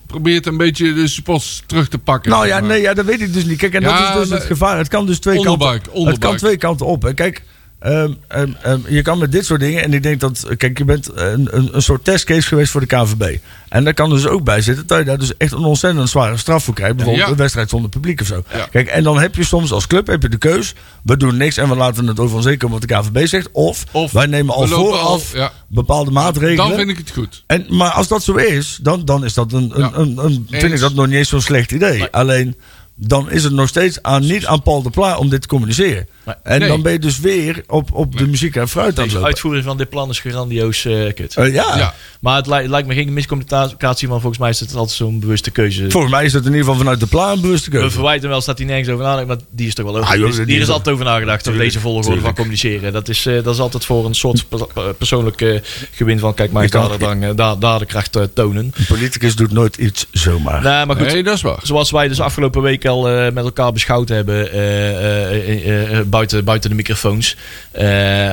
probeert 0.07 0.45
een 0.45 0.57
beetje 0.57 0.93
de 0.93 1.07
supports 1.07 1.63
terug 1.65 1.87
te 1.89 1.97
pakken. 1.97 2.31
Nou 2.31 2.47
ja, 2.47 2.59
nee, 2.59 2.81
ja, 2.81 2.93
dat 2.93 3.05
weet 3.05 3.21
ik 3.21 3.33
dus 3.33 3.45
niet. 3.45 3.57
Kijk, 3.57 3.73
en 3.73 3.81
Ja, 3.81 4.13
dat 4.13 4.23
is 4.23 4.29
dus 4.29 4.37
het 4.37 4.47
gevaar. 4.47 4.77
Het 4.77 4.87
kan 4.87 5.05
dus 5.05 5.19
twee 5.19 5.37
Onderbuik, 5.37 5.71
kanten. 5.71 5.91
Het 5.91 5.99
onderbuik. 5.99 6.21
kan 6.21 6.37
twee 6.37 6.57
kanten 6.57 6.85
op. 6.85 7.01
Hè. 7.01 7.13
Kijk, 7.13 7.43
ehm, 7.84 8.11
ehm, 8.27 8.51
ehm, 8.61 8.79
je 8.88 9.01
kan 9.01 9.17
met 9.17 9.31
dit 9.31 9.45
soort 9.45 9.59
dingen. 9.59 9.84
En 9.84 9.93
ik 9.93 10.03
denk 10.03 10.19
dat. 10.19 10.47
Kijk, 10.57 10.77
je 10.77 10.86
bent 10.86 11.09
een, 11.13 11.47
een, 11.57 11.69
een 11.75 11.81
soort 11.81 12.03
testcase 12.03 12.47
geweest 12.47 12.71
voor 12.71 12.81
de 12.81 12.88
KVB. 12.88 13.38
En 13.69 13.84
daar 13.84 13.93
kan 13.93 14.09
dus 14.09 14.27
ook 14.27 14.43
bij 14.43 14.61
zitten 14.61 14.88
dat 14.88 14.97
je 14.97 15.03
daar 15.05 15.17
dus 15.17 15.38
echt 15.38 15.51
een 15.51 15.63
ontzettend 15.63 16.09
zware 16.09 16.38
straf 16.38 16.63
voor 16.63 16.73
krijgt. 16.73 16.95
Bijvoorbeeld 16.95 17.25
Ja. 17.25 17.31
een 17.31 17.38
wedstrijd 17.38 17.69
zonder 17.69 17.89
publiek 17.89 18.21
of 18.21 18.27
zo. 18.27 18.43
Ja. 18.53 18.67
Kijk, 18.71 18.88
en 18.88 19.03
dan 19.03 19.19
heb 19.19 19.36
je 19.36 19.43
soms 19.43 19.71
als 19.71 19.88
club 19.88 20.07
heb 20.07 20.21
je 20.21 20.29
de 20.29 20.38
keus. 20.38 20.73
We 21.03 21.17
doen 21.17 21.38
niks 21.38 21.57
en 21.57 21.69
we 21.69 21.75
laten 21.75 22.07
het 22.07 22.19
over 22.19 22.36
ons 22.36 22.45
heen 22.45 22.57
komen 22.57 22.79
wat 22.79 22.89
de 22.89 22.95
KVB 22.95 23.27
zegt. 23.27 23.49
Of, 23.51 23.84
Of 23.91 24.11
wij 24.11 24.25
nemen 24.25 24.53
al 24.55 24.67
vooraf 24.67 25.34
al- 25.34 25.39
ja. 25.39 25.51
bepaalde 25.67 26.11
maatregelen. 26.11 26.67
Dan 26.67 26.77
vind 26.77 26.89
ik 26.89 26.97
het 26.97 27.11
goed. 27.11 27.43
En, 27.47 27.65
maar 27.69 27.89
als 27.91 28.07
dat 28.07 28.23
zo 28.23 28.36
is, 28.36 28.79
dan, 28.81 29.05
dan 29.05 29.25
is 29.25 29.34
dat 29.34 29.53
een, 29.53 29.71
een, 29.99 30.17
een, 30.17 30.47
vind 30.49 30.73
ik 30.73 30.79
dat 30.79 30.93
nog 30.93 31.05
niet 31.07 31.15
eens 31.15 31.29
zo'n 31.29 31.41
slecht 31.41 31.71
idee. 31.71 32.05
Alleen, 32.11 32.55
dan 32.95 33.31
is 33.31 33.43
het 33.43 33.53
nog 33.53 33.67
steeds 33.67 34.01
aan, 34.01 34.21
niet 34.21 34.45
aan 34.45 34.61
Paul 34.61 34.81
de 34.81 34.89
Pla 34.89 35.17
om 35.17 35.29
dit 35.29 35.41
te 35.41 35.47
communiceren. 35.47 36.07
En 36.43 36.59
Nee. 36.59 36.67
dan 36.67 36.81
ben 36.81 36.91
je 36.91 36.99
dus 36.99 37.19
weer 37.19 37.63
op, 37.67 37.93
op 37.93 38.17
de 38.17 38.27
muziek 38.27 38.55
en 38.55 38.67
fruit 38.69 38.97
aan 38.97 39.03
het 39.03 39.13
lopen. 39.13 39.27
uitvoering 39.27 39.63
van 39.65 39.77
dit 39.77 39.89
plan 39.89 40.09
is 40.09 40.19
grandioos 40.19 40.85
eh, 40.85 41.13
kut. 41.13 41.35
Eh, 41.35 41.53
ja. 41.53 41.77
Ja. 41.77 41.93
Maar 42.19 42.35
het, 42.35 42.47
li- 42.47 42.53
het 42.53 42.67
lijkt 42.69 42.87
me 42.87 42.93
geen 42.93 43.13
miscommunicatie. 43.13 44.07
Maar 44.07 44.19
volgens 44.19 44.37
mij 44.41 44.49
is 44.49 44.59
het 44.59 44.75
altijd 44.75 44.97
zo'n 44.97 45.19
bewuste 45.19 45.51
keuze. 45.51 45.89
Volgens 45.91 46.11
mij 46.13 46.25
is 46.25 46.31
dat 46.31 46.41
in 46.41 46.47
ieder 46.47 46.63
geval 46.63 46.79
vanuit 46.79 46.99
de 46.99 47.07
Pla 47.07 47.31
een 47.31 47.41
bewuste 47.41 47.69
We 47.69 47.75
keuze. 47.77 47.91
verwijten 47.93 48.29
wel 48.29 48.43
dat 48.45 48.57
hij 48.57 48.67
nergens 48.67 48.89
over 48.89 49.03
nadenkt, 49.05 49.27
maar 49.27 49.37
die 49.49 49.67
is 49.67 49.73
toch 49.73 49.85
wel 49.85 49.97
over. 49.97 50.07
Ah, 50.09 50.13
joh, 50.15 50.21
die 50.21 50.29
is, 50.31 50.35
die 50.35 50.45
die 50.45 50.55
is 50.55 50.61
is 50.61 50.67
wel- 50.67 50.75
altijd 50.77 50.95
over 50.95 51.07
nagedacht 51.07 51.39
over 51.39 51.43
Tuurlijk, 51.51 51.69
deze 51.71 51.79
volgorde 51.79 52.21
van 52.21 52.33
communiceren. 52.35 52.93
Dat 52.93 53.09
is, 53.09 53.25
eh, 53.25 53.43
dat 53.43 53.53
is 53.53 53.59
altijd 53.59 53.85
voor 53.85 54.05
een 54.05 54.15
soort 54.15 54.45
perso- 54.49 54.93
persoonlijk 54.97 55.41
eh, 55.41 55.59
gewin 55.91 56.19
van 56.19 56.33
kijk, 56.33 56.51
kan- 56.53 56.67
daderdrang, 56.69 57.23
eh, 57.23 57.29
da- 57.35 57.55
daderkracht 57.55 58.17
tonen. 58.33 58.71
Een 58.75 58.85
politicus 58.87 59.35
doet 59.35 59.51
nooit 59.51 59.77
iets 59.77 60.07
zomaar. 60.11 60.61
Nee, 60.63 60.85
maar 60.85 60.95
goed. 60.95 61.07
Nee, 61.07 61.23
dat 61.23 61.35
is 61.35 61.41
waar. 61.41 61.59
Zoals 61.63 61.91
wij 61.91 62.07
dus 62.07 62.19
afgelopen 62.19 62.61
week 62.61 62.82
al 62.86 63.09
eh, 63.09 63.31
met 63.31 63.43
elkaar 63.43 63.71
beschouwd 63.71 64.09
hebben 64.09 64.51
eh, 64.51 65.97
eh, 65.99 66.05
buiten, 66.05 66.43
buiten 66.43 66.69
de 66.69 66.75
microfoons. 66.75 67.36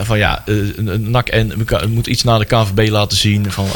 van 0.03 0.18
ja, 0.18 0.44
NAC 0.98 1.28
en 1.28 1.66
moet 1.88 2.07
iets 2.07 2.22
naar 2.22 2.38
de 2.38 2.44
KVB 2.44 2.90
laten 2.90 3.16
zien. 3.16 3.51
Van, 3.51 3.66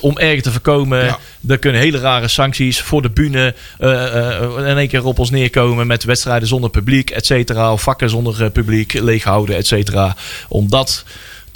om 0.00 0.18
erger 0.18 0.42
te 0.42 0.52
voorkomen, 0.52 1.04
Ja. 1.04 1.18
er 1.48 1.58
kunnen 1.58 1.80
hele 1.80 1.98
rare 1.98 2.28
sancties 2.28 2.80
voor 2.80 3.02
de 3.02 3.10
bühne 3.10 3.54
in 4.58 4.76
één 4.76 4.88
keer 4.88 5.04
op 5.04 5.18
ons 5.18 5.30
neerkomen 5.30 5.86
met 5.86 6.04
wedstrijden 6.04 6.48
zonder 6.48 6.70
publiek, 6.70 7.10
et 7.10 7.26
cetera. 7.26 7.72
Of 7.72 7.82
vakken 7.82 8.10
zonder 8.10 8.50
publiek, 8.50 8.92
leeghouden, 8.92 9.56
et 9.56 9.66
cetera. 9.66 10.16
Om 10.48 10.70
dat 10.70 11.04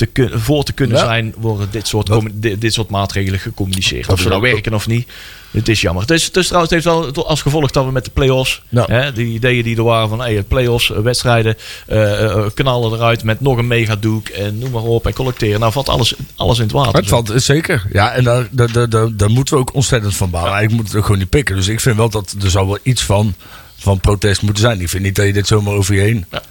te 0.06 0.30
voor 0.32 0.64
te 0.64 0.72
kunnen 0.72 0.96
Ja. 0.96 1.04
zijn, 1.04 1.34
worden 1.38 1.68
dit 1.70 1.86
soort, 1.86 2.10
dit, 2.32 2.60
dit 2.60 2.72
soort 2.72 2.90
maatregelen 2.90 3.40
gecommuniceerd. 3.40 4.08
Of 4.08 4.20
ze 4.20 4.28
nou 4.28 4.40
werken 4.40 4.74
of 4.74 4.86
niet. 4.86 5.08
Het 5.50 5.68
is 5.68 5.80
jammer. 5.80 6.02
Het 6.02 6.10
is, 6.10 6.30
is 6.30 6.46
trouwens 6.46 6.74
het 6.74 6.84
heeft 6.84 7.14
wel 7.14 7.26
als 7.26 7.42
gevolg 7.42 7.70
dat 7.70 7.84
we 7.84 7.90
met 7.92 8.04
de 8.04 8.10
play-offs, 8.10 8.62
Ja. 8.68 8.84
hè, 8.86 9.12
die 9.12 9.34
ideeën 9.34 9.62
die 9.62 9.76
er 9.76 9.82
waren 9.82 10.08
van 10.08 10.20
hey, 10.20 10.42
play-offs, 10.42 10.92
eh, 10.92 10.98
wedstrijden, 10.98 11.56
eh, 11.86 12.24
eh, 12.24 12.44
knallen 12.54 12.92
eruit 12.92 13.24
met 13.24 13.40
nog 13.40 13.56
een 13.58 13.66
megadoek 13.66 14.28
en 14.28 14.58
noem 14.58 14.70
maar 14.70 14.82
op 14.82 15.06
en 15.06 15.12
collecteren. 15.12 15.60
Nou 15.60 15.72
valt 15.72 15.88
alles, 15.88 16.14
alles 16.36 16.56
in 16.56 16.62
het 16.64 16.72
water. 16.72 16.94
Het 16.94 17.08
valt 17.08 17.32
zeker. 17.36 17.86
Ja, 17.92 18.12
en 18.12 18.24
daar, 18.24 18.48
daar, 18.50 18.88
daar, 19.16 19.30
moeten 19.30 19.54
we 19.54 19.60
ook 19.60 19.74
ontzettend 19.74 20.16
van 20.16 20.30
balen. 20.30 20.62
Ik 20.62 20.70
moet 20.70 20.86
het 20.86 20.96
ook 20.96 21.04
gewoon 21.04 21.18
niet 21.18 21.28
pikken. 21.28 21.56
Dus 21.56 21.68
ik 21.68 21.80
vind 21.80 21.96
wel 21.96 22.10
dat 22.10 22.34
er 22.42 22.50
zou 22.50 22.66
wel 22.66 22.78
iets 22.82 23.02
van, 23.02 23.34
van 23.76 24.00
protest 24.00 24.42
moeten 24.42 24.62
zijn. 24.62 24.80
Ik 24.80 24.88
vind 24.88 25.02
niet 25.02 25.16
dat 25.16 25.26
je 25.26 25.32
dit 25.32 25.46
zomaar 25.46 25.74
over 25.74 25.94
je 25.94 26.00
heen 26.00 26.24
Ja. 26.30 26.42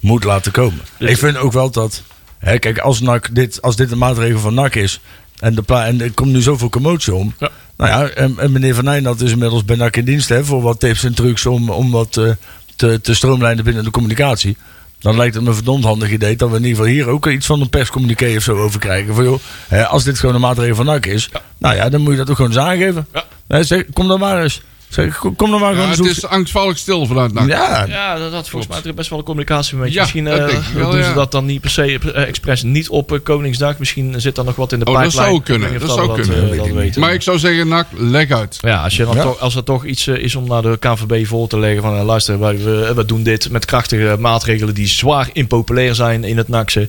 moet 0.00 0.24
laten 0.24 0.52
komen. 0.52 0.80
Dus- 0.98 1.10
ik 1.10 1.18
vind 1.18 1.36
ook 1.36 1.52
wel 1.52 1.70
dat... 1.70 2.02
Hè, 2.38 2.58
kijk, 2.58 2.78
als, 2.78 3.00
NAC 3.00 3.34
dit, 3.34 3.62
als 3.62 3.76
dit 3.76 3.90
een 3.90 3.98
maatregel 3.98 4.38
van 4.38 4.54
NAC 4.54 4.74
is... 4.74 5.00
En, 5.36 5.54
de 5.54 5.62
pla 5.62 5.86
en 5.86 6.00
er 6.00 6.12
komt 6.12 6.32
nu 6.32 6.40
zoveel 6.40 6.68
commotie 6.68 7.14
om... 7.14 7.34
Ja. 7.38 7.50
Nou 7.76 7.90
ja, 7.90 8.08
en, 8.08 8.38
en 8.38 8.52
meneer 8.52 8.74
Van 8.74 8.84
Nijnat 8.84 9.20
is 9.20 9.30
inmiddels 9.30 9.64
bij 9.64 9.76
NAC 9.76 9.96
in 9.96 10.04
dienst... 10.04 10.28
Hè, 10.28 10.44
voor 10.44 10.62
wat 10.62 10.80
tips 10.80 11.04
en 11.04 11.14
trucs 11.14 11.46
om, 11.46 11.70
om 11.70 11.90
wat 11.90 12.16
eh, 12.16 12.30
te, 12.76 13.00
te 13.00 13.14
stroomlijnen 13.14 13.64
binnen 13.64 13.84
de 13.84 13.90
communicatie... 13.90 14.56
Dan 14.98 15.16
lijkt 15.16 15.34
het 15.34 15.42
me 15.42 15.48
een 15.48 15.54
verdomd 15.54 15.84
handig 15.84 16.10
idee 16.10 16.36
dat 16.36 16.50
we 16.50 16.56
in 16.56 16.64
ieder 16.64 16.76
geval 16.76 16.92
hier 16.92 17.08
ook 17.08 17.26
iets 17.26 17.46
van 17.46 17.60
een 17.60 17.68
perscommuniqué 17.68 18.36
of 18.36 18.42
zo 18.42 18.56
over 18.56 18.80
krijgen. 18.80 19.14
Van 19.14 19.24
joh, 19.24 19.38
hè, 19.68 19.86
als 19.86 20.04
dit 20.04 20.18
gewoon 20.18 20.34
een 20.34 20.40
maatregel 20.40 20.74
van 20.74 20.84
NAC 20.86 21.06
is, 21.06 21.30
nou 21.58 21.74
ja, 21.74 21.88
dan 21.88 22.00
moet 22.00 22.12
je 22.12 22.18
dat 22.18 22.30
ook 22.30 22.36
gewoon 22.36 22.50
eens 22.50 22.60
aangeven. 22.60 23.06
Ja. 23.12 23.24
Hè, 23.48 23.64
zeg, 23.64 23.84
kom 23.92 24.08
dan 24.08 24.18
maar 24.18 24.42
eens. 24.42 24.62
Zeg, 24.88 25.18
kom, 25.18 25.50
dan 25.50 25.60
maar 25.60 25.74
Ja, 25.74 25.82
gewoon 25.82 26.06
het 26.06 26.16
is 26.16 26.26
angstvallig 26.26 26.78
stil 26.78 27.06
vanuit 27.06 27.32
NAC. 27.32 27.48
ja, 27.48 27.84
Ja, 27.88 28.18
dat 28.18 28.32
had 28.32 28.48
volgens 28.48 28.82
mij 28.84 28.94
best 28.94 29.10
wel 29.10 29.18
een 29.18 29.24
communicatie 29.24 29.76
met 29.76 29.88
je. 29.88 29.94
Ja, 29.94 30.00
Misschien 30.00 30.24
dat 30.24 30.38
eh, 30.50 30.58
wel, 30.74 30.90
doen 30.90 31.02
ze 31.02 31.08
ja. 31.08 31.14
dat 31.14 31.32
dan 31.32 31.44
niet 31.44 31.60
per 31.60 31.70
se 31.70 31.98
eh, 32.14 32.28
expres 32.28 32.62
niet 32.62 32.88
op 32.88 33.12
eh, 33.12 33.18
Koningsdag. 33.22 33.78
Misschien 33.78 34.20
zit 34.20 34.38
er 34.38 34.44
nog 34.44 34.56
wat 34.56 34.72
in 34.72 34.78
de 34.78 34.84
Oh, 34.84 35.02
dat 35.02 35.12
zou 35.12 35.42
kunnen, 35.42 35.80
dat 35.80 35.90
zou 35.90 36.20
kunnen. 36.20 36.56
dat 36.56 36.66
weten. 36.68 37.00
Maar 37.00 37.14
ik 37.14 37.22
zou 37.22 37.38
zeggen, 37.38 37.68
NAC, 37.68 37.86
leg 37.92 38.30
uit. 38.30 38.58
Ja, 38.60 38.82
als, 38.82 38.96
je 38.96 39.04
dan 39.04 39.14
Ja. 39.16 39.22
toch, 39.22 39.38
als 39.40 39.54
er 39.56 39.64
toch 39.64 39.84
iets 39.84 40.06
is 40.08 40.34
om 40.34 40.48
naar 40.48 40.62
de 40.62 40.76
KNVB 40.80 41.26
voor 41.26 41.48
te 41.48 41.58
leggen 41.58 41.82
van 41.82 41.96
eh, 41.96 42.04
luister, 42.04 42.38
wij, 42.38 42.58
we, 42.58 42.92
we 42.94 43.04
doen 43.04 43.22
dit 43.22 43.50
met 43.50 43.64
krachtige 43.64 44.16
maatregelen 44.18 44.74
die 44.74 44.86
zwaar 44.88 45.28
impopulair 45.32 45.94
zijn 45.94 46.24
in 46.24 46.36
het 46.36 46.48
NACSE, 46.48 46.88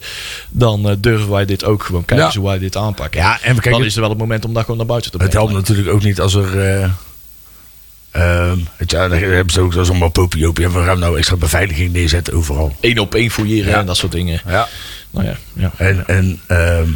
dan 0.50 0.98
durven 1.00 1.30
wij 1.32 1.46
dit 1.46 1.66
ook 1.66 1.84
gewoon 1.84 2.06
kijken 2.06 2.26
Ja. 2.28 2.40
hoe 2.40 2.48
wij 2.50 2.60
dit 2.60 2.76
aanpakken. 2.78 3.20
ja, 3.22 3.32
en 3.34 3.40
we 3.40 3.48
dan 3.54 3.60
kijken, 3.60 3.86
is 3.86 3.96
er 3.96 4.02
wel 4.02 4.10
het 4.10 4.20
moment 4.20 4.46
om 4.46 4.54
dat 4.54 4.62
gewoon 4.62 4.78
naar 4.78 4.86
buiten 4.86 5.12
te 5.12 5.18
het 5.18 5.30
brengen. 5.30 5.48
helpt 5.50 5.68
natuurlijk 5.68 5.96
ook 5.96 6.04
niet 6.04 6.20
als 6.22 6.34
er. 6.34 6.96
Het, 8.78 8.92
ja, 8.92 9.08
dan 9.08 9.18
hebben 9.18 9.54
ze 9.54 9.62
ook 9.62 9.76
allemaal 9.76 10.10
popiopie. 10.10 10.70
We 10.70 10.84
gaan 10.84 11.00
nou 11.00 11.18
extra 11.18 11.36
beveiliging 11.36 11.94
neerzetten 11.94 12.34
overal. 12.34 12.76
Eén 12.82 13.00
op 13.00 13.16
één 13.16 13.30
fouilleren 13.32 13.72
Ja. 13.72 13.80
en 13.80 13.86
dat 13.86 13.98
soort 13.98 14.12
dingen. 14.12 14.42
Ja. 14.48 14.68
Nou 15.12 15.26
ja, 15.26 15.36
ja. 15.54 15.72
En, 15.78 16.08
en 16.08 16.40
ehm, 16.48 16.90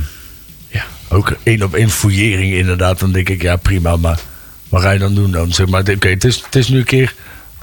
Ja. 0.68 0.84
ook 1.10 1.36
één 1.44 1.64
op 1.64 1.74
één 1.74 1.90
fouillering 1.90 2.54
inderdaad. 2.54 3.00
Dan 3.00 3.12
denk 3.12 3.30
ik, 3.30 3.42
ja 3.42 3.56
prima, 3.56 3.96
maar 3.96 4.20
wat 4.70 4.82
ga 4.82 4.92
je 4.92 5.00
dan 5.00 5.16
doen 5.16 5.32
dan? 5.32 5.54
Zeg 5.54 5.68
maar, 5.68 5.82
oké, 5.90 6.08
het, 6.10 6.24
is, 6.24 6.42
het 6.46 6.56
is 6.56 6.68
nu 6.68 6.78
een 6.78 6.84
keer... 6.84 7.14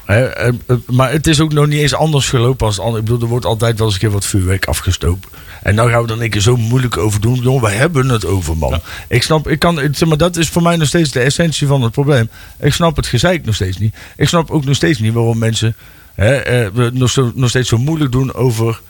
Hè, 0.09 0.25
eh, 0.25 0.49
eh, 0.67 0.77
maar 0.87 1.11
het 1.11 1.27
is 1.27 1.41
ook 1.41 1.53
nog 1.53 1.67
niet 1.67 1.81
eens 1.81 1.95
anders 1.95 2.29
gelopen 2.29 2.67
als 2.67 2.77
het. 2.77 2.87
Ik 2.87 2.93
bedoel, 2.93 3.21
er 3.21 3.27
wordt 3.27 3.45
altijd 3.45 3.79
wel 3.79 3.87
eens 3.87 3.95
een 3.95 4.01
keer 4.01 4.11
wat 4.11 4.25
vuurwerk 4.25 4.67
afgestoken. 4.67 5.31
En 5.63 5.75
nou 5.75 5.91
gaan 5.91 6.07
we 6.07 6.13
er 6.13 6.23
een 6.23 6.31
keer 6.31 6.41
zo 6.41 6.57
moeilijk 6.57 6.97
over 6.97 7.21
doen. 7.21 7.35
Jongen, 7.35 7.63
we 7.63 7.71
hebben 7.71 8.09
het 8.09 8.27
over, 8.27 8.57
man. 8.57 8.81
Ik 9.09 9.23
snap, 9.23 9.49
ik 9.49 9.59
kan, 9.59 9.81
zeg 9.93 10.09
maar, 10.09 10.17
dat 10.17 10.37
is 10.37 10.49
voor 10.49 10.63
mij 10.63 10.77
nog 10.77 10.89
steeds 10.89 11.11
de 11.11 11.21
essentie 11.21 11.67
van 11.67 11.83
het 11.83 11.93
probleem. 11.93 12.29
Ik 12.61 12.73
snap 12.73 12.97
het 12.97 13.07
gezeik 13.07 13.45
nog 13.45 13.55
steeds 13.55 13.79
niet. 13.79 13.97
Ik 14.17 14.29
snap 14.29 14.51
ook 14.51 14.65
nog 14.65 14.75
steeds 14.77 14.99
niet 14.99 15.13
waarom 15.13 15.39
mensen 15.39 15.77
hè, 16.15 16.37
eh, 16.37 16.91
nog, 16.93 17.11
zo, 17.11 17.33
nog 17.35 17.49
steeds 17.49 17.69
zo 17.69 17.79
moeilijk 17.79 18.13
doen 18.13 18.35
over, 18.35 18.81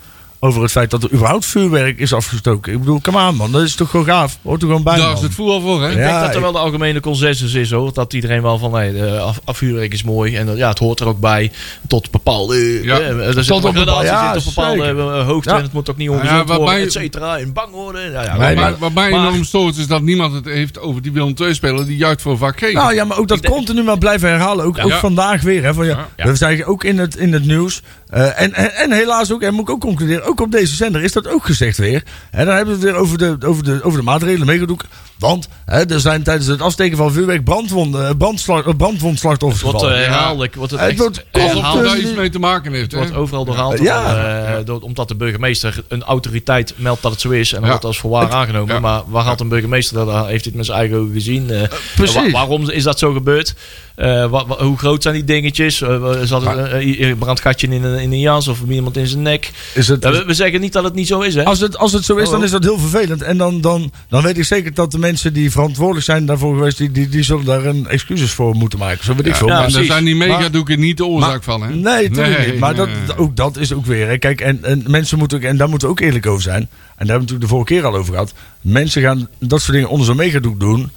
over 0.41 0.61
het 0.61 0.71
feit 0.71 0.91
dat 0.91 1.03
er 1.03 1.11
überhaupt 1.13 1.45
vuurwerk 1.45 1.99
is 1.99 2.13
afgestoken. 2.13 2.73
Ik 2.73 2.79
bedoel, 2.79 3.01
come 3.01 3.27
on 3.27 3.35
man, 3.35 3.51
dat 3.51 3.61
is 3.61 3.75
toch 3.75 3.89
gewoon 3.89 4.05
gaaf. 4.05 4.37
Hoort 4.43 4.61
er 4.61 4.67
gewoon 4.67 4.83
bij, 4.83 4.97
Daar 4.97 5.13
is 5.13 5.21
het 5.21 5.33
voetbal 5.33 5.61
voor, 5.61 5.81
hè? 5.83 5.89
Ik 5.91 5.97
Ja, 5.97 6.09
denk 6.11 6.25
dat 6.25 6.35
er 6.35 6.41
wel 6.41 6.51
de 6.51 6.57
algemene 6.57 6.99
consensus 6.99 7.53
is 7.53 7.71
hoor. 7.71 7.93
Dat 7.93 8.13
iedereen 8.13 8.41
wel 8.41 8.57
van 8.57 8.71
nee, 8.71 9.03
af, 9.11 9.39
afvuurwerk 9.45 9.93
is 9.93 10.03
mooi. 10.03 10.35
En 10.35 10.55
ja, 10.55 10.69
het 10.69 10.79
hoort 10.79 10.99
er 10.99 11.07
ook 11.07 11.19
bij. 11.19 11.51
Tot 11.87 12.11
bepaalde. 12.11 12.83
Ja, 12.83 12.99
eh, 12.99 13.27
er 13.27 13.33
tot 13.33 13.45
zit 13.45 13.53
op 13.55 13.61
bepaalde- 13.61 13.81
gradatie 13.81 14.05
ja, 14.07 14.33
zit 14.39 14.47
op 14.47 14.55
bepaalde 14.55 14.83
zeker. 14.85 14.99
eh, 15.19 15.25
hoogte. 15.25 15.49
Ja. 15.49 15.55
En 15.57 15.63
het 15.63 15.73
moet 15.73 15.89
ook 15.89 15.97
niet 15.97 16.07
Ja, 16.09 16.13
ongezond 16.13 16.37
waarbij- 16.37 16.57
worden, 16.57 16.81
et 16.81 16.91
cetera. 16.91 17.37
En 17.37 17.53
bang 17.53 17.71
worden. 17.71 18.11
Ja, 18.11 18.23
ja, 18.23 18.37
Nee, 18.37 18.55
maar- 18.55 18.69
Maar, 18.69 18.79
waarbij 18.79 19.09
maar- 19.09 19.19
enorm 19.27 19.43
stoort 19.43 19.77
is 19.77 19.87
dat 19.87 20.01
niemand 20.01 20.33
het 20.33 20.45
heeft 20.45 20.79
over 20.79 21.01
die 21.01 21.11
Willem 21.11 21.33
II-speler 21.41 21.85
die 21.85 21.97
juist 21.97 22.21
voor 22.21 22.37
vaak 22.37 22.59
geeft. 22.59 22.73
Nou 22.73 22.93
ja, 22.93 23.03
maar 23.05 23.17
ook 23.17 23.27
dat 23.27 23.45
continu 23.45 23.83
maar 23.83 23.97
blijven 23.97 24.29
herhalen. 24.29 24.65
Ook, 24.65 24.79
vandaag 24.91 25.41
weer. 25.41 25.63
Hè, 25.63 25.73
van, 25.73 25.85
ja, 25.85 26.07
Ja. 26.17 26.25
We 26.27 26.35
zeggen 26.35 26.65
ook 26.65 26.83
in 26.83 26.97
het, 26.97 27.15
in 27.15 27.33
het 27.33 27.45
nieuws. 27.45 27.81
Eh, 28.09 28.41
en, 28.41 28.53
en, 28.53 28.75
en 28.75 28.91
helaas 28.91 29.31
ook, 29.31 29.41
en 29.41 29.53
moet 29.53 29.61
ik 29.67 29.69
ook 29.69 29.81
concluderen, 29.81 30.23
ook 30.25 30.41
op 30.41 30.51
deze 30.51 30.75
zender 30.75 31.03
is 31.03 31.11
dat 31.11 31.27
ook 31.27 31.45
gezegd 31.45 31.77
weer. 31.77 32.03
En 32.31 32.45
dan 32.45 32.55
hebben 32.55 32.79
we 32.79 32.85
het 32.85 32.91
weer 32.91 33.01
over 33.01 33.17
de, 33.17 33.37
over 33.47 33.63
de, 33.63 33.79
over 33.83 33.99
de 33.99 34.05
maatregelen 34.05 34.47
meegedoek. 34.47 34.83
Want 35.19 35.47
hè, 35.65 35.85
er 35.85 35.99
zijn 35.99 36.23
tijdens 36.23 36.47
het 36.47 36.61
afsteken 36.61 36.97
van 36.97 37.11
vuurwerk 37.11 37.43
brandwonden, 37.43 38.07
eh, 38.07 38.15
brandslag, 38.17 38.65
eh, 38.65 38.73
brandwondslachtoffers 38.77 39.61
Het 39.61 39.71
wordt 39.71 39.95
herhaaldelijk. 39.95 40.55
Wordt 40.55 40.71
het 40.71 40.79
Het 40.81 40.89
echt 40.89 40.99
wordt 40.99 41.25
herhaald. 41.31 41.77
er 41.77 41.83
daar 41.83 41.97
iets 41.99 42.13
mee 42.13 42.29
te 42.29 42.39
maken 42.39 42.71
heeft, 42.73 42.83
Het 42.83 42.91
hè? 42.91 42.97
wordt 42.99 43.15
overal 43.15 43.45
doorhaald. 43.45 43.79
Ja. 43.79 44.15
eh, 44.57 44.65
door- 44.65 44.81
omdat 44.81 45.07
de 45.07 45.15
burgemeester 45.15 45.83
een 45.87 46.03
autoriteit 46.03 46.73
meldt 46.75 47.01
dat 47.01 47.11
het 47.11 47.21
zo 47.21 47.29
is. 47.29 47.47
En 47.53 47.55
dan 47.55 47.61
Ja. 47.63 47.67
wordt 47.67 47.81
dat 47.81 47.91
als 47.91 47.99
voorwaar 47.99 48.31
aangenomen. 48.31 48.73
ja. 48.75 48.79
Maar 48.79 49.01
waar 49.07 49.23
had 49.23 49.39
een 49.39 49.47
burgemeester 49.49 49.95
dat? 50.05 50.07
Heeft 50.07 50.27
hij 50.27 50.37
het 50.43 50.55
met 50.55 50.65
zijn 50.65 50.77
eigen 50.77 50.97
ogen 50.97 51.13
gezien? 51.13 51.49
Eh, 51.49 51.61
precies. 51.95 52.15
wa- 52.15 52.29
waarom 52.31 52.69
is 52.69 52.83
dat 52.83 52.99
zo 52.99 53.13
gebeurd? 53.13 53.53
Eh, 53.99 54.29
wa- 54.29 54.45
wa- 54.45 54.63
hoe 54.63 54.77
groot 54.77 55.01
zijn 55.03 55.15
die 55.15 55.23
dingetjes? 55.23 55.81
Eh, 55.81 56.19
er 56.19 56.27
zat 56.27 56.45
een, 56.45 56.67
eh, 56.67 57.13
brandgatje 57.17 57.67
in 57.67 57.83
een, 57.83 57.99
in 57.99 58.11
een 58.11 58.19
jas 58.19 58.47
of 58.47 58.59
iemand 58.69 58.97
in 58.97 59.07
zijn 59.07 59.21
nek. 59.21 59.51
Is 59.73 59.87
het, 59.87 60.03
Ja, 60.03 60.11
we, 60.11 60.23
we 60.25 60.33
zeggen 60.33 60.61
niet 60.61 60.73
dat 60.73 60.83
het 60.83 60.93
niet 60.93 61.07
zo 61.07 61.19
is, 61.19 61.35
hè? 61.35 61.45
als, 61.45 61.59
het, 61.59 61.77
als 61.77 61.91
het 61.93 62.05
zo 62.05 62.15
is, 62.15 62.25
Oh, 62.25 62.31
dan 62.31 62.43
is 62.43 62.51
dat 62.51 62.63
heel 62.63 62.77
vervelend. 62.79 63.21
En 63.21 63.37
dan, 63.37 63.61
dan, 63.61 63.91
dan 64.09 64.23
weet 64.23 64.37
ik 64.37 64.43
zeker 64.43 64.73
dat 64.73 64.91
de 64.91 64.97
mensen 64.97 65.33
die 65.33 65.51
verantwoordelijk 65.51 66.05
zijn 66.05 66.25
daarvoor 66.25 66.55
geweest, 66.55 66.77
die, 66.77 66.91
die, 66.91 67.09
die 67.09 67.23
zullen 67.23 67.45
daar 67.45 67.65
een 67.65 67.87
excuses 67.87 68.31
voor 68.31 68.55
moeten 68.55 68.79
maken. 68.79 69.05
Zo 69.05 69.15
weet 69.15 69.25
ik 69.25 69.35
veel. 69.35 69.47
Ja, 69.47 69.65
en 69.65 69.71
daar 69.71 69.83
zijn 69.83 70.03
die 70.03 70.15
Maar- 70.15 70.27
megadoeken 70.27 70.79
niet 70.79 70.97
de 70.97 71.05
oorzaak 71.05 71.43
van, 71.43 71.61
hè? 71.61 71.67
Nee, 71.69 72.09
natuurlijk 72.09 72.37
Nee, 72.37 72.51
niet. 72.51 72.59
Maar 72.59 72.75
dat, 72.75 72.89
ook 73.17 73.35
dat 73.35 73.57
is 73.57 73.73
ook 73.73 73.85
weer. 73.85 74.07
Hè. 74.07 74.17
Kijk, 74.17 74.41
en, 74.41 74.63
en 74.63 74.83
mensen 74.87 75.17
moeten 75.17 75.37
ook, 75.37 75.43
en 75.43 75.57
daar 75.57 75.69
moeten 75.69 75.87
we 75.87 75.93
ook 75.93 75.99
eerlijk 75.99 76.25
over 76.25 76.41
zijn. 76.41 76.61
En 76.61 76.69
daar 76.69 76.87
hebben 76.97 77.07
we 77.07 77.13
natuurlijk 77.33 77.41
de 77.49 77.55
vorige 77.55 77.73
keer 77.73 77.85
al 77.85 77.95
over 77.95 78.13
gehad. 78.13 78.33
Mensen 78.61 79.01
gaan 79.01 79.27
dat 79.39 79.61
soort 79.61 79.73
dingen 79.73 79.89
onder 79.89 80.05
zo'n 80.05 80.15
megadoek 80.15 80.59
doen, 80.59 80.89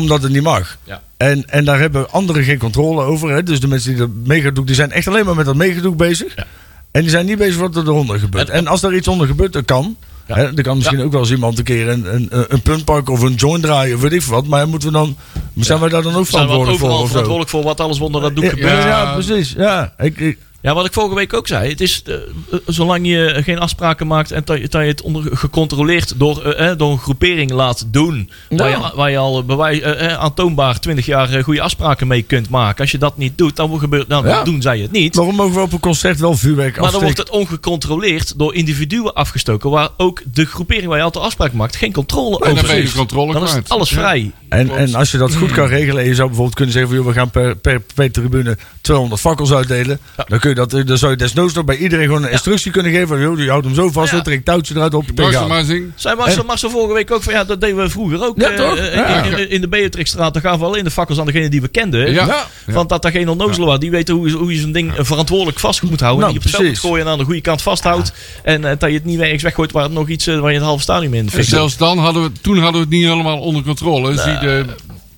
omdat 0.00 0.22
het 0.22 0.32
niet 0.32 0.42
mag. 0.42 0.76
Ja. 0.84 1.02
En, 1.16 1.44
en 1.48 1.64
daar 1.64 1.78
hebben 1.78 2.10
anderen 2.10 2.44
geen 2.44 2.58
controle 2.58 3.02
over. 3.02 3.30
Hè. 3.30 3.42
Dus 3.42 3.60
de 3.60 3.68
mensen 3.68 3.90
die 3.90 3.98
dat 3.98 4.08
megadoek, 4.24 4.66
die 4.66 4.74
zijn 4.74 4.92
echt 4.92 5.08
alleen 5.08 5.24
maar 5.24 5.34
met 5.34 5.46
dat 5.46 5.54
megadoek 5.56 5.96
bezig. 5.96 6.36
Ja. 6.36 6.44
En 6.90 7.00
die 7.00 7.10
zijn 7.10 7.26
niet 7.26 7.38
bezig 7.38 7.56
wat 7.60 7.76
er 7.76 7.90
onder 7.90 8.18
gebeurt. 8.18 8.48
En- 8.48 8.54
En, 8.56 8.66
als 8.66 8.80
daar 8.80 8.94
iets 8.94 9.08
onder 9.08 9.26
gebeurt, 9.26 9.52
dat 9.52 9.64
kan. 9.64 9.96
Ja. 10.26 10.34
Hè, 10.34 10.52
dan 10.54 10.64
kan 10.64 10.76
misschien 10.76 11.00
ook 11.02 11.12
wel 11.12 11.20
eens 11.20 11.30
iemand 11.30 11.58
een 11.58 11.64
keer 11.64 11.88
een, 11.88 12.14
een, 12.14 12.28
een 12.48 12.62
punt 12.62 12.84
pakken 12.84 13.12
of 13.14 13.20
een 13.22 13.34
joint 13.34 13.62
draaien 13.62 13.94
of 13.96 14.00
weet 14.02 14.12
ik 14.12 14.22
wat. 14.22 14.46
Maar 14.46 14.68
moeten 14.68 14.88
we 14.88 14.94
dan, 14.94 15.16
zijn 15.56 15.80
wij 15.80 15.88
daar 15.88 16.02
dan 16.02 16.14
ook 16.14 16.26
zijn 16.26 16.46
we 16.46 16.48
verantwoordelijk 16.52 16.78
voor? 16.78 16.88
overal 16.88 17.02
of 17.02 17.10
zo? 17.10 17.10
verantwoordelijk 17.10 17.50
voor 17.50 17.62
wat 17.62 17.80
alles 17.80 18.00
onder 18.00 18.20
dat 18.20 18.34
doek 18.34 18.44
Ja, 18.44 18.50
gebeurt. 18.50 18.82
ja, 18.82 18.88
Ja. 19.02 19.12
precies. 19.12 19.52
Ja, 19.56 19.92
ik, 19.98 20.18
ik, 20.20 20.38
Ja, 20.62 20.74
wat 20.74 20.86
ik 20.86 20.92
vorige 20.92 21.14
week 21.14 21.34
ook 21.34 21.46
zei. 21.46 21.68
Het 21.70 21.80
is, 21.80 22.02
eh, 22.06 22.14
eh, 22.14 22.20
zolang 22.66 23.06
je 23.06 23.40
geen 23.44 23.58
afspraken 23.58 24.06
maakt 24.06 24.30
en 24.32 24.42
dat 24.44 24.58
je, 24.58 24.68
dat 24.68 24.80
je 24.82 24.86
het 24.88 25.02
onder, 25.02 25.36
gecontroleerd 25.36 26.18
door, 26.18 26.42
eh, 26.44 26.70
eh, 26.70 26.78
door 26.78 26.90
een 26.92 26.98
groepering 26.98 27.50
laat 27.50 27.84
doen. 27.86 28.30
Waar, 28.48 28.70
je, 28.70 28.90
waar 28.94 29.10
je 29.10 29.16
al 29.18 29.44
bewijs, 29.44 29.80
eh, 29.80 30.12
aantoonbaar 30.18 30.80
20 30.80 31.06
jaar 31.06 31.42
goede 31.44 31.60
afspraken 31.60 32.06
mee 32.06 32.22
kunt 32.22 32.48
maken. 32.48 32.80
Als 32.80 32.90
je 32.90 32.98
dat 32.98 33.16
niet 33.16 33.38
doet, 33.38 33.56
dan, 33.56 33.78
gebeurt, 33.78 34.08
dan 34.08 34.24
Ja. 34.26 34.44
doen 34.44 34.62
zij 34.62 34.78
het 34.78 34.90
niet. 34.92 35.14
Waarom 35.14 35.34
mogen 35.34 35.54
we 35.54 35.60
op 35.60 35.72
een 35.72 35.80
concert 35.80 36.20
wel 36.20 36.36
vuurwerk 36.36 36.76
Maar 36.80 36.90
dan 36.90 37.00
afsteken? 37.00 37.06
wordt 37.16 37.30
het 37.30 37.40
ongecontroleerd 37.40 38.38
door 38.38 38.54
individuen 38.54 39.14
afgestoken. 39.14 39.70
Waar 39.70 39.88
ook 39.96 40.22
de 40.32 40.44
groepering 40.44 40.86
waar 40.86 40.98
je 40.98 41.04
altijd 41.04 41.24
afspraak 41.24 41.52
maakt 41.52 41.76
geen 41.76 41.92
controle 41.92 42.40
over 42.40 42.68
heeft. 42.68 42.92
de 42.92 42.98
controle 42.98 43.32
Dan 43.32 43.42
is 43.44 43.52
het 43.52 43.68
alles 43.68 43.90
Ja. 43.90 43.96
vrij. 43.96 44.30
En, 44.48 44.70
en 44.76 44.94
als 44.94 45.10
je 45.10 45.18
dat 45.18 45.34
goed 45.34 45.52
kan 45.52 45.66
regelen 45.66 46.02
en 46.02 46.08
je 46.08 46.14
zou 46.14 46.26
bijvoorbeeld 46.26 46.56
kunnen 46.56 46.74
zeggen 46.74 46.90
van 46.92 47.00
joh, 47.02 47.08
we 47.12 47.18
gaan 47.18 47.30
per, 47.30 47.56
per, 47.56 47.80
per 47.94 48.10
tribune 48.12 48.58
200 48.80 49.20
fakkels 49.20 49.52
uitdelen. 49.52 49.98
Dan, 50.28 50.38
kun 50.38 50.48
je 50.50 50.51
dat, 50.54 50.70
dan 50.70 50.98
zou 50.98 51.10
je 51.10 51.16
desnoods 51.18 51.54
nog 51.54 51.64
bij 51.64 51.76
iedereen 51.76 52.06
gewoon 52.06 52.22
een 52.24 52.30
instructie 52.30 52.70
kunnen 52.70 52.92
geven. 52.92 53.08
Van, 53.08 53.20
joh, 53.20 53.38
je 53.38 53.48
houdt 53.48 53.64
hem 53.64 53.74
zo 53.74 53.90
vast, 53.90 54.08
Ja. 54.10 54.14
dan 54.14 54.24
trek 54.24 54.44
touwtje 54.44 54.74
eruit 54.74 54.94
op. 54.94 55.04
Tegenaan. 55.14 55.48
maar. 55.48 55.64
Zei 55.94 56.16
Marcel, 56.16 56.44
Marcel 56.44 56.70
vorige 56.70 56.94
week 56.94 57.10
ook 57.10 57.22
van 57.22 57.32
ja, 57.32 57.44
dat 57.44 57.60
deden 57.60 57.76
we 57.76 57.88
vroeger 57.88 58.24
ook. 58.24 58.40
Ja, 58.40 58.50
eh, 58.50 58.56
toch? 58.56 58.76
Ja. 58.78 59.22
In, 59.24 59.50
in 59.50 59.60
de 59.60 59.68
Beatrixstraat, 59.68 60.32
dan 60.32 60.42
gaven 60.42 60.58
we 60.58 60.64
alleen 60.64 60.84
de 60.84 60.90
fakkels 60.90 61.18
aan 61.18 61.26
degene 61.26 61.48
die 61.48 61.60
we 61.60 61.68
kenden. 61.68 62.12
Ja. 62.12 62.26
Ja. 62.26 62.46
Want 62.66 62.88
dat 62.88 63.02
daar 63.02 63.12
geen 63.12 63.28
onnozelen 63.28 63.64
waren. 63.66 63.80
Die 63.80 63.90
weten 63.90 64.14
hoe, 64.14 64.28
je- 64.28 64.36
hoe 64.36 64.54
je 64.54 64.60
zo'n 64.60 64.72
ding 64.72 64.96
eh, 64.96 65.04
verantwoordelijk 65.04 65.58
vast 65.60 65.82
moet 65.82 66.00
houden. 66.00 66.20
Nou, 66.24 66.34
en 66.34 66.40
die 66.40 66.48
op 66.50 66.56
het 66.58 66.68
moet 66.68 66.78
gooien 66.78 67.06
en 67.06 67.12
aan 67.12 67.18
de 67.18 67.24
goede 67.24 67.40
kant 67.40 67.62
vasthoudt. 67.62 68.12
En 68.42 68.64
eh, 68.64 68.70
dat 68.78 68.88
je 68.90 68.94
het 68.96 69.04
niet 69.04 69.20
ergens 69.20 69.42
weggooit 69.42 69.72
waar 69.72 69.82
het 69.82 69.92
nog 69.92 70.08
iets, 70.08 70.26
waar 70.26 70.50
je 70.50 70.56
het 70.58 70.66
halve 70.66 70.82
stadion 70.82 71.14
in 71.14 71.30
fikt. 71.30 71.46
zelfs 71.48 71.76
dan 71.76 71.98
hadden 71.98 72.22
we, 72.22 72.30
toen 72.40 72.54
hadden 72.58 72.72
we 72.80 72.86
het 72.86 72.88
niet 72.96 73.04
helemaal 73.08 73.38
onder 73.38 73.62
controle. 73.62 74.16
Zie 74.18 74.38
de, 74.38 74.64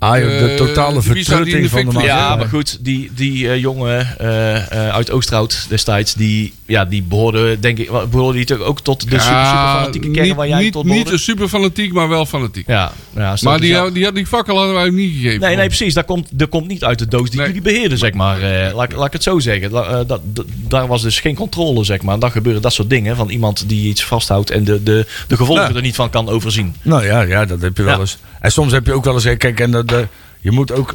Ah, 0.05 0.19
joh, 0.19 0.29
de 0.29 0.49
Eh, 0.51 0.57
totale 0.57 1.03
vertrutting 1.03 1.71
van 1.71 1.85
de 1.85 1.93
man. 1.93 2.03
Ja, 2.05 2.37
maar 2.37 2.49
goed, 2.49 2.79
die, 2.85 3.11
die 3.15 3.49
eh, 3.49 3.61
jongen 3.61 4.19
eh, 4.19 4.57
eh, 4.87 4.95
uit 4.95 5.11
Oosterhout 5.11 5.67
destijds, 5.69 6.15
die, 6.15 6.53
ja, 6.67 6.85
die 6.85 7.03
behoorde, 7.03 7.59
denk 7.61 7.79
ik, 7.79 7.91
behoorde 8.11 8.37
die 8.37 8.47
toch 8.47 8.59
ook 8.61 8.81
tot 8.81 9.01
de 9.01 9.07
super, 9.07 9.21
super 9.25 9.37
fanatieke 9.47 10.11
kern 10.11 10.27
niet, 10.27 10.37
waar 10.37 10.49
jij 10.49 10.63
niet, 10.63 10.73
tot 10.73 10.83
niet 10.85 10.93
behoorde? 10.93 11.13
een 11.13 11.19
super 11.19 11.49
fanatiek, 11.49 11.93
maar 11.93 12.09
wel 12.09 12.27
fanatiek. 12.27 12.67
Ja, 12.67 12.93
ja, 13.17 13.37
Maar 13.41 13.61
die, 13.61 13.69
ja. 13.71 13.91
die, 13.91 14.05
had 14.05 14.15
die 14.15 14.27
fakkel 14.27 14.57
hadden 14.57 14.75
wij 14.75 14.85
hem 14.85 14.95
niet 14.95 15.13
gegeven. 15.17 15.41
Nee, 15.41 15.57
nee, 15.57 15.67
precies. 15.67 15.95
Dat 15.95 16.05
komt, 16.05 16.29
dat 16.39 16.49
komt 16.49 16.69
niet 16.69 16.85
uit 16.85 16.99
de 16.99 17.09
doos 17.09 17.29
die 17.31 17.39
Nee. 17.39 17.47
jullie 17.47 17.63
beheerden, 17.63 17.99
zeg 17.99 18.13
maar. 18.13 18.41
Eh, 18.43 18.75
laat, 18.75 18.93
laat 18.93 19.07
ik 19.07 19.13
het 19.13 19.23
zo 19.23 19.39
zeggen. 19.39 19.71
Dat, 20.07 20.21
daar 20.69 20.87
was 20.87 21.03
dus 21.03 21.21
geen 21.21 21.35
controle, 21.35 21.85
zeg 21.85 22.03
maar. 22.03 22.15
En 22.15 22.21
dan 22.21 22.31
gebeuren 22.31 22.63
dat 22.63 22.73
soort 22.73 22.91
dingen 22.91 23.17
van 23.17 23.29
iemand 23.29 23.69
die 23.69 23.89
iets 23.89 24.05
vasthoudt 24.05 24.51
en 24.51 24.65
de, 24.65 24.83
de, 24.83 25.07
de 25.29 25.37
gevolgen 25.37 25.69
Ja. 25.69 25.75
er 25.75 25.83
niet 25.83 25.95
van 25.95 26.11
kan 26.11 26.29
overzien. 26.29 26.75
Nou 26.83 27.05
ja, 27.05 27.21
ja, 27.21 27.45
dat 27.45 27.61
heb 27.61 27.77
je 27.77 27.83
wel 27.83 27.95
Ja. 27.95 28.01
eens. 28.01 28.19
En 28.41 28.53
soms 28.53 28.73
heb 28.73 28.87
je 28.87 28.93
ook 28.93 29.05
wel 29.05 29.15
eens, 29.15 29.37
kijk, 29.37 29.61
en 29.61 29.71
de, 29.71 29.85
de- 30.01 30.09
je 30.41 30.51
moet 30.51 30.73
ook, 30.73 30.95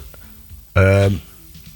ehm, 0.72 1.12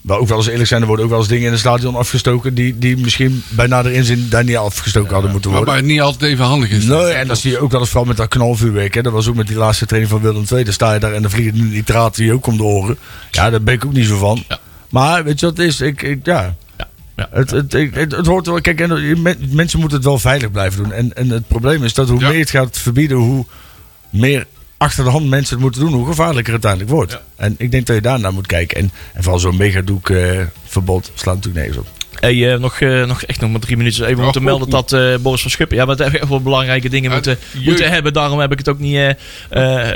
wel 0.01 0.17
ook 0.17 0.27
wel 0.27 0.37
eens 0.37 0.47
eerlijk 0.47 0.67
zijn, 0.67 0.81
er 0.81 0.87
worden 0.87 1.05
ook 1.05 1.11
wel 1.11 1.19
eens 1.21 1.29
dingen 1.29 1.45
in 1.45 1.51
het 1.51 1.59
stadion 1.59 1.95
afgestoken 1.95 2.53
die, 2.53 2.77
die 2.77 2.97
misschien 2.97 3.43
bij 3.49 3.67
nader 3.67 3.91
inzien 3.91 4.29
daar 4.29 4.43
niet 4.43 4.57
afgestoken 4.57 5.13
hadden 5.13 5.31
moeten 5.31 5.49
worden. 5.51 5.67
Waarbij 5.69 5.85
het 5.87 5.93
niet 5.95 6.03
altijd 6.05 6.31
even 6.31 6.45
handig 6.45 6.69
is. 6.69 6.83
Nee, 6.85 7.05
en 7.11 7.27
dat 7.27 7.37
zie 7.39 7.51
je 7.51 7.59
ook 7.59 7.71
wel 7.71 7.79
eens 7.79 7.89
vooral 7.89 8.07
met 8.07 8.17
dat 8.17 8.27
knalvuurwerk. 8.27 8.93
Hè. 8.93 9.01
Dat 9.01 9.13
was 9.13 9.27
ook 9.27 9.35
met 9.35 9.47
die 9.47 9.55
laatste 9.57 9.85
training 9.85 10.11
van 10.13 10.21
Willem 10.21 10.45
II. 10.51 10.63
Dan 10.63 10.73
sta 10.73 10.93
je 10.93 10.99
daar 10.99 11.13
en 11.13 11.21
dan 11.21 11.31
vliegen 11.31 11.53
die 11.53 11.63
nitraten 11.63 12.23
die 12.23 12.33
ook 12.33 12.47
om 12.47 12.57
de 12.57 12.63
oren. 12.63 12.97
Ja, 13.31 13.49
daar 13.49 13.61
ben 13.63 13.73
ik 13.73 13.85
ook 13.85 13.93
niet 13.93 14.07
zo 14.07 14.17
van. 14.17 14.43
Ja. 14.47 14.59
Maar 14.89 15.23
weet 15.23 15.39
je 15.39 15.45
wat 15.45 15.57
het 15.57 15.67
is? 15.67 15.81
Ik, 15.81 16.01
ik, 16.01 16.25
ja, 16.25 16.55
Ja. 16.77 16.87
Ja. 17.15 17.27
het, 17.31 17.51
het, 17.51 17.73
ik- 17.73 17.95
het, 17.95 18.11
het 18.11 18.25
hoort 18.25 18.45
wel. 18.45 18.61
Kijk, 18.61 18.79
en, 18.81 19.21
men- 19.21 19.49
mensen 19.51 19.79
moeten 19.79 19.97
het 19.97 20.07
wel 20.07 20.19
veilig 20.19 20.51
blijven 20.51 20.83
doen. 20.83 20.91
En, 20.93 21.13
en 21.15 21.29
het 21.29 21.47
probleem 21.47 21.83
is 21.83 21.93
dat 21.93 22.09
hoe 22.09 22.19
meer 22.19 22.33
je 22.33 22.39
het 22.39 22.49
gaat 22.49 22.77
verbieden, 22.77 23.17
hoe 23.17 23.45
meer 24.09 24.47
achter 24.83 25.03
de 25.03 25.09
hand 25.09 25.29
mensen 25.29 25.53
het 25.53 25.63
moeten 25.63 25.81
doen, 25.81 25.93
hoe 25.93 26.05
gevaarlijker 26.05 26.53
het 26.53 26.65
uiteindelijk 26.65 26.91
wordt. 26.91 27.11
Ja. 27.11 27.45
En 27.45 27.55
ik 27.57 27.71
denk 27.71 27.85
dat 27.85 27.95
je 27.95 28.01
daar 28.01 28.19
naar 28.19 28.33
moet 28.33 28.47
kijken. 28.47 28.77
En, 28.77 28.91
en 29.13 29.23
vooral 29.23 29.39
zo'n 29.39 29.57
megadoek 29.57 30.09
eh, 30.09 30.39
verbod 30.65 31.11
slaat 31.13 31.35
natuurlijk 31.35 31.65
nergens 31.65 31.87
op. 31.87 32.02
Hey, 32.19 32.53
eh, 32.53 32.59
nog, 32.59 32.79
eh, 32.79 33.03
nog 33.05 33.23
echt 33.23 33.41
nog 33.41 33.51
maar 33.51 33.59
drie 33.59 33.77
minuten. 33.77 34.03
Even 34.05 34.17
Oh, 34.17 34.23
moeten 34.23 34.41
oh, 34.41 34.47
melden 34.47 34.67
oh. 34.67 34.73
dat 34.73 34.93
eh, 34.93 35.15
Boris 35.21 35.41
van 35.41 35.51
Schuppen... 35.51 35.77
Ja, 35.77 35.85
we 35.85 35.93
hebben 35.95 36.19
echt 36.19 36.29
wel 36.29 36.41
belangrijke 36.41 36.89
dingen 36.89 37.11
moeten, 37.11 37.37
moeten 37.65 37.91
hebben. 37.91 38.13
Daarom 38.13 38.39
heb 38.39 38.51
ik 38.51 38.57
het 38.57 38.69
ook 38.69 38.79
niet 38.79 39.15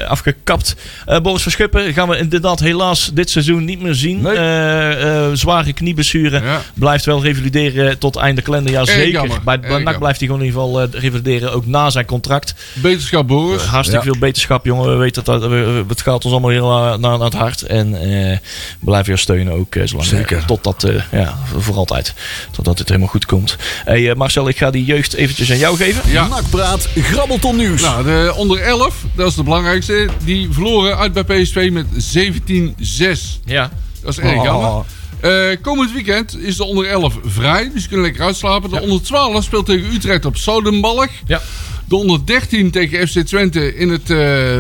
afgekapt. 0.08 0.76
Boris 1.24 1.42
van 1.42 1.52
Schuppen 1.52 1.94
gaan 1.94 2.10
we 2.10 2.18
inderdaad 2.18 2.60
helaas 2.60 3.12
dit 3.14 3.30
seizoen 3.30 3.66
niet 3.66 3.82
meer 3.82 3.94
zien. 3.96 4.22
Nee. 4.22 5.36
Zware 5.36 5.74
knieblessure. 5.74 6.42
Ja. 6.44 6.62
Blijft 6.74 7.06
wel 7.06 7.24
revalideren 7.24 7.98
tot 7.98 8.16
einde 8.16 8.42
kalenderjaar. 8.42 8.86
Zeker. 8.86 9.30
Bij 9.46 9.58
NAC 9.58 9.98
blijft 10.00 10.20
hij 10.20 10.28
gewoon 10.28 10.42
in 10.42 10.46
ieder 10.48 10.62
geval 10.62 10.84
revalideren. 10.92 11.54
Ook 11.54 11.66
na 11.66 11.90
zijn 11.90 12.06
contract. 12.06 12.54
Beterschap 12.74 13.28
Boris. 13.28 13.62
Hartstikke 13.64 14.06
Ja. 14.06 14.12
veel 14.12 14.20
beterschap, 14.22 14.66
jongen. 14.66 14.90
We 14.90 14.96
weten 14.96 15.24
dat 15.24 15.42
we- 15.46 15.84
het 15.88 16.02
gaat 16.02 16.24
ons 16.26 16.34
allemaal 16.34 16.50
heel 16.52 16.70
naar, 16.70 17.00
naar 17.00 17.20
het 17.20 17.34
hart. 17.34 17.62
En 17.62 17.92
we 17.92 18.40
blijven 18.80 19.14
je 19.14 19.20
steunen 19.20 19.54
ook 19.54 19.76
zolang. 19.86 20.08
Zeker. 20.08 20.46
Totdat, 20.46 20.88
ja, 21.12 21.38
voor 21.58 21.76
altijd. 21.76 22.07
Totdat 22.52 22.80
het 22.80 22.88
helemaal 22.88 23.10
goed 23.10 23.26
komt. 23.26 23.56
Hey, 23.86 24.10
eh, 24.10 24.16
Marcel, 24.16 24.48
ik 24.48 24.58
ga 24.58 24.72
die 24.72 24.86
jeugd 24.86 25.14
eventjes 25.14 25.52
aan 25.52 25.58
jou 25.58 25.78
geven. 25.78 26.12
Ja. 26.12 26.28
Nakpraat, 26.28 26.88
grabbelton 26.96 27.56
nieuws. 27.56 27.82
Nou, 27.82 28.04
de 28.04 28.34
onder 28.36 28.62
11, 28.62 28.96
dat 29.16 29.28
is 29.28 29.36
de 29.36 29.44
belangrijkste. 29.44 30.08
Die 30.24 30.48
verloren 30.52 30.98
uit 30.98 31.14
bij 31.14 31.24
PSV 31.24 31.70
met 31.72 31.86
17-6. 31.98 33.40
Ja. 33.46 33.72
Dat 34.02 34.12
is 34.12 34.20
erg 34.20 34.38
Oh. 34.38 34.44
jammer. 34.44 34.84
Eh, 35.20 35.58
komend 35.62 35.92
weekend 35.94 36.38
is 36.40 36.56
de 36.56 36.64
onder 36.64 36.86
11 36.86 37.18
vrij, 37.26 37.72
dus 37.74 37.84
je 37.84 37.90
kunt 37.90 38.02
lekker 38.02 38.24
uitslapen. 38.24 38.70
De 38.70 38.82
onder 38.82 39.02
12 39.02 39.44
speelt 39.44 39.66
tegen 39.66 39.94
Utrecht 39.94 40.26
op 40.26 40.38
Sodenballig. 40.38 41.12
Ja. 41.28 41.42
De 41.88 41.96
onder 41.96 42.26
13 42.26 42.72
tegen 42.72 43.08
FC 43.08 43.20
Twente 43.20 43.76
in 43.76 43.90
het 43.90 44.10
eh, 44.10 44.18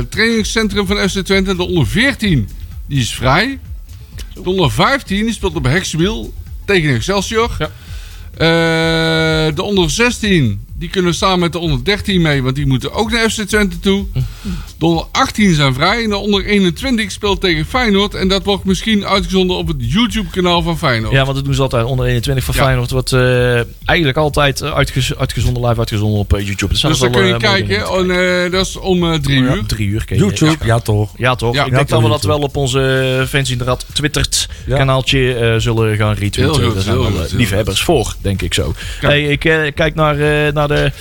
trainingscentrum 0.09 0.87
van 0.87 1.09
FC 1.09 1.19
Twente. 1.19 1.55
De 1.55 1.63
onder 1.63 1.87
14 1.87 2.49
die 2.87 2.99
is 2.99 3.13
vrij. 3.13 3.59
De 4.33 4.49
onder 4.49 4.71
15 4.71 5.25
die 5.25 5.33
speelt 5.33 5.55
op 5.55 5.63
Hexwiel 5.63 6.33
tegen 6.67 6.95
Excelsior. 6.95 7.55
Ja. 7.57 7.69
Eh, 8.37 9.55
de 9.55 9.63
onder 9.63 9.89
16 9.89 10.66
die 10.79 10.89
kunnen 10.89 11.13
samen 11.13 11.39
met 11.39 11.51
de 11.51 11.59
onder 11.59 11.83
13 11.83 12.21
mee, 12.21 12.43
want 12.43 12.55
die 12.55 12.67
moeten 12.67 12.91
ook 12.93 13.11
naar 13.11 13.29
FC 13.29 13.41
Twente 13.41 13.79
toe. 13.79 14.05
De 14.77 14.85
onder 14.85 15.05
18 15.11 15.53
zijn 15.53 15.73
vrij 15.73 16.03
en 16.03 16.09
de 16.09 16.17
onder 16.17 16.45
21 16.45 17.11
speelt 17.11 17.41
tegen 17.41 17.65
Feyenoord. 17.65 18.13
En 18.13 18.27
dat 18.27 18.43
wordt 18.43 18.63
misschien 18.63 19.05
uitgezonden 19.05 19.55
op 19.57 19.67
het 19.67 19.75
YouTube-kanaal 19.79 20.61
van 20.61 20.77
Feyenoord. 20.77 21.13
ja, 21.13 21.23
want 21.23 21.35
dat 21.35 21.45
doen 21.45 21.53
ze 21.53 21.61
altijd. 21.61 21.85
Onder 21.85 22.05
21 22.05 22.43
van 22.45 22.53
Ja. 22.57 22.63
Feyenoord 22.63 22.91
wordt 22.91 23.11
eh, 23.13 23.55
eigenlijk 23.85 24.17
altijd 24.17 24.61
eh, 24.61 24.73
uitgez- 24.73 25.13
uitgezonden, 25.17 25.65
live 25.65 25.79
uitgezonden 25.79 26.19
op 26.19 26.33
eh, 26.33 26.45
YouTube. 26.45 26.71
Dus, 26.73 26.81
dat 26.81 26.91
dus 26.91 26.99
dan 26.99 27.11
wel, 27.11 27.19
kun 27.21 27.29
je 27.29 27.37
kijken. 27.37 27.85
eh, 28.45 28.51
dat 28.51 28.65
is 28.65 28.75
om 28.77 29.21
drie 29.21 29.39
uur. 29.41 29.63
Drie 29.67 29.87
uur. 29.87 30.03
YouTube, 30.07 30.65
ja, 30.65 30.79
toch. 30.79 31.11
Ja, 31.17 31.35
toch? 31.35 31.53
Ja, 31.55 31.63
ik 31.65 31.69
ja, 31.69 31.75
denk 31.75 31.89
dat 31.89 32.01
we 32.01 32.07
dat 32.09 32.23
wel 32.23 32.39
op 32.39 32.55
onze 32.55 33.25
Fans 33.29 33.51
in 33.51 33.57
de 33.57 33.63
Rad 33.63 33.85
Twittert 33.93 34.47
Ja. 34.65 34.77
kanaaltje 34.77 35.33
eh, 35.35 35.55
zullen 35.57 35.95
gaan 35.97 36.13
retweeten. 36.13 36.43
Heel 36.43 36.53
goed, 36.65 36.73
Daar 36.73 36.83
zijn 36.83 36.97
wel 36.97 37.05
heel 37.11 37.25
liefhebbers 37.31 37.81
voor, 37.81 38.15
denk 38.21 38.41
ik 38.41 38.53
zo. 38.53 38.73
Hey, 38.99 39.23
ik 39.23 39.39
kijk 39.75 39.95
naar, 39.95 40.19
eh, 40.19 40.53
naar, 40.53 40.66
de, 40.67 40.91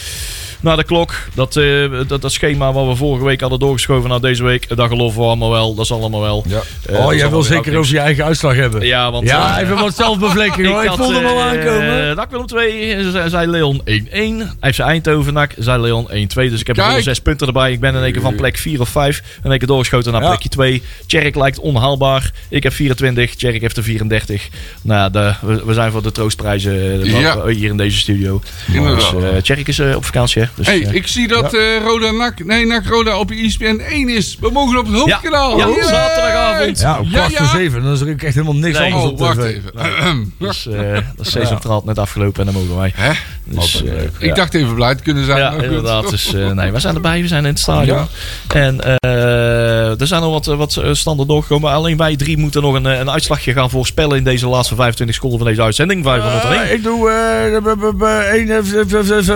naar 0.67 0.77
de 0.77 0.85
klok. 0.85 1.15
Dat, 1.35 1.57
eh, 1.57 1.91
dat, 2.07 2.23
dat 2.23 2.33
schema 2.33 2.73
wat 2.73 2.87
we 2.87 2.97
vorige 2.97 3.25
week 3.25 3.41
hadden 3.41 3.59
doorgeschoven 3.59 4.11
naar 4.11 4.21
deze 4.21 4.45
week. 4.45 4.77
Dat 4.77 4.89
geloven 4.89 5.21
we 5.21 5.27
allemaal 5.27 5.51
wel. 5.51 5.75
Dat 5.75 5.85
is 5.85 5.93
allemaal 5.93 6.21
wel. 6.21 6.45
Ja. 6.49 6.61
Eh, 6.87 7.07
oh, 7.07 7.15
jij 7.15 7.31
wil 7.31 7.43
zeker 7.43 7.77
over 7.77 7.93
je 7.93 7.99
eigen 7.99 8.25
uitslag 8.25 8.55
hebben. 8.55 8.87
Ja, 8.87 9.11
want... 9.11 9.29
Ja, 9.29 9.57
eh, 9.57 9.63
even 9.63 9.77
wat 9.77 9.97
zelfbevlekking 9.97 10.67
hoor. 10.73 10.83
Ik, 10.83 10.89
had, 10.89 10.97
voelde 10.99 11.15
hem 11.15 11.25
al 11.27 11.39
eh, 11.39 11.45
aankomen. 11.47 12.17
NAC 12.17 12.31
Willem 12.31 12.47
2, 12.47 13.11
zei- 13.11 13.29
zei 13.29 13.47
Leon 13.47 13.83
1-1. 13.85 14.67
FC 14.73 14.79
Eindhoven 14.79 15.33
NAC, 15.33 15.55
zei 15.59 15.83
Leon 15.83 16.09
1-2. 16.11 16.11
Dus 16.35 16.61
ik 16.61 16.67
heb 16.67 16.77
er 16.77 17.03
zes 17.03 17.21
punten 17.21 17.47
erbij. 17.47 17.73
Ik 17.73 17.81
ben 17.81 17.95
in 17.95 18.03
één 18.03 18.13
keer 18.13 18.23
van 18.23 18.35
plek 18.35 18.59
4 18.59 18.81
of 18.81 18.89
5. 18.89 19.23
In 19.45 19.51
één 19.51 19.59
keer 19.59 19.69
doorgeschoten 19.69 20.13
naar 20.13 20.23
Ja. 20.23 20.29
plekje 20.29 20.49
2. 20.49 20.83
Tjerk 21.07 21.35
lijkt 21.37 21.59
onhaalbaar. 21.59 22.33
Ik 22.49 22.63
heb 22.63 22.73
24. 22.73 23.35
Tjerk 23.35 23.61
heeft 23.61 23.77
er 23.77 23.83
34. 23.83 24.49
Nou, 24.83 25.11
de, 25.11 25.33
we, 25.41 25.63
we 25.65 25.75
zijn 25.75 25.93
voor 25.93 26.03
de 26.03 26.13
troostprijzen 26.13 27.03
eh, 27.03 27.21
Ja. 27.21 27.47
hier 27.47 27.71
in 27.71 27.77
deze 27.77 27.99
studio. 27.99 28.41
Inderdaad. 28.73 29.11
Dus, 29.11 29.23
eh, 29.23 29.37
Tjerk 29.37 29.69
is 29.69 29.81
op 29.81 30.05
vakantie 30.05 30.43
hè? 30.43 30.49
Dus, 30.57 30.67
hey, 30.67 30.85
eh, 30.87 30.93
ik 30.95 31.07
zie 31.07 31.29
dat 31.29 31.55
eh, 31.55 31.61
Roda 31.85 32.11
NAC, 32.11 32.45
nee, 32.45 32.67
NAC 32.67 32.87
Roda 32.87 33.19
op 33.19 33.31
ESPN 33.31 33.81
1 33.89 34.09
is. 34.09 34.37
We 34.41 34.51
mogen 34.51 34.79
op 34.79 34.87
het 34.87 34.95
hoofdkanaal. 34.95 35.57
Ja, 35.59 35.67
zaterdagavond. 35.85 36.81
Ja, 36.81 36.99
op 36.99 37.05
Ja, 37.05 37.11
kwart 37.19 37.33
ja. 37.33 37.39
voor 37.39 37.59
zeven. 37.59 37.83
Dan 37.83 37.93
is 37.93 38.01
er 38.01 38.11
ook 38.11 38.23
echt 38.23 38.35
helemaal 38.35 38.57
niks 38.57 38.79
Nee. 38.79 38.93
anders 38.93 39.05
Oh, 39.05 39.11
op 39.13 39.19
wacht 39.19 39.39
tv. 39.41 39.45
even. 39.45 40.33
dus, 40.39 40.67
eh 40.67 40.99
dat 41.17 41.27
Sesamstraat 41.27 41.85
net 41.85 41.99
afgelopen 41.99 42.47
en 42.47 42.53
dan 42.53 42.63
mogen 42.63 42.77
wij. 42.79 42.93
Hè? 42.97 43.13
Dus, 43.49 43.83
eh, 43.83 44.03
Ik 44.19 44.35
dacht 44.35 44.55
even 44.55 44.75
blij 44.75 44.95
te 44.95 45.03
kunnen 45.03 45.25
zijn. 45.25 45.39
Ja, 45.39 45.53
inderdaad. 45.53 46.11
Dus, 46.11 46.35
eh, 46.35 46.51
nee, 46.59 46.73
we 46.73 46.81
zijn 46.81 46.95
erbij. 46.95 47.21
We 47.21 47.29
zijn 47.29 47.45
in 47.45 47.51
het 47.51 47.59
stadion. 47.59 48.07
En 48.49 48.81
eh, 48.81 50.01
er 50.01 50.07
zijn 50.07 50.23
nog 50.23 50.47
wat, 50.47 50.77
wat 50.77 50.97
standen 50.97 51.27
doorgekomen. 51.27 51.71
Alleen 51.71 51.97
wij 51.97 52.17
drie 52.17 52.37
moeten 52.37 52.63
nog 52.63 52.75
een, 52.75 52.85
een 52.85 53.11
uitslagje 53.11 53.53
gaan 53.53 53.71
voorspellen 53.71 54.17
in 54.17 54.25
deze 54.25 54.47
laatste 54.47 54.75
25 54.75 55.17
seconden 55.17 55.39
van 55.39 55.49
deze 55.49 55.63
uitzending. 55.63 56.05
501. 56.05 56.63
Eh, 56.63 56.73
ik 56.73 56.83
doe 56.83 57.11
eh, 57.11 57.53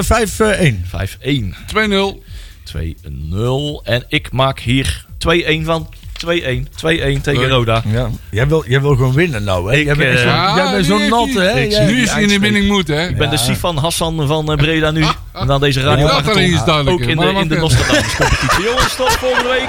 5-1. 0.02 0.84
5-1. 0.86 1.54
2-0. 1.66 2.22
2-0. 2.64 3.82
En 3.84 4.04
ik 4.08 4.32
maak 4.32 4.60
hier 4.60 5.04
2-1 5.18 5.64
van. 5.64 5.88
2-1. 6.26 6.28
2-1 6.28 7.20
tegen 7.22 7.40
Leuk. 7.40 7.50
Roda. 7.50 7.82
Ja. 7.86 8.08
Jij, 8.30 8.46
wil, 8.48 8.64
jij 8.68 8.80
wil 8.80 8.94
gewoon 8.96 9.12
winnen 9.12 9.44
nou, 9.44 9.70
hè? 9.72 9.76
Ik, 9.78 9.84
jij 9.84 9.94
bent, 9.94 10.10
echt 10.10 10.20
zo- 10.20 10.28
eh, 10.28 10.52
jij 10.56 10.64
bent 10.64 10.76
nu 10.76 10.82
zo 10.84 10.96
heeft 10.96 11.10
nat, 11.10 11.28
hè? 11.34 11.60
ik 11.60 11.80
Nu 11.86 12.02
is 12.02 12.10
hij 12.10 12.22
in 12.22 12.28
de 12.28 12.38
winning 12.38 12.68
moed, 12.68 12.88
hè? 12.88 13.08
Ik 13.08 13.16
ben 13.18 13.30
de 13.30 13.36
Ja. 13.36 13.42
Sifan 13.42 13.76
Hassan 13.76 14.26
van 14.26 14.50
eh, 14.50 14.56
Breda 14.56 14.90
nu. 14.90 15.04
Na 15.46 15.58
deze 15.58 15.80
radio 15.80 16.06
dat 16.06 16.28
alleen 16.28 16.52
is 16.52 16.64
duidelijk. 16.64 17.02
Ook 17.02 17.08
in 17.08 17.16
maar 17.16 17.26
de, 17.34 17.40
in 17.40 17.48
de 17.48 17.54
mag- 17.54 17.62
Nostradamus 17.70 18.16
competitie. 18.16 18.64
Jongens, 18.64 18.96
tot 18.96 19.12
volgende 19.12 19.48
week. 19.48 19.68